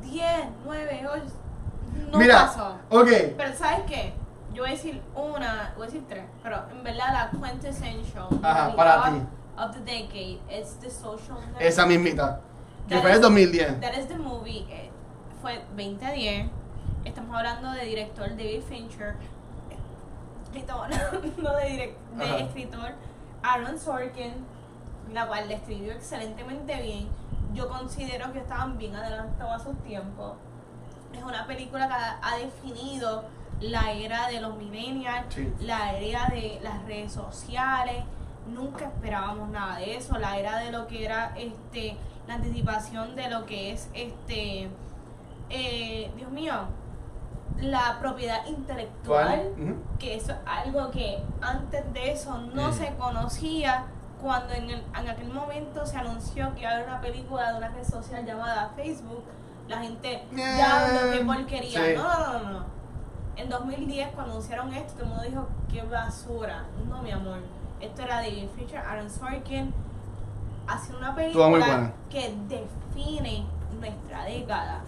10, 0.02 0.24
9, 0.64 1.06
8. 1.12 1.22
No 2.10 2.18
Mira, 2.18 2.46
pasó. 2.46 2.76
ok. 2.90 3.08
Pero 3.36 3.56
¿sabes 3.56 3.80
qué? 3.86 4.12
Yo 4.52 4.62
voy 4.62 4.70
a 4.70 4.74
decir 4.74 5.00
una, 5.16 5.72
voy 5.76 5.84
a 5.84 5.86
decir 5.86 6.04
tres, 6.08 6.24
pero 6.42 6.62
en 6.70 6.84
verdad 6.84 7.12
la 7.12 7.30
quintessential 7.30 8.28
Ajá, 8.42 8.74
para 8.76 9.00
of, 9.00 9.04
ti. 9.08 9.20
of 9.58 9.72
the 9.74 9.80
decade 9.80 10.38
es 10.48 10.78
The 10.80 10.90
Social 10.90 11.34
Network. 11.40 11.60
Esa 11.60 11.86
mismita. 11.86 12.40
Que 12.88 12.98
fue 13.00 13.12
el 13.12 13.20
2010. 13.20 13.80
That 13.80 13.94
is 13.94 14.06
the 14.06 14.16
movie. 14.16 14.64
eh, 14.70 14.90
fue 15.42 15.56
2010. 15.70 16.48
Estamos 17.04 17.36
hablando 17.36 17.72
de 17.72 17.84
director 17.84 18.28
David 18.30 18.62
Fincher. 18.68 19.16
Escritor, 20.54 20.88
no 21.42 21.56
de, 21.56 21.96
de 22.16 22.40
escritor 22.40 22.92
Aaron 23.42 23.78
Sorkin, 23.78 24.32
la 25.12 25.26
cual 25.26 25.48
le 25.48 25.54
escribió 25.54 25.92
excelentemente 25.92 26.80
bien. 26.80 27.08
Yo 27.52 27.68
considero 27.68 28.32
que 28.32 28.38
estaban 28.38 28.78
bien 28.78 28.94
adelantados 28.94 29.60
a 29.60 29.64
sus 29.64 29.76
tiempos. 29.82 30.34
Es 31.12 31.22
una 31.22 31.46
película 31.46 31.86
que 31.88 31.94
ha, 31.94 32.18
ha 32.22 32.36
definido 32.38 33.24
la 33.60 33.92
era 33.92 34.28
de 34.28 34.40
los 34.40 34.56
millennials, 34.56 35.32
Sí. 35.34 35.52
la 35.60 35.96
era 35.96 36.26
de 36.26 36.58
las 36.62 36.84
redes 36.86 37.12
sociales. 37.12 38.04
Nunca 38.46 38.86
esperábamos 38.86 39.48
nada 39.50 39.78
de 39.78 39.96
eso. 39.96 40.18
La 40.18 40.36
era 40.38 40.58
de 40.58 40.70
lo 40.70 40.86
que 40.86 41.04
era 41.04 41.32
este 41.36 41.96
la 42.26 42.34
anticipación 42.34 43.14
de 43.16 43.28
lo 43.28 43.44
que 43.44 43.72
es 43.72 43.90
este 43.92 44.68
eh, 45.50 46.10
Dios 46.16 46.30
mío 46.30 46.54
la 47.60 47.98
propiedad 48.00 48.44
intelectual 48.46 49.52
que 49.98 50.16
es 50.16 50.26
algo 50.46 50.90
que 50.90 51.22
antes 51.40 51.92
de 51.92 52.12
eso 52.12 52.36
no 52.54 52.68
Mm. 52.68 52.72
se 52.72 52.94
conocía 52.96 53.84
cuando 54.20 54.52
en, 54.54 54.70
el- 54.70 54.84
en 54.98 55.08
aquel 55.08 55.32
momento 55.32 55.86
se 55.86 55.96
anunció 55.96 56.52
que 56.54 56.62
iba 56.62 56.70
a 56.70 56.74
haber 56.74 56.88
una 56.88 57.00
película 57.00 57.52
de 57.52 57.58
una 57.58 57.68
red 57.68 57.84
social 57.84 58.24
llamada 58.26 58.70
Facebook 58.76 59.22
la 59.68 59.78
gente 59.78 60.14
Eh, 60.14 60.26
ya 60.36 61.10
qué 61.12 61.24
porquería 61.24 61.80
sí. 61.86 61.94
no 61.96 62.02
no 62.02 62.38
no 62.40 62.50
no 62.50 62.64
En 63.36 63.48
2010, 63.48 64.10
cuando 64.14 64.32
anunciaron 64.32 64.72
esto, 64.74 64.92
todo 64.94 65.02
el 65.04 65.08
mundo 65.08 65.24
dijo, 65.24 65.48
qué 65.68 65.82
basura. 65.82 66.66
No, 66.88 67.02
mi 67.02 67.10
amor. 67.10 67.38
Esto 67.80 68.02
era 68.02 68.16
David 68.22 68.46
Fincher, 68.54 68.78
Aaron 68.78 69.10
Sorkin, 69.10 69.74
haciendo 70.68 70.98
una 71.00 71.16
película 71.16 71.48
buena. 71.48 71.92
que 72.08 72.32
define 72.48 73.44
nuestra 73.80 74.24
década 74.24 74.82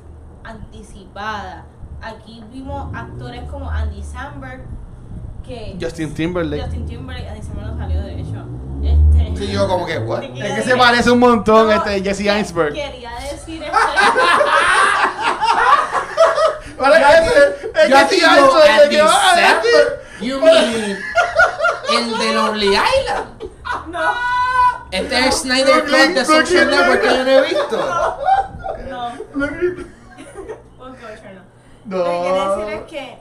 anticipada. 0.45 1.65
Aquí 2.03 2.43
vimos 2.53 2.95
actores 2.95 3.43
como 3.51 3.71
Andy 3.71 4.03
Samberg, 4.03 4.61
que 5.45 5.77
Justin 5.81 6.15
Timberlake. 6.15 6.63
Justin 6.63 6.87
Timberlake, 6.87 7.29
Andy 7.29 7.43
Samberg 7.43 7.67
no 7.69 7.79
salió 7.79 8.01
de 8.03 8.21
hecho. 8.21 8.45
Este, 8.83 9.37
Sí, 9.37 9.53
yo 9.53 9.67
como 9.69 9.85
que, 9.87 9.99
what? 9.99 10.23
Es 10.37 10.55
que 10.55 10.63
se 10.63 10.77
parece 10.77 11.11
un 11.11 11.19
montón 11.19 11.67
No, 11.67 11.73
este 11.73 12.03
Jesse 12.03 12.27
Einsberg. 12.29 12.75
Quería 12.75 13.11
decir 13.21 13.63
este, 13.63 13.73
Vale, 16.79 16.97
es 16.97 17.91
Yo 17.91 17.97
Jesse 17.97 18.23
Einsberg, 18.23 18.63
¿de 18.63 18.69
Andy 18.71 18.97
qué 18.97 19.03
vas 19.03 19.33
a 19.33 19.37
decir? 19.37 19.53
Samberg. 19.55 20.07
You 20.21 20.41
mean 20.41 20.99
el 21.93 22.19
de 22.19 22.33
Lonely 22.35 22.67
Island. 22.69 23.51
no, 23.89 24.01
Este 24.91 25.29
es 25.29 25.35
Snyder 25.37 25.85
Cut 25.85 26.15
de 26.15 26.25
Social 26.25 26.71
Network 26.71 27.01
que 27.03 27.09
yo 27.09 27.25
no 27.25 27.31
he 27.31 27.43
visto. 27.43 27.77
no. 28.89 29.13
No 29.35 29.47
No. 31.87 31.97
Lo 31.99 32.05
que 32.05 32.21
quiero 32.21 32.57
decir 32.57 32.75
es 32.75 32.83
que 32.91 33.19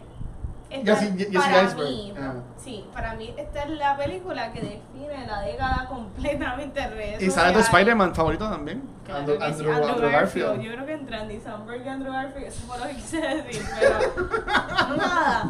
esta- 0.69 0.91
Jesse- 0.95 1.17
Jesse 1.31 1.33
para 1.35 1.73
mí, 1.75 2.13
Ah. 2.19 2.33
sí, 2.57 2.85
para 2.93 3.13
mí 3.13 3.33
esta 3.37 3.63
es 3.63 3.69
la 3.71 3.95
película 3.97 4.51
que 4.51 4.61
define 4.61 5.27
la 5.27 5.41
década 5.41 5.85
completamente 5.89 6.87
redes 6.87 7.21
Y 7.21 7.29
sale 7.31 7.53
tu. 7.53 7.59
Spider-Man 7.59 8.15
favorito 8.15 8.49
también. 8.49 8.81
Claro 9.05 9.19
Andrew, 9.19 9.37
que 9.37 9.45
sí, 9.45 9.51
Andrew, 9.51 9.71
Andrew 9.73 9.89
Andrew 9.93 10.11
Garfield. 10.11 10.45
Garfield. 10.47 10.61
Yo 10.67 10.73
creo 10.73 10.85
que 10.87 10.93
entre 10.93 11.15
Andy 11.17 11.39
Samberg 11.39 11.85
y 11.85 11.89
Andrew 11.89 12.11
Garfield, 12.13 12.47
eso 12.47 12.61
fue 12.67 12.77
lo 12.79 12.83
que 12.87 12.95
quise 12.95 13.21
decir, 13.21 13.61
pero 13.79 14.97
nada. 14.97 15.49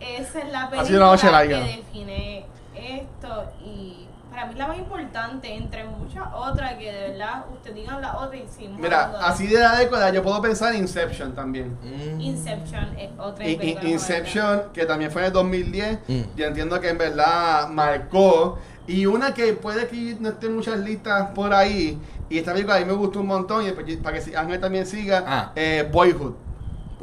Esa 0.00 0.38
es 0.40 0.52
la 0.52 0.68
película 0.68 1.42
que 1.46 1.54
define 1.54 2.46
esto 2.74 3.52
y 3.64 4.03
para 4.34 4.46
mí 4.46 4.54
la 4.56 4.66
más 4.66 4.78
importante 4.78 5.54
entre 5.54 5.84
muchas 5.84 6.24
otras 6.34 6.74
que 6.74 6.90
de 6.92 7.08
verdad 7.10 7.44
usted 7.52 7.72
digan 7.72 8.00
la 8.02 8.16
otra 8.18 8.36
y 8.36 8.44
sí. 8.48 8.68
Mira, 8.78 9.12
así 9.22 9.46
de 9.46 9.60
la 9.60 9.76
década 9.78 10.10
yo 10.10 10.22
puedo 10.22 10.40
pensar 10.42 10.74
en 10.74 10.80
Inception 10.80 11.34
también. 11.34 11.76
Mm. 11.82 12.20
Inception 12.20 12.98
es 12.98 13.10
otra 13.18 13.46
Y- 13.48 13.78
Inception, 13.84 14.62
que 14.72 14.84
también 14.86 15.10
fue 15.12 15.22
en 15.22 15.26
el 15.26 15.32
2010, 15.32 15.98
Mm. 16.08 16.20
yo 16.36 16.46
entiendo 16.46 16.80
que 16.80 16.88
en 16.88 16.98
verdad 16.98 17.68
marcó. 17.68 18.58
Y 18.86 19.06
una 19.06 19.32
que 19.32 19.54
puede 19.54 19.86
que 19.88 20.16
no 20.20 20.28
esté 20.30 20.46
en 20.46 20.56
muchas 20.56 20.78
listas 20.80 21.30
por 21.30 21.54
ahí, 21.54 21.98
y 22.28 22.38
esta 22.38 22.52
película 22.52 22.76
a 22.76 22.80
mí 22.80 22.84
me 22.84 22.92
gustó 22.92 23.20
un 23.20 23.26
montón, 23.28 23.64
y 23.66 23.70
para 23.96 24.16
que 24.16 24.20
si- 24.22 24.34
Ángel 24.34 24.60
también 24.60 24.84
siga, 24.84 25.24
Ah. 25.26 25.52
eh, 25.56 25.88
Boyhood. 25.90 26.34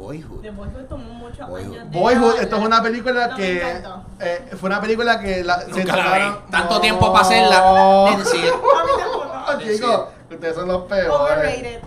Boyhood. 0.02 0.42
De 0.42 0.50
Boyhood 0.50 0.84
tomó 0.88 1.14
muchos 1.14 1.48
Boyhood. 1.48 1.84
Boyhood, 1.90 2.34
esto 2.40 2.56
es 2.56 2.62
una 2.64 2.82
película 2.82 3.28
No, 3.28 3.36
que 3.36 3.82
eh, 4.20 4.50
fue 4.58 4.68
una 4.68 4.80
película 4.80 5.20
que 5.20 5.44
la, 5.44 5.58
Nunca 5.68 5.84
la 5.96 6.02
trataron- 6.04 6.44
vi. 6.44 6.50
Tanto 6.50 6.74
No. 6.74 6.80
tiempo 6.80 7.12
para 7.12 7.24
hacerla. 7.24 7.62
Ah, 9.44 9.58
chicos, 9.58 10.04
ustedes 10.30 10.54
son 10.54 10.68
los 10.68 10.82
peores. 10.82 11.10
Overrated. 11.10 11.82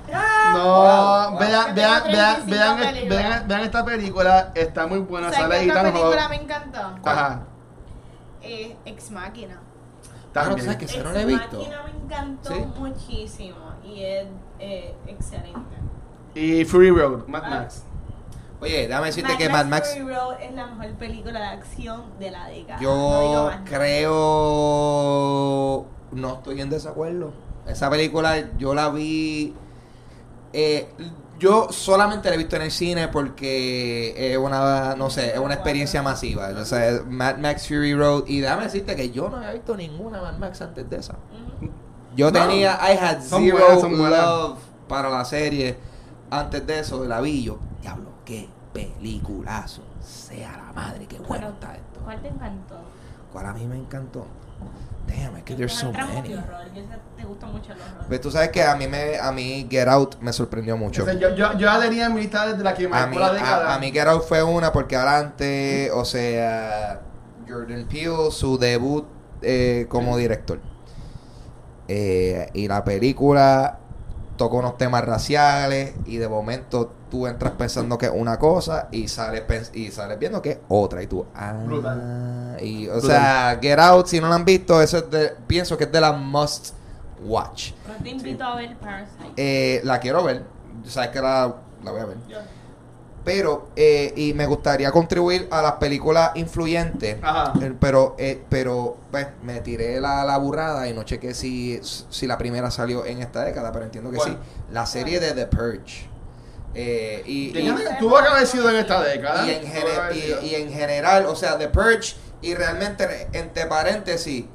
No, 0.54 0.64
Wow, 0.64 1.30
wow. 1.32 1.40
vean, 1.40 1.74
vean, 1.76 2.04
vean, 2.12 2.42
35 2.42 2.50
vean, 2.50 3.10
vean, 3.10 3.48
vean 3.48 3.62
esta 3.62 3.86
película, 3.86 4.52
está 4.56 4.88
muy 4.88 5.00
buena, 5.00 5.32
¿Sabes 5.32 5.42
sale 5.70 5.72
película 5.92 6.30
me 6.30 6.36
encantó? 6.36 6.80
Ajá, 7.06 7.44
Eh, 8.42 8.76
Ex 8.86 9.10
Máquina. 9.12 9.58
Ah, 9.58 10.10
no, 10.10 10.32
también. 10.34 10.60
¿sabes 10.66 10.78
qué? 10.78 10.86
Esa 10.86 10.98
no 11.04 11.10
Ex 11.10 11.16
la 11.16 11.22
he 11.22 11.26
visto. 11.26 11.58
Máquina 11.58 11.84
me 11.84 12.04
encantó 12.04 12.54
Sí. 12.54 12.66
muchísimo 12.78 13.58
y 13.86 14.04
es 14.04 14.28
eh, 14.60 14.96
excelente. 15.08 15.76
Y 16.36 16.66
Fury 16.66 16.92
Road, 16.92 17.26
Mad 17.28 17.42
Ah. 17.46 17.50
Max. 17.50 17.85
Oye, 18.66 18.88
déjame 18.88 19.08
decirte 19.08 19.38
que 19.38 19.48
Mad 19.50 19.66
Max. 19.68 19.94
Fury 19.98 20.14
Road 20.14 20.42
es 20.42 20.52
la 20.54 20.66
mejor 20.68 20.94
película 20.96 21.40
de 21.40 21.46
acción 21.46 22.04
de 22.20 22.32
la 22.32 22.48
década. 22.48 22.80
Yo 22.82 23.52
creo. 24.56 25.86
No 26.12 26.34
estoy 26.36 26.62
en 26.62 26.70
desacuerdo. 26.70 27.34
Esa 27.68 27.90
película 27.90 28.36
yo 28.58 28.74
la 28.74 28.90
vi. 28.90 29.54
eh, 30.54 30.88
yo 31.38 31.68
solamente 31.70 32.30
la 32.30 32.36
he 32.36 32.38
visto 32.38 32.56
en 32.56 32.62
el 32.62 32.72
cine 32.72 33.10
porque 33.10 34.14
es 34.32 34.38
una, 34.38 34.96
no 34.96 35.10
sé, 35.10 35.34
es 35.34 35.38
una 35.40 35.56
experiencia 35.56 36.02
masiva. 36.02 36.48
O 36.58 36.64
sea, 36.64 37.02
Mad 37.08 37.38
Max 37.40 37.68
Fury 37.68 37.94
Road. 37.94 38.24
Y 38.28 38.40
déjame 38.40 38.64
decirte 38.64 38.96
que 38.96 39.10
yo 39.12 39.28
no 39.30 39.36
había 39.38 39.52
visto 39.52 39.76
ninguna 39.76 40.22
Mad 40.22 40.38
Max 40.38 40.62
antes 40.62 40.90
de 40.90 40.96
esa. 40.98 41.16
Yo 42.16 42.32
No. 42.32 42.40
tenía, 42.40 42.80
I 42.82 42.98
had 42.98 43.18
zero 43.22 43.58
buenas, 43.58 43.82
son 43.82 43.98
buenas. 43.98 44.26
love 44.26 44.58
para 44.88 45.10
la 45.10 45.26
serie. 45.26 45.76
Antes 46.32 46.66
de 46.66 46.80
eso, 46.80 47.04
la 47.04 47.20
vi 47.20 47.44
yo, 47.44 47.60
diablo, 47.82 48.10
qué 48.24 48.48
peliculazo. 48.76 49.82
Sea 50.02 50.52
la 50.58 50.74
madre, 50.74 51.06
qué 51.08 51.18
bueno 51.20 51.50
está 51.50 51.76
esto. 51.76 52.00
¿Cuál 52.04 52.22
te 52.22 52.28
encantó? 52.28 52.76
¿Cuál 53.32 53.46
a 53.48 53.54
mí 53.54 53.66
me 53.66 53.76
encantó? 53.78 54.28
Damn, 55.08 55.36
es 55.38 55.44
que 55.44 55.54
there's 55.56 55.74
so 55.74 55.92
many. 55.92 56.34
horror. 56.34 56.66
Yo 56.74 56.82
sé 56.82 56.88
que 56.90 57.22
te 57.22 57.26
gusta 57.28 57.46
mucho 57.48 57.74
el 57.74 57.80
horror. 57.80 58.06
Pero 58.10 58.22
tú 58.22 58.32
sabes 58.32 58.50
que 58.50 58.64
a 58.64 58.76
mí 58.76 58.88
me, 58.88 59.18
a 59.20 59.32
mí 59.32 59.68
Get 59.70 59.88
Out 59.88 60.16
me 60.20 60.34
sorprendió 60.34 60.76
mucho. 60.78 61.04
O 61.04 61.06
sea, 61.06 61.14
yo, 61.14 61.36
yo, 61.36 61.58
yo 61.58 61.66
la 61.68 61.80
tenía 61.80 62.08
en 62.08 62.14
mi 62.16 62.22
lista 62.22 62.48
desde 62.48 62.64
la 62.64 62.74
que 62.74 62.86
A 62.86 62.90
marcó 62.90 63.10
mí, 63.12 63.18
la 63.18 63.34
década. 63.34 63.72
a, 63.72 63.76
a 63.76 63.80
mí 63.80 63.92
Get 63.92 64.08
Out 64.08 64.24
fue 64.24 64.42
una 64.44 64.72
porque 64.72 64.96
adelante, 64.96 65.92
o 65.94 66.06
sea, 66.06 67.02
Jordan 67.48 67.86
Peele, 67.88 68.32
su 68.32 68.58
debut 68.58 69.06
eh, 69.42 69.86
como 69.90 70.18
director. 70.18 70.60
Eh, 71.88 72.50
y 72.54 72.68
la 72.68 72.84
película 72.84 73.80
toca 74.38 74.56
unos 74.58 74.78
temas 74.78 75.06
raciales 75.06 75.94
y 76.06 76.18
de 76.18 76.28
momento 76.28 76.94
tú 77.16 77.28
entras 77.28 77.54
pensando 77.54 77.98
que 77.98 78.08
es 78.08 78.12
una 78.14 78.38
cosa 78.38 78.90
y 78.92 79.08
sales 79.08 79.44
y 79.74 79.90
sales 79.90 80.20
viendo 80.20 80.42
que 80.42 80.52
es 80.52 80.58
otra 80.68 81.02
y 81.02 81.08
tú 81.08 81.26
ah 81.34 81.54
Brutal. 81.66 82.58
y 82.62 82.88
o 82.90 82.94
Brutal. 82.94 83.10
sea 83.10 83.60
Get 83.62 83.80
Out 83.80 84.08
si 84.08 84.20
no 84.20 84.28
la 84.28 84.36
han 84.36 84.44
visto 84.46 84.82
eso 84.82 84.98
es 84.98 85.10
de, 85.10 85.30
pienso 85.48 85.78
que 85.78 85.86
es 85.86 85.92
de 85.92 86.02
la 86.02 86.12
must 86.12 86.74
watch 87.24 87.72
Pero 87.86 88.00
te 88.04 88.10
invito 88.10 88.44
a 88.44 88.56
ver 88.58 88.76
Parasite. 88.78 89.32
eh, 89.38 89.82
la 89.86 90.00
quiero 90.00 90.24
ver 90.24 90.44
sabes 90.86 91.10
que 91.12 91.22
la, 91.22 91.56
la 91.84 91.92
voy 91.92 92.02
a 92.02 92.06
ver 92.06 92.18
pero 93.24 93.70
eh, 93.76 94.14
y 94.16 94.34
me 94.36 94.46
gustaría 94.46 94.92
contribuir 94.92 95.48
a 95.50 95.60
las 95.62 95.72
películas 95.74 96.32
influyentes 96.36 97.18
Ajá. 97.24 97.54
eh, 97.60 97.74
pero 97.80 98.16
eh, 98.20 98.44
pero 98.50 98.98
pues 99.10 99.28
me 99.42 99.62
tiré 99.62 100.00
la, 100.02 100.24
la 100.26 100.38
burrada 100.38 100.88
y 100.88 100.94
no 100.94 101.04
chequé 101.04 101.34
si, 101.34 101.80
si 101.82 102.28
la 102.28 102.38
primera 102.38 102.70
salió 102.70 103.04
en 103.06 103.22
esta 103.22 103.44
década 103.46 103.72
pero 103.72 103.86
entiendo 103.86 104.12
que 104.12 104.20
sí 104.20 104.38
la 104.72 104.86
serie 104.86 105.20
de 105.20 105.32
The 105.32 105.48
Purge 105.48 106.10
eh, 106.76 107.24
y, 107.26 107.52
Tuvo 108.00 108.18
que 108.22 108.28
haber 108.28 108.46
sido 108.46 108.70
en 108.70 108.76
esta 108.78 109.02
década. 109.04 109.46
y 109.48 109.52
en, 109.52 109.64
y, 110.44 110.46
y 110.48 110.56
en 110.56 110.72
general, 110.74 111.26
o 111.26 111.36
sea, 111.36 111.58
The 111.58 111.70
Purge 111.70 112.16
y 112.42 112.54
realmente, 112.54 113.28
entre 113.34 113.66
paréntesis, 113.66 114.46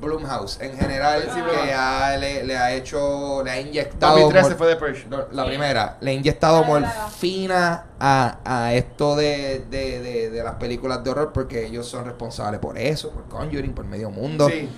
Blumhouse 0.00 0.60
en 0.60 0.76
general, 0.78 1.22
Sí, 1.34 1.40
que 1.40 1.72
ha- 1.72 2.16
le, 2.16 2.44
le 2.44 2.56
ha 2.56 2.72
hecho, 2.72 3.42
le 3.42 3.50
ha 3.50 3.60
inyectado. 3.60 4.14
2013 4.20 4.48
mor- 4.50 4.58
fue 4.58 4.66
de 4.68 4.76
Purge. 4.76 5.06
no, 5.08 5.24
La 5.32 5.42
Sí. 5.42 5.48
primera, 5.48 5.96
le 6.00 6.10
ha 6.12 6.14
inyectado 6.14 6.62
morfina 6.62 7.86
a, 7.98 8.38
a 8.44 8.74
esto 8.74 9.16
de, 9.16 9.64
de, 9.70 10.00
de, 10.00 10.30
de 10.30 10.42
las 10.44 10.54
películas 10.54 11.02
de 11.02 11.10
horror 11.10 11.32
porque 11.32 11.66
ellos 11.66 11.88
son 11.88 12.04
responsables 12.04 12.60
por 12.60 12.78
eso, 12.78 13.10
por 13.10 13.24
Conjuring, 13.24 13.72
por 13.74 13.86
medio 13.86 14.10
mundo. 14.10 14.48
Sí. 14.48 14.68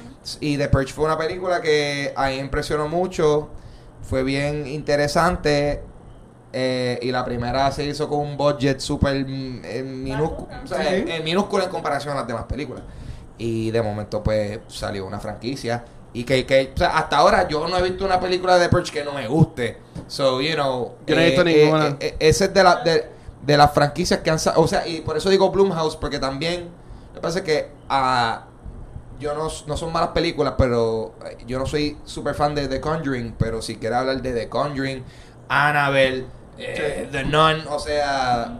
Y 0.41 0.57
The 0.57 0.69
Purge 0.69 0.93
fue 0.93 1.05
una 1.05 1.19
película 1.19 1.61
que 1.61 2.13
a 2.17 2.29
mí 2.29 2.37
impresionó 2.37 2.89
mucho. 2.89 3.51
Fue 4.03 4.23
bien 4.23 4.67
interesante. 4.67 5.83
Eh, 6.53 6.99
y 7.03 7.11
la 7.13 7.25
primera 7.25 7.71
se 7.73 7.85
hizo 7.85 8.09
con 8.09 8.21
un 8.21 8.37
budget 8.37 8.81
súper 8.81 9.25
mm, 9.27 9.61
eh, 9.65 9.83
minúsculo, 9.85 10.49
o 10.65 10.67
sea, 10.67 10.79
Sí. 10.83 11.05
eh, 11.07 11.21
minúsculo 11.25 11.65
en 11.65 11.71
comparación 11.71 12.13
a 12.15 12.21
las 12.21 12.27
demás 12.27 12.45
películas. 12.45 12.83
Y 13.39 13.71
de 13.71 13.81
momento, 13.83 14.23
pues 14.23 14.61
salió 14.69 15.07
una 15.07 15.19
franquicia. 15.21 15.85
Y 16.13 16.25
que, 16.25 16.45
que 16.45 16.73
o 16.75 16.77
sea, 16.77 16.99
hasta 16.99 17.19
ahora 17.19 17.47
yo 17.49 17.67
no 17.69 17.79
he 17.79 17.83
visto 17.83 18.05
una 18.05 18.19
película 18.21 18.59
de 18.59 18.65
The 18.67 18.69
Purge 18.69 18.93
que 18.93 19.05
no 19.05 19.13
me 19.13 19.29
guste. 19.29 19.79
So, 20.09 20.41
you 20.41 20.55
know. 20.55 20.97
Yo 21.07 21.15
no 21.15 21.21
he 21.23 21.27
visto 21.27 21.45
ninguna. 21.45 21.87
eh, 21.89 21.97
eh, 22.01 22.17
ese 22.19 22.47
es 22.47 22.55
de, 22.55 22.63
la, 22.65 22.77
de, 22.83 23.07
de 23.43 23.57
las 23.57 23.73
franquicias 23.73 24.21
que 24.21 24.31
han 24.31 24.39
O 24.57 24.67
sea, 24.67 24.87
y 24.87 25.01
por 25.03 25.17
eso 25.17 25.31
digo 25.31 25.51
Blumhouse, 25.51 25.97
porque 25.97 26.19
también. 26.19 26.69
Me 27.15 27.21
parece 27.21 27.43
que. 27.45 27.69
ah, 27.89 28.47
yo 29.21 29.35
no, 29.35 29.49
no 29.67 29.77
son 29.77 29.93
malas 29.93 30.09
películas, 30.11 30.55
pero 30.59 31.15
eh, 31.27 31.37
yo 31.47 31.59
no 31.59 31.67
soy 31.67 31.97
super 32.05 32.35
fan 32.35 32.55
de 32.55 32.69
The 32.69 32.81
Conjuring, 32.81 33.35
pero 33.39 33.63
si 33.63 33.77
quiero 33.77 33.99
hablar 33.99 34.21
de 34.21 34.33
The 34.33 34.49
Conjuring, 34.49 35.05
Annabelle, 35.49 36.25
eh, 36.61 37.09
The 37.11 37.25
Nun, 37.25 37.65
o 37.69 37.79
sea, 37.79 38.53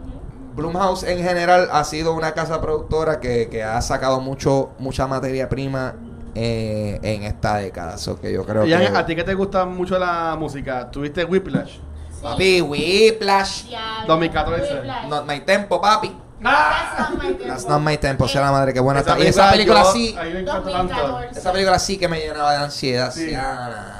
Blumhouse 0.55 1.03
en 1.03 1.23
general 1.23 1.69
ha 1.71 1.83
sido 1.83 2.13
una 2.13 2.33
casa 2.33 2.59
productora 2.61 3.19
que, 3.19 3.47
que 3.49 3.63
ha 3.63 3.81
sacado 3.81 4.19
mucho 4.19 4.71
mucha 4.79 5.07
materia 5.07 5.47
prima 5.47 5.95
eh, 6.35 6.99
en 7.03 7.23
esta 7.23 7.57
década, 7.57 7.97
so 7.97 8.19
que 8.19 8.31
yo 8.31 8.45
creo 8.45 8.65
Y 8.65 8.69
que 8.69 8.75
a 8.87 9.05
ti 9.05 9.15
que 9.15 9.23
te 9.23 9.33
gusta 9.33 9.65
mucho 9.65 9.97
la 9.99 10.35
música, 10.37 10.89
¿tuviste 10.91 11.25
Whiplash? 11.25 11.73
Sí. 11.73 11.79
papi, 12.21 12.61
Whiplash, 12.61 13.63
Diablo, 13.65 14.07
2014. 14.07 14.73
Whiplash. 14.75 15.07
not 15.07 15.25
my 15.27 15.39
tempo, 15.41 15.81
papi. 15.81 16.15
That's 16.41 16.99
not 16.99 17.23
my 17.23 17.27
tempo. 17.33 17.43
That's 17.47 17.67
not 17.67 17.81
my 17.81 17.97
tempo, 17.97 18.27
sea 18.27 18.41
la 18.41 18.51
madre 18.51 18.73
que 18.73 18.79
buena 18.79 19.01
Esa 19.01 19.11
está. 19.11 19.23
Y 19.23 19.27
esa 19.27 19.51
película 19.51 19.83
yo- 19.83 19.91
sí, 19.91 20.15
A 20.19 20.23
mí 20.23 20.33
me 20.33 20.39
encanta 20.39 20.71
tanto. 20.71 20.95
2014. 20.95 21.39
esa 21.39 21.51
película 21.51 21.79
sí 21.79 21.97
que 21.97 22.07
me 22.07 22.19
llenaba 22.19 22.51
de 22.53 22.57
ansiedad. 22.57 23.11
Sí. 23.11 23.29
Sí. 23.29 23.35
ah. 23.35 23.97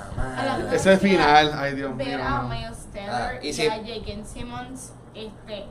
Ese 0.71 0.97
final, 0.97 1.51
ay 1.57 1.75
Dios 1.75 1.95
mío. 1.95 2.17
Teller 2.91 3.09
Ah, 3.11 3.31
y 3.41 3.47
y, 3.49 3.53
si- 3.53 3.67
a 3.67 3.75
J.K. 3.77 4.25
Simmons, 4.25 4.93
este, 5.15 5.65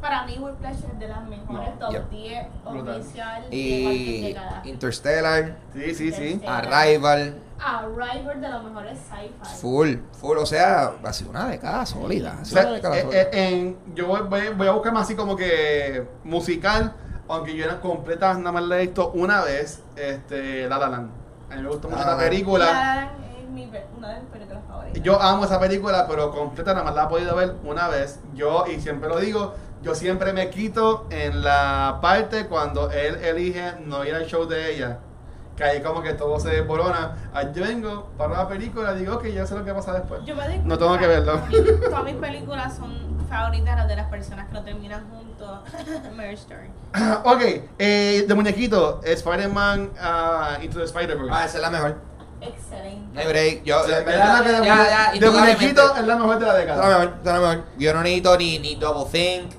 Para 0.00 0.26
mí, 0.26 0.36
Whiplash 0.36 0.78
es 0.78 0.98
de 0.98 1.06
las 1.06 1.22
mejores 1.28 1.70
No, 1.78 1.86
top 1.86 1.92
yep. 1.92 2.10
10 2.10 2.46
Brutal. 2.68 3.00
oficial 3.00 3.42
de 3.42 3.46
cualquier 3.48 3.54
Y 3.54 4.22
década. 4.22 4.62
Interstellar, 4.64 5.56
Sí, 5.74 5.94
sí, 5.94 6.12
sí. 6.12 6.42
Arrival, 6.44 7.38
Arrival 7.60 8.40
de 8.40 8.48
los 8.48 8.64
mejores 8.64 8.98
sci-fi. 8.98 9.56
full, 9.60 9.94
full, 10.20 10.38
o 10.38 10.46
sea, 10.46 10.94
ha 11.04 11.12
sido 11.12 11.30
una 11.30 11.46
década 11.46 11.86
sólida. 11.86 12.36
O 12.42 12.44
sea, 12.44 12.62
una 12.62 12.70
década 12.72 12.98
eh, 12.98 13.02
sólida. 13.02 13.20
eh, 13.22 13.28
en- 13.32 13.78
yo 13.94 14.08
voy, 14.08 14.22
voy- 14.56 14.66
a 14.66 14.72
buscar 14.72 14.92
más 14.92 15.04
así 15.04 15.14
como 15.14 15.36
que 15.36 16.04
musical, 16.24 16.94
aunque 17.28 17.54
yo 17.54 17.64
era 17.64 17.80
completa, 17.80 18.34
nada 18.34 18.50
más 18.50 18.64
la 18.64 18.78
he 18.78 18.86
visto 18.86 19.12
una 19.12 19.42
vez, 19.44 19.84
este, 19.94 20.68
La 20.68 20.78
La 20.78 20.88
Land. 20.88 21.10
A 21.48 21.54
mí 21.54 21.62
me 21.62 21.68
gustó 21.68 21.88
mucho 21.88 22.04
La 22.04 22.18
película. 22.18 22.64
La 22.64 23.10
mi 23.52 23.70
una 23.96 24.08
de 24.08 24.20
mis 24.20 24.30
películas 24.30 24.62
favoritas. 24.68 25.02
Yo 25.02 25.20
amo 25.20 25.44
esa 25.44 25.60
película, 25.60 26.06
pero 26.08 26.30
completa 26.30 26.72
nada 26.72 26.84
más 26.84 26.94
la 26.94 27.04
he 27.04 27.08
podido 27.08 27.36
ver 27.36 27.54
una 27.64 27.88
vez. 27.88 28.20
Yo, 28.34 28.64
y 28.66 28.80
siempre 28.80 29.08
lo 29.08 29.18
digo, 29.18 29.54
yo 29.82 29.94
siempre 29.94 30.32
me 30.32 30.50
quito 30.50 31.06
en 31.10 31.42
la 31.42 31.98
parte 32.00 32.46
cuando 32.46 32.90
él 32.90 33.16
elige 33.16 33.74
no 33.84 34.04
ir 34.04 34.14
al 34.14 34.26
show 34.26 34.46
de 34.46 34.74
ella. 34.74 34.98
Que 35.56 35.64
ahí 35.64 35.82
como 35.82 36.02
que 36.02 36.14
todo 36.14 36.40
se 36.40 36.48
desborona. 36.48 37.16
Yo 37.54 37.62
vengo 37.62 38.10
para 38.16 38.38
la 38.38 38.48
película 38.48 38.94
y 38.94 39.00
digo, 39.00 39.16
ok, 39.16 39.26
ya 39.26 39.46
sé 39.46 39.54
lo 39.54 39.64
que 39.64 39.74
pasa 39.74 39.92
después. 39.92 40.22
Yo 40.24 40.34
me 40.34 40.46
doy 40.46 40.58
No 40.64 40.78
tengo 40.78 40.96
que 40.98 41.06
verlo. 41.06 41.40
Todas 41.90 42.04
mis 42.04 42.14
películas 42.14 42.74
son 42.74 43.12
favoritas 43.28 43.76
las 43.76 43.88
de 43.88 43.96
las 43.96 44.08
personas 44.08 44.46
que 44.48 44.54
no 44.54 44.62
terminan 44.62 45.08
juntos. 45.10 45.60
Marriage 46.16 46.42
Story. 46.42 46.70
ok, 47.24 47.42
eh, 47.78 48.24
de 48.28 48.34
muñequito, 48.34 49.00
Spider-Man 49.02 49.90
ah, 50.00 50.58
Into 50.62 50.78
the 50.78 50.84
Spider-Verse. 50.84 51.30
Ah, 51.32 51.44
esa 51.44 51.56
es 51.56 51.62
la 51.62 51.70
mejor. 51.70 51.96
Excelente. 52.42 53.08
No 53.14 53.20
hay 53.20 53.26
break. 53.26 53.62
Yo, 53.64 53.84
en 53.84 53.90
de, 53.90 54.00
verdad, 54.02 54.44
ya, 54.44 54.64
ya, 54.64 55.10
de 55.10 55.16
indudablemente. 55.16 55.30
muñequito 55.30 55.96
es 55.96 56.06
la 56.06 56.16
mejor 56.16 56.38
de 56.38 56.46
la 56.46 56.54
década. 56.54 56.88
la 56.88 56.98
mejor, 56.98 57.14
esa 57.22 57.36
es 57.36 57.40
la 57.40 57.48
mejor. 57.48 57.64
Yo 57.78 57.94
no 57.94 58.02
necesito 58.02 58.38
ni, 58.38 58.58
ni 58.58 58.74
Double 58.76 59.10
Think. 59.10 59.52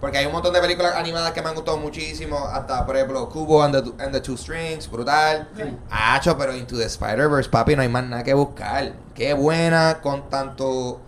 Porque 0.00 0.18
hay 0.18 0.26
un 0.26 0.32
montón 0.32 0.52
de 0.52 0.60
películas 0.60 0.94
animadas 0.94 1.32
que 1.32 1.40
me 1.40 1.48
han 1.48 1.54
gustado 1.54 1.78
muchísimo. 1.78 2.38
Hasta, 2.52 2.84
por 2.84 2.96
ejemplo, 2.96 3.28
Kubo 3.30 3.62
and 3.62 3.74
the, 3.74 4.04
and 4.04 4.12
the 4.12 4.20
Two 4.20 4.36
Strings. 4.36 4.90
Brutal. 4.90 5.48
Sí. 5.56 5.62
Hacho, 5.90 6.36
pero 6.36 6.54
Into 6.54 6.76
the 6.76 6.84
Spider-Verse, 6.84 7.48
papi, 7.48 7.74
no 7.76 7.82
hay 7.82 7.88
más 7.88 8.04
nada 8.04 8.22
que 8.22 8.34
buscar. 8.34 8.92
Qué 9.14 9.32
buena 9.32 10.00
con 10.02 10.28
tanto 10.28 11.00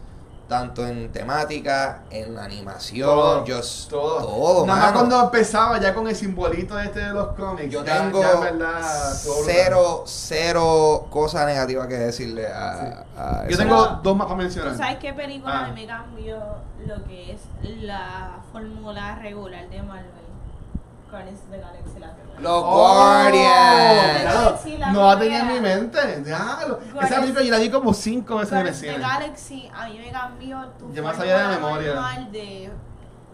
tanto 0.49 0.87
en 0.87 1.13
temática, 1.13 2.05
en 2.11 2.35
la 2.35 2.45
animación, 2.45 3.07
Todo, 3.07 3.45
just, 3.47 3.91
todo. 3.91 4.19
todo, 4.25 4.67
Nada 4.67 4.81
más 4.81 4.93
cuando 4.93 5.21
empezaba 5.21 5.79
ya 5.79 5.95
con 5.95 6.09
el 6.09 6.17
simbolito 6.17 6.79
este 6.81 7.01
de 7.01 7.13
los 7.13 7.29
cómics. 7.37 7.71
Yo 7.71 7.85
ya- 7.85 7.99
tengo 8.05 8.21
ya 8.23 8.41
verdad, 8.41 8.81
todo 9.23 9.35
brutal. 9.37 9.55
cero, 9.55 10.03
cero 10.07 11.07
cosas 11.11 11.47
negativas 11.47 11.87
que 11.87 11.99
decirle 11.99 12.47
a, 12.47 13.05
a 13.17 13.47
Yo 13.49 13.57
tengo 13.59 13.77
Pero, 13.83 14.01
dos 14.03 14.17
más 14.17 14.27
para 14.27 14.39
¿Tú 14.39 14.43
mencionar. 14.43 14.77
sabes 14.77 14.97
qué 14.99 15.13
película 15.13 15.67
Ah. 15.67 15.73
me 15.75 15.87
cambió 15.87 16.39
lo 16.87 17.05
que 17.05 17.33
es 17.33 17.41
la 17.83 18.39
fórmula 18.51 19.17
regular 19.17 19.69
de 19.69 19.83
Marvel? 19.83 20.11
Guardians 21.11 21.41
Galaxy, 21.51 21.99
la. 22.01 22.15
Los 22.41 22.63
Oh, 22.65 22.95
Guardians. 22.95 24.23
claro, 24.23 24.59
Sí, 24.63 24.77
la 24.79 24.93
no 24.93 25.07
la 25.07 25.19
tenía 25.19 25.41
en 25.41 25.47
mi 25.49 25.61
mente. 25.61 26.21
Diablo. 26.23 26.79
Esa 27.03 27.21
película 27.21 27.43
yo 27.45 27.51
la 27.51 27.59
vi 27.59 27.71
como 27.71 27.93
cinco 27.95 28.37
veces 28.37 28.53
en 28.53 28.59
el 28.59 28.67
the 28.67 28.75
cine. 28.75 28.99
Galaxy 28.99 29.71
a 29.75 29.89
mí 29.89 29.99
me 29.99 30.11
cambió 30.11 30.65
tu 30.79 30.93
Ya 30.93 31.03
más 31.03 31.19
allá 31.19 31.37
de 31.39 31.43
la 31.45 31.49
memoria. 31.61 31.95
de, 32.31 32.71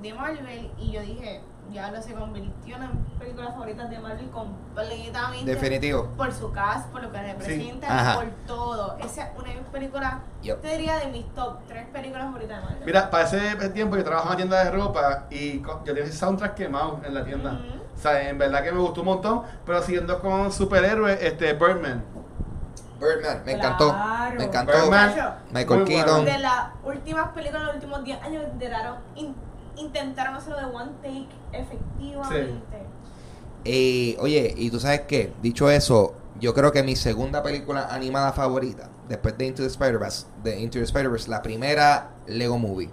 de 0.02 0.14
Marvel 0.14 0.70
y 0.78 0.90
yo 0.92 1.01
dije, 1.02 1.40
ya 1.72 1.90
lo 1.90 2.00
se 2.02 2.14
convirtió 2.14 2.76
en 2.76 2.82
una 2.82 2.92
película 3.18 3.50
favorita 3.52 3.84
de 3.86 3.98
Marvel 3.98 4.28
completamente. 4.30 5.44
Definitivo. 5.54 6.08
Por 6.16 6.32
su 6.32 6.52
cast, 6.52 6.88
por 6.90 7.02
lo 7.02 7.10
que 7.10 7.20
representa, 7.22 8.14
por 8.14 8.26
todo. 8.46 8.96
Esa 8.98 9.22
es 9.24 9.28
una 9.36 9.70
película, 9.72 10.20
Yep. 10.42 10.60
te 10.60 10.68
diría 10.68 10.96
de 10.98 11.06
mis 11.08 11.26
top 11.34 11.58
tres 11.66 11.86
películas 11.88 12.24
favoritas 12.26 12.58
de 12.58 12.62
Marvel. 12.64 12.82
Mira, 12.86 13.10
para 13.10 13.24
ese 13.24 13.68
tiempo 13.70 13.96
yo 13.96 14.04
trabajaba 14.04 14.34
en 14.34 14.48
una 14.48 14.54
tienda 14.56 14.64
de 14.64 14.70
ropa 14.70 15.24
y 15.30 15.60
yo 15.62 15.76
tenía 15.84 16.04
ese 16.04 16.12
soundtrack 16.12 16.54
quemado 16.54 17.00
en 17.04 17.14
la 17.14 17.24
tienda. 17.24 17.58
O 17.94 17.98
sea, 17.98 18.28
en 18.28 18.38
verdad 18.38 18.62
que 18.62 18.72
me 18.72 18.80
gustó 18.80 19.00
un 19.00 19.06
montón. 19.06 19.42
Pero 19.64 19.82
siguiendo 19.82 20.20
con 20.20 20.52
superhéroes, 20.52 21.22
este, 21.22 21.52
Birdman. 21.54 22.04
Birdman, 23.00 23.42
me 23.44 23.52
encantó. 23.52 23.90
Claro. 23.90 24.36
Me 24.38 24.44
encantó. 24.44 24.72
Birdman. 24.72 25.14
Michael 25.52 25.84
Keaton. 25.84 26.14
bueno. 26.24 26.30
De 26.32 26.38
las 26.38 26.66
últimas 26.84 27.28
películas 27.30 27.60
de 27.62 27.66
los 27.66 27.74
últimos 27.76 28.04
10 28.04 28.22
años 28.22 28.44
intentaron, 28.52 28.96
in- 29.16 29.34
intentaron 29.76 30.34
hacerlo 30.34 30.59
de 30.59 30.64
one 30.66 30.92
take 31.02 31.28
efectivamente. 31.52 32.78
Eh, 33.64 34.16
oye, 34.20 34.52
y 34.56 34.70
tú 34.70 34.78
sabes 34.78 35.02
qué, 35.09 35.32
dicho 35.42 35.70
eso, 35.70 36.14
yo 36.38 36.52
creo 36.52 36.70
que 36.72 36.82
mi 36.82 36.96
segunda 36.96 37.42
película 37.42 37.88
animada 37.90 38.32
favorita, 38.32 38.88
después 39.09 39.38
de 39.38 39.46
Into 39.46 39.62
the 39.62 39.68
Spider-Verse, 39.68 40.26
de 40.42 40.60
Into 40.60 40.78
the 40.78 40.84
Spider-Verse, 40.84 41.30
la 41.30 41.40
primera 41.42 42.10
Lego 42.26 42.59
Movie. 42.59 42.90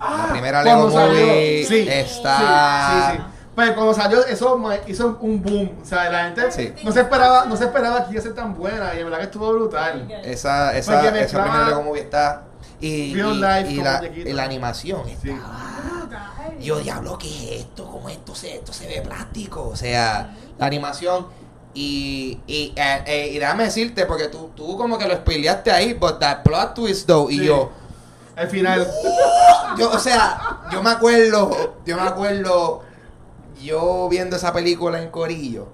la 0.00 0.28
primera 0.30 0.62
Lego 0.62 0.76
Ah, 0.76 0.80
cuando 0.82 0.98
salió, 0.98 1.26
Movie 1.26 1.64
sí, 1.66 1.86
está... 1.88 3.10
Sí, 3.12 3.16
sí. 3.18 3.22
Pero 3.54 3.74
cuando 3.74 3.94
salió, 3.94 4.24
eso 4.26 4.56
me 4.58 4.80
hizo 4.86 5.18
un 5.20 5.42
boom. 5.42 5.78
O 5.82 5.84
sea, 5.84 6.10
la 6.10 6.24
gente 6.24 6.50
Sí. 6.50 6.72
no 6.84 6.90
se 6.90 7.00
esperaba, 7.00 7.44
no 7.44 7.54
se 7.54 7.64
esperaba 7.64 8.04
que 8.06 8.12
iba 8.12 8.20
a 8.20 8.22
ser 8.22 8.34
tan 8.34 8.54
buena. 8.56 8.94
Y 8.94 8.98
en 9.00 9.04
verdad 9.04 9.18
que 9.18 9.24
estuvo 9.24 9.52
brutal. 9.52 10.10
Esa, 10.24 10.74
esa, 10.76 11.18
esa 11.20 11.42
primera 11.42 11.68
Lego 11.68 11.82
Movie 11.82 12.00
está... 12.02 12.44
Y, 12.82 13.14
real 13.14 13.36
y- 13.36 13.40
life 13.40 13.72
y 13.72 13.76
con 13.76 13.84
la, 13.84 14.02
y 14.06 14.32
la 14.32 14.42
animación 14.44 15.02
Sí. 15.06 15.30
estaba... 15.30 15.68
Yo, 16.60 16.78
diablo, 16.80 17.16
¿qué 17.18 17.28
es 17.28 17.60
esto? 17.62 17.86
¿Cómo 17.90 18.08
esto 18.08 18.34
se, 18.34 18.56
esto 18.56 18.72
se 18.72 18.86
ve 18.86 19.00
plástico? 19.00 19.68
O 19.68 19.76
sea, 19.76 20.36
la 20.58 20.66
animación. 20.66 21.26
Y, 21.74 22.38
y, 22.46 22.72
eh, 22.76 23.02
eh, 23.06 23.30
y 23.32 23.38
déjame 23.38 23.64
decirte, 23.64 24.04
porque 24.04 24.28
tú, 24.28 24.50
tú 24.54 24.76
como 24.76 24.98
que 24.98 25.08
lo 25.08 25.14
spoileaste 25.16 25.70
ahí, 25.70 25.94
but 25.94 26.18
that 26.18 26.42
plot 26.42 26.74
twist 26.74 27.06
though, 27.06 27.30
y 27.30 27.38
Sí. 27.38 27.44
yo, 27.46 27.70
Al 28.36 28.48
final. 28.48 28.86
yo, 29.78 29.90
o 29.90 29.98
sea, 29.98 30.60
yo 30.70 30.82
me 30.82 30.90
acuerdo, 30.90 31.76
yo 31.86 31.96
me 31.96 32.02
acuerdo, 32.02 32.82
yo 33.62 34.06
viendo 34.10 34.36
esa 34.36 34.52
película 34.52 35.02
en 35.02 35.08
Corillo, 35.10 35.68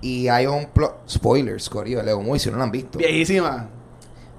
y 0.00 0.26
hay 0.28 0.46
un 0.46 0.66
plot, 0.66 1.08
spoilers, 1.08 1.70
Corillo, 1.70 2.02
Lego 2.02 2.20
Muy, 2.22 2.40
si 2.40 2.50
no 2.50 2.56
lo 2.56 2.64
han 2.64 2.72
visto, 2.72 2.98
Viejísima. 2.98 3.68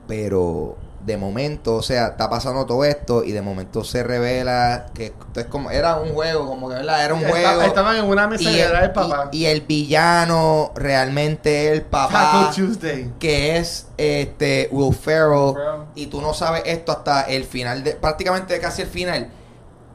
pero 0.07 0.75
de 1.05 1.17
momento, 1.17 1.75
o 1.75 1.81
sea, 1.83 2.07
está 2.07 2.29
pasando 2.29 2.65
todo 2.65 2.83
esto, 2.83 3.23
y 3.23 3.31
de 3.31 3.41
momento 3.41 3.83
se 3.83 4.01
revela 4.03 4.87
que 4.95 5.07
esto 5.07 5.39
es 5.39 5.45
como, 5.45 5.69
era 5.69 5.97
un 5.97 6.13
juego, 6.13 6.47
como 6.47 6.67
que, 6.67 6.75
¿verdad? 6.75 7.05
Era 7.05 7.13
un 7.13 7.23
juego. 7.23 7.61
Estaban 7.61 7.97
en 7.97 8.05
una 8.05 8.27
mesa 8.27 8.43
y 8.43 8.59
el, 8.59 8.71
edad 8.71 8.81
del 8.81 8.91
papá. 8.91 9.29
y- 9.31 9.37
y 9.43 9.45
el 9.45 9.61
villano 9.61 10.71
realmente 10.75 11.67
es 11.67 11.73
el 11.73 11.81
papá 11.83 12.41
Taco 12.49 12.55
Tuesday. 12.55 13.13
que 13.19 13.57
es 13.57 13.87
este 13.97 14.67
Will 14.71 14.95
Ferrell 14.95 15.53
y 15.93 16.07
tú 16.07 16.21
no 16.21 16.33
sabes 16.33 16.63
esto 16.65 16.91
hasta 16.91 17.21
el 17.23 17.43
final 17.43 17.83
de 17.83 17.91
prácticamente 17.93 18.59
casi 18.59 18.81
el 18.81 18.87
final 18.87 19.29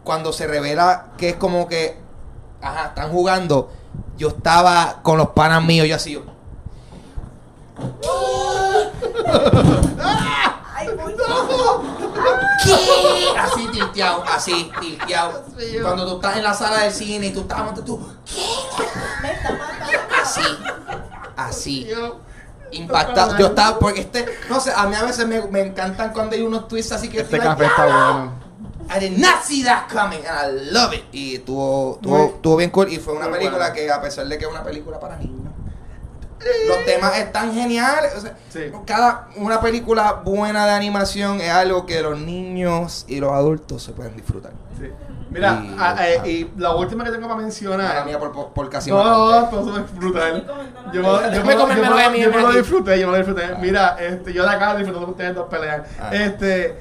cuando 0.04 0.32
se 0.32 0.46
revela 0.46 1.06
que 1.18 1.30
es 1.30 1.34
como 1.36 1.66
que 1.66 1.96
ajá 2.62 2.86
están 2.88 3.10
jugando 3.10 3.72
yo 4.16 4.28
estaba 4.28 5.00
con 5.02 5.18
los 5.18 5.30
panas 5.30 5.64
míos 5.64 5.88
yo 5.88 5.96
así 5.96 6.12
yo, 6.12 6.22
¿qué? 12.65 13.39
así 13.39 13.66
tilteado 13.69 14.24
así 14.32 14.70
tilteado 14.81 15.44
cuando 15.82 16.07
tú 16.07 16.15
estás 16.16 16.36
en 16.36 16.43
la 16.44 16.55
sala 16.55 16.78
del 16.85 16.93
cine 16.93 17.27
y 17.28 17.32
tú 17.32 17.40
estás 17.40 17.74
tú 17.85 17.98
Me 19.23 19.32
está 19.32 19.52
matando. 19.52 19.98
así 20.23 20.43
así 21.36 21.85
Yo- 21.86 22.20
impactado. 22.73 23.36
Yo 23.36 23.47
estaba, 23.48 23.81
porque 23.81 24.02
este, 24.02 24.27
no 24.48 24.61
sé, 24.61 24.73
a 24.77 24.86
mí 24.86 24.94
a 24.94 25.02
veces 25.02 25.27
me, 25.27 25.43
me 25.48 25.61
encantan 25.61 26.12
cuando 26.12 26.36
hay 26.36 26.43
unos 26.43 26.69
twists 26.69 26.93
así 26.93 27.09
que 27.09 27.20
Este 27.23 27.36
estoy 27.36 27.48
like, 27.48 27.65
café 27.65 27.66
está 27.66 27.85
bueno. 27.86 28.32
I 28.94 28.98
did 29.01 29.19
not 29.19 29.43
see 29.43 29.65
that 29.65 29.89
coming 29.93 30.20
and 30.24 30.39
I 30.61 30.70
love 30.73 30.93
it. 30.93 31.05
Y 31.11 31.39
tuvo, 31.40 31.98
tuvo, 32.01 32.16
Muy- 32.19 32.35
tuvo 32.40 32.57
bien 32.57 32.70
cool. 32.70 32.93
Y 32.93 32.98
fue 32.98 33.15
una 33.15 33.27
muy 33.28 33.39
película 33.39 33.59
bueno. 33.70 33.74
que, 33.74 33.90
a 33.90 34.01
pesar 34.01 34.27
de 34.28 34.39
que 34.39 34.44
es 34.44 34.51
una 34.51 34.62
película 34.62 35.01
para 35.01 35.16
niños, 35.16 35.52
los 36.68 36.84
temas 36.84 37.18
están 37.18 37.52
geniales. 37.54 38.12
O 38.16 38.20
sea, 38.20 38.36
Sí. 38.48 38.70
cada 38.86 39.28
una 39.36 39.60
película 39.60 40.22
buena 40.24 40.66
de 40.66 40.72
animación 40.72 41.40
es 41.40 41.50
algo 41.50 41.86
que 41.86 42.00
los 42.02 42.18
niños 42.18 43.04
y 43.08 43.20
los 43.20 43.32
adultos 43.32 43.82
se 43.82 43.92
pueden 43.92 44.16
disfrutar. 44.16 44.52
Sí. 44.78 44.86
Mira, 45.30 45.62
Y- 45.64 45.76
ah, 45.78 45.96
eh, 46.08 46.28
y 46.28 46.60
la 46.60 46.74
última 46.74 47.04
que 47.04 47.10
tengo 47.12 47.28
para 47.28 47.40
mencionar. 47.40 47.86
Mala 47.88 48.04
mía 48.04 48.18
por, 48.18 48.32
por, 48.32 48.48
por 48.48 48.68
casi 48.68 48.90
No, 48.90 49.00
todo 49.02 49.60
eso 49.62 49.78
es 49.78 49.94
brutal. 49.94 50.44
Yo, 50.92 51.02
yo, 51.02 51.44
me- 51.44 51.52
yo, 51.54 51.66
me- 51.68 52.10
mí, 52.10 52.20
yo 52.20 52.30
me 52.32 52.40
lo 52.42 52.52
disfruté, 52.52 52.98
yo 52.98 53.06
me 53.06 53.12
lo 53.12 53.18
disfruté. 53.18 53.54
Mira, 53.60 53.96
este, 54.00 54.32
yo 54.32 54.42
de 54.42 54.50
acá 54.50 54.74
disfrutando 54.74 55.06
con 55.06 55.10
ustedes 55.10 55.34
dos 55.36 55.48
peleas. 55.48 55.82
Ah. 56.00 56.10
Este, 56.12 56.76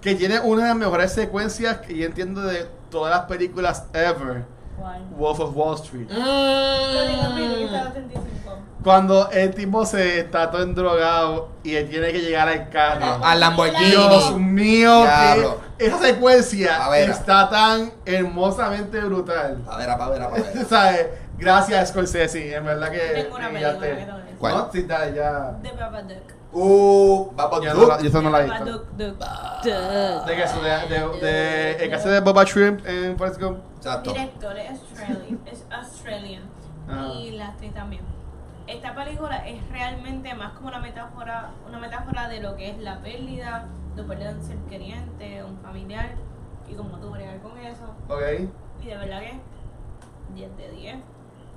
que 0.00 0.16
tiene 0.16 0.40
una 0.40 0.62
de 0.62 0.68
las 0.70 0.76
mejores 0.76 1.12
secuencias 1.12 1.78
que 1.78 1.96
yo 1.96 2.06
entiendo 2.06 2.40
de 2.42 2.66
todas 2.90 3.14
las 3.14 3.26
películas 3.26 3.84
ever. 3.92 4.44
¿Cuál? 4.76 5.00
Wolf 5.16 5.38
of 5.38 5.56
Wall 5.56 5.76
Street. 5.76 6.08
Mm. 6.10 6.16
Primero, 8.82 9.22
está 9.22 9.28
85. 9.28 9.28
Cuando 9.28 9.30
el 9.30 9.54
tipo 9.54 9.86
se 9.86 10.20
está 10.20 10.50
todo 10.50 10.62
endrogado 10.62 11.48
y 11.62 11.74
él 11.76 11.88
tiene 11.88 12.12
que 12.12 12.20
llegar 12.20 12.48
al 12.48 12.68
carro. 12.68 13.24
Al 13.24 13.40
Lamborghini. 13.40 13.90
Dios 13.90 14.36
mío, 14.38 15.02
Diablo. 15.02 15.60
que 15.78 15.86
esa 15.86 15.98
secuencia 15.98 16.84
A 16.84 16.90
ver. 16.90 17.10
está 17.10 17.48
tan 17.48 17.92
hermosamente 18.04 19.00
brutal. 19.00 19.62
A 19.70 19.76
ver, 19.76 19.90
a 19.90 20.08
ver, 20.08 20.22
a 20.22 20.28
ver. 20.28 20.66
¿Sabes? 20.68 21.06
Gracias, 21.38 21.88
Scorsese. 21.88 22.54
En 22.54 22.64
verdad 22.64 22.90
que. 22.90 22.98
Tengo 22.98 23.36
una 23.36 23.48
película. 23.50 24.24
¿Cuál? 24.38 24.54
No, 24.54 24.70
sí, 24.72 24.86
ya. 24.88 25.08
ya. 25.10 25.52
De 25.62 25.72
Babadook. 25.72 26.32
Uh, 26.54 27.30
Babadook. 27.34 28.00
Yo 28.02 28.08
esa 28.08 28.20
no 28.20 28.30
la 28.30 28.40
he 28.40 28.44
visto. 28.44 28.58
Babadook, 28.58 28.86
Dook, 28.96 29.18
Dook. 29.18 30.26
¿De 30.26 30.36
qué 30.36 30.42
eso? 30.42 30.60
De, 30.60 31.26
de, 31.26 31.84
el 31.84 31.94
hace 31.94 32.08
de 32.10 32.20
Boba 32.20 32.44
Shrimp 32.44 32.86
en 32.86 33.16
Forrest 33.16 33.40
Gump. 33.40 33.58
Exacto. 33.78 34.12
Director 34.12 34.56
es 34.58 34.70
Australian, 34.80 35.40
es 35.46 35.64
Australian 35.70 36.42
Ah. 36.88 37.12
y 37.14 37.30
la 37.32 37.48
actriz 37.48 37.72
también. 37.72 38.02
Esta 38.66 38.94
película 38.94 39.36
es 39.48 39.68
realmente 39.70 40.34
más 40.34 40.52
como 40.52 40.68
una 40.68 40.78
metáfora, 40.78 41.50
una 41.66 41.78
metáfora 41.78 42.28
de 42.28 42.40
lo 42.40 42.54
que 42.56 42.70
es 42.70 42.78
la 42.78 43.00
pérdida, 43.00 43.66
de 43.96 44.02
perder 44.04 44.34
un 44.36 44.42
ser 44.42 44.58
queriente, 44.68 45.42
un 45.44 45.58
familiar 45.58 46.14
y 46.68 46.74
cómo 46.74 46.98
tú 46.98 47.10
bregar 47.10 47.40
con 47.40 47.58
eso. 47.58 47.84
Ok. 48.08 48.22
Y 48.82 48.86
de 48.86 48.96
verdad 48.96 49.20
que 49.20 49.40
10 50.34 50.56
de 50.56 50.70
10. 50.70 50.96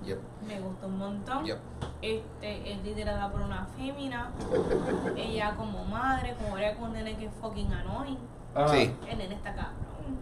Yep, 0.04 0.20
Me 0.48 0.60
gustó 0.60 0.88
un 0.88 0.98
montón. 1.00 1.46
yep. 1.46 1.58
Este 2.02 2.72
es 2.72 2.84
liderada 2.84 3.32
por 3.32 3.42
una 3.42 3.66
fémina. 3.78 4.32
Ella 5.16 5.56
como 5.56 5.84
madre, 5.86 6.36
como 6.36 6.54
brega 6.56 6.76
con 6.76 6.90
un 6.90 6.94
nene 6.94 7.16
que 7.18 7.26
es 7.26 7.32
fucking 7.42 7.72
annoying. 7.72 8.20
Ajá. 8.54 8.68
Sí. 8.68 8.94
El 9.10 9.18
nene 9.18 9.36
está 9.36 9.54
cabrón. 9.56 10.20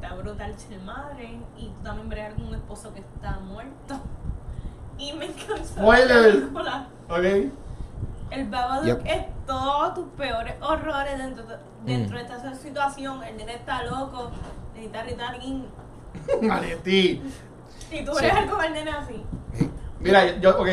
Está 0.00 0.14
brutal 0.14 0.58
ser 0.58 0.80
madre. 0.80 1.40
Y 1.58 1.68
tú 1.68 1.82
también 1.82 2.08
bregar 2.08 2.34
con 2.34 2.46
un 2.46 2.54
esposo 2.54 2.94
que 2.94 3.00
está 3.00 3.38
muerto. 3.40 3.96
Y 5.02 5.12
me 5.14 5.26
encantó 5.26 5.56
la 5.56 5.64
Spoiler. 5.64 6.32
película. 6.32 6.86
Ok. 7.08 7.52
El 8.30 8.48
Babadook 8.48 8.84
Yep. 8.86 9.02
es 9.06 9.24
todos 9.46 9.94
tus 9.94 10.06
peores 10.16 10.54
horrores 10.62 11.18
dentro, 11.18 11.44
dentro 11.84 12.16
Mm. 12.16 12.20
de 12.28 12.36
esta 12.36 12.54
situación. 12.54 13.22
El 13.24 13.36
nene 13.36 13.54
está 13.56 13.82
loco, 13.84 14.30
necesita 14.74 15.02
Ritalin. 15.02 15.66
Valentín. 16.42 17.22
Y 17.90 18.04
tú 18.04 18.12
Sí. 18.12 18.18
bregar 18.18 18.48
con 18.48 18.64
el 18.64 18.72
nene 18.72 18.90
así. 18.90 19.22
Mira, 20.00 20.38
yo, 20.38 20.58
ok, 20.60 20.68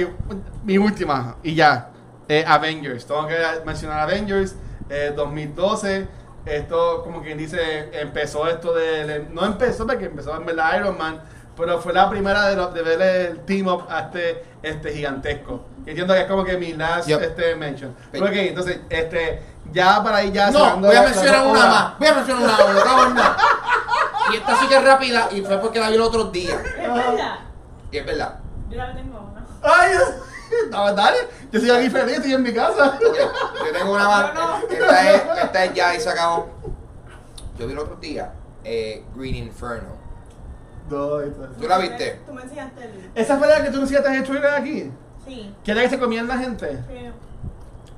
mi 0.63 0.77
última, 0.77 1.35
y 1.43 1.55
ya. 1.55 1.89
Eh, 2.27 2.43
Avengers. 2.47 3.05
Tengo 3.07 3.25
que 3.27 3.35
mencionar 3.65 3.99
Avengers. 4.01 4.55
eh, 4.91 5.13
2012. 5.15 6.07
Esto, 6.45 7.03
como 7.03 7.21
quien 7.21 7.37
dice, 7.37 7.89
empezó 7.99 8.47
esto 8.47 8.73
de. 8.73 9.27
No 9.31 9.45
empezó 9.45 9.85
porque 9.85 10.05
empezó 10.05 10.35
en 10.35 10.45
verdad 10.47 10.77
Iron 10.77 10.97
Man. 10.97 11.21
Pero 11.59 11.79
fue 11.81 11.91
la 11.93 12.09
primera 12.09 12.47
de, 12.47 12.55
lo- 12.55 12.71
de 12.71 12.81
ver 12.81 13.01
el 13.01 13.39
team 13.41 13.67
up 13.67 13.85
a 13.89 13.99
este, 14.01 14.45
este 14.63 14.93
gigantesco. 14.93 15.65
Entiendo 15.85 16.13
que 16.13 16.21
es 16.21 16.25
como 16.27 16.43
que 16.45 16.57
mi 16.57 16.73
last 16.73 17.07
Yep. 17.07 17.21
este, 17.21 17.55
mention. 17.55 17.93
Pe- 18.11 18.21
Ok, 18.21 18.29
entonces, 18.33 18.79
este, 18.89 19.41
ya 19.71 20.01
para 20.01 20.17
ahí 20.17 20.31
ya 20.31 20.51
No, 20.51 20.77
voy 20.77 20.89
a 20.95 21.01
la- 21.01 21.09
mencionar 21.09 21.33
la- 21.41 21.43
una 21.51 21.65
más. 21.67 21.99
Voy 21.99 22.07
a 22.07 22.13
mencionar 22.13 22.43
una 22.43 22.85
más. 22.85 23.13
no. 23.13 24.33
Y 24.33 24.37
esta 24.37 24.59
sí 24.59 24.67
que 24.67 24.75
es 24.77 24.83
rápida 24.83 25.27
y 25.31 25.41
fue 25.41 25.57
porque 25.59 25.79
la 25.79 25.89
vi 25.89 25.95
el 25.95 26.01
otro 26.01 26.25
día. 26.25 26.55
Es 26.55 26.93
verdad. 26.93 27.39
Y 27.91 27.97
es 27.97 28.05
verdad. 28.05 28.39
Yo 28.69 28.77
también 28.77 29.05
tengo 29.07 29.19
una. 29.19 29.45
Ay, 29.63 29.91
no, 30.71 30.93
dale. 30.93 31.17
Yo 31.51 31.59
estoy 31.59 31.71
aquí 31.75 31.89
feliz, 31.89 32.15
estoy 32.17 32.33
en 32.33 32.43
mi 32.43 32.53
casa. 32.53 32.97
Yo 33.01 33.71
tengo 33.73 33.91
una 33.95 34.07
más. 34.07 34.33
Yo 34.33 34.39
no. 34.39 34.57
Esta 34.85 35.11
es, 35.13 35.21
esta 35.43 35.65
es 35.65 35.73
ya 35.73 35.95
y 35.95 35.99
se 35.99 36.09
acabó. 36.09 36.47
Yo 37.57 37.65
vi 37.67 37.73
el 37.73 37.79
otro 37.79 37.95
día 37.97 38.31
eh, 38.63 39.03
Green 39.15 39.35
Inferno. 39.35 39.98
¿Tú 40.89 41.67
la 41.67 41.77
viste? 41.77 42.21
Tú 42.25 42.33
me 42.33 42.41
enseñaste 42.41 42.83
el. 42.83 43.11
¿Esa 43.15 43.37
fue 43.37 43.47
la 43.47 43.63
que 43.63 43.69
tú 43.69 43.81
decías 43.81 44.05
en 44.05 44.23
trailer 44.23 44.53
aquí? 44.53 44.91
Sí. 45.25 45.53
¿Que 45.63 45.71
era 45.71 45.81
que 45.81 45.89
se 45.89 45.99
comían 45.99 46.27
la 46.27 46.37
gente? 46.37 46.71
sí. 46.89 47.11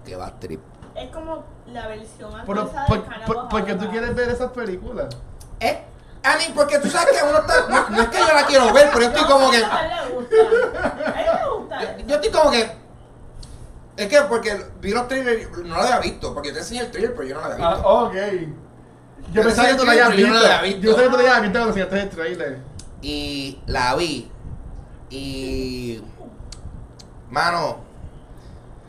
Que 0.05 0.15
va 0.15 0.31
trip. 0.39 0.59
Es 0.95 1.09
como 1.11 1.43
la 1.68 1.88
versión 1.88 2.31
Pero, 2.45 2.61
actualizada 2.61 2.85
por, 2.88 2.97
de 2.97 3.03
Cannibal 3.03 3.26
por- 3.27 3.49
porque 3.49 3.76
tú 3.76 3.88
quieres 3.89 4.13
ver 4.15 4.30
esas 4.30 4.51
películas. 4.51 5.15
Eh, 5.59 5.80
a 6.23 6.35
mí, 6.38 6.43
porque 6.55 6.80
tú 6.80 6.89
sabes 6.89 7.15
que 7.18 7.23
uno 7.23 7.38
está. 7.39 7.68
No, 7.69 7.89
no 7.89 8.01
es 8.01 8.07
que 8.09 8.18
yo 8.19 8.34
la 8.34 8.45
quiero 8.45 8.73
ver, 8.73 8.89
pero 8.91 9.01
yo 9.01 9.07
estoy 9.09 9.23
como 9.26 9.49
que. 9.51 9.57
A 9.63 9.85
él 9.85 10.09
le 10.09 10.15
gusta. 10.15 10.35
A 11.15 11.22
él 11.22 11.27
le 11.43 11.49
gusta. 11.57 11.81
Yo, 11.97 12.05
yo 12.07 12.15
estoy 12.15 12.31
como 12.31 12.51
que. 12.51 12.72
Es 13.97 14.07
que 14.07 14.22
porque 14.27 14.65
vi 14.81 14.91
los 14.91 15.07
trailers, 15.07 15.57
no 15.59 15.76
lo 15.76 15.81
había 15.81 15.99
visto. 15.99 16.34
Porque 16.34 16.49
yo 16.49 16.53
te 16.55 16.59
enseñé 16.61 16.81
el 16.81 16.91
trailer, 16.91 17.13
pero 17.15 17.27
yo 17.27 17.35
no 17.35 17.41
lo 17.47 17.53
había 17.53 17.68
Ah, 17.68 17.73
visto. 17.76 17.88
ok. 17.89 18.13
Yo 18.13 19.34
Yo 19.34 19.43
pensaba 19.43 19.68
que 19.69 19.76
tú 19.76 19.85
la 19.85 19.91
habías 19.91 20.09
que 20.09 20.22
yo 20.22 20.27
no 20.27 20.34
la 20.34 20.39
había 20.39 20.61
visto. 20.63 20.81
Yo 20.81 20.95
pensaba 20.95 21.03
que 21.03 21.09
tú 21.09 21.18
la 21.18 21.22
habías 21.22 21.41
visto 21.43 21.59
cuando 21.59 21.69
enseñaste 21.69 21.99
el 22.01 22.09
trailer. 22.09 22.57
Y 23.02 23.60
la 23.65 23.95
vi. 23.95 24.30
Y. 25.10 26.02
Mano. 27.30 27.78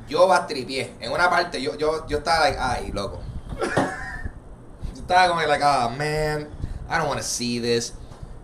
Yo 0.09 0.27
bastripié. 0.29 0.95
En 1.01 1.13
una 1.13 1.31
parte, 1.31 1.63
yo, 1.63 1.77
yo, 1.79 2.07
yo 2.07 2.19
estaba 2.19 2.41
like, 2.41 2.59
ay, 2.61 2.91
loco. 2.93 3.21
Yo 4.95 5.01
estaba 5.01 5.29
como 5.29 5.41
like, 5.41 5.65
ah, 5.65 5.89
man. 5.89 6.49
I 6.91 6.99
don't 6.99 7.07
want 7.09 7.19
to 7.19 7.23
see 7.27 7.61
this. 7.61 7.95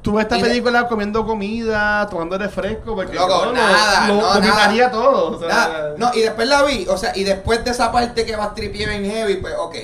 Tú 0.01 0.13
ves 0.15 0.23
esta 0.23 0.39
Y 0.39 0.43
de- 0.43 0.49
película 0.49 0.89
comiendo 0.89 1.27
comida, 1.27 2.07
tomando 2.09 2.39
refresco, 2.39 2.95
porque 2.95 3.15
Loco, 3.15 3.47
yo 3.47 3.53
nada, 3.53 4.07
lo, 4.09 4.15
no, 4.15 4.35
lo 4.35 4.41
nada. 4.41 4.91
todo. 4.91 5.37
o 5.37 5.39
sea, 5.39 5.49
Nada, 5.49 5.95
no, 5.99 6.15
y 6.15 6.21
después 6.21 6.49
la 6.49 6.63
vi, 6.63 6.87
o 6.89 6.97
sea, 6.97 7.13
y 7.17 7.25
después 7.25 7.63
de 7.65 7.73
esa 7.73 7.91
parte 7.93 8.25
que 8.25 8.37
bastripié 8.37 8.87
bien 8.89 9.05
heavy, 9.05 9.35
pues, 9.39 9.55
ok. 9.59 9.75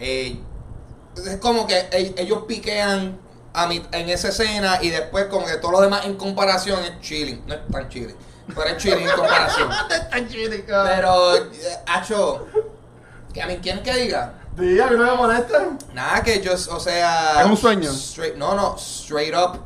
Eh, 0.00 0.40
es 1.16 1.36
como 1.36 1.66
que 1.66 1.78
e- 1.92 2.14
ellos 2.16 2.44
piquean 2.48 3.18
a 3.54 3.66
mi, 3.68 3.76
en 3.92 4.08
esa 4.10 4.28
escena 4.28 4.78
y 4.82 4.90
después 4.90 5.26
como 5.26 5.46
que 5.46 5.56
todo 5.56 5.70
lo 5.72 5.80
demás 5.80 6.04
en 6.04 6.16
comparación 6.16 6.82
es 6.84 7.00
chilling. 7.00 7.44
No 7.46 7.54
es 7.54 7.60
tan 7.70 7.88
chilling, 7.88 8.16
pero 8.48 8.64
es 8.64 8.76
chilling 8.76 9.08
en 9.08 9.16
comparación. 9.16 9.68
Tan. 10.10 10.28
Pero, 10.28 11.36
eh, 11.36 11.50
Acho, 11.86 12.46
que 13.32 13.40
a 13.42 13.46
mí, 13.46 13.58
¿quién 13.62 13.82
que 13.82 13.94
diga? 13.94 14.34
Sí, 14.58 14.78
a 14.80 14.86
mí 14.86 14.96
no 14.96 15.04
me 15.04 15.14
molesta. 15.16 15.68
Nada 15.92 16.22
que 16.22 16.40
yo, 16.40 16.52
o 16.52 16.80
sea... 16.80 17.40
¿Es 17.42 17.46
un 17.46 17.56
sueño? 17.56 17.90
straight- 17.90 18.36
no, 18.36 18.54
no, 18.54 18.76
straight 18.76 19.34
up. 19.34 19.60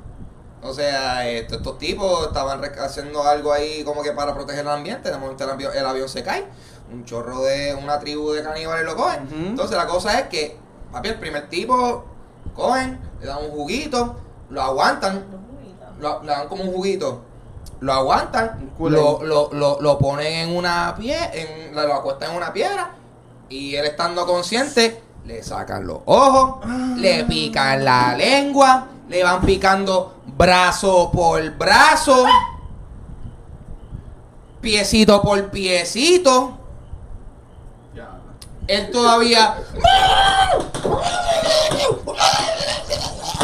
O 0.62 0.72
sea, 0.72 1.28
eh, 1.28 1.46
estos 1.50 1.78
tipos 1.78 2.26
estaban 2.26 2.62
haciendo 2.80 3.22
algo 3.22 3.52
ahí 3.52 3.84
como 3.84 4.02
que 4.02 4.12
para 4.12 4.34
proteger 4.34 4.60
el 4.62 4.68
ambiente. 4.70 5.10
De 5.10 5.16
momento 5.16 5.44
el 5.44 5.50
avión, 5.50 5.72
el 5.74 5.86
avión 5.86 6.08
se 6.08 6.22
cae. 6.22 6.46
Un 6.92 7.04
chorro 7.04 7.42
de 7.42 7.74
una 7.74 8.00
tribu 8.00 8.32
de 8.32 8.42
caníbales 8.42 8.84
lo 8.84 8.96
cogen. 8.96 9.24
Ujú. 9.26 9.34
Entonces 9.36 9.76
la 9.76 9.86
cosa 9.86 10.18
es 10.18 10.28
que, 10.28 10.58
papi, 10.90 11.10
el 11.10 11.18
primer 11.18 11.48
tipo 11.48 12.06
cogen, 12.58 12.98
le 13.20 13.26
dan 13.26 13.38
un 13.44 13.50
juguito, 13.50 14.16
lo 14.50 14.60
aguantan, 14.60 15.24
lo, 16.00 16.22
le 16.22 16.28
dan 16.28 16.48
como 16.48 16.64
un 16.64 16.72
juguito, 16.72 17.22
lo 17.80 17.92
aguantan, 17.92 18.72
lo, 18.78 19.22
lo, 19.22 19.50
lo, 19.52 19.80
lo 19.80 19.98
ponen 19.98 20.48
en 20.48 20.56
una 20.56 20.94
pie, 20.98 21.16
en, 21.32 21.74
lo 21.74 21.94
acuestan 21.94 22.32
en 22.32 22.36
una 22.36 22.52
piedra 22.52 22.96
y 23.48 23.76
él 23.76 23.84
estando 23.86 24.26
consciente, 24.26 25.00
le 25.24 25.42
sacan 25.42 25.86
los 25.86 26.00
ojos, 26.06 26.66
le 26.96 27.24
pican 27.24 27.84
la 27.84 28.16
lengua, 28.16 28.88
le 29.08 29.22
van 29.22 29.40
picando 29.42 30.14
brazo 30.26 31.10
por 31.12 31.48
brazo, 31.56 32.26
piecito 34.60 35.22
por 35.22 35.48
piecito. 35.50 36.57
Él 38.68 38.90
todavía. 38.90 39.56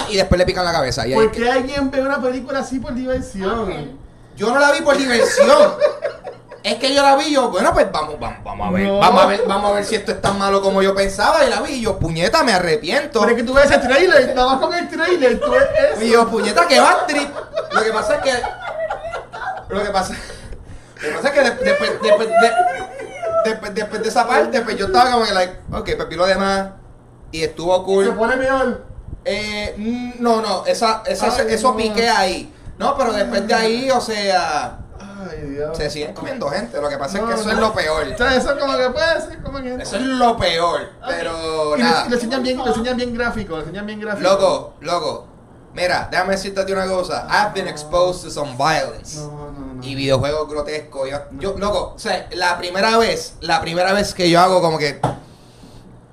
Y 0.08 0.16
después 0.16 0.38
le 0.38 0.46
pican 0.46 0.64
la 0.64 0.72
cabeza. 0.72 1.06
Y 1.06 1.12
ahí- 1.12 1.18
¿Por 1.18 1.32
qué 1.32 1.50
alguien 1.50 1.90
ve 1.90 2.00
una 2.02 2.20
película 2.20 2.60
así 2.60 2.78
por 2.78 2.94
diversión? 2.94 3.98
Yo 4.36 4.52
no 4.52 4.58
la 4.60 4.70
vi 4.72 4.80
por 4.82 4.96
diversión. 4.96 5.74
Es 6.62 6.76
que 6.76 6.94
yo 6.94 7.02
la 7.02 7.14
vi 7.16 7.30
yo, 7.30 7.50
bueno, 7.50 7.74
pues 7.74 7.90
vamos, 7.92 8.18
vamos, 8.18 8.42
vamos 8.42 8.68
a 8.68 8.70
ver, 8.70 8.86
No. 8.86 8.98
vamos 8.98 9.22
a 9.22 9.26
ver, 9.26 9.42
vamos 9.46 9.70
a 9.70 9.74
ver 9.74 9.84
si 9.84 9.96
esto 9.96 10.12
es 10.12 10.20
tan 10.22 10.38
malo 10.38 10.62
como 10.62 10.80
yo 10.82 10.94
pensaba. 10.94 11.44
Y 11.44 11.50
la 11.50 11.60
vi 11.60 11.72
y 11.74 11.80
yo, 11.82 11.98
puñeta, 11.98 12.42
me 12.42 12.52
arrepiento. 12.52 13.20
Pero 13.20 13.32
es 13.32 13.36
que 13.36 13.42
tú 13.42 13.52
ves 13.52 13.66
ese 13.66 13.78
trailer, 13.78 14.34
nada 14.34 14.52
más 14.54 14.60
con 14.60 14.72
el 14.74 14.88
trailer, 14.88 15.40
tú 15.40 15.50
ves 15.50 15.64
eso. 15.92 16.02
Y 16.02 16.10
yo, 16.10 16.26
puñeta, 16.28 16.66
que 16.66 16.80
va 16.80 17.06
trip. 17.06 17.28
Lo 17.72 17.82
que 17.82 17.90
pasa 17.92 18.14
es 18.16 18.22
que. 18.22 18.32
Lo 19.68 19.82
que 19.82 19.90
pasa. 19.90 20.14
Lo 21.02 21.08
que 21.08 21.14
pasa 21.16 21.28
es 21.28 21.34
que 21.34 21.40
de- 21.40 21.50
después, 21.70 21.90
después, 22.02 22.28
de, 22.28 22.50
después, 23.44 23.74
después 23.74 24.02
de 24.02 24.08
esa 24.08 24.26
parte, 24.26 24.60
pues 24.62 24.76
yo 24.76 24.86
estaba 24.86 25.10
como 25.12 25.24
que, 25.24 25.32
like, 25.32 25.54
ok, 25.72 25.90
pues 25.96 26.08
vi 26.08 26.16
lo 26.16 26.26
demás. 26.26 26.70
Y 27.30 27.42
estuvo 27.42 27.76
Se 27.78 27.84
cool. 27.84 28.14
pone 28.16 28.36
peor. 28.36 28.84
Eh, 29.24 30.14
no, 30.20 30.40
no, 30.42 30.66
esa, 30.66 31.02
esa, 31.06 31.26
Ay, 31.34 31.46
eso 31.48 31.70
no. 31.70 31.76
piqué 31.76 32.08
ahí. 32.08 32.52
No, 32.78 32.96
pero 32.96 33.12
después 33.12 33.46
de 33.46 33.54
ahí, 33.54 33.90
o 33.90 34.00
sea, 34.00 34.78
Ay, 34.98 35.40
Dios. 35.48 35.76
se 35.76 35.88
siguen 35.90 36.12
comiendo 36.14 36.48
gente. 36.50 36.80
Lo 36.80 36.88
que 36.88 36.98
pasa 36.98 37.18
No, 37.18 37.28
es 37.30 37.34
que 37.34 37.40
eso 37.40 37.48
no. 37.50 37.54
es 37.54 37.60
lo 37.60 37.72
peor. 37.74 38.06
O 38.12 38.16
sea, 38.18 38.34
eso 38.36 38.52
es 38.52 38.60
como 38.60 38.76
que 38.76 38.90
puede 38.90 39.20
ser 39.20 39.42
como 39.42 39.62
que. 39.62 39.74
Eso 39.76 39.96
es 39.96 40.02
lo 40.02 40.36
peor. 40.36 40.90
Pero 41.08 41.76
Y 41.76 41.80
nada. 41.80 42.08
lo 42.08 42.14
enseñan 42.14 42.42
bien, 42.42 42.58
lo 42.58 42.66
enseñan 42.66 42.96
bien 42.96 43.14
gráfico, 43.14 43.54
lo 43.54 43.60
enseñan 43.60 43.86
bien 43.86 44.00
gráfico. 44.00 44.28
Loco, 44.28 44.74
loco. 44.80 45.26
Mira, 45.72 46.06
déjame 46.10 46.32
decirte 46.32 46.70
una 46.72 46.86
cosa. 46.86 47.26
I've 47.28 47.52
been 47.54 47.66
exposed 47.66 48.22
to 48.24 48.30
some 48.30 48.52
violence. 48.56 49.18
No. 49.18 49.53
Y 49.84 49.94
videojuegos 49.94 50.48
grotescos. 50.48 51.10
Yo, 51.10 51.18
yo, 51.38 51.58
loco, 51.58 51.92
o 51.94 51.98
sea, 51.98 52.28
la 52.32 52.58
primera 52.58 52.96
vez, 52.98 53.36
la 53.40 53.60
primera 53.60 53.92
vez 53.92 54.14
que 54.14 54.30
yo 54.30 54.40
hago 54.40 54.60
como 54.60 54.78
que, 54.78 55.00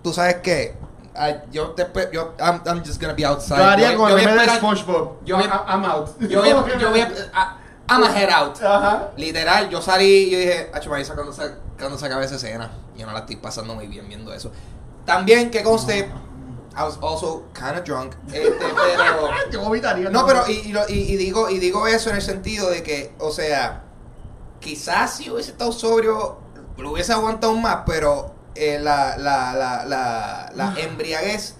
tú 0.03 0.13
sabes 0.13 0.37
qué, 0.37 0.75
Ay, 1.13 1.41
yo 1.51 1.73
después, 1.75 2.07
yo, 2.13 2.35
I'm, 2.39 2.61
I'm 2.65 2.83
just 2.85 3.01
gonna 3.01 3.13
be 3.13 3.25
outside. 3.25 3.57
Yo 3.57 3.65
haría 3.65 3.97
con 3.97 4.17
el 4.17 4.25
de 4.25 4.47
SpongeBob. 4.55 5.25
yo 5.25 5.35
voy 5.35 5.45
I- 5.45 5.49
I'm 5.67 5.83
out. 5.83 6.17
Yo 6.21 6.39
voy 6.39 6.49
a, 6.49 6.77
yo 6.79 6.89
voy 6.89 7.01
I'm 7.01 8.03
a 8.03 8.17
head 8.17 8.29
out. 8.29 8.61
Ajá. 8.61 9.09
Literal, 9.17 9.69
yo 9.69 9.81
salí 9.81 10.05
y 10.05 10.29
yo 10.31 10.39
dije, 10.39 10.71
Acho, 10.73 10.89
Marisa, 10.89 11.13
cuando 11.13 11.33
se, 11.33 11.51
cuando 11.77 11.97
se 11.97 12.05
acabe 12.05 12.23
esa 12.25 12.35
escena, 12.35 12.71
yo 12.95 13.05
no 13.05 13.11
la 13.11 13.19
estoy 13.19 13.35
pasando 13.35 13.75
muy 13.75 13.87
bien 13.87 14.07
viendo 14.07 14.33
eso. 14.33 14.51
También 15.05 15.51
que 15.51 15.63
conste, 15.63 16.09
I 16.75 16.83
was 16.83 16.97
also 17.01 17.43
kind 17.53 17.77
of 17.77 17.83
drunk. 17.83 18.15
Este, 18.27 18.51
pero. 18.59 19.29
Yo 19.51 19.61
vomitaría. 19.61 20.09
No, 20.09 20.25
pero 20.25 20.47
y, 20.47 20.73
y 20.87 21.17
digo, 21.17 21.49
y 21.49 21.59
digo 21.59 21.87
eso 21.87 22.09
en 22.09 22.15
el 22.15 22.21
sentido 22.21 22.69
de 22.69 22.81
que, 22.81 23.13
o 23.19 23.31
sea, 23.31 23.83
quizás 24.59 25.17
si 25.17 25.29
hubiese 25.29 25.51
estado 25.51 25.71
sobrio, 25.73 26.37
lo 26.77 26.91
hubiese 26.91 27.11
aguantado 27.13 27.53
más, 27.55 27.79
pero 27.85 28.33
eh, 28.55 28.79
la, 28.79 29.17
la, 29.17 29.53
la, 29.53 29.85
la, 29.85 30.51
la 30.55 30.75
embriaguez 30.79 31.55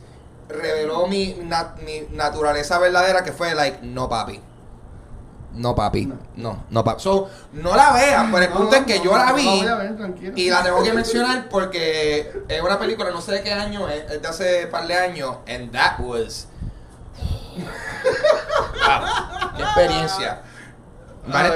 reveló 0.47 1.07
mi, 1.07 1.35
mi 1.85 2.07
naturaleza 2.15 2.79
verdadera 2.79 3.23
que 3.23 3.31
fue 3.31 3.53
like, 3.53 3.79
no 3.81 4.07
papi. 4.07 4.41
No 5.53 5.76
papi, 5.76 6.06
No. 6.06 6.15
no, 6.36 6.64
no 6.69 6.84
papi. 6.84 7.02
So, 7.02 7.30
no 7.53 7.76
la 7.76 7.91
vean, 7.91 8.32
pero 8.32 8.45
el 8.45 8.52
punto 8.52 8.76
es 8.76 8.84
que 8.86 9.02
yo 9.02 9.18
la 9.18 9.34
vi. 9.34 9.45
No, 9.45 9.57
voy 9.57 9.68
a 9.68 9.76
ver, 9.76 9.98
tranquilo. 9.98 10.34
Y 10.36 10.49
la 10.49 10.64
tengo 10.64 10.82
que 10.84 10.94
mencionar 10.94 11.49
porque 11.49 12.44
es 12.48 12.61
una 12.61 12.80
película, 12.80 13.11
no 13.11 13.22
sé 13.22 13.34
de 13.34 13.44
qué 13.44 13.52
año, 13.53 13.90
es, 13.90 14.10
es 14.11 14.22
de 14.22 14.28
hace 14.28 14.68
par 14.68 14.88
de 14.88 14.95
años, 14.95 15.38
and 15.48 15.72
that 15.72 15.99
was. 15.99 16.48
wow, 17.57 19.53
qué 19.57 19.64
experiencia. 19.64 20.41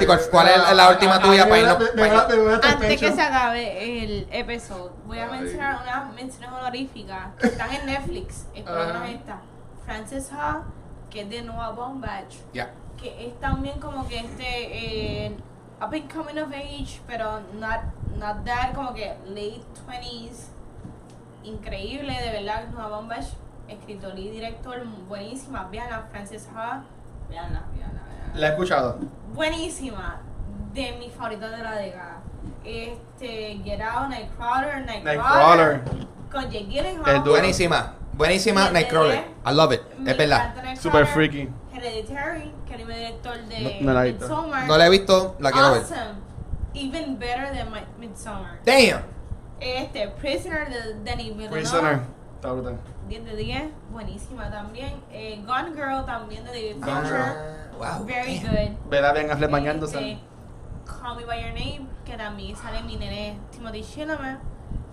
¿cuál, 0.05 0.19
cuál 0.29 0.47
es 0.47 0.75
la 0.75 0.89
última 0.89 1.19
tuya 1.19 1.47
para 1.49 1.59
irnos? 1.59 2.63
Antes 2.63 2.99
que 2.99 3.11
se 3.11 3.21
acabe 3.21 4.03
el 4.03 4.27
episodio, 4.31 4.93
voy 5.05 5.19
a 5.19 5.27
mencionar 5.27 5.81
unas 5.81 6.13
menciones 6.13 6.49
honoríficas 6.49 7.29
que 7.39 7.47
están 7.47 7.73
en 7.73 7.85
Netflix. 7.85 8.45
Es 8.53 8.63
esta. 8.63 9.41
Frances 9.85 10.31
Ha, 10.31 10.63
que 11.09 11.21
es 11.21 11.29
de 11.29 11.43
Noah 11.43 11.71
Baumbach, 11.71 12.33
Ya. 12.53 12.71
Que 13.01 13.27
es 13.27 13.39
también 13.39 13.79
como 13.79 14.07
que 14.07 14.19
este 14.19 15.25
eh, 15.25 15.37
up 15.81 15.93
and 15.93 16.11
coming 16.13 16.37
of 16.41 16.51
age, 16.53 17.01
pero 17.07 17.41
not, 17.59 17.81
not 18.17 18.43
that, 18.45 18.73
como 18.73 18.93
que 18.93 19.15
late 19.27 19.61
20s. 19.87 20.49
Increíble, 21.43 22.11
de 22.19 22.31
verdad, 22.31 22.67
Noah 22.69 22.87
Baumbach, 22.89 23.25
escritor 23.67 24.17
y 24.17 24.29
director, 24.29 24.83
buenísima. 25.07 25.67
Veanla, 25.71 26.07
Frances 26.11 26.47
Ha, 26.55 26.83
veanla, 27.29 27.63
veanla, 27.75 28.01
La 28.33 28.47
he 28.47 28.49
escuchado. 28.51 28.97
buenísima 29.33 30.21
de 30.73 30.93
mis 30.97 31.11
favoritos 31.13 31.51
de 31.51 31.57
la 31.59 31.75
década. 31.75 32.21
Este, 32.63 33.61
Get 33.63 33.79
Out, 33.81 34.09
Nightcrawler, 34.09 34.85
Nightcrawler, 34.85 35.83
Nightcrawler. 35.83 36.07
con 36.31 36.43
Jake 36.49 36.65
Gyllenhaal. 36.65 37.21
Buenísima, 37.23 37.93
buenísima 38.13 38.71
Nightcrawler. 38.71 39.25
I 39.45 39.51
love 39.53 39.71
it, 39.71 39.81
es 40.07 40.17
verdad. 40.17 40.75
Super 40.75 41.05
freaky. 41.05 41.47
Hereditary, 41.87 42.53
que 42.67 42.77
mismo 42.77 42.91
director 42.93 43.37
de 43.45 43.79
No- 43.81 43.85
no 43.87 43.93
la 43.93 44.05
he 44.05 44.11
visto. 44.11 44.25
Midsommar. 44.27 44.67
No 44.67 44.77
la 44.77 44.85
he 44.85 44.89
visto, 44.89 45.35
la 45.39 45.51
quiero 45.51 45.71
ver. 45.71 45.81
awesome. 45.81 46.25
Even 46.73 47.17
better 47.19 47.51
than 47.53 47.71
Mi- 47.71 48.07
Midsommar. 48.07 48.59
Damn. 48.65 49.01
Este, 49.59 50.07
Prisoner 50.09 50.69
de 50.69 50.93
Denis 51.03 51.27
Villeneuve. 51.29 51.51
Prisoner. 51.61 51.99
Está 52.35 52.51
brutal. 52.51 52.77
10 53.07 53.23
de 53.25 53.35
10, 53.35 53.63
buenísima 53.91 54.49
también. 54.51 55.01
Eh, 55.11 55.41
Gone 55.45 55.73
Girl 55.73 56.05
también 56.05 56.43
de 56.43 56.49
David 56.51 56.73
Fincher. 56.83 57.15
Ah, 57.15 57.97
wow. 57.97 58.05
Very 58.05 58.39
damn. 58.39 58.51
good. 58.75 58.89
Ver 58.89 59.05
a 59.05 59.13
Ben 59.13 59.31
Affleck 59.31 59.51
bañándose. 59.51 60.11
Este, 60.13 60.23
Call 60.85 61.15
Me 61.17 61.25
By 61.25 61.41
Your 61.41 61.53
Name, 61.53 61.87
que 62.03 62.17
también 62.17 62.55
sale 62.55 62.83
mi 62.83 62.97
nene 62.97 63.39
Timothy 63.51 63.83
Chalamet, 63.83 64.39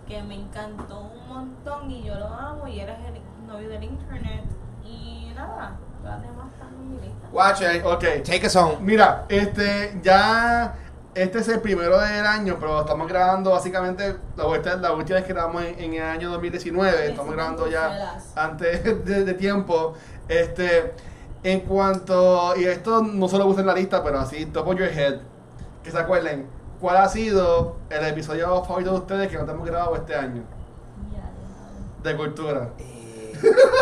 que 0.07 0.23
me 0.23 0.35
encantó 0.37 1.01
un 1.01 1.29
montón 1.29 1.91
y 1.91 2.03
yo 2.05 2.15
lo 2.15 2.27
amo 2.29 2.67
y 2.69 2.81
eres 2.81 2.97
el 3.07 3.47
novio 3.47 3.69
del 3.69 3.85
internet. 3.85 4.45
Y 4.85 5.33
nada, 5.35 5.77
las 6.05 6.21
demás 6.23 6.47
están 6.53 6.69
en 6.75 6.89
mi 6.91 7.01
lista. 7.01 7.29
Watch 7.33 7.61
it. 7.63 7.85
Ok. 7.85 8.25
Take 8.25 8.47
us 8.47 8.57
home. 8.57 8.77
Mira, 8.81 9.25
este, 9.29 9.99
ya, 10.03 10.75
este 11.15 11.39
es 11.39 11.49
el 11.49 11.61
primero 11.61 11.99
del 12.01 12.27
año, 12.27 12.57
pero 12.61 12.81
estamos 12.81 13.07
grabando 13.09 13.51
básicamente, 13.51 14.17
la, 14.37 14.45
vuelta- 14.45 14.77
la 14.77 14.93
última 14.93 15.17
vez 15.19 15.27
que 15.27 15.33
grabamos 15.33 15.63
en, 15.65 15.79
en 15.81 15.95
el 15.95 16.03
año 16.03 16.31
2019, 16.31 17.07
estamos 17.11 17.33
grabando 17.35 17.69
ya 17.69 18.19
antes 18.37 18.85
de, 19.05 19.25
de 19.25 19.35
tiempo. 19.35 19.95
Este, 20.29 20.95
en 21.45 21.61
cuanto, 21.61 22.55
y 22.57 22.65
esto 22.65 23.03
no 23.03 23.29
solo 23.29 23.45
puse 23.47 23.61
en 23.61 23.67
la 23.67 23.75
lista, 23.75 24.03
pero 24.05 24.21
así, 24.21 24.47
top 24.47 24.69
of 24.69 24.77
your 24.79 24.89
head, 24.89 25.17
que 25.83 25.91
se 25.91 25.99
acuerden, 25.99 26.47
¿cuál 26.81 26.99
ha 26.99 27.09
sido 27.09 27.77
el 27.91 28.05
episodio 28.07 28.63
favorito 28.65 28.93
de 28.93 28.99
ustedes 28.99 29.29
que 29.29 29.37
no 29.39 29.51
hemos 29.51 29.67
grabado 29.67 29.97
este 29.97 30.15
año? 30.15 30.43
De 32.03 32.17
cultura. 32.17 32.71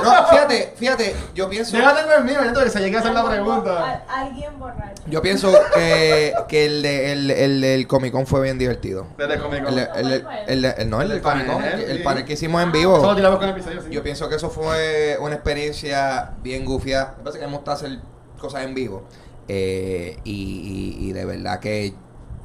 No, 0.02 0.26
fíjate, 0.28 0.72
fíjate, 0.76 1.14
yo 1.34 1.48
pienso. 1.48 1.76
Yo 1.76 1.82
ya 1.82 1.94
tengo 1.94 2.12
el 2.14 2.24
mío, 2.24 2.38
que 2.62 2.70
se 2.70 2.80
llegue 2.80 2.96
a 2.96 3.00
hacer 3.00 3.12
la 3.12 3.28
pregunta. 3.28 4.04
Alguien 4.08 4.58
borracho. 4.58 5.02
Yo 5.06 5.20
pienso 5.22 5.52
que, 5.74 6.32
que 6.48 6.66
el, 6.66 6.82
de, 6.82 7.12
el, 7.12 7.30
el 7.30 7.60
del 7.60 7.86
Comic 7.86 8.12
Con 8.12 8.26
fue 8.26 8.40
bien 8.42 8.58
divertido. 8.58 9.06
Desde 9.18 9.38
Comic 9.38 9.58
El, 9.60 9.64
Con. 9.64 9.78
el, 9.78 9.88
el, 10.12 10.26
el- 10.46 10.64
el- 10.64 10.90
no, 10.90 11.02
el 11.02 11.08
del 11.08 11.16
El 11.18 11.22
Comic 11.22 11.46
Con, 11.46 11.56
panel, 11.62 11.80
el, 11.80 11.90
el 11.90 12.02
panel 12.02 12.24
que 12.24 12.32
hicimos 12.34 12.62
en 12.62 12.68
Ah. 12.68 12.72
vivo. 12.72 13.00
Solo 13.00 13.16
tiramos 13.16 13.38
con 13.38 13.48
el 13.48 13.54
episodio, 13.54 13.82
sí. 13.82 13.88
Yo 13.90 14.02
pienso 14.02 14.28
que 14.28 14.36
eso 14.36 14.50
fue 14.50 15.16
una 15.20 15.34
experiencia 15.34 16.30
bien 16.42 16.64
gufia. 16.64 17.14
Me 17.18 17.24
parece 17.24 17.40
que 17.40 17.46
me 17.46 17.52
gusta 17.54 17.72
hacer 17.72 17.98
cosas 18.40 18.64
en 18.64 18.74
vivo. 18.74 19.04
Eh, 19.48 20.16
y, 20.24 20.96
y- 21.02 21.08
y 21.08 21.12
de 21.12 21.24
verdad 21.24 21.60
que 21.60 21.92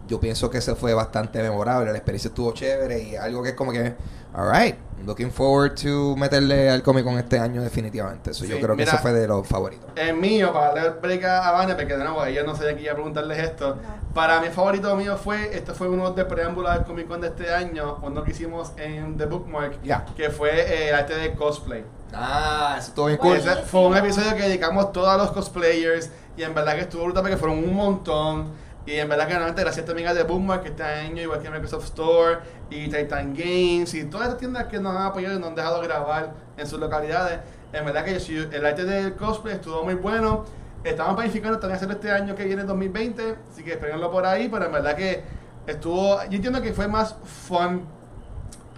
yo 0.07 0.19
pienso 0.19 0.49
que 0.49 0.59
ese 0.59 0.75
fue 0.75 0.93
bastante 0.93 1.41
memorable. 1.41 1.91
La 1.91 1.97
experiencia 1.97 2.29
estuvo 2.29 2.51
chévere 2.53 3.01
y 3.01 3.15
algo 3.15 3.41
que 3.43 3.49
es 3.49 3.55
como 3.55 3.71
que, 3.71 3.93
alright, 4.33 4.75
looking 5.05 5.31
forward 5.31 5.75
to 5.75 6.15
meterle 6.15 6.69
al 6.69 6.81
Comic 6.83 7.03
Con 7.03 7.17
este 7.17 7.39
año 7.39 7.61
definitivamente. 7.61 8.31
Eso 8.31 8.45
yo 8.45 8.55
Sí, 8.55 8.61
creo 8.61 8.75
que 8.75 8.83
mira. 8.83 8.91
eso 8.93 9.01
fue 9.01 9.13
de 9.13 9.27
los 9.27 9.47
favoritos. 9.47 9.85
El 9.95 10.15
mío, 10.15 10.51
para 10.53 10.73
darle 10.73 10.89
break 11.01 11.23
a 11.25 11.51
Vania, 11.51 11.75
porque 11.75 11.97
de 11.97 12.03
nuevo, 12.03 12.23
ella 12.25 12.43
no 12.43 12.55
sabía 12.55 12.75
que 12.75 12.83
iba 12.83 12.91
a 12.91 12.95
preguntarles 12.95 13.37
esto. 13.39 13.75
No. 13.75 14.05
Para 14.13 14.39
mi 14.39 14.47
favorito 14.49 14.95
mío 14.95 15.17
fue, 15.17 15.55
este 15.57 15.73
fue 15.73 15.89
uno 15.89 16.11
de 16.11 16.23
preámbulos 16.25 16.73
del 16.73 16.83
Comic 16.83 17.07
Con 17.07 17.19
de 17.21 17.27
este 17.27 17.53
año, 17.53 17.97
uno 18.01 18.23
que 18.23 18.31
hicimos 18.31 18.71
en 18.77 19.17
The 19.17 19.25
Bookmark, 19.25 19.81
Ya. 19.83 20.05
que 20.15 20.29
fue 20.29 20.51
eh, 20.51 20.89
el 20.89 20.95
arte 20.95 21.15
de 21.15 21.33
cosplay. 21.33 21.83
Ah, 22.13 22.75
eso 22.77 22.89
estuvo 22.89 23.07
bien 23.07 23.17
cool. 23.17 23.35
Ese 23.37 23.55
fue 23.63 23.81
un 23.87 23.97
episodio 23.97 24.35
que 24.37 24.43
dedicamos 24.43 24.93
todos 24.93 25.09
a 25.09 25.17
los 25.17 25.31
cosplayers 25.31 26.09
y 26.37 26.43
en 26.43 26.53
verdad 26.53 26.75
que 26.75 26.81
estuvo 26.81 27.03
brutal 27.03 27.23
porque 27.23 27.35
fueron 27.37 27.57
un 27.59 27.73
montón. 27.73 28.64
Y 28.85 28.93
en 28.93 29.09
verdad 29.09 29.27
que 29.27 29.33
realmente 29.33 29.61
gracias 29.61 29.85
también 29.85 30.07
a 30.07 30.13
The 30.13 30.23
Bookmark 30.23 30.61
que 30.61 30.69
este 30.69 30.83
año, 30.83 31.21
igual 31.21 31.41
que 31.41 31.49
Microsoft 31.49 31.85
Store 31.85 32.39
y 32.69 32.85
Titan 32.85 33.33
Games 33.33 33.93
y 33.95 34.03
todas 34.05 34.27
estas 34.27 34.39
tiendas 34.39 34.65
que 34.65 34.79
nos 34.79 34.95
han 34.95 35.03
apoyado 35.03 35.35
y 35.35 35.39
nos 35.39 35.49
han 35.49 35.55
dejado 35.55 35.81
grabar 35.81 36.33
en 36.55 36.67
sus 36.67 36.79
localidades. 36.79 37.39
En 37.73 37.83
verdad 37.83 38.05
que 38.05 38.15
el 38.15 38.65
arte 38.65 38.85
del 38.85 39.15
cosplay 39.15 39.55
estuvo 39.55 39.83
muy 39.83 39.95
bueno. 39.95 40.45
Estamos 40.83 41.15
planificando 41.15 41.57
también 41.57 41.77
hacerlo 41.77 41.95
este 41.95 42.11
año 42.11 42.35
que 42.35 42.45
viene, 42.45 42.63
2020, 42.63 43.37
así 43.51 43.63
que 43.63 43.71
espérenlo 43.71 44.11
por 44.11 44.23
ahí, 44.23 44.49
pero 44.49 44.65
en 44.65 44.71
verdad 44.71 44.95
que 44.95 45.23
estuvo, 45.65 46.23
yo 46.25 46.35
entiendo 46.35 46.61
que 46.61 46.73
fue 46.73 46.87
más 46.87 47.15
fun 47.23 47.85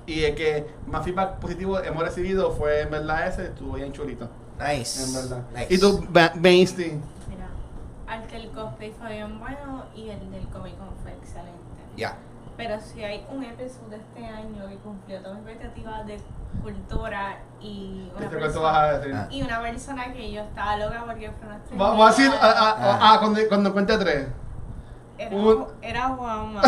y 0.05 0.23
el 0.23 0.35
que 0.35 0.65
más 0.87 1.03
feedback 1.03 1.39
positivo 1.39 1.79
hemos 1.79 2.01
recibido 2.01 2.51
fue 2.53 2.81
en 2.81 2.91
verdad 2.91 3.27
ese, 3.27 3.47
estuvo 3.47 3.73
bien 3.73 3.91
chulito. 3.91 4.29
Nice. 4.57 5.03
En 5.03 5.13
verdad. 5.13 5.43
Nice. 5.53 5.73
¿Y 5.73 5.77
tú, 5.77 6.07
Mainstein? 6.35 7.01
Mira, 8.07 8.13
arte 8.21 8.35
del 8.37 8.49
cosplay 8.51 8.91
fue 8.99 9.09
bien 9.13 9.39
bueno 9.39 9.85
y 9.95 10.09
el 10.09 10.31
del 10.31 10.47
Comic 10.49 10.77
Con 10.77 10.89
fue 11.03 11.11
excelente. 11.13 11.51
Ya. 11.95 12.15
Pero 12.55 12.79
si 12.81 13.03
hay 13.03 13.25
un 13.31 13.43
episodio 13.43 13.89
de 13.89 13.97
este 13.97 14.25
año 14.25 14.67
que 14.67 14.75
cumplió 14.77 15.21
todas 15.21 15.37
mis 15.39 15.47
expectativas 15.49 16.07
de 16.07 16.19
cultura 16.63 17.37
y 17.61 18.09
una, 18.15 18.19
¿Viste 18.21 18.37
cuánto 18.39 18.61
vas 18.61 18.75
a 18.75 18.79
persona, 18.81 18.97
decir? 18.99 19.15
Ah. 19.15 19.27
y 19.29 19.41
una 19.43 19.61
persona 19.61 20.13
que 20.13 20.31
yo 20.31 20.41
estaba 20.41 20.77
loca 20.77 21.03
porque 21.05 21.31
fue 21.31 21.47
una 21.47 21.57
estrella. 21.57 21.83
Vamos 21.83 22.05
a 22.05 22.09
decir, 22.09 22.31
ah, 22.33 22.39
ah, 22.41 22.55
ah, 22.57 22.75
Ah. 22.79 22.99
ah, 23.13 23.19
cuando, 23.19 23.39
cuando 23.47 23.73
cuente 23.73 23.97
tres. 23.97 24.27
Era, 25.19 25.35
un- 25.35 25.67
era 25.81 26.07
Juanma. 26.09 26.61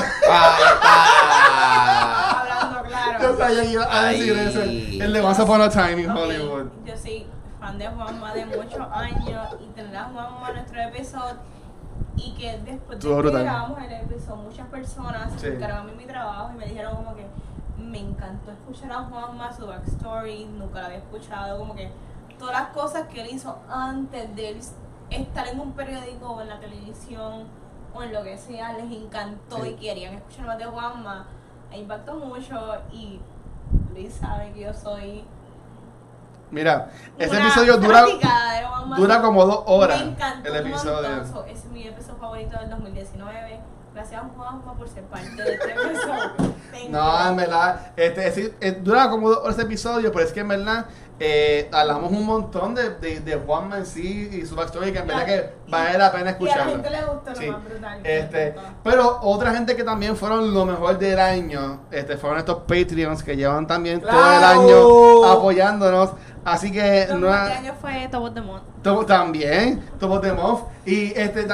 Está. 1.00 2.40
Hablando 2.42 2.84
claro. 2.88 3.20
Yo 3.22 3.38
sabía 3.38 3.62
que 3.62 3.68
iba 3.72 3.86
a 4.00 4.04
decir 4.06 4.38
ese. 4.38 5.04
El 5.04 5.14
de 5.14 5.22
Once 5.22 5.42
Upon 5.42 5.62
a 5.62 5.70
Time 5.70 6.02
in 6.02 6.10
Ok, 6.12 6.18
Hollywood. 6.18 6.66
Yo 6.86 6.98
soy 6.98 7.28
fan 7.60 7.78
de 7.78 7.88
Juanma 7.88 8.34
de 8.34 8.46
muchos 8.46 8.88
años 8.92 9.48
y 9.60 9.66
tener 9.74 9.96
a 9.98 10.06
Juanma 10.06 10.50
en 10.50 10.56
nuestro 10.56 10.82
episodio 10.82 11.36
y 12.16 12.34
que 12.36 12.58
después 12.60 13.00
de 13.00 13.08
que 13.08 13.32
grabamos 13.44 13.80
el 13.84 13.92
episodio 13.94 14.36
muchas 14.44 14.68
personas 14.68 15.32
Sí. 15.34 15.40
se 15.40 15.48
acercaron 15.48 15.78
a 15.80 15.84
mí 15.84 15.92
en 15.92 15.98
mi 15.98 16.06
trabajo 16.06 16.52
y 16.54 16.58
me 16.58 16.66
dijeron 16.66 16.96
como 16.96 17.16
que 17.16 17.26
me 17.78 18.00
encantó 18.00 18.52
escuchar 18.52 18.92
a 18.92 19.04
Juanma, 19.04 19.54
su 19.54 19.66
backstory, 19.66 20.46
nunca 20.46 20.80
la 20.82 20.86
había 20.88 20.98
escuchado, 20.98 21.58
como 21.60 21.76
que 21.76 21.90
todas 22.38 22.54
las 22.60 22.70
cosas 22.70 23.08
que 23.08 23.22
él 23.22 23.28
hizo 23.32 23.58
antes 23.70 24.36
de 24.36 24.50
él 24.50 24.60
estar 25.10 25.48
en 25.48 25.60
un 25.60 25.72
periódico 25.72 26.30
o 26.32 26.42
en 26.42 26.50
la 26.50 26.60
televisión 26.60 27.46
o 27.94 28.04
en 28.04 28.14
lo 28.14 28.22
que 28.24 28.38
sea, 28.38 28.74
les 28.74 28.92
encantó 28.92 29.64
Sí. 29.64 29.70
y 29.70 29.76
querían 29.76 30.14
escuchar 30.14 30.46
más 30.46 30.58
de 30.58 30.66
Juanma, 30.66 31.26
me 31.70 31.80
impactó 31.80 32.16
mucho 32.16 32.76
y 32.92 33.20
Luis 33.94 34.14
sabe 34.14 34.52
que 34.52 34.62
yo 34.62 34.74
soy 34.74 35.24
Mira, 36.52 36.90
ese 37.18 37.32
una 37.32 37.42
episodio 37.42 37.78
dura, 37.78 38.06
dura 38.98 39.22
como 39.22 39.46
dos 39.46 39.64
horas. 39.68 40.00
Me 40.04 40.12
encantó 40.12 40.50
El 40.50 40.68
episodio. 40.68 41.10
montón. 41.24 41.48
Es 41.50 41.66
mi 41.66 41.88
episodio 41.88 42.18
favorito 42.20 42.58
del 42.60 42.70
2019. 42.70 43.60
Gracias 43.94 44.22
Juanma 44.36 44.74
por 44.76 44.88
ser 44.88 45.04
parte 45.06 45.30
de 45.44 45.54
este 45.54 45.72
episodio. 45.72 46.60
No, 46.90 47.30
en 47.30 47.36
verdad, 47.36 47.92
este, 47.98 48.28
ese- 48.28 48.54
eh, 48.62 48.72
dura 48.72 49.10
como 49.10 49.30
dos 49.30 49.40
horas 49.40 49.56
ese 49.58 49.64
episodio, 49.66 50.12
pero 50.14 50.26
es 50.26 50.32
que 50.32 50.40
en 50.42 50.48
verdad 50.48 50.86
eh, 51.20 51.70
hablamos 51.72 52.12
un 52.12 52.26
montón 52.26 52.76
de, 52.76 52.92
de, 52.92 53.20
de 53.20 53.36
Juanma 53.36 53.78
en 53.80 53.86
sí 53.86 54.30
y 54.32 54.46
su 54.46 54.56
backstory, 54.56 54.92
que 54.94 55.00
en 55.00 55.08
verdad 55.08 55.26
que 55.26 55.50
vale 55.68 55.98
la 55.98 56.12
pena 56.12 56.22
Y 56.22 56.24
a 56.24 56.26
la 56.26 56.32
escucharlo. 56.32 56.72
gente 56.72 56.90
le 56.90 57.04
gustó 57.04 57.36
Sí. 57.36 57.46
lo 57.46 57.52
más 57.54 57.64
brutal. 57.66 58.00
Este, 58.04 58.56
pero 58.84 59.20
otra 59.22 59.52
gente 59.54 59.76
que 59.76 59.84
también 59.84 60.16
fueron 60.16 60.54
lo 60.54 60.66
mejor 60.66 60.98
del 60.98 61.20
año, 61.20 61.82
este, 61.92 62.18
fueron 62.18 62.40
estos 62.40 62.60
Patreons 62.60 63.22
que 63.24 63.36
llevan 63.36 63.68
también 63.68 64.00
todo 64.02 64.10
el 64.12 64.18
¡Claro! 64.40 64.62
año 64.62 65.26
apoyándonos. 65.32 66.12
Así 66.46 66.72
que 66.72 67.06
Lo 67.10 67.18
no 67.18 67.32
año 67.34 67.74
fue 67.80 68.08
Top 68.10 68.24
of 68.24 68.34
the 68.34 68.42
Month. 68.42 68.64
También, 69.08 69.84
Top 70.00 70.12
of 70.12 70.22
the 70.22 70.32
Month. 70.32 70.60
Y, 70.86 71.12
este, 71.20 71.46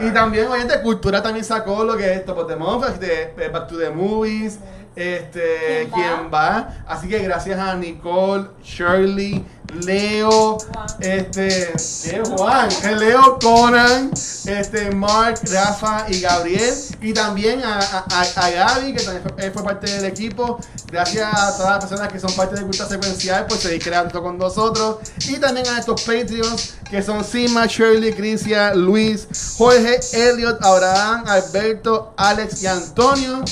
y 0.00 0.10
también, 0.10 0.48
obviamente, 0.48 0.82
Cultura 0.82 1.22
también 1.22 1.44
sacó 1.44 1.84
lo 1.84 1.96
que 1.96 2.12
es 2.14 2.24
Top 2.24 2.38
of 2.38 2.48
the 2.48 2.56
Month, 2.56 2.84
este, 2.88 3.32
eh, 3.38 3.48
Back 3.48 3.68
to 3.68 3.78
the 3.78 3.90
Movies, 3.90 4.58
este, 4.98 5.88
¿Quién 5.88 5.90
¿Quién 5.94 6.30
va? 6.32 6.82
Así 6.86 7.08
que 7.08 7.20
gracias 7.20 7.58
a 7.58 7.76
Nicole, 7.76 8.48
Shirley, 8.64 9.44
Leo, 9.74 10.58
este, 11.00 11.72
¿qué, 12.04 12.22
Juan? 12.36 12.68
Leo, 12.98 13.38
Conan, 13.40 14.10
este, 14.46 14.90
Mark, 14.90 15.40
Rafa 15.52 16.06
y 16.08 16.20
Gabriel. 16.20 16.74
Y 17.00 17.12
también 17.12 17.62
a, 17.62 17.78
a, 17.78 18.22
a- 18.36 18.50
Gaby, 18.50 18.94
que 18.94 19.02
también 19.02 19.52
fue, 19.52 19.62
parte 19.62 19.90
del 19.90 20.04
equipo. 20.06 20.58
Gracias 20.90 21.28
a 21.32 21.56
todas 21.56 21.70
las 21.72 21.84
personas 21.84 22.12
que 22.12 22.18
son 22.18 22.32
parte 22.32 22.56
de 22.56 22.62
Cultura 22.62 22.88
Secuencial 22.88 23.46
por 23.46 23.58
seguir 23.58 23.82
creando 23.82 24.22
con 24.22 24.38
nosotros. 24.38 24.96
Y 25.28 25.36
también 25.36 25.66
a 25.68 25.78
estos 25.78 26.02
Patreons 26.02 26.74
que 26.90 27.02
son 27.02 27.22
Sima, 27.24 27.66
Shirley, 27.66 28.14
Crisia, 28.14 28.74
Luis, 28.74 29.28
Jorge, 29.58 30.00
Elliot, 30.14 30.58
Abraham, 30.64 31.24
Alberto, 31.26 32.14
Alex 32.16 32.62
y 32.62 32.66
Antonio. 32.66 33.44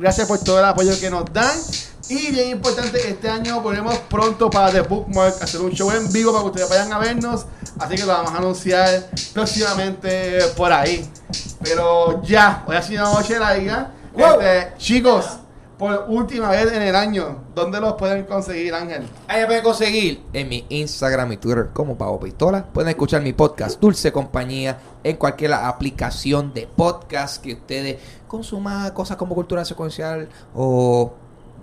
Gracias 0.00 0.26
por 0.26 0.38
todo 0.38 0.58
el 0.58 0.64
apoyo 0.64 0.98
que 0.98 1.10
nos 1.10 1.24
dan. 1.32 1.52
Y 2.08 2.30
bien 2.32 2.50
importante, 2.50 3.08
este 3.08 3.30
año 3.30 3.62
volvemos 3.62 3.96
pronto 4.10 4.50
para 4.50 4.70
The 4.70 4.82
Bookmark, 4.82 5.42
hacer 5.42 5.62
un 5.62 5.70
show 5.70 5.90
en 5.90 6.12
vivo 6.12 6.32
para 6.32 6.42
que 6.42 6.50
ustedes 6.50 6.68
vayan 6.68 6.92
a 6.92 6.98
vernos. 6.98 7.46
Así 7.78 7.96
que 7.96 8.02
lo 8.02 8.08
vamos 8.08 8.32
a 8.32 8.38
anunciar 8.38 9.08
próximamente 9.32 10.38
por 10.54 10.70
ahí. 10.70 11.08
Pero 11.62 12.22
ya, 12.22 12.62
hoy 12.66 12.76
ha 12.76 12.82
sido 12.82 13.10
una 13.10 13.20
noche 13.20 13.38
larga. 13.38 13.90
Wow. 14.12 14.40
Este, 14.40 14.76
chicos, 14.76 15.38
por 15.78 16.04
última 16.08 16.50
vez 16.50 16.70
en 16.72 16.82
el 16.82 16.94
año, 16.94 17.44
¿dónde 17.54 17.80
los 17.80 17.94
pueden 17.94 18.24
conseguir, 18.24 18.74
Ángel? 18.74 19.08
Ahí 19.26 19.40
me 19.40 19.46
pueden 19.46 19.64
conseguir 19.64 20.22
en 20.34 20.48
mi 20.48 20.66
Instagram 20.68 21.32
y 21.32 21.38
Twitter 21.38 21.70
como 21.72 21.96
Pavo 21.96 22.20
Pistola. 22.20 22.66
Pueden 22.66 22.90
escuchar 22.90 23.22
mi 23.22 23.32
podcast 23.32 23.80
Dulce 23.80 24.12
Compañía 24.12 24.78
en 25.02 25.16
cualquier 25.16 25.54
aplicación 25.54 26.52
de 26.52 26.66
podcast 26.66 27.42
que 27.42 27.54
ustedes 27.54 27.96
consuman 28.28 28.90
cosas 28.90 29.16
como 29.16 29.34
cultura 29.34 29.64
secuencial 29.64 30.28
o 30.54 31.14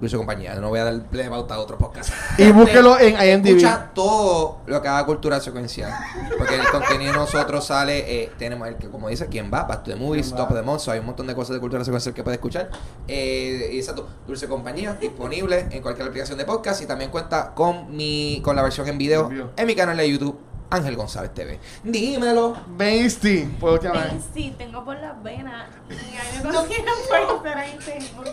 Dulce 0.02 0.18
Compañía. 0.18 0.56
No 0.56 0.70
voy 0.70 0.80
a 0.80 0.86
darle 0.86 1.30
pauta 1.30 1.56
a 1.56 1.60
otro 1.60 1.78
podcast. 1.78 2.12
Y 2.40 2.52
búsquelo 2.52 3.00
en 3.00 3.14
IMDb. 3.14 3.50
Escucha 3.50 3.92
todo 3.94 4.62
lo 4.66 4.82
que 4.82 4.88
haga 4.88 5.06
cultura 5.06 5.40
secuencial. 5.40 5.94
Porque 6.38 6.56
el 6.56 6.68
contenido 6.70 7.12
de 7.14 7.20
nosotros 7.20 7.66
sale, 7.66 8.24
eh, 8.24 8.32
tenemos 8.38 8.68
el 8.68 8.78
que, 8.78 8.90
como 8.90 9.10
dice, 9.10 9.28
¿quién 9.28 9.52
va? 9.54 9.64
Back 9.64 9.84
to 9.84 9.92
the 9.92 9.96
Movies. 9.96 10.32
Top 10.32 10.50
of 10.50 10.56
the 10.56 10.64
Month. 10.64 10.88
Hay 10.88 11.00
un 11.00 11.06
montón 11.06 11.28
de 11.28 11.36
cosas 11.36 11.54
de 11.54 11.60
cultura 11.60 11.86
secuencial 11.86 12.16
que 12.16 12.24
puedes 12.24 12.38
escuchar. 12.38 12.72
Eh, 13.08 13.70
y 13.74 13.78
exacto, 13.78 14.10
Dulce 14.26 14.48
Compañía, 14.48 14.94
disponible 15.00 15.68
en 15.70 15.82
cualquier 15.84 16.08
aplicación 16.08 16.38
de 16.38 16.46
podcast. 16.46 16.82
Y 16.82 16.88
también 16.88 17.12
cuenta 17.12 17.54
con 17.54 17.96
mi 17.96 18.42
con 18.44 18.56
la 18.56 18.64
versión 18.64 18.88
En 18.88 18.98
video. 18.98 19.30
en 19.56 19.68
mi 19.68 19.76
canal 19.76 19.98
de 19.98 20.10
YouTube, 20.10 20.36
Ángel 20.72 20.96
González 20.96 21.34
TV. 21.34 21.60
Dímelo. 21.84 22.56
Beastie, 22.78 23.46
vez. 23.62 23.82
Ven, 23.82 24.24
sí, 24.34 24.56
tengo 24.58 24.84
por 24.86 24.98
las 24.98 25.22
venas. 25.22 25.68
Y 25.90 25.94
a 25.94 26.42
mí 26.42 26.50
me 26.50 26.52
por 26.52 27.36
Instagram 27.36 27.66
y 27.76 27.82
Facebook 27.82 28.26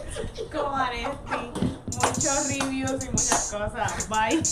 como 0.52 0.76
Aresti. 0.76 1.68
Muchos 1.96 2.48
reviews 2.48 3.04
y 3.04 3.08
muchas 3.08 3.50
cosas. 3.50 4.08
Bye. 4.08 4.42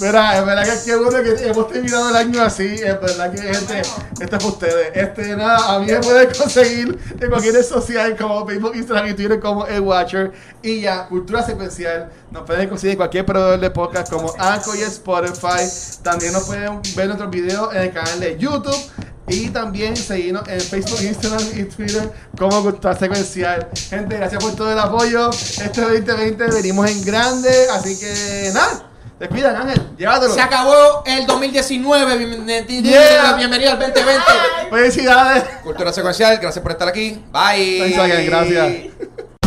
Mira, 0.00 0.38
es 0.38 0.46
verdad 0.46 0.64
que 0.64 0.84
qué 0.86 0.96
bueno 0.96 1.22
que 1.22 1.48
hemos 1.48 1.68
terminado 1.68 2.08
el 2.08 2.16
año 2.16 2.42
así. 2.42 2.64
Es 2.64 3.00
verdad 3.00 3.30
que 3.30 3.42
gente, 3.42 3.80
este 3.80 4.24
es 4.24 4.30
para 4.30 4.46
ustedes. 4.46 4.96
Este, 4.96 5.36
nada, 5.36 5.74
a 5.74 5.78
mí 5.80 5.86
me 5.86 6.00
pueden 6.00 6.28
conseguir 6.34 6.98
en 7.20 7.28
cualquier 7.28 7.54
red 7.54 7.64
social 7.64 8.16
como 8.16 8.46
Facebook, 8.46 8.74
Instagram 8.74 9.10
y 9.10 9.14
Twitter 9.14 9.38
como 9.38 9.66
El 9.66 9.80
Watcher. 9.80 10.32
Y 10.62 10.80
ya, 10.80 11.06
Cultura 11.08 11.42
Secuencial. 11.42 12.10
Nos 12.30 12.44
pueden 12.44 12.68
conseguir 12.70 12.92
en 12.92 12.96
cualquier 12.96 13.26
proveedor 13.26 13.60
de 13.60 13.70
podcast 13.70 14.10
como 14.10 14.32
Anchor 14.38 14.76
y 14.76 14.82
Spotify. 14.82 15.68
También 16.02 16.32
nos 16.32 16.44
pueden 16.44 16.80
ver 16.96 17.17
nuestros 17.18 17.30
videos 17.30 17.74
en 17.74 17.82
el 17.82 17.92
canal 17.92 18.20
de 18.20 18.38
YouTube. 18.38 18.76
Y 19.30 19.50
también 19.50 19.94
seguirnos 19.94 20.48
en 20.48 20.58
Facebook, 20.58 21.02
Instagram 21.02 21.42
y 21.54 21.64
Twitter 21.64 22.10
como 22.38 22.62
Cultura 22.62 22.96
Secuencial. 22.96 23.68
Gente, 23.90 24.16
gracias 24.16 24.42
por 24.42 24.56
todo 24.56 24.72
el 24.72 24.78
apoyo. 24.78 25.28
Este 25.28 25.82
2020 25.82 26.46
venimos 26.46 26.90
en 26.90 27.04
grande. 27.04 27.50
Así 27.74 27.98
que 27.98 28.50
nada. 28.54 28.86
Despidan, 29.20 29.54
Ángel. 29.56 29.82
Llévatelo. 29.98 30.32
Se 30.32 30.40
acabó 30.40 31.02
el 31.04 31.26
2019. 31.26 32.16
Bienvenido, 32.16 32.90
Yeah. 32.90 33.34
bienvenido 33.34 33.72
al 33.72 33.78
2020. 33.80 34.22
Felicidades. 34.70 35.44
Cultura 35.62 35.92
secuencial, 35.92 36.38
gracias 36.40 36.62
por 36.62 36.72
estar 36.72 36.88
aquí. 36.88 37.22
Bye. 37.30 38.24
Gracias. 38.24 39.37